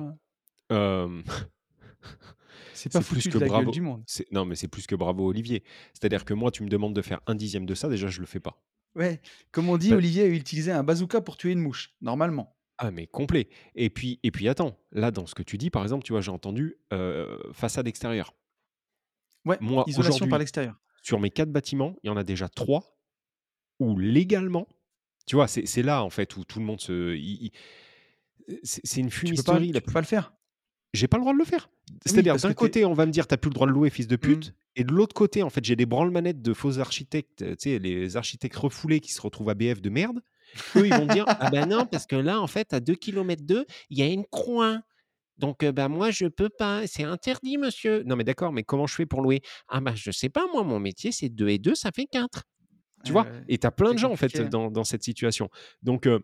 c'est 2.73 2.91
pas 2.91 3.01
foutu 3.01 3.21
plus 3.21 3.31
que 3.31 3.37
de 3.37 3.43
la 3.43 3.47
bravo. 3.47 3.71
du 3.71 3.81
monde. 3.81 4.03
Non, 4.31 4.45
mais 4.45 4.55
c'est 4.55 4.67
plus 4.67 4.85
que 4.85 4.95
bravo 4.95 5.27
Olivier. 5.27 5.63
C'est-à-dire 5.93 6.23
que 6.23 6.35
moi, 6.35 6.51
tu 6.51 6.63
me 6.63 6.69
demandes 6.69 6.95
de 6.95 7.01
faire 7.01 7.21
un 7.25 7.35
dixième 7.35 7.65
de 7.65 7.73
ça, 7.73 7.89
déjà 7.89 8.07
je 8.07 8.19
le 8.19 8.27
fais 8.27 8.39
pas. 8.39 8.61
Ouais, 8.95 9.21
comme 9.51 9.69
on 9.69 9.77
dit, 9.77 9.89
Bah 9.89 9.97
Olivier 9.97 10.23
a 10.23 10.27
utilisé 10.27 10.71
un 10.71 10.83
bazooka 10.83 11.21
pour 11.21 11.37
tuer 11.37 11.51
une 11.51 11.59
mouche, 11.59 11.93
normalement. 12.01 12.55
Ah 12.77 12.91
mais 12.91 13.07
complet 13.07 13.47
et 13.75 13.89
puis 13.89 14.19
et 14.23 14.31
puis 14.31 14.49
attends, 14.49 14.77
là 14.91 15.09
dans 15.09 15.25
ce 15.25 15.33
que 15.33 15.43
tu 15.43 15.57
dis 15.57 15.69
par 15.69 15.83
exemple, 15.83 16.03
tu 16.03 16.11
vois, 16.11 16.19
j'ai 16.21 16.31
entendu, 16.31 16.75
façade 17.53 17.87
extérieure. 17.87 18.33
Ouais, 19.45 19.57
Moi 19.61 19.83
isolation 19.87 20.11
par 20.11 20.25
aujourd'hui, 20.27 20.39
l'extérieur. 20.39 20.75
sur 21.01 21.19
mes 21.19 21.29
4 21.29 21.51
bâtiments, 21.51 21.95
il 22.03 22.07
y 22.07 22.09
en 22.09 22.17
a 22.17 22.23
déjà 22.23 22.49
3 22.49 22.97
où 23.79 23.97
légalement, 23.97 24.67
tu 25.25 25.35
vois, 25.35 25.47
c'est 25.47 25.65
c'est 25.65 25.83
là 25.83 26.03
en 26.03 26.09
fait 26.09 26.35
où 26.35 26.43
tout 26.43 26.59
le 26.59 26.65
monde 26.65 26.81
se 26.81 27.15
c'est 28.63 28.81
c'est 28.83 28.99
une 29.01 29.09
Tu 29.09 29.33
peux 29.33 29.43
pas 29.43 29.59
tu 29.59 29.71
peux 29.71 29.81
plus 29.81 29.93
pas 29.93 30.01
le 30.01 30.05
faire. 30.05 30.33
j'ai 30.93 31.07
pas 31.07 31.17
le 31.17 31.21
droit 31.23 31.33
de 31.33 31.37
le 31.39 31.45
faire. 31.45 31.69
Oui, 31.89 31.97
C'est-à-dire 32.05 32.33
parce 32.33 32.43
que 32.43 32.47
d'un 32.49 32.53
côté, 32.53 32.85
on 32.85 32.93
va 32.93 33.05
me 33.05 33.11
dire: 33.11 33.27
«Tu 33.27 33.33
as 33.33 33.37
plus 33.37 33.49
le 33.49 33.53
droit 33.53 33.67
de 33.67 33.71
louer, 33.71 33.89
fils 33.89 34.07
de 34.07 34.15
mmh. 34.15 34.19
pute» 34.19 34.53
et 34.75 34.83
de 34.83 34.91
l'autre 34.93 35.13
côté, 35.15 35.43
en 35.43 35.49
fait, 35.49 35.63
j'ai 35.65 35.75
des 35.75 35.85
branle-manettes 35.85 36.41
de 36.41 36.53
faux 36.53 36.79
architectes, 36.79 37.43
tu 37.43 37.55
sais, 37.59 37.79
les 37.79 38.17
architectes 38.17 38.55
refoulés 38.57 38.99
qui 38.99 39.11
se 39.13 39.21
retrouvent 39.21 39.49
à 39.49 39.53
BF 39.53 39.81
de 39.81 39.89
merde. 39.89 40.21
Eux, 40.77 40.87
ils 40.87 40.95
vont 40.95 41.05
dire: 41.07 41.27
«Ah 41.39 41.47
bah 41.47 41.65
non, 41.65 41.85
parce 41.87 42.05
que 42.07 42.15
là, 42.15 42.41
en 42.41 42.47
fait, 42.47 42.73
à 42.73 42.79
2 42.81 42.95
kilomètres 42.95 43.43
d'eux, 43.45 43.65
il 43.89 43.99
y 43.99 44.03
a 44.03 44.07
une 44.07 44.25
coin. 44.25 44.83
Donc 45.37 45.63
heu, 45.63 45.71
bah 45.73 45.89
moi, 45.89 46.11
je 46.11 46.27
peux 46.27 46.49
pas, 46.49 46.87
c'est 46.87 47.03
interdit 47.03 47.57
monsieur». 47.57 48.03
Non 48.05 48.15
mais 48.17 48.23
d'accord, 48.25 48.53
mais 48.53 48.63
comment 48.63 48.87
je 48.87 48.95
fais 48.95 49.05
pour 49.07 49.21
louer? 49.21 49.41
«Ah 49.69 49.81
bah 49.81 49.93
je 49.95 50.11
sais 50.11 50.29
pas 50.29 50.47
moi, 50.53 50.63
mon 50.63 50.79
métier 50.79 51.11
c'est 51.13 51.29
2 51.29 51.49
et 51.49 51.59
2 51.59 51.75
ça 51.75 51.91
fait 51.95 52.05
4». 52.07 52.43
Tu 53.03 53.13
vois? 53.13 53.27
Et 53.47 53.57
tu 53.59 53.67
as 53.67 53.71
plein 53.71 53.93
de 53.93 53.99
gens 53.99 54.11
en 54.11 54.15
fait 54.17 54.41
dans 54.41 54.71
dans 54.71 54.83
cette 54.85 55.03
situation. 55.03 55.49
Donc 55.83 56.07
heu, 56.07 56.21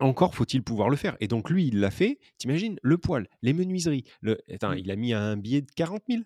encore 0.00 0.34
faut-il 0.34 0.62
pouvoir 0.64 0.90
le 0.90 0.96
faire 0.96 1.16
et 1.20 1.28
donc 1.28 1.50
lui, 1.50 1.68
il 1.68 1.80
l'a 1.80 1.90
fait. 1.90 2.18
Tu 2.40 2.48
imagines? 2.48 2.78
Le 2.82 2.98
poil, 2.98 3.28
les 3.42 3.52
menuiseries, 3.54 4.04
le 4.22 4.38
attends, 4.52 4.72
Mmh. 4.72 4.74
il 4.74 4.90
a 4.90 4.96
mis 4.96 5.12
un 5.14 5.36
billet 5.36 5.62
de 5.62 5.70
40 5.76 6.08
000. 6.08 6.24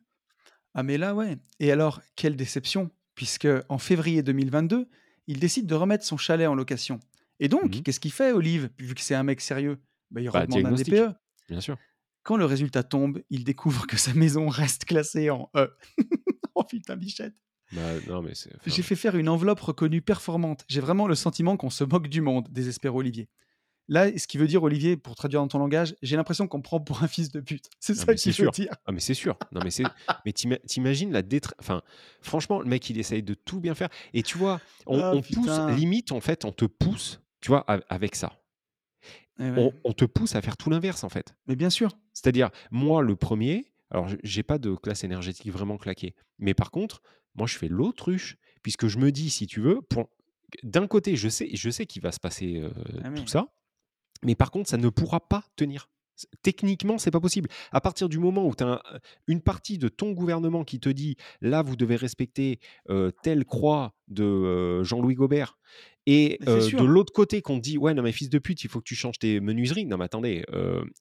Ah 0.75 0.83
mais 0.83 0.99
là, 0.99 1.15
ouais 1.15 1.39
et 1.61 1.73
alors, 1.73 2.01
quelle 2.17 2.37
déception, 2.37 2.91
puisque 3.15 3.49
en 3.69 3.79
février 3.79 4.23
2022, 4.23 4.89
il 5.27 5.39
décide 5.41 5.67
de 5.67 5.75
remettre 5.75 6.05
son 6.05 6.17
chalet 6.17 6.47
en 6.49 6.55
location 6.55 7.01
et 7.41 7.49
donc 7.49 7.77
Mmh 7.77 7.83
qu'est-ce 7.83 8.01
qu'il 8.01 8.13
fait 8.13 8.33
Olive, 8.33 8.71
vu 8.79 8.95
que 8.95 9.01
c'est 9.01 9.15
un 9.15 9.23
mec 9.23 9.41
sérieux? 9.41 9.79
Bah, 10.11 10.21
il 10.21 10.31
Bah, 10.31 10.41
redemande 10.41 10.67
un 10.67 10.75
DPE. 10.75 11.15
bien 11.49 11.61
sûr. 11.61 11.77
Quand 12.25 12.37
le 12.37 12.45
résultat 12.45 12.83
tombe, 12.83 13.23
il 13.31 13.45
découvre 13.45 13.87
que 13.87 13.97
sa 13.97 14.13
maison 14.15 14.49
reste 14.49 14.85
classée 14.85 15.31
en 15.31 15.51
E. 15.57 15.69
Oh 16.55 16.65
putain, 16.65 16.97
bichette. 16.97 17.35
Bah, 17.73 17.81
non 18.09 18.21
mais 18.23 18.35
c'est 18.35 18.51
J'ai 18.67 18.83
fait 18.83 18.97
faire 18.97 19.15
une 19.17 19.29
enveloppe 19.29 19.61
reconnue 19.61 20.03
performante. 20.03 20.65
J'ai 20.69 20.81
vraiment 20.81 21.07
le 21.07 21.15
sentiment 21.15 21.57
qu'on 21.57 21.71
se 21.71 21.85
moque 21.85 22.09
du 22.09 22.21
monde, 22.21 22.49
désespère 22.51 22.95
Olivier. 22.97 23.29
Là, 23.89 24.17
ce 24.19 24.27
qui 24.27 24.37
veut 24.37 24.47
dire, 24.47 24.63
Olivier, 24.63 24.97
pour 24.99 25.15
traduire 25.15 25.41
dans 25.41 25.49
ton 25.49 25.59
langage, 25.59 25.95
j'ai 26.03 26.17
l'impression 26.17 26.47
qu'on 26.47 26.59
me 26.59 26.63
prend 26.63 26.79
pour 26.79 27.03
un 27.03 27.09
fils 27.09 27.31
de 27.31 27.41
pute. 27.41 27.71
C'est 27.81 27.95
ça 27.95 28.15
qu'il 28.15 28.31
veut 28.31 28.35
sûr. 28.35 28.51
dire. 28.51 28.75
Ah 28.87 28.93
mais 28.93 29.01
c'est 29.01 29.15
sûr. 29.15 29.39
Non 29.53 29.61
mais 29.65 29.71
c'est 29.71 29.85
mais 30.27 30.33
tu 30.33 30.47
ima 30.47 30.57
tu 30.59 30.81
imagines 30.81 31.11
la 31.11 31.23
détre 31.23 31.55
enfin, 31.59 31.83
franchement, 32.21 32.61
le 32.61 32.67
mec, 32.67 32.89
il 32.91 32.99
essaye 32.99 33.23
de 33.23 33.35
tout 33.35 33.61
bien 33.61 33.75
faire 33.75 33.89
et 34.13 34.23
tu 34.23 34.37
vois, 34.37 34.61
on 34.87 35.01
Ah 35.01 35.13
on 35.15 35.23
pousse 35.23 35.59
limite, 35.77 36.13
en 36.13 36.21
fait, 36.21 36.45
on 36.45 36.53
te 36.53 36.67
pousse, 36.67 37.21
tu 37.41 37.49
vois, 37.49 37.65
av 37.71 37.83
avec 37.89 38.15
ça. 38.15 38.39
Eh 39.41 39.45
ouais. 39.45 39.55
On 39.57 39.73
on 39.85 39.93
te 39.93 40.05
pousse 40.05 40.35
à 40.35 40.43
faire 40.43 40.57
tout 40.57 40.69
l'inverse, 40.69 41.03
en 41.05 41.09
fait. 41.09 41.35
Mais 41.47 41.57
bien 41.57 41.71
sûr. 41.71 41.91
C'est-à-dire, 42.13 42.51
moi, 42.71 43.03
le 43.03 43.17
premier, 43.17 43.71
alors 43.91 44.09
j'ai 44.23 44.43
pas 44.43 44.59
de 44.59 44.75
classe 44.75 45.05
énergétique 45.05 45.51
vraiment 45.51 45.79
claquée, 45.79 46.15
mais 46.39 46.53
par 46.55 46.71
contre, 46.71 47.01
moi, 47.35 47.47
je 47.47 47.57
fais 47.57 47.69
l'autruche 47.69 48.37
puisque 48.63 48.89
je 48.89 48.99
me 48.99 49.13
dis, 49.13 49.31
si 49.31 49.47
tu 49.47 49.61
veux, 49.61 49.81
pour 49.81 50.11
d'un 50.63 50.87
côté, 50.87 51.15
je 51.17 51.29
sais 51.29 51.49
je 51.55 51.71
sais 51.71 51.87
qu'il 51.87 52.03
va 52.03 52.11
se 52.13 52.21
passer, 52.21 52.57
heu, 52.59 52.73
Ah 53.05 53.11
tout 53.11 53.27
ça, 53.27 53.49
mais 54.25 54.35
par 54.35 54.51
contre, 54.51 54.69
ça 54.69 54.77
ne 54.77 54.89
pourra 54.89 55.21
pas 55.21 55.45
tenir. 55.57 55.89
Techniquement, 56.43 56.99
c'est 56.99 57.13
pas 57.13 57.21
possible. 57.21 57.49
À 57.71 57.81
partir 57.81 58.09
du 58.09 58.19
moment 58.19 58.45
où 58.45 58.53
tu 58.53 58.65
as 58.65 58.67
un 58.67 58.81
une 59.29 59.41
partie 59.41 59.79
de 59.79 59.89
ton 59.89 60.11
gouvernement 60.11 60.65
qui 60.65 60.81
te 60.81 60.89
dit: 60.89 61.15
«Là, 61.41 61.63
vous 61.63 61.77
devez 61.77 61.95
respecter, 61.95 62.59
telle 63.23 63.45
croix 63.45 63.95
de, 64.09 64.83
Jean-Louis 64.83 65.15
Gobert» 65.15 65.59
et 66.07 66.39
de 66.43 66.85
l'autre 66.85 67.13
côté 67.13 67.41
qu'on 67.41 67.59
te 67.59 67.63
dit: 67.63 67.79
«Ouais, 67.79 67.95
non 67.95 68.03
mais 68.03 68.11
fils 68.11 68.31
de 68.31 68.41
pute, 68.41 68.65
il 68.65 68.69
faut 68.69 68.81
que 68.81 68.85
tu 68.89 68.97
changes 68.97 69.21
tes 69.21 69.39
menuiseries». 69.39 69.87
Non 69.87 69.97
mais 69.97 70.07
attendez, 70.07 70.45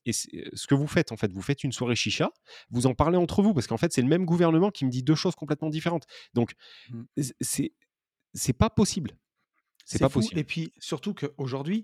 et 0.06 0.12
ce 0.12 0.66
que 0.68 0.76
vous 0.76 0.86
faites, 0.86 1.10
en 1.10 1.16
fait, 1.16 1.32
vous 1.32 1.42
faites 1.42 1.64
une 1.64 1.72
soirée 1.72 1.96
chicha, 1.96 2.30
vous 2.70 2.86
en 2.86 2.94
parlez 2.94 3.16
entre 3.16 3.42
vous 3.42 3.54
parce 3.54 3.66
qu'en 3.66 3.76
fait, 3.78 3.92
c'est 3.92 4.02
le 4.02 4.08
même 4.08 4.24
gouvernement 4.24 4.70
qui 4.70 4.84
me 4.84 4.90
dit 4.90 5.02
2 5.02 5.16
choses 5.16 5.34
complètement 5.34 5.70
différentes. 5.70 6.06
Donc 6.32 6.52
Mmh. 6.90 7.02
c'est 7.40 7.72
c'est 8.34 8.52
pas 8.52 8.70
possible. 8.70 9.18
C'est 9.84 9.98
C'est 9.98 10.04
pas 10.04 10.08
fou 10.08 10.20
possible. 10.20 10.38
et 10.38 10.44
puis 10.44 10.72
surtout 10.78 11.14
qu'aujourd'hui, 11.14 11.82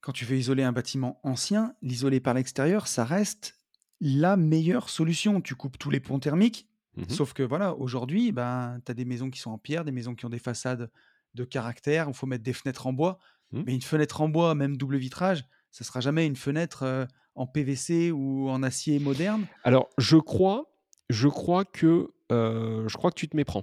quand 0.00 0.12
tu 0.12 0.24
veux 0.24 0.36
isoler 0.36 0.62
un 0.62 0.72
bâtiment 0.72 1.20
ancien, 1.22 1.74
l'isoler 1.82 2.20
par 2.20 2.34
l'extérieur, 2.34 2.86
ça 2.86 3.04
reste 3.04 3.58
la 4.00 4.36
meilleure 4.36 4.88
solution. 4.88 5.40
Tu 5.40 5.54
coupes 5.54 5.78
tous 5.78 5.90
les 5.90 6.00
ponts 6.00 6.18
thermiques, 6.18 6.68
Mmh 6.96 7.02
mh. 7.02 7.10
sauf 7.10 7.34
que 7.34 7.42
voilà, 7.42 7.74
aujourd'hui, 7.74 8.32
ben, 8.32 8.80
tu 8.86 8.90
as 8.90 8.94
des 8.94 9.04
maisons 9.04 9.28
qui 9.28 9.38
sont 9.38 9.50
en 9.50 9.58
pierre, 9.58 9.84
des 9.84 9.92
maisons 9.92 10.14
qui 10.14 10.24
ont 10.24 10.30
des 10.30 10.38
façades 10.38 10.90
de 11.34 11.44
caractère, 11.44 12.06
il 12.08 12.14
faut 12.14 12.26
mettre 12.26 12.42
des 12.44 12.54
fenêtres 12.54 12.86
en 12.86 12.94
bois. 12.94 13.18
Mmh. 13.52 13.62
Mais 13.66 13.74
une 13.74 13.82
fenêtre 13.82 14.22
en 14.22 14.28
bois, 14.30 14.54
même 14.54 14.78
double 14.78 14.96
vitrage, 14.96 15.44
ça 15.70 15.84
sera 15.84 16.00
jamais 16.00 16.26
une 16.26 16.36
fenêtre, 16.36 16.84
heu, 16.84 17.06
en 17.34 17.46
PVC 17.46 18.10
ou 18.12 18.48
en 18.48 18.62
acier 18.62 18.98
moderne. 18.98 19.46
Alors, 19.62 19.90
je 19.98 20.16
crois 20.16 20.72
je 21.08 21.28
crois 21.28 21.64
que, 21.64 22.08
heu, 22.32 22.84
je 22.88 22.96
crois 22.96 23.10
que 23.10 23.18
tu 23.20 23.28
te 23.28 23.36
méprends. 23.36 23.62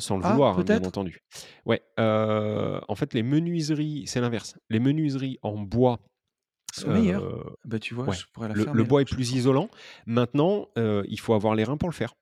Sans 0.00 0.16
le 0.16 0.22
Ah, 0.22 0.40
vouloir, 0.40 0.58
hein, 0.58 0.64
bien 0.64 0.82
peut-être? 0.82 0.84
entendu. 0.84 1.20
Ouais, 1.66 1.82
en 1.98 2.94
fait, 2.96 3.14
les 3.14 3.22
menuiseries 3.22 4.04
c'est 4.06 4.20
l'inverse. 4.20 4.56
Les 4.70 4.80
menuiseries 4.80 5.38
en 5.42 5.58
bois, 5.58 6.00
Sont 6.72 6.90
meilleures. 6.90 7.22
heu, 7.22 7.42
Bah, 7.64 7.78
tu 7.78 7.94
vois, 7.94 8.08
ouais, 8.08 8.18
je 8.18 8.26
pourrais 8.32 8.48
la 8.48 8.54
le 8.54 8.56
faire, 8.56 8.74
le 8.74 8.82
mais 8.82 8.84
la 8.84 8.92
bois 8.92 9.02
est 9.02 9.06
prochaine 9.06 9.18
plus 9.18 9.32
fois. 9.32 9.36
isolant. 9.36 9.70
Maintenant, 10.06 10.68
il 10.76 11.20
faut 11.20 11.34
avoir 11.34 11.54
les 11.56 11.64
reins 11.64 11.78
pour 11.78 11.88
le 11.90 11.94
faire. 11.94 12.14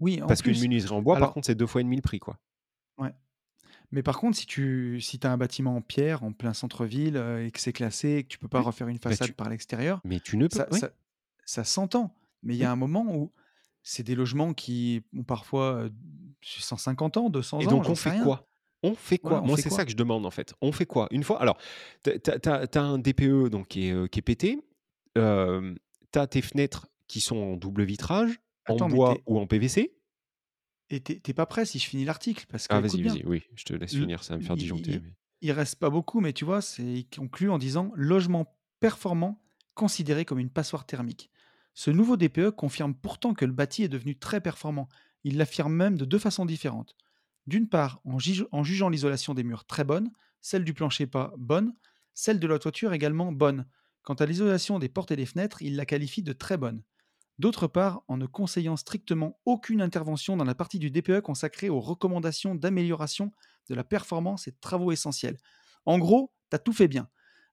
Oui, 0.00 0.20
en 0.22 0.34
Parce 0.34 0.42
qu'une 0.42 0.58
plus. 0.58 0.58
menuiserie 0.58 0.94
en 0.96 1.00
bois, 1.02 1.16
par 1.16 1.30
Alors 1.30 1.32
contre, 1.32 1.46
c'est 1.46 1.54
2 1.54 1.66
fois 1.68 1.80
et 1.80 1.84
demi 1.84 1.94
le 1.96 2.02
prix, 2.02 2.18
quoi. 2.18 2.36
ouais. 2.98 3.14
Mais 3.92 4.02
par 4.04 4.18
contre, 4.18 4.38
si 4.38 4.46
tu 4.46 5.00
si 5.00 5.20
as 5.24 5.32
un 5.32 5.38
bâtiment 5.38 5.76
en 5.76 5.82
pierre, 5.82 6.24
en 6.24 6.32
plein 6.32 6.54
centre-ville, 6.54 7.16
et 7.40 7.50
que 7.52 7.60
c'est 7.60 7.72
classé 7.74 8.10
et 8.18 8.24
que 8.24 8.28
tu 8.28 8.38
peux 8.38 8.48
pas 8.48 8.60
Oui, 8.60 8.62
refaire 8.62 8.88
une 8.88 8.98
bah, 9.08 9.16
façade 9.18 9.34
tu 9.34 9.34
par 9.34 9.50
l'extérieur, 9.50 10.02
mais 10.04 10.20
tu 10.20 10.36
ne 10.38 10.48
peux 10.48 10.60
ça 10.60 10.68
oui, 10.70 10.80
ça 10.80 10.92
ça 11.46 11.64
s'entend. 11.64 12.16
Mais 12.42 12.54
il 12.56 12.58
y 12.58 12.64
a 12.64 12.70
oui 12.70 12.72
un 12.72 12.76
moment 12.76 13.06
où 13.16 13.32
c'est 13.82 14.02
des 14.04 14.16
logements 14.16 14.54
qui 14.54 15.04
ont 15.16 15.24
parfois, 15.24 15.88
150 16.42 17.16
ans, 17.16 17.30
200 17.30 17.60
et 17.60 17.66
ans, 17.66 17.70
donc 17.70 17.84
j'en 17.84 17.92
on 17.92 17.94
fait 17.94 18.18
quoi? 18.22 18.46
On 18.82 18.94
fait 18.94 19.18
quoi? 19.18 19.40
Moi, 19.40 19.56
c'est 19.56 19.70
ça 19.70 19.84
que 19.84 19.90
je 19.92 19.96
demande, 19.96 20.26
en 20.26 20.30
fait. 20.30 20.54
On 20.60 20.72
fait 20.72 20.86
quoi? 20.86 21.06
Une 21.10 21.22
fois 21.22 21.40
alors, 21.40 21.56
tu 22.04 22.10
as 22.42 22.82
un 22.82 22.98
DPE 22.98 23.48
donc 23.48 23.68
qui 23.68 23.86
est, 23.88 23.92
heu, 23.92 24.08
qui 24.08 24.18
est 24.18 24.22
pété, 24.22 24.58
hem, 25.16 25.78
tu 26.12 26.18
as 26.18 26.26
tes 26.26 26.42
fenêtres 26.42 26.88
qui 27.06 27.20
sont 27.20 27.36
en 27.36 27.56
double 27.56 27.84
vitrage, 27.84 28.40
en 28.68 28.74
Attends, 28.74 28.88
bois 28.88 29.18
ou 29.26 29.38
en 29.38 29.46
PVC. 29.46 29.94
et 30.90 31.00
tu 31.00 31.12
es 31.12 31.20
tu 31.20 31.30
es 31.30 31.34
pas 31.34 31.46
prêt 31.46 31.64
si 31.64 31.78
je 31.78 31.86
finis 31.86 32.04
l'article? 32.04 32.44
Parce 32.48 32.66
que 32.68 32.74
Ah 32.74 32.80
vas-y, 32.80 33.02
vas-y, 33.02 33.24
oui, 33.24 33.42
je 33.54 33.64
te 33.64 33.72
laisse 33.74 33.92
finir, 33.94 34.24
ça 34.24 34.34
va 34.34 34.40
me 34.40 34.44
faire 34.44 34.56
disjoncter, 34.56 34.92
il 34.92 35.02
mais 35.02 35.12
il 35.42 35.52
reste 35.52 35.76
pas 35.76 35.90
beaucoup, 35.90 36.20
mais 36.20 36.32
tu 36.32 36.44
vois, 36.44 36.60
c'est 36.60 36.82
il 36.82 37.08
conclut 37.08 37.50
en 37.50 37.58
disant: 37.58 37.92
«Logement 37.94 38.56
performant 38.80 39.40
considéré 39.74 40.24
comme 40.24 40.38
une 40.38 40.50
passoire 40.50 40.86
thermique». 40.86 41.30
Ce 41.74 41.90
nouveau 41.90 42.16
DPE 42.16 42.50
confirme 42.50 42.94
pourtant 42.94 43.32
que 43.32 43.44
le 43.44 43.52
bâti 43.52 43.82
est 43.82 43.88
devenu 43.88 44.16
très 44.18 44.40
performant. 44.40 44.88
Il 45.24 45.36
l'affirme 45.36 45.74
même 45.74 45.96
de 45.96 46.04
2 46.04 46.18
façons 46.18 46.46
différentes. 46.46 46.96
D'une 47.46 47.68
part, 47.68 48.00
en 48.04 48.18
jugeant 48.62 48.88
l'isolation 48.88 49.34
des 49.34 49.42
murs 49.42 49.64
très 49.64 49.84
bonne, 49.84 50.10
celle 50.40 50.64
du 50.64 50.74
plancher 50.74 51.06
pas 51.06 51.32
bonne, 51.38 51.74
celle 52.14 52.38
de 52.40 52.46
la 52.46 52.58
toiture 52.58 52.92
également 52.92 53.32
bonne. 53.32 53.66
Quant 54.02 54.14
à 54.14 54.26
l'isolation 54.26 54.78
des 54.78 54.88
portes 54.88 55.12
et 55.12 55.16
des 55.16 55.26
fenêtres, 55.26 55.62
il 55.62 55.76
la 55.76 55.86
qualifie 55.86 56.22
de 56.22 56.32
très 56.32 56.56
bonne. 56.56 56.82
D'autre 57.38 57.66
part, 57.66 58.02
en 58.08 58.16
ne 58.16 58.26
conseillant 58.26 58.76
strictement 58.76 59.40
aucune 59.46 59.80
intervention 59.80 60.36
dans 60.36 60.44
la 60.44 60.54
partie 60.54 60.78
du 60.78 60.90
DPE 60.90 61.20
consacrée 61.20 61.70
aux 61.70 61.80
recommandations 61.80 62.54
d'amélioration 62.54 63.32
de 63.68 63.74
la 63.74 63.84
performance 63.84 64.46
et 64.46 64.50
de 64.50 64.58
travaux 64.60 64.92
essentiels. 64.92 65.38
En 65.86 65.98
gros, 65.98 66.32
tu 66.50 66.56
as 66.56 66.58
tout 66.58 66.72
fait 66.72 66.88
bien. 66.88 67.08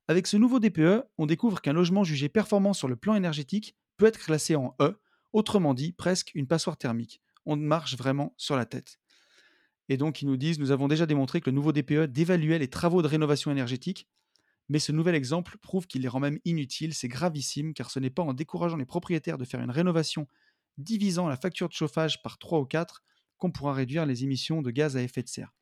Avec 0.07 0.28
ce 0.28 0.38
nouveau 0.38 0.59
DPE, 0.59 1.03
on 1.17 1.26
découvre 1.26 1.61
qu'un 1.61 1.74
logement 1.74 2.03
jugé 2.03 2.30
performant 2.30 2.74
sur 2.74 2.88
le 2.88 2.95
plan 2.95 3.15
énergétique 3.15 3.76
peut 3.97 4.07
être 4.07 4.20
classé 4.20 4.55
en 4.55 4.76
E, 4.82 4.99
autrement 5.34 5.74
dit 5.74 5.91
presque 5.91 6.32
une 6.34 6.47
passoire 6.47 6.78
thermique. 6.78 7.22
On 7.46 7.56
marche 7.56 7.96
vraiment 7.98 8.34
sur 8.38 8.56
la 8.56 8.66
tête. 8.66 9.00
Et 9.90 9.98
donc 9.98 10.22
ils 10.22 10.28
nous 10.28 10.38
disent, 10.38 10.60
nous 10.60 10.72
avons 10.72 10.88
déjà 10.88 11.06
démontré 11.06 11.42
que 11.42 11.50
le 11.50 11.56
nouveau 11.56 11.72
DPE 11.72 12.08
dévaluait 12.08 12.60
les 12.60 12.68
travaux 12.70 13.02
de 13.02 13.08
rénovation 13.08 13.52
énergétique, 13.52 14.08
mais 14.70 14.80
ce 14.80 14.92
nouvel 14.92 15.16
exemple 15.16 15.58
prouve 15.60 15.88
qu'il 15.88 16.02
les 16.04 16.10
rend 16.10 16.20
même 16.22 16.40
inutiles. 16.46 16.94
C'est 16.96 17.10
gravissime, 17.10 17.74
car 17.74 17.92
ce 17.92 18.00
n'est 18.00 18.12
pas 18.12 18.24
en 18.24 18.34
décourageant 18.34 18.78
les 18.78 18.86
propriétaires 18.86 19.38
de 19.38 19.46
faire 19.46 19.62
une 19.62 19.72
rénovation 19.72 20.28
divisant 20.78 21.30
la 21.30 21.38
facture 21.38 21.70
de 21.70 21.74
chauffage 21.74 22.22
par 22.24 22.38
3 22.40 22.60
ou 22.60 22.66
4 22.66 23.04
qu'on 23.38 23.52
pourra 23.52 23.74
réduire 23.74 24.06
les 24.06 24.24
émissions 24.24 24.62
de 24.62 24.72
gaz 24.72 24.98
à 24.98 25.04
effet 25.04 25.24
de 25.24 25.30
serre. 25.30 25.54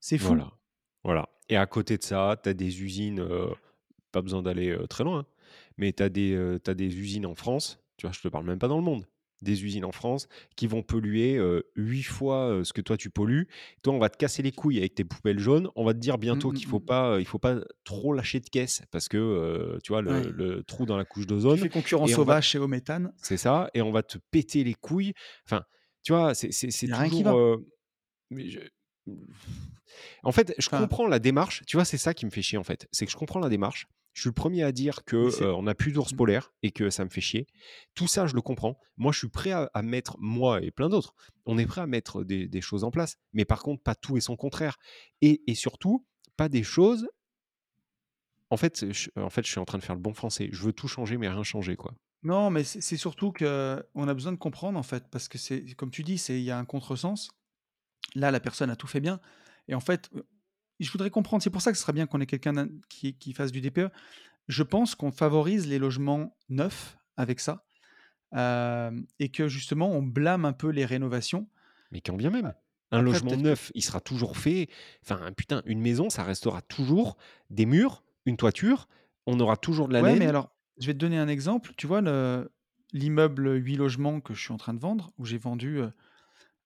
C'est 0.00 0.18
fou. 0.18 0.40
voilà, 0.40 0.52
voilà 1.04 1.28
et 1.48 1.56
à 1.56 1.66
côté 1.66 1.98
de 1.98 2.02
ça, 2.02 2.38
tu 2.42 2.48
as 2.48 2.54
des 2.54 2.82
usines, 2.82 3.20
heu, 3.20 3.50
pas 4.12 4.22
besoin 4.22 4.42
d'aller, 4.42 4.70
heu, 4.70 4.86
très 4.88 5.04
loin, 5.04 5.20
hein, 5.20 5.26
mais 5.78 5.92
tu 5.92 6.02
as 6.02 6.08
des, 6.10 6.32
heu, 6.34 6.60
tu 6.64 6.70
as 6.70 6.74
des 6.74 6.96
usines 6.98 7.26
en 7.26 7.34
France, 7.34 7.84
tu 7.98 8.06
vois? 8.06 8.12
Je 8.12 8.20
te 8.22 8.28
parle 8.28 8.46
même 8.46 8.58
pas 8.58 8.68
dans 8.68 8.78
le 8.78 8.84
monde. 8.84 9.06
Des 9.42 9.64
usines 9.64 9.84
en 9.84 9.92
France 9.92 10.28
qui 10.56 10.66
vont 10.66 10.82
polluer, 10.82 11.38
8 11.76 12.02
fois, 12.04 12.60
ce 12.64 12.72
que 12.72 12.80
toi 12.80 12.96
tu 12.96 13.10
pollues. 13.10 13.48
Toi, 13.82 13.92
on 13.94 13.98
va 13.98 14.08
te 14.08 14.16
casser 14.16 14.42
les 14.42 14.52
couilles 14.52 14.78
avec 14.78 14.94
tes 14.94 15.04
poubelles 15.04 15.38
jaunes. 15.38 15.68
On 15.76 15.84
va 15.84 15.94
te 15.94 15.98
dire 15.98 16.18
Mmh, 16.30 16.38
bientôt 16.38 16.52
mmh, 16.52 16.52
qu'il 16.52 16.66
faut 16.66 16.80
mmh. 16.80 16.80
pas, 16.80 17.18
il 17.20 17.26
faut 17.26 17.38
pas 17.38 17.56
trop 17.84 18.14
lâcher 18.14 18.40
de 18.40 18.48
caisse 18.48 18.82
parce 18.90 19.08
que, 19.08 19.78
tu 19.82 19.92
vois 19.92 20.02
le 20.02 20.22
Ouais. 20.22 20.32
le 20.32 20.62
trou 20.64 20.86
dans 20.86 20.96
la 20.96 21.04
couche 21.04 21.26
Tu 21.46 21.56
d'ozone 21.56 21.58
fais 21.58 21.68
concurrence 21.70 22.16
et 22.16 22.18
aux 22.18 22.24
on 22.24 22.24
va 22.24 22.34
vaches 22.34 22.54
et 22.54 22.58
au 22.58 22.68
méthane, 22.68 23.12
c'est 23.22 23.36
ça 23.36 23.70
et 23.74 23.82
on 23.82 23.92
va 23.92 24.02
te 24.02 24.18
péter 24.30 24.64
les 24.64 24.74
couilles. 24.74 25.12
Enfin, 25.46 25.64
tu 26.02 26.12
vois? 26.12 26.34
C'est 26.34 26.52
c'est 26.52 26.88
rien 26.94 27.10
qui 27.10 27.22
toujours, 27.22 27.22
va. 27.22 27.36
heu, 27.36 27.66
mais 28.30 28.50
je 28.50 28.60
En 30.22 30.32
fait, 30.32 30.54
je 30.58 30.68
comprends 30.68 31.06
la 31.06 31.18
démarche. 31.18 31.62
Tu 31.66 31.76
vois, 31.76 31.84
c'est 31.84 31.98
ça 31.98 32.14
qui 32.14 32.26
me 32.26 32.30
fait 32.30 32.42
chier, 32.42 32.58
en 32.58 32.64
fait. 32.64 32.86
C'est 32.92 33.06
que 33.06 33.12
je 33.12 33.16
comprends 33.16 33.40
la 33.40 33.48
démarche. 33.48 33.86
Je 34.12 34.22
suis 34.22 34.28
le 34.28 34.34
premier 34.34 34.62
à 34.62 34.72
dire 34.72 35.04
que 35.04 35.42
on 35.44 35.62
n'a 35.62 35.74
plus 35.74 35.92
d'ours 35.92 36.12
mmh. 36.12 36.16
polaire 36.16 36.52
et 36.62 36.70
que 36.70 36.90
ça 36.90 37.04
me 37.04 37.10
fait 37.10 37.20
chier. 37.20 37.46
Tout 37.94 38.06
ça, 38.06 38.26
je 38.26 38.34
le 38.34 38.42
comprends. 38.42 38.78
Moi, 38.96 39.12
je 39.12 39.18
suis 39.18 39.28
prêt 39.28 39.52
à, 39.52 39.82
mettre, 39.82 40.16
moi 40.18 40.62
et 40.62 40.70
plein 40.70 40.88
d'autres, 40.88 41.14
on 41.46 41.58
est 41.58 41.66
prêt 41.66 41.80
à 41.80 41.86
mettre 41.86 42.22
des, 42.22 42.60
choses 42.60 42.84
en 42.84 42.90
place. 42.90 43.16
Mais 43.32 43.44
par 43.44 43.62
contre, 43.62 43.82
pas 43.82 43.94
tout 43.94 44.16
et 44.16 44.20
son 44.20 44.36
contraire. 44.36 44.78
Et, 45.22 45.40
surtout, 45.54 46.06
pas 46.36 46.48
des 46.48 46.62
choses. 46.62 47.08
En 48.50 48.58
fait, 48.58 48.92
je, 48.92 49.08
en 49.16 49.30
fait, 49.30 49.46
je 49.46 49.50
suis 49.50 49.60
en 49.60 49.64
train 49.64 49.78
de 49.78 49.82
faire 49.82 49.96
le 49.96 50.02
bon 50.02 50.12
français. 50.12 50.50
Je 50.52 50.62
veux 50.62 50.74
tout 50.74 50.88
changer, 50.88 51.16
mais 51.16 51.28
rien 51.28 51.42
changer, 51.42 51.76
quoi. 51.76 51.94
Non, 52.22 52.50
mais 52.50 52.62
c'est 52.64 52.96
surtout 52.96 53.32
que 53.32 53.84
on 53.94 54.06
a 54.06 54.14
besoin 54.14 54.32
de 54.32 54.36
comprendre, 54.36 54.78
en 54.78 54.82
fait, 54.82 55.08
parce 55.10 55.26
que 55.26 55.38
c'est, 55.38 55.74
comme 55.74 55.90
tu 55.90 56.02
dis, 56.02 56.22
il 56.28 56.40
y 56.40 56.50
a 56.50 56.58
un 56.58 56.64
contresens. 56.64 57.30
Là, 58.14 58.30
la 58.30 58.40
personne 58.40 58.68
a 58.68 58.76
tout 58.76 58.86
fait 58.86 59.00
bien. 59.00 59.20
Et 59.68 59.74
en 59.74 59.80
fait, 59.80 60.10
je 60.82 60.90
voudrais 60.92 61.10
comprendre, 61.10 61.42
c'est 61.42 61.50
pour 61.50 61.62
ça 61.62 61.70
que 61.70 61.76
ce 61.76 61.82
serait 61.82 61.92
bien 61.92 62.06
qu'on 62.06 62.20
ait 62.20 62.26
quelqu'un 62.26 62.68
qui, 62.88 63.14
qui, 63.14 63.32
fasse 63.32 63.52
du 63.52 63.60
DPE. 63.60 63.90
Je 64.48 64.62
pense 64.62 64.94
qu'on 64.94 65.12
favorise 65.12 65.66
les 65.66 65.78
logements 65.78 66.36
neufs 66.48 66.98
avec 67.16 67.40
ça. 67.40 67.64
et 68.34 69.28
que 69.28 69.48
justement, 69.48 69.90
on 69.90 70.02
blâme 70.02 70.44
un 70.44 70.52
peu 70.52 70.68
les 70.68 70.84
rénovations. 70.84 71.48
Mais 71.90 72.00
quand 72.00 72.16
bien 72.16 72.30
même. 72.30 72.54
Un 72.90 73.00
logement 73.00 73.36
neuf, 73.36 73.72
il 73.74 73.82
sera 73.82 74.00
toujours 74.00 74.36
fait. 74.36 74.68
Enfin, 75.02 75.32
putain, 75.34 75.62
une 75.64 75.80
maison, 75.80 76.10
ça 76.10 76.22
restera 76.22 76.60
toujours 76.60 77.16
des 77.48 77.64
murs, 77.64 78.02
une 78.26 78.36
toiture. 78.36 78.86
On 79.26 79.40
aura 79.40 79.56
toujours 79.56 79.88
de 79.88 79.94
la 79.94 80.02
ouais, 80.02 80.16
mais 80.18 80.26
alors, 80.26 80.50
je 80.78 80.86
vais 80.86 80.92
te 80.92 80.98
donner 80.98 81.16
un 81.16 81.28
exemple. 81.28 81.72
Tu 81.76 81.86
vois, 81.86 82.02
l'immeuble 82.92 83.54
8 83.54 83.76
logements 83.76 84.20
que 84.20 84.34
je 84.34 84.42
suis 84.42 84.52
en 84.52 84.58
train 84.58 84.74
de 84.74 84.80
vendre, 84.80 85.12
où 85.16 85.24
j'ai 85.24 85.38
vendu 85.38 85.80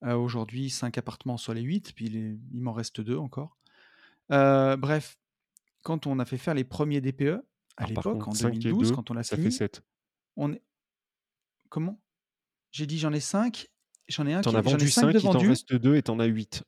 aujourd'hui 0.02 0.68
5 0.68 0.98
appartements 0.98 1.36
sur 1.36 1.54
les 1.54 1.62
8, 1.62 1.92
puis 1.94 2.06
il, 2.06 2.60
m'en 2.60 2.72
reste 2.72 3.00
2 3.00 3.16
encore. 3.16 3.56
Bref, 4.28 5.18
quand 5.82 6.06
on 6.06 6.18
a 6.18 6.24
fait 6.24 6.38
faire 6.38 6.54
les 6.54 6.64
premiers 6.64 7.00
DPE, 7.00 7.42
à 7.76 7.86
l'époque, 7.86 8.26
en 8.26 8.32
2012, 8.32 8.92
quand 8.92 9.10
on 9.10 9.16
a 9.16 9.22
ça 9.22 9.36
fait 9.36 9.50
7. 9.50 9.82
On 10.36 10.52
est... 10.52 10.62
Comment? 11.68 12.00
J'ai 12.72 12.86
dit 12.86 12.98
j'en 12.98 13.12
ai 13.12 13.20
5, 13.20 13.68
j'en 14.08 14.26
ai 14.26 14.34
un 14.34 14.40
qui 14.40 14.54
as 14.54 14.60
vendu 14.60 14.88
5, 14.88 15.12
il 15.14 15.22
t'en 15.22 15.38
reste 15.38 15.74
2 15.74 15.96
et 15.96 16.02
t'en 16.02 16.18
as 16.18 16.26
8. 16.26 16.62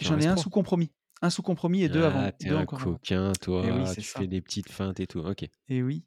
J'en 0.00 0.18
ai 0.18 0.26
un 0.26 0.36
sous 0.36 0.50
compromis. 0.50 0.92
Un 1.20 1.30
sous 1.30 1.42
compromis 1.42 1.82
et 1.82 1.88
deux 1.88 2.02
avant. 2.02 2.20
Ah, 2.20 2.32
t'es 2.32 2.48
un 2.48 2.66
coquin, 2.66 3.32
toi. 3.40 3.64
Tu 3.94 4.00
fais 4.02 4.26
des 4.26 4.40
petites 4.40 4.70
feintes 4.70 4.98
et 5.00 5.06
tout. 5.06 5.20
Ok. 5.20 5.44
Et 5.68 5.82
oui. 5.82 6.04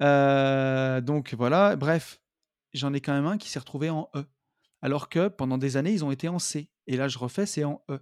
donc 0.00 1.34
voilà, 1.34 1.76
bref, 1.76 2.20
j'en 2.72 2.92
ai 2.92 3.00
quand 3.00 3.12
même 3.12 3.26
un 3.26 3.38
qui 3.38 3.48
s'est 3.48 3.58
retrouvé 3.58 3.90
en 3.90 4.10
E. 4.14 4.24
Alors 4.80 5.08
que 5.08 5.28
pendant 5.28 5.58
des 5.58 5.76
années, 5.76 5.92
ils 5.92 6.04
ont 6.04 6.10
été 6.10 6.28
en 6.28 6.38
C. 6.38 6.68
Et 6.86 6.96
là, 6.96 7.08
je 7.08 7.18
refais, 7.18 7.46
c'est 7.46 7.64
en 7.64 7.82
E. 7.88 8.00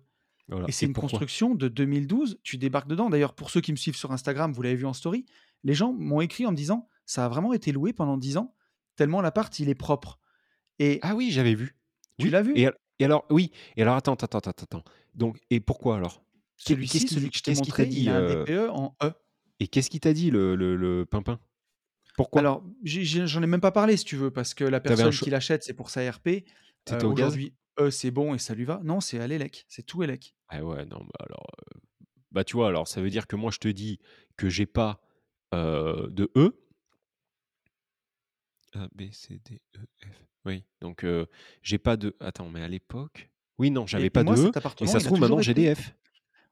Et 0.66 0.72
c'est 0.72 0.86
une 0.86 0.92
construction 0.92 1.54
de 1.54 1.68
2012. 1.68 2.40
Tu 2.42 2.58
débarques 2.58 2.88
dedans. 2.88 3.10
D'ailleurs, 3.10 3.34
pour 3.34 3.50
ceux 3.50 3.60
qui 3.60 3.72
me 3.72 3.76
suivent 3.76 3.96
sur 3.96 4.12
Instagram, 4.12 4.52
vous 4.52 4.62
l'avez 4.62 4.76
vu 4.76 4.86
en 4.86 4.92
story, 4.92 5.26
les 5.64 5.74
gens 5.74 5.92
m'ont 5.92 6.20
écrit 6.20 6.46
en 6.46 6.52
me 6.52 6.56
disant 6.56 6.88
ça 7.06 7.24
a 7.24 7.28
vraiment 7.28 7.52
été 7.52 7.72
loué 7.72 7.92
pendant 7.92 8.16
10 8.16 8.36
ans, 8.36 8.54
tellement 8.96 9.20
l'appart, 9.20 9.56
il 9.58 9.68
est 9.68 9.74
propre. 9.74 10.18
Et 10.78 10.98
ah 11.02 11.14
oui, 11.14 11.30
j'avais 11.30 11.54
vu. 11.54 11.76
Tu 12.18 12.30
l'as 12.30 12.42
vu? 12.42 12.54
Et, 12.56 12.68
alors, 13.04 13.26
oui. 13.30 13.50
Et 13.76 13.82
alors, 13.82 13.96
attends, 13.96 14.14
attends, 14.14 14.38
attends, 14.38 14.50
attends. 14.50 14.84
Donc, 15.14 15.38
et 15.50 15.60
pourquoi 15.60 15.96
alors? 15.96 16.22
Celui-ci, 16.56 17.08
celui 17.08 17.30
que 17.30 17.36
je 17.36 17.42
t'ai 17.42 17.54
montré, 17.54 17.86
dit, 17.86 18.02
il 18.02 18.08
a 18.10 18.16
un 18.16 18.22
euh, 18.22 18.44
DPE 18.44 18.70
en 18.70 18.94
E. 19.02 19.12
Et 19.58 19.68
qu'est-ce 19.68 19.88
qu'il 19.90 20.00
t'a 20.00 20.12
dit, 20.12 20.30
le, 20.30 20.54
le, 20.54 20.76
le 20.76 21.06
pimpin? 21.06 21.40
Pourquoi? 22.16 22.40
Alors, 22.40 22.62
j'en 22.84 23.42
ai, 23.42 23.46
même 23.46 23.60
pas 23.60 23.72
parlé, 23.72 23.96
si 23.96 24.04
tu 24.04 24.16
veux, 24.16 24.30
parce 24.30 24.52
que 24.54 24.64
la 24.64 24.80
personne 24.80 25.10
qui 25.10 25.30
l'achète, 25.30 25.64
c'est 25.64 25.74
pour 25.74 25.90
sa 25.90 26.08
RP. 26.10 26.44
Euh, 26.90 27.00
aujourd'hui, 27.04 27.54
E, 27.78 27.90
c'est 27.90 28.10
bon 28.10 28.34
et 28.34 28.38
ça 28.38 28.54
lui 28.54 28.64
va. 28.64 28.80
Non, 28.84 29.00
c'est 29.00 29.18
à 29.18 29.26
l'ELEC. 29.26 29.64
C'est 29.68 29.82
tout 29.82 30.02
ELEC. 30.02 30.34
Ah 30.50 30.62
ouais, 30.64 30.84
non, 30.84 30.98
bah 30.98 31.24
alors. 31.26 31.46
Euh, 31.58 31.80
bah, 32.32 32.44
tu 32.44 32.56
vois, 32.56 32.68
alors 32.68 32.86
ça 32.86 33.00
veut 33.00 33.10
dire 33.10 33.26
que 33.26 33.36
moi, 33.36 33.50
je 33.50 33.58
te 33.58 33.68
dis 33.68 33.98
que 34.36 34.48
j'ai 34.48 34.66
pas 34.66 35.00
euh, 35.54 36.08
de 36.10 36.30
E. 36.36 36.54
A, 38.74 38.88
B, 38.94 39.10
C, 39.12 39.40
D, 39.44 39.60
E, 39.76 39.80
F. 40.04 40.24
Oui, 40.44 40.64
donc 40.80 41.04
j'ai 41.62 41.78
pas 41.78 41.96
de. 41.96 42.16
Attends, 42.20 42.48
mais 42.48 42.62
à 42.62 42.68
l'époque. 42.68 43.30
Oui, 43.58 43.70
non, 43.70 43.86
j'avais 43.86 44.10
pas 44.10 44.24
de 44.24 44.30
E. 44.30 44.50
Et 44.80 44.86
ça 44.86 45.00
se 45.00 45.06
trouve, 45.06 45.20
maintenant, 45.20 45.40
j'ai 45.40 45.54
des 45.54 45.74
F. 45.74 45.94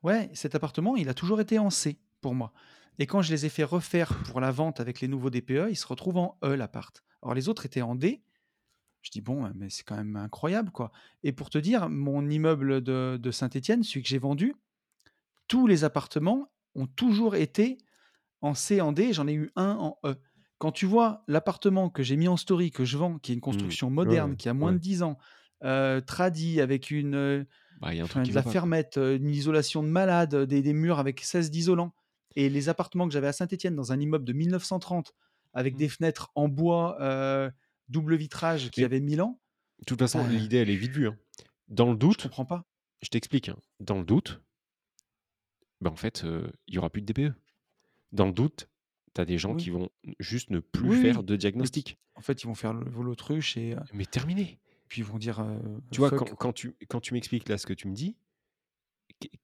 Ouais, 0.03 0.30
cet 0.32 0.55
appartement, 0.55 0.96
il 0.96 1.09
a 1.09 1.14
toujours 1.14 1.40
été 1.40 1.59
en 1.59 1.70
C 1.70 1.99
pour 2.20 2.34
moi. 2.34 2.53
Et 2.99 3.07
quand 3.07 3.22
je 3.22 3.30
les 3.30 3.46
ai 3.46 3.49
fait 3.49 3.64
refaire 3.64 4.12
pour 4.24 4.40
la 4.40 4.51
vente 4.51 4.80
avec 4.80 5.01
les 5.01 5.09
nouveaux 5.09 5.30
DPE, 5.30 5.68
ils 5.70 5.76
se 5.76 5.86
retrouvent 5.86 6.18
en 6.18 6.38
E 6.44 6.55
l'appart. 6.55 7.03
Alors 7.22 7.34
les 7.34 7.49
autres 7.49 7.66
étaient 7.66 7.82
en 7.82 7.94
D. 7.94 8.22
Je 9.09 9.12
dis 9.12 9.20
bon, 9.22 9.50
mais 9.54 9.70
c'est 9.70 9.84
quand 9.84 9.96
même 9.96 10.16
incroyable 10.16 10.70
quoi. 10.70 10.92
Et 11.22 11.32
pour 11.32 11.48
te 11.48 11.56
dire, 11.56 11.88
mon 11.88 12.28
immeuble 12.28 12.82
de, 12.82 13.30
Saint-Étienne, 13.30 13.82
celui 13.82 14.02
que 14.02 14.09
j'ai 14.09 14.18
vendu, 14.18 14.54
tous 15.46 15.66
les 15.66 15.82
appartements 15.82 16.52
ont 16.74 16.86
toujours 16.86 17.34
été 17.34 17.78
en 18.42 18.52
C, 18.52 18.82
en 18.82 18.92
D. 18.92 19.14
J'en 19.14 19.26
ai 19.26 19.32
eu 19.32 19.50
un 19.56 19.76
en 19.76 19.98
E. 20.04 20.14
Quand 20.59 20.72
tu 20.72 20.84
vois 20.84 21.24
l'appartement 21.26 21.88
que 21.88 22.02
j'ai 22.02 22.18
mis 22.18 22.28
en 22.28 22.36
story, 22.36 22.70
que 22.70 22.84
je 22.84 22.98
vends, 22.98 23.18
qui 23.18 23.32
est 23.32 23.34
une 23.34 23.38
mmh. 23.38 23.40
construction 23.40 23.88
moderne, 23.88 24.36
qui 24.36 24.50
a 24.50 24.52
moins 24.52 24.72
de 24.72 24.78
10 24.78 25.02
ans, 25.02 25.16
euh, 25.64 26.02
tradi 26.02 26.61
avec 26.61 26.90
une, 26.90 27.46
bah, 27.80 27.92
de 27.92 28.34
la 28.34 28.42
fermette, 28.42 28.98
une 28.98 29.30
isolation 29.30 29.82
de 29.82 29.88
malade, 29.88 30.36
des, 30.36 30.61
des 30.61 30.74
murs 30.74 30.98
avec 30.98 31.22
16 31.22 31.50
d'isolant. 31.50 31.94
Et 32.36 32.50
les 32.50 32.68
appartements 32.68 33.09
que 33.09 33.14
j'avais 33.14 33.28
à 33.28 33.32
Saint-Etienne 33.32 33.74
dans 33.74 33.90
un 33.90 33.98
immeuble 33.98 34.26
de 34.26 34.34
1930 34.34 35.14
avec 35.54 35.76
mmh. 35.76 35.78
des 35.78 35.88
fenêtres 35.88 36.30
en 36.34 36.48
bois 36.48 37.00
euh, 37.00 37.50
double 37.89 38.16
vitrage 38.16 38.70
qui 38.70 38.84
avait 38.84 39.01
1000 39.01 39.22
ans. 39.22 39.41
De 39.80 39.84
toute 39.84 39.99
façon, 39.99 40.22
bah, 40.22 40.30
l'idée, 40.30 40.59
elle 40.59 40.70
est 40.70 40.76
vite 40.76 40.93
vue. 40.93 41.09
Hein. 41.09 41.16
Dans 41.68 41.91
le 41.91 41.97
doute. 41.97 42.22
Je 42.22 42.28
comprends 42.28 42.45
pas. 42.45 42.64
Je 43.03 43.09
t'explique. 43.09 43.49
Hein. 43.49 43.57
Dans 43.80 43.99
le 43.99 44.05
doute, 44.05 44.41
bah, 45.80 45.91
en 45.91 45.97
fait, 45.97 46.24
euh, 46.24 46.51
il 46.66 46.74
y 46.74 46.78
aura 46.78 46.91
plus 46.91 47.03
de 47.03 47.12
DPE. 47.12 47.34
Dans 48.12 48.26
le 48.26 48.32
doute, 48.32 48.68
tu 49.14 49.20
as 49.20 49.24
des 49.24 49.39
gens 49.39 49.55
qui 49.55 49.70
vont 49.70 49.91
juste 50.18 50.51
ne 50.51 50.61
plus 50.61 51.01
faire 51.01 51.22
de 51.22 51.36
diagnostic. 51.36 51.99
En 52.14 52.20
fait, 52.20 52.43
ils 52.43 52.47
vont 52.47 52.55
faire 52.55 52.72
l'autruche 52.72 53.57
et. 53.57 53.74
Euh, 53.74 53.80
Mais 53.93 54.07
terminé. 54.07 54.59
Puis 54.89 55.03
ils 55.03 55.05
vont 55.05 55.18
dire. 55.18 55.47
tu 55.93 55.99
vois, 55.99 56.11
quand, 56.11 56.34
quand, 56.34 56.53
tu, 56.53 56.74
quand 56.89 57.01
tu 57.01 57.14
m'expliques 57.14 57.49
là 57.49 57.59
ce 57.59 57.66
que 57.66 57.74
tu 57.74 57.89
me 57.89 57.95
dis, 57.95 58.16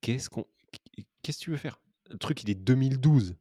qu'est-ce 0.01 0.31
qu'on. 0.31 0.47
Qu'est-ce 1.23 1.39
que 1.39 1.45
tu 1.45 1.51
veux 1.51 1.57
faire? 1.57 1.81
Le 2.11 2.19
truc, 2.19 2.43
il 2.43 2.51
est 2.51 2.55
2012. 2.55 3.37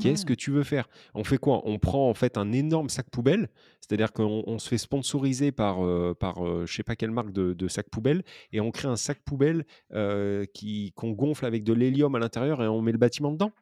Qu'est-ce 0.00 0.26
que 0.26 0.34
tu 0.34 0.50
veux 0.50 0.62
faire? 0.62 0.88
On 1.14 1.24
fait 1.24 1.38
quoi? 1.38 1.62
On 1.64 1.78
prend 1.78 2.10
en 2.10 2.14
fait 2.14 2.36
un 2.36 2.52
énorme 2.52 2.90
sac 2.90 3.08
poubelle, 3.10 3.48
c'est-à-dire 3.80 4.12
qu'on 4.12 4.58
se 4.58 4.68
fait 4.68 4.78
sponsoriser 4.78 5.52
par, 5.52 5.84
euh, 5.84 6.14
par 6.14 6.46
euh, 6.46 6.66
je 6.66 6.74
sais 6.74 6.82
pas 6.82 6.96
quelle 6.96 7.12
marque 7.12 7.32
de, 7.32 7.68
sac 7.68 7.88
poubelle, 7.88 8.22
et 8.52 8.60
on 8.60 8.70
crée 8.70 8.88
un 8.88 8.96
sac 8.96 9.22
poubelle 9.24 9.64
euh, 9.92 10.44
qui 10.52 10.92
qu'on 10.92 11.12
gonfle 11.12 11.46
avec 11.46 11.64
de 11.64 11.72
l'hélium 11.72 12.14
à 12.14 12.18
l'intérieur 12.18 12.62
et 12.62 12.68
on 12.68 12.82
met 12.82 12.92
le 12.92 12.98
bâtiment 12.98 13.32
dedans. 13.32 13.52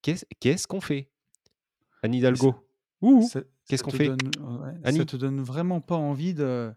Qu'est-ce 0.00 0.66
qu'on 0.66 0.80
fait? 0.80 1.10
Anne 2.02 2.14
Hidalgo. 2.14 2.54
Qu'est-ce 3.68 3.82
qu'on 3.82 3.90
fait? 3.90 4.10
Ça 4.84 5.04
te 5.04 5.16
donne 5.16 5.42
vraiment 5.42 5.80
pas 5.80 5.96
envie 5.96 6.34
de 6.34 6.72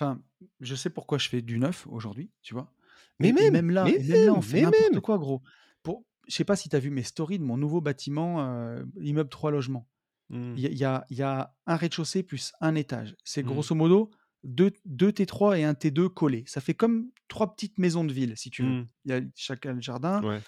Enfin, 0.00 0.18
je 0.60 0.74
sais 0.74 0.88
pourquoi 0.88 1.18
je 1.18 1.28
fais 1.28 1.42
du 1.42 1.58
neuf 1.58 1.86
aujourd'hui, 1.86 2.30
tu 2.40 2.54
vois? 2.54 2.72
Mais 3.18 3.32
même, 3.32 3.70
là, 3.70 3.86
on 4.34 4.42
fait 4.42 4.62
n'importe 4.62 5.00
quoi, 5.00 5.18
gros. 5.18 5.42
Pour, 5.82 6.04
je 6.28 6.34
sais 6.34 6.44
pas 6.44 6.56
si 6.56 6.68
tu 6.68 6.76
as 6.76 6.78
vu 6.78 6.90
mes 6.90 7.02
stories 7.02 7.38
de 7.38 7.44
mon 7.44 7.56
nouveau 7.56 7.80
bâtiment, 7.80 8.40
euh, 8.40 8.82
immeuble 9.00 9.30
3 9.30 9.50
logements. 9.50 9.86
Mmh. 10.30 10.54
Il 10.56 10.78
y, 10.78 10.84
a, 10.84 11.54
un 11.66 11.76
rez-de-chaussée 11.76 12.22
plus 12.22 12.52
un 12.60 12.74
étage. 12.74 13.16
C'est 13.24 13.42
mmh. 13.42 13.46
grosso 13.46 13.74
modo 13.74 14.10
deux, 14.44 14.70
T3 14.94 15.58
et 15.58 15.64
un 15.64 15.72
T2 15.72 16.08
collés. 16.08 16.44
Ça 16.46 16.60
fait 16.60 16.74
comme 16.74 17.10
trois 17.28 17.54
petites 17.54 17.78
maisons 17.78 18.04
de 18.04 18.12
ville, 18.12 18.36
si 18.36 18.48
tu 18.50 18.62
veux. 18.62 18.68
Mmh. 18.68 18.88
Il 19.04 19.10
y 19.10 19.14
a 19.14 19.20
chacun 19.34 19.74
le 19.74 19.80
jardin. 19.80 20.22
Euh, 20.24 20.40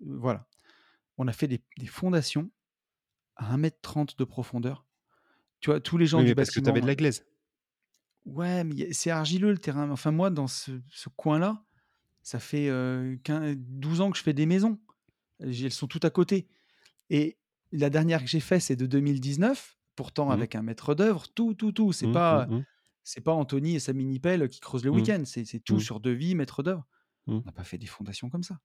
voilà. 0.00 0.46
On 1.18 1.26
a 1.28 1.32
fait 1.32 1.48
des, 1.48 1.60
fondations 1.86 2.50
à 3.36 3.56
1m30 3.56 4.16
de 4.16 4.24
profondeur. 4.24 4.86
Tu 5.60 5.70
vois, 5.70 5.80
tous 5.80 5.96
les 5.96 6.06
gens 6.06 6.22
du 6.22 6.34
parce 6.34 6.48
bâtiment. 6.48 6.62
que 6.62 6.64
tu 6.66 6.70
avais 6.70 6.80
de 6.80 6.86
la 6.86 6.94
glaise. 6.94 7.24
Ouais, 8.24 8.64
mais 8.64 8.92
c'est 8.92 9.10
argileux 9.10 9.50
le 9.50 9.58
terrain. 9.58 9.90
Enfin, 9.90 10.10
moi, 10.10 10.30
dans 10.30 10.46
ce, 10.46 10.72
coin-là, 11.16 11.64
ça 12.22 12.38
fait 12.38 12.70
12 13.26 14.00
ans 14.00 14.10
que 14.10 14.18
je 14.18 14.22
fais 14.22 14.32
des 14.32 14.46
maisons. 14.46 14.78
Elles 15.40 15.72
sont 15.72 15.86
toutes 15.86 16.04
à 16.04 16.10
côté. 16.10 16.48
Et 17.10 17.38
la 17.72 17.90
dernière 17.90 18.20
que 18.22 18.28
j'ai 18.28 18.40
faite, 18.40 18.62
c'est 18.62 18.76
de 18.76 18.86
2019, 18.86 19.76
pourtant 19.96 20.28
mmh. 20.28 20.32
avec 20.32 20.54
un 20.54 20.62
maître 20.62 20.94
d'œuvre, 20.94 21.26
tout, 21.34 21.54
tout, 21.54 21.72
tout. 21.72 21.92
C'est 21.92 22.06
mmh, 22.06 22.12
pas, 22.12 22.46
mmh, 22.46 22.64
c'est 23.02 23.20
pas 23.20 23.32
Anthony 23.32 23.76
et 23.76 23.80
sa 23.80 23.92
mini-pelle 23.92 24.48
qui 24.48 24.60
creusent 24.60 24.84
le 24.84 24.90
week-end. 24.90 25.22
C'est 25.24 25.60
tout 25.64 25.80
sur 25.80 26.00
devis, 26.00 26.34
maître 26.34 26.62
d'œuvre. 26.62 26.86
On 27.26 27.40
n'a 27.40 27.52
pas 27.52 27.64
fait 27.64 27.78
des 27.78 27.86
fondations 27.86 28.30
comme 28.30 28.42
ça. 28.42 28.58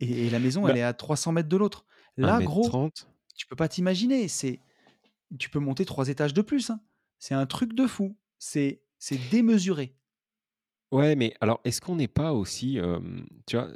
Et, 0.00 0.28
la 0.30 0.38
maison, 0.38 0.66
elle 0.66 0.74
bah 0.74 0.80
est 0.80 0.82
à 0.82 0.92
300 0.92 1.32
mètres 1.32 1.48
de 1.48 1.56
l'autre. 1.56 1.86
Là, 2.16 2.40
gros, 2.42 2.68
30. 2.68 3.08
tu 3.36 3.46
peux 3.46 3.56
pas 3.56 3.68
t'imaginer. 3.68 4.28
C'est, 4.28 4.60
tu 5.38 5.48
peux 5.48 5.60
monter 5.60 5.84
trois 5.84 6.08
étages 6.08 6.34
de 6.34 6.42
plus. 6.42 6.70
Hein. 6.70 6.80
C'est 7.18 7.34
un 7.34 7.46
truc 7.46 7.74
de 7.74 7.86
fou. 7.86 8.16
C'est 8.38 8.80
démesuré. 9.30 9.96
Ouais, 10.94 11.16
mais 11.16 11.34
alors, 11.40 11.60
est-ce 11.64 11.80
qu'on 11.80 11.96
n'est 11.96 12.06
pas 12.06 12.32
aussi, 12.32 12.78
tu 13.46 13.56
vois, 13.56 13.68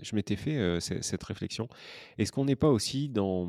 je 0.00 0.16
m'étais 0.16 0.36
fait 0.36 0.80
cette 0.80 1.22
réflexion, 1.22 1.68
est-ce 2.16 2.32
qu'on 2.32 2.46
n'est 2.46 2.56
pas 2.56 2.70
aussi 2.70 3.10
dans, 3.10 3.46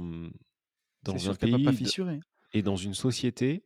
dans 1.04 1.30
un 1.30 1.36
pays 1.36 1.64
pas 1.64 1.72
fissuré. 1.72 2.20
et 2.52 2.62
dans 2.62 2.76
une 2.76 2.94
société 2.94 3.64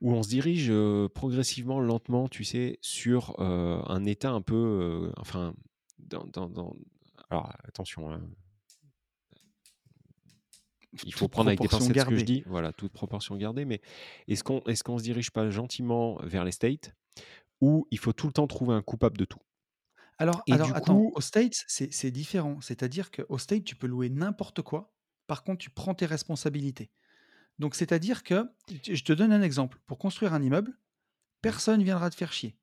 où 0.00 0.12
on 0.14 0.22
se 0.22 0.30
dirige 0.30 0.72
progressivement, 1.14 1.80
lentement, 1.80 2.28
tu 2.28 2.44
sais, 2.44 2.78
sur 2.80 3.38
un 3.40 4.04
état 4.06 4.30
un 4.30 4.40
peu, 4.40 5.12
enfin, 5.18 5.52
dans, 5.98 6.24
dans, 6.24 6.74
alors 7.28 7.52
attention, 7.64 8.10
hein. 8.10 8.22
il 11.04 11.12
faut 11.12 11.28
prendre 11.28 11.48
avec 11.48 11.60
des 11.60 11.68
pincettes 11.68 12.00
ce 12.00 12.06
que 12.06 12.16
je 12.16 12.24
dis, 12.24 12.42
voilà, 12.46 12.72
toute 12.72 12.92
proportion 12.92 13.36
gardée, 13.36 13.66
mais 13.66 13.82
est-ce 14.28 14.42
qu'on 14.42 14.60
est 14.62 14.82
qu'on 14.82 14.96
se 14.96 15.02
dirige 15.02 15.30
pas 15.30 15.50
gentiment 15.50 16.18
vers 16.22 16.46
les 16.46 16.52
States 16.52 16.94
où 17.60 17.86
il 17.90 17.98
faut 17.98 18.12
tout 18.12 18.26
le 18.26 18.32
temps 18.32 18.46
trouver 18.46 18.74
un 18.74 18.82
coupable 18.82 19.16
de 19.16 19.24
tout 19.24 19.40
Alors, 20.18 20.42
alors 20.50 20.74
attends, 20.74 21.10
aux 21.14 21.20
States, 21.20 21.64
c'est 21.66 22.10
différent. 22.10 22.60
C'est-à-dire 22.60 23.10
qu'aux 23.10 23.38
States, 23.38 23.64
tu 23.64 23.76
peux 23.76 23.86
louer 23.86 24.08
n'importe 24.08 24.62
quoi. 24.62 24.94
Par 25.26 25.44
contre, 25.44 25.58
tu 25.58 25.70
prends 25.70 25.94
tes 25.94 26.06
responsabilités. 26.06 26.90
Donc, 27.58 27.74
c'est-à-dire 27.74 28.22
que, 28.22 28.48
je 28.88 29.02
te 29.02 29.12
donne 29.12 29.32
un 29.32 29.42
exemple. 29.42 29.80
Pour 29.86 29.98
construire 29.98 30.32
un 30.32 30.42
immeuble, 30.42 30.78
personne 31.42 31.82
viendra 31.82 32.08
te 32.10 32.14
faire 32.14 32.32
chier. 32.32 32.56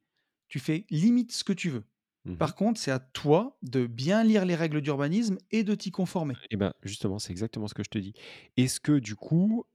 Tu 0.48 0.60
fais 0.60 0.86
limite 0.90 1.32
ce 1.32 1.44
que 1.44 1.54
tu 1.54 1.70
veux. 1.70 1.84
Mmh 2.26 2.38
Par 2.38 2.56
contre, 2.56 2.80
c'est 2.80 2.92
à 2.92 3.00
toi 3.00 3.56
de 3.62 3.86
bien 3.86 4.24
lire 4.24 4.46
les 4.46 4.56
règles 4.56 4.82
d'urbanisme 4.82 5.38
et 5.52 5.64
de 5.64 5.76
t'y 5.76 5.92
conformer. 5.92 6.34
Et 6.50 6.58
ben 6.58 6.74
justement, 6.82 7.20
c'est 7.20 7.32
exactement 7.32 7.68
ce 7.68 7.76
que 7.76 7.84
je 7.84 7.90
te 7.90 8.00
dis. 8.00 8.14
Est-ce 8.58 8.80
que 8.80 8.98
du 8.98 9.16
coup, 9.16 9.66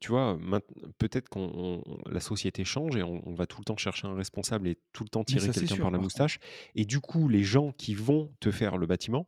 tu 0.00 0.08
vois, 0.08 0.38
peut-être 0.96 1.28
qu'on 1.28 1.82
la 2.06 2.20
société 2.20 2.64
change 2.64 2.96
et 2.96 3.02
on, 3.02 3.34
va 3.34 3.46
tout 3.46 3.60
le 3.60 3.64
temps 3.64 3.76
chercher 3.76 4.06
un 4.06 4.14
responsable 4.14 4.68
et 4.68 4.78
tout 4.92 5.04
le 5.04 5.10
temps 5.10 5.24
tirer 5.24 5.50
quelqu'un 5.50 5.76
par 5.76 5.90
la 5.90 5.98
moustache. 5.98 6.38
Et 6.74 6.86
du 6.86 7.00
coup, 7.00 7.28
les 7.28 7.42
gens 7.42 7.72
qui 7.72 7.94
vont 7.94 8.32
te 8.40 8.50
faire 8.50 8.78
le 8.78 8.86
bâtiment, 8.86 9.26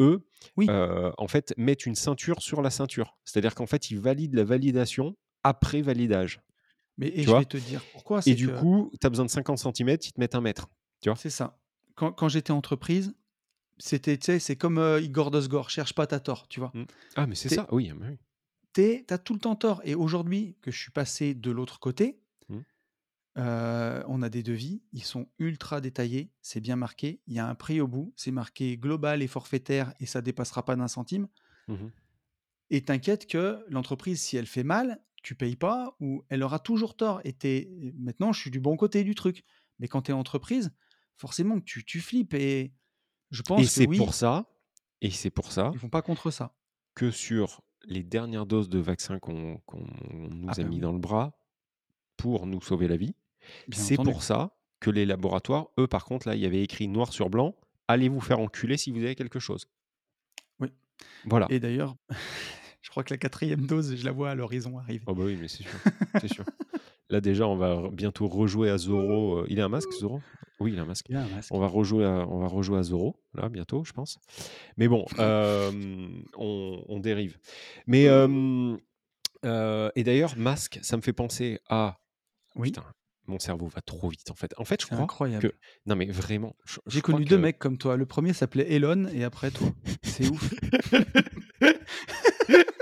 eux, 0.00 0.26
Oui. 0.56 0.68
en 0.70 1.28
fait, 1.28 1.52
mettent 1.58 1.84
une 1.84 1.94
ceinture 1.94 2.40
sur 2.40 2.62
la 2.62 2.70
ceinture. 2.70 3.18
C'est-à-dire 3.24 3.54
qu'en 3.54 3.66
fait, 3.66 3.90
ils 3.90 3.98
valident 3.98 4.34
la 4.34 4.44
validation 4.44 5.14
après 5.44 5.82
validage. 5.82 6.40
Mais 6.96 7.08
et 7.08 7.22
je 7.22 7.34
vais 7.34 7.44
te 7.44 7.56
dire 7.56 7.82
pourquoi. 7.92 8.20
Et 8.26 8.34
du 8.34 8.48
coup, 8.48 8.90
tu 8.98 9.06
as 9.06 9.10
besoin 9.10 9.24
de 9.26 9.30
50 9.30 9.58
cm, 9.58 9.88
ils 9.90 10.12
te 10.12 10.20
mettent 10.20 10.34
un 10.34 10.40
mètre. 10.40 10.68
Tu 11.00 11.08
vois? 11.08 11.16
C'est 11.16 11.30
ça 11.30 11.58
quand, 11.94 12.28
j'étais 12.28 12.50
entreprise, 12.50 13.14
c'était, 13.78 14.16
tu 14.16 14.26
sais, 14.26 14.38
c'est 14.38 14.56
comme 14.56 14.98
Igor 15.00 15.30
Dosgor, 15.30 15.70
cherche 15.70 15.94
pas 15.94 16.06
ta 16.06 16.20
tort, 16.20 16.48
tu 16.48 16.60
vois. 16.60 16.70
Mmh. 16.74 16.84
Ah, 17.16 17.26
mais 17.26 17.34
c'est 17.34 17.48
ça, 17.48 17.66
oui. 17.72 17.92
oui. 17.92 18.18
Tu 18.74 19.04
as 19.10 19.18
tout 19.18 19.34
le 19.34 19.40
temps 19.40 19.56
tort. 19.56 19.80
Et 19.84 19.94
aujourd'hui, 19.94 20.56
que 20.62 20.70
je 20.70 20.78
suis 20.78 20.90
passé 20.90 21.34
de 21.34 21.50
l'autre 21.50 21.80
côté, 21.80 22.20
mmh. 22.48 22.58
on 23.36 24.22
a 24.22 24.28
des 24.28 24.42
devis, 24.42 24.82
ils 24.92 25.04
sont 25.04 25.28
ultra 25.38 25.80
détaillés, 25.80 26.32
c'est 26.42 26.60
bien 26.60 26.76
marqué. 26.76 27.20
Il 27.26 27.34
y 27.34 27.38
a 27.38 27.46
un 27.46 27.54
prix 27.54 27.80
au 27.80 27.88
bout, 27.88 28.12
c'est 28.16 28.30
marqué 28.30 28.76
global 28.76 29.22
et 29.22 29.28
forfaitaire 29.28 29.94
et 30.00 30.06
ça 30.06 30.20
dépassera 30.20 30.64
pas 30.64 30.76
d'un 30.76 30.88
centime. 30.88 31.28
Mmh 31.68 31.88
et 32.72 32.80
t'inquiète 32.80 33.26
que 33.26 33.62
l'entreprise, 33.68 34.18
si 34.18 34.38
elle 34.38 34.46
fait 34.46 34.64
mal, 34.64 34.98
tu 35.22 35.34
payes 35.34 35.56
pas 35.56 35.94
ou 36.00 36.24
elle 36.30 36.42
aura 36.42 36.58
toujours 36.58 36.96
tort. 36.96 37.20
Et 37.22 37.68
maintenant, 37.98 38.32
je 38.32 38.40
suis 38.40 38.50
du 38.50 38.60
bon 38.60 38.78
côté 38.78 39.04
du 39.04 39.14
truc. 39.14 39.44
Mais 39.78 39.88
quand 39.88 40.02
tu 40.02 40.10
es 40.10 40.14
entreprise, 40.14 40.72
forcément 41.16 41.58
que 41.58 41.64
tu, 41.64 41.84
tu 41.84 42.00
flippes. 42.00 42.34
Et 42.34 42.72
je 43.30 43.42
pense 43.42 43.60
et 43.60 43.64
c'est 43.64 43.86
pour 43.86 44.14
ça, 44.14 44.46
et 45.00 45.10
c'est 45.10 45.30
pour 45.30 45.52
ça, 45.52 45.70
ils 45.74 45.78
vont 45.78 45.88
pas 45.88 46.02
contre 46.02 46.30
ça. 46.30 46.54
Que 46.94 47.10
sur 47.10 47.62
les 47.84 48.02
dernières 48.02 48.46
doses 48.46 48.68
de 48.68 48.78
vaccins 48.78 49.18
qu'on 49.18 49.60
nous 49.72 50.48
ah 50.48 50.52
a 50.52 50.62
bah 50.62 50.68
mis 50.68 50.78
dans 50.78 50.92
le 50.92 50.98
bras 50.98 51.38
pour 52.16 52.46
nous 52.46 52.60
sauver 52.60 52.86
la 52.86 52.96
vie, 52.96 53.14
c'est 53.70 53.96
pour 53.96 54.22
ça 54.22 54.56
que 54.78 54.90
les 54.90 55.06
laboratoires, 55.06 55.68
eux, 55.78 55.86
par 55.86 56.04
contre, 56.04 56.28
là, 56.28 56.34
il 56.34 56.40
y 56.40 56.46
avait 56.46 56.62
écrit 56.62 56.88
noir 56.88 57.12
sur 57.12 57.30
blanc 57.30 57.54
allez 57.88 58.08
vous 58.08 58.20
faire 58.20 58.40
enculer 58.40 58.76
si 58.76 58.90
vous 58.90 59.02
avez 59.02 59.14
quelque 59.14 59.38
chose. 59.38 59.68
Oui. 60.58 60.68
Voilà. 61.24 61.46
Et 61.50 61.60
d'ailleurs, 61.60 61.96
je 62.82 62.90
crois 62.90 63.04
que 63.04 63.12
la 63.12 63.18
quatrième 63.18 63.66
dose, 63.66 63.96
je 63.96 64.04
la 64.04 64.12
vois 64.12 64.30
à 64.30 64.34
l'horizon 64.34 64.78
arriver. 64.78 65.04
Oh 65.06 65.14
bah 65.14 65.24
oui, 65.24 65.36
mais 65.40 65.48
c'est 65.48 65.62
sûr. 65.62 65.72
c'est 66.20 66.32
sûr. 66.32 66.44
Là, 67.12 67.20
déjà, 67.20 67.46
on 67.46 67.56
va 67.56 67.90
bientôt 67.92 68.26
rejouer 68.26 68.70
à 68.70 68.78
Zoro. 68.78 69.40
Euh, 69.40 69.46
il 69.50 69.60
a 69.60 69.66
un 69.66 69.68
masque, 69.68 69.92
Zoro? 70.00 70.22
Oui, 70.60 70.72
il 70.72 70.78
a 70.78 70.82
un 70.82 70.86
masque. 70.86 71.10
On 71.50 71.58
va 71.58 71.66
rejouer 71.66 72.06
à, 72.06 72.26
on 72.26 72.38
va 72.38 72.46
rejouer 72.46 72.78
à 72.78 72.82
Zoro, 72.82 73.20
là, 73.34 73.50
bientôt, 73.50 73.84
je 73.84 73.92
pense. 73.92 74.18
Mais 74.78 74.88
bon, 74.88 75.04
euh, 75.18 76.08
on, 76.38 76.98
dérive. 77.00 77.36
Mais, 77.86 78.06
euh, 78.08 78.78
et 79.94 80.04
d'ailleurs, 80.04 80.38
masque, 80.38 80.78
ça 80.80 80.96
me 80.96 81.02
fait 81.02 81.12
penser 81.12 81.60
à. 81.68 81.98
Oui. 82.56 82.68
Putain, 82.70 82.86
mon 83.26 83.38
cerveau 83.38 83.66
va 83.66 83.82
trop 83.82 84.08
vite, 84.08 84.30
en 84.30 84.34
fait. 84.34 84.54
En 84.56 84.64
fait, 84.64 84.80
je 84.80 84.86
crois 84.86 85.00
incroyable. 85.00 85.50
que. 85.50 85.54
Non, 85.84 85.96
mais 85.96 86.06
vraiment. 86.06 86.56
J'ai 86.86 87.02
connu 87.02 87.26
deux 87.26 87.36
mecs 87.36 87.58
comme 87.58 87.76
toi. 87.76 87.98
Le 87.98 88.06
premier 88.06 88.32
s'appelait 88.32 88.72
Elon, 88.72 89.06
et 89.12 89.22
après 89.22 89.50
toi. 89.50 89.68
C'est 90.02 90.30
ouf. 90.30 90.50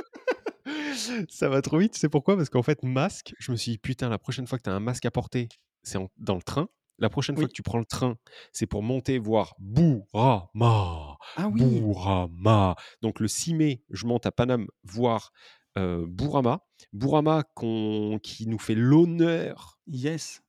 ça 1.29 1.49
va 1.49 1.63
trop 1.63 1.79
vite. 1.79 1.97
C'est 1.97 2.09
pourquoi? 2.09 2.37
Parce 2.37 2.49
qu'en 2.49 2.63
fait, 2.63 2.83
masque, 2.83 3.35
je 3.39 3.53
me 3.53 3.57
suis 3.57 3.73
dit, 3.73 3.79
putain, 3.79 4.09
la 4.09 4.19
prochaine 4.19 4.47
fois 4.47 4.59
que 4.59 4.65
tu 4.65 4.71
as 4.71 4.75
un 4.75 4.81
masque 4.81 5.07
à 5.07 5.11
porter, 5.11 5.49
c'est 5.83 5.99
dans 6.19 6.35
le 6.35 6.43
train. 6.43 6.69
La 6.99 7.09
prochaine 7.09 7.35
fois 7.35 7.47
que 7.47 7.53
tu 7.53 7.63
prends 7.63 7.79
le 7.79 7.87
train, 7.87 8.19
c'est 8.53 8.67
pour 8.67 8.83
monter 8.83 9.19
voir 9.19 9.55
Bourama. 9.59 11.17
Ah 11.37 11.49
oui. 11.49 11.81
Bourama. 11.81 12.77
Donc 13.01 13.21
le 13.21 13.29
6 13.29 13.55
mai, 13.55 13.83
je 13.89 14.05
monte 14.05 14.27
à 14.27 14.33
Paname 14.33 14.67
voir 14.85 15.33
euh, 15.79 16.05
Bourama. 16.07 16.61
Bourama 16.93 17.45
qui 18.23 18.47
nous 18.47 18.59
fait 18.59 18.75
l'honneur 18.75 19.79
yes 19.87 20.43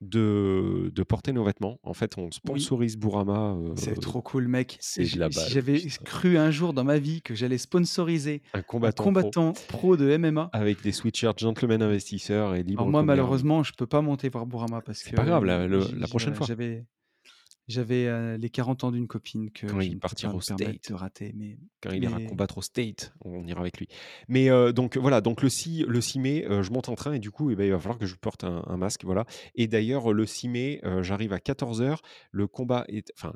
de, 0.00 0.90
de, 0.94 1.02
porter 1.02 1.32
nos 1.32 1.44
vêtements. 1.44 1.78
En 1.82 1.94
fait, 1.94 2.16
on 2.18 2.30
sponsorise 2.30 2.96
Bourama. 2.96 3.56
c'est 3.76 3.98
euh, 3.98 4.00
trop 4.00 4.22
cool, 4.22 4.48
mec. 4.48 4.78
C'est 4.80 5.04
Si 5.04 5.18
j'avais 5.50 5.80
cru 6.04 6.38
un 6.38 6.50
jour 6.50 6.72
dans 6.72 6.84
ma 6.84 6.98
vie 6.98 7.22
que 7.22 7.34
j'allais 7.34 7.58
sponsoriser 7.58 8.42
un 8.54 8.62
combattant, 8.62 9.52
pro. 9.68 9.96
de 9.96 10.16
MMA. 10.16 10.50
Avec 10.52 10.82
des 10.82 10.92
sweatshirts 10.92 11.38
gentlemen 11.38 11.82
investisseurs 11.82 12.54
et 12.54 12.62
libre. 12.62 12.86
moi, 12.86 13.02
malheureusement, 13.02 13.62
je 13.62 13.72
peux 13.72 13.86
pas 13.86 14.00
monter 14.00 14.28
voir 14.28 14.46
Bourama 14.46 14.80
parce 14.80 15.02
que. 15.02 15.10
C'est 15.10 15.16
pas 15.16 15.24
grave, 15.24 15.44
la, 15.44 15.66
la 15.66 16.06
prochaine 16.08 16.34
fois. 16.34 16.46
J'avais 16.46 16.84
j'avais 17.68 18.06
euh, 18.06 18.36
les 18.36 18.50
40 18.50 18.84
ans 18.84 18.90
d'une 18.90 19.06
copine 19.06 19.50
que 19.50 19.66
quand 19.66 19.80
il 19.80 19.98
partira 19.98 20.34
au 20.34 20.40
state 20.40 20.88
de 20.88 20.94
rater, 20.94 21.32
mais 21.36 21.58
quand 21.80 21.90
il 21.90 22.02
ira 22.02 22.20
combattre 22.20 22.58
au 22.58 22.62
state, 22.62 23.12
on 23.24 23.46
ira 23.46 23.60
avec 23.60 23.78
lui. 23.78 23.88
Mais 24.28 24.50
euh, 24.50 24.72
donc 24.72 24.96
voilà, 24.96 25.20
donc 25.20 25.42
le 25.42 25.48
6 25.48 25.84
le 25.86 26.00
6 26.00 26.18
mai, 26.18 26.46
euh, 26.46 26.62
je 26.62 26.72
monte 26.72 26.88
en 26.88 26.94
train 26.94 27.12
et 27.12 27.18
du 27.18 27.30
coup, 27.30 27.50
eh 27.50 27.56
ben, 27.56 27.64
il 27.64 27.70
va 27.70 27.78
falloir 27.78 27.98
que 27.98 28.06
je 28.06 28.16
porte 28.16 28.44
un, 28.44 28.76
masque, 28.76 29.04
voilà. 29.04 29.24
Et 29.54 29.68
d'ailleurs, 29.68 30.12
le 30.12 30.26
6 30.26 30.48
mai, 30.48 30.80
j'arrive 31.00 31.32
à 31.32 31.40
14 31.40 31.82
h 31.82 31.98
Le 32.32 32.46
combat 32.46 32.84
est, 32.88 33.12
enfin, 33.16 33.32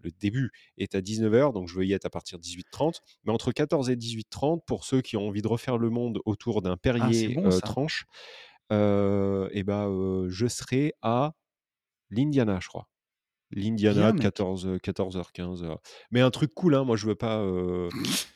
le 0.00 0.10
début 0.10 0.50
est 0.78 0.94
à 0.94 1.00
19h, 1.00 1.52
donc 1.52 1.68
je 1.68 1.74
veux 1.76 1.84
y 1.84 1.92
être 1.92 2.06
à 2.06 2.10
partir 2.10 2.38
de 2.38 2.44
18h30. 2.44 3.00
Mais 3.24 3.32
entre 3.32 3.52
14 3.52 3.90
et 3.90 3.96
18h30, 3.96 4.64
pour 4.66 4.84
ceux 4.84 5.02
qui 5.02 5.16
ont 5.16 5.28
envie 5.28 5.42
de 5.42 5.48
refaire 5.48 5.78
le 5.78 5.90
monde 5.90 6.20
autour 6.24 6.62
d'un 6.62 6.72
ah, 6.72 6.76
Perrier 6.76 7.36
tranche, 7.62 8.06
et 8.70 8.74
eh 9.52 9.62
ben, 9.62 10.26
je 10.28 10.46
serai 10.46 10.94
à 11.02 11.34
l'Indiana, 12.10 12.58
je 12.60 12.68
crois. 12.68 12.88
L'Indiana 13.54 14.12
de 14.12 14.20
14, 14.20 14.78
14h15. 14.82 15.76
Mais 16.10 16.20
un 16.20 16.30
truc 16.30 16.52
cool, 16.54 16.74
hein, 16.74 16.84
moi 16.84 16.96
je 16.96 17.06
veux 17.06 17.14
pas. 17.14 17.42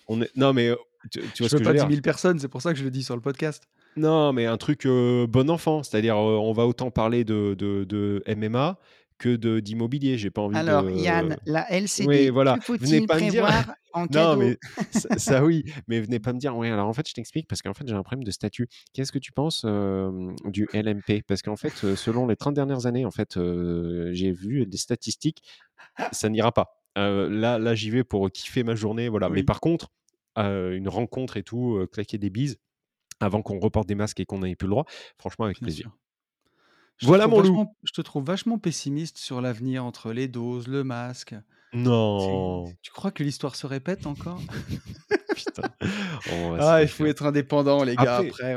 on 0.09 0.23
est... 0.23 0.31
Non, 0.37 0.53
mais 0.53 0.73
tu, 1.11 1.21
vois 1.21 1.29
je 1.35 1.45
ce 1.45 1.57
veux 1.57 1.61
que 1.61 1.65
pas 1.65 1.77
je 1.77 1.83
veux 1.83 1.89
10 1.89 1.95
000 1.95 2.03
personnes, 2.03 2.39
c'est 2.39 2.49
pour 2.49 2.63
ça 2.63 2.73
que 2.73 2.79
je 2.79 2.85
le 2.85 2.91
dis 2.91 3.03
sur 3.03 3.15
le 3.15 3.21
podcast. 3.21 3.65
Non, 3.97 4.33
mais 4.33 4.47
un 4.47 4.57
truc 4.57 4.87
bon 4.87 5.51
enfant, 5.51 5.83
c'est-à-dire 5.83 6.17
on 6.17 6.53
va 6.53 6.67
autant 6.67 6.91
parler 6.91 7.25
de, 7.25 7.55
de, 7.55 7.85
de 7.85 8.23
MMA 8.29 8.79
que 9.19 9.37
de 9.37 9.61
d'immobilier. 9.61 10.19
J'ai 10.19 10.31
pas 10.31 10.43
envie 10.43 10.57
Alors, 10.57 10.83
de. 10.83 10.89
Alors, 10.89 11.01
Yann, 11.01 11.37
la 11.47 11.71
LCD, 11.71 12.09
oui, 12.09 12.29
voilà. 12.31 12.57
que 12.59 12.65
faut-il 12.65 13.07
prévoir 13.07 13.75
en 13.93 14.07
cadeau 14.07 14.37
Non, 14.37 14.37
mais 14.37 14.59
ça, 15.19 15.45
oui, 15.45 15.65
mais 15.87 16.01
venez 16.01 16.19
pas 16.19 16.33
me 16.33 16.39
dire. 16.39 16.57
Oui, 16.57 16.69
alors 16.69 16.89
en 16.89 16.93
fait, 16.93 17.09
je 17.09 17.15
t'explique 17.15 17.49
parce 17.49 17.63
qu'en 17.63 17.75
fait, 17.75 17.87
j'ai 17.87 17.95
un 17.95 18.03
problème 18.03 18.25
de 18.25 18.31
statut. 18.31 18.69
Qu'est-ce 18.93 19.13
que 19.13 19.19
tu 19.19 19.33
penses 19.33 19.65
du 20.45 20.69
LMP 20.73 21.23
Parce 21.27 21.43
qu'en 21.43 21.57
fait, 21.57 21.75
selon 21.97 22.27
les 22.27 22.37
30 22.37 22.55
dernières 22.55 22.87
années, 22.87 23.05
en 23.05 23.11
fait, 23.11 23.39
j'ai 24.13 24.33
vu 24.33 24.67
des 24.67 24.79
statistiques, 24.79 25.43
ça 26.13 26.29
n'ira 26.29 26.53
pas. 26.53 26.83
là, 26.97 27.59
là, 27.59 27.75
j'y 27.75 27.91
vais 27.91 28.05
pour 28.05 28.31
kiffer 28.31 28.63
ma 28.63 28.75
journée, 28.75 29.09
voilà. 29.09 29.29
Mais 29.29 29.43
par 29.43 29.61
contre, 29.61 29.91
une 30.37 30.89
rencontre 30.89 31.37
et 31.37 31.43
tout, 31.43 31.85
claquer 31.93 32.19
des 32.19 32.31
bises 32.31 32.59
avant 33.21 33.43
qu'on 33.43 33.59
reporte 33.59 33.89
des 33.89 33.95
masques 33.95 34.21
et 34.21 34.25
qu'on 34.27 34.41
n'ait 34.41 34.57
plus 34.57 34.67
le 34.67 34.73
droit, 34.73 34.85
franchement, 35.19 35.45
avec 35.45 35.61
plaisir. 35.61 35.91
Voilà 37.03 37.27
mon 37.27 37.41
loup. 37.41 37.67
Je 37.85 37.93
te 37.93 38.01
trouve 38.01 38.25
vachement 38.25 38.59
pessimiste 38.59 39.19
sur 39.19 39.41
l'avenir 39.41 39.85
entre 39.85 40.13
les 40.13 40.29
doses, 40.29 40.67
le 40.67 40.85
masque. 40.85 41.35
Non. 41.73 42.73
Tu 42.83 42.91
crois 42.91 43.11
que 43.11 43.23
l'histoire 43.23 43.57
se 43.57 43.67
répète 43.67 44.07
encore? 44.07 44.41
Putain. 45.37 45.71
ah, 46.59 46.83
il 46.83 46.89
faut 46.89 47.07
être 47.07 47.25
indépendant, 47.27 47.85
les 47.85 47.95
gars. 47.95 48.17
Après, 48.17 48.57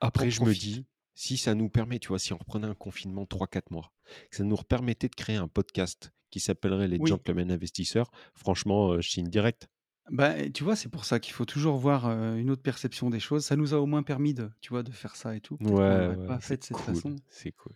après, 0.00 0.30
je 0.30 0.42
me 0.42 0.52
dis, 0.52 0.84
si 1.14 1.36
ça 1.36 1.54
nous 1.54 1.68
permet, 1.68 1.98
tu 1.98 2.08
vois, 2.08 2.18
si 2.18 2.32
on 2.32 2.38
reprenait 2.38 2.66
un 2.66 2.74
confinement 2.74 3.24
3-4 3.24 3.62
mois, 3.70 3.92
que 4.30 4.36
ça 4.36 4.44
nous 4.44 4.56
permettait 4.56 5.08
de 5.08 5.14
créer 5.14 5.36
un 5.36 5.48
podcast 5.48 6.12
qui 6.30 6.40
s'appellerait 6.40 6.88
Les 6.88 6.98
Gentlemen 7.04 7.50
Investisseurs, 7.50 8.10
franchement, 8.34 9.00
je 9.00 9.08
signe 9.08 9.28
direct. 9.28 9.68
Bah, 10.10 10.34
tu 10.50 10.64
vois, 10.64 10.76
c'est 10.76 10.88
pour 10.88 11.04
ça 11.04 11.20
qu'il 11.20 11.32
faut 11.32 11.44
toujours 11.44 11.76
voir 11.76 12.06
une 12.06 12.50
autre 12.50 12.62
perception 12.62 13.08
des 13.08 13.20
choses. 13.20 13.44
Ça 13.44 13.56
nous 13.56 13.72
a 13.74 13.78
au 13.78 13.86
moins 13.86 14.02
permis 14.02 14.34
de, 14.34 14.50
tu 14.60 14.70
vois, 14.70 14.82
de 14.82 14.90
faire 14.90 15.16
ça 15.16 15.36
et 15.36 15.40
tout. 15.40 15.56
Ouais, 15.60 16.16
pas 16.26 16.40
fait 16.40 16.56
de 16.56 16.64
cette 16.64 16.78
façon. 16.78 17.16
C'est 17.28 17.52
cool. 17.52 17.72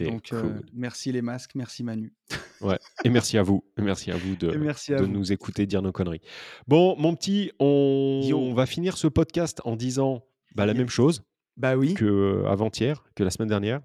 Donc, 0.00 0.32
merci 0.72 1.12
les 1.12 1.22
masques, 1.22 1.54
merci 1.54 1.84
Manu. 1.84 2.12
ouais, 2.60 2.78
et 3.04 3.10
merci 3.10 3.38
à 3.38 3.42
vous. 3.42 3.64
Merci 3.76 4.10
à 4.10 4.16
vous 4.16 4.34
de, 4.34 4.48
de 4.48 5.06
nous 5.06 5.32
écouter 5.32 5.66
dire 5.66 5.82
nos 5.82 5.92
conneries. 5.92 6.22
Bon, 6.66 6.96
mon 6.98 7.14
petit, 7.14 7.52
on, 7.58 8.22
on 8.32 8.54
va 8.54 8.66
finir 8.66 8.96
ce 8.96 9.06
podcast 9.06 9.60
en 9.64 9.76
disant 9.76 10.24
bah, 10.54 10.66
la 10.66 10.74
même 10.74 10.88
chose. 10.88 11.22
bah 11.56 11.76
oui. 11.76 11.94
que 11.94 12.44
avant-hier, 12.46 13.04
que 13.14 13.22
la 13.22 13.30
semaine 13.30 13.48
dernière. 13.48 13.80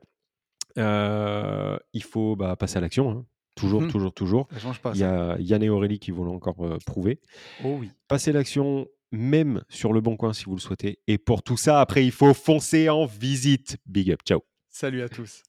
il 0.77 2.03
faut 2.03 2.35
bah, 2.35 2.55
passer 2.55 2.77
à 2.77 2.81
l'action. 2.81 3.11
Hein. 3.11 3.25
Toujours, 3.59 3.81
mmh 3.81 3.91
toujours, 3.91 4.13
toujours. 4.13 4.47
Il 4.93 4.99
y 4.99 5.03
a 5.03 5.35
Yann 5.39 5.61
et 5.61 5.69
Aurélie 5.69 5.99
qui 5.99 6.11
vont 6.11 6.33
encore 6.33 6.55
prouver. 6.85 7.19
Oh 7.63 7.77
oui. 7.79 7.91
Passer 8.07 8.31
l'action, 8.31 8.87
même 9.11 9.63
sur 9.69 9.91
le 9.91 10.01
bon 10.01 10.15
coin 10.15 10.33
si 10.33 10.45
vous 10.45 10.55
le 10.55 10.61
souhaitez. 10.61 10.99
Et 11.07 11.17
pour 11.17 11.43
tout 11.43 11.57
ça, 11.57 11.81
après, 11.81 12.05
il 12.05 12.11
faut 12.11 12.33
foncer 12.33 12.89
en 12.89 13.05
visite. 13.05 13.77
Big 13.85 14.11
up. 14.11 14.21
Ciao. 14.25 14.41
Salut 14.69 15.01
à 15.01 15.09
tous. 15.09 15.43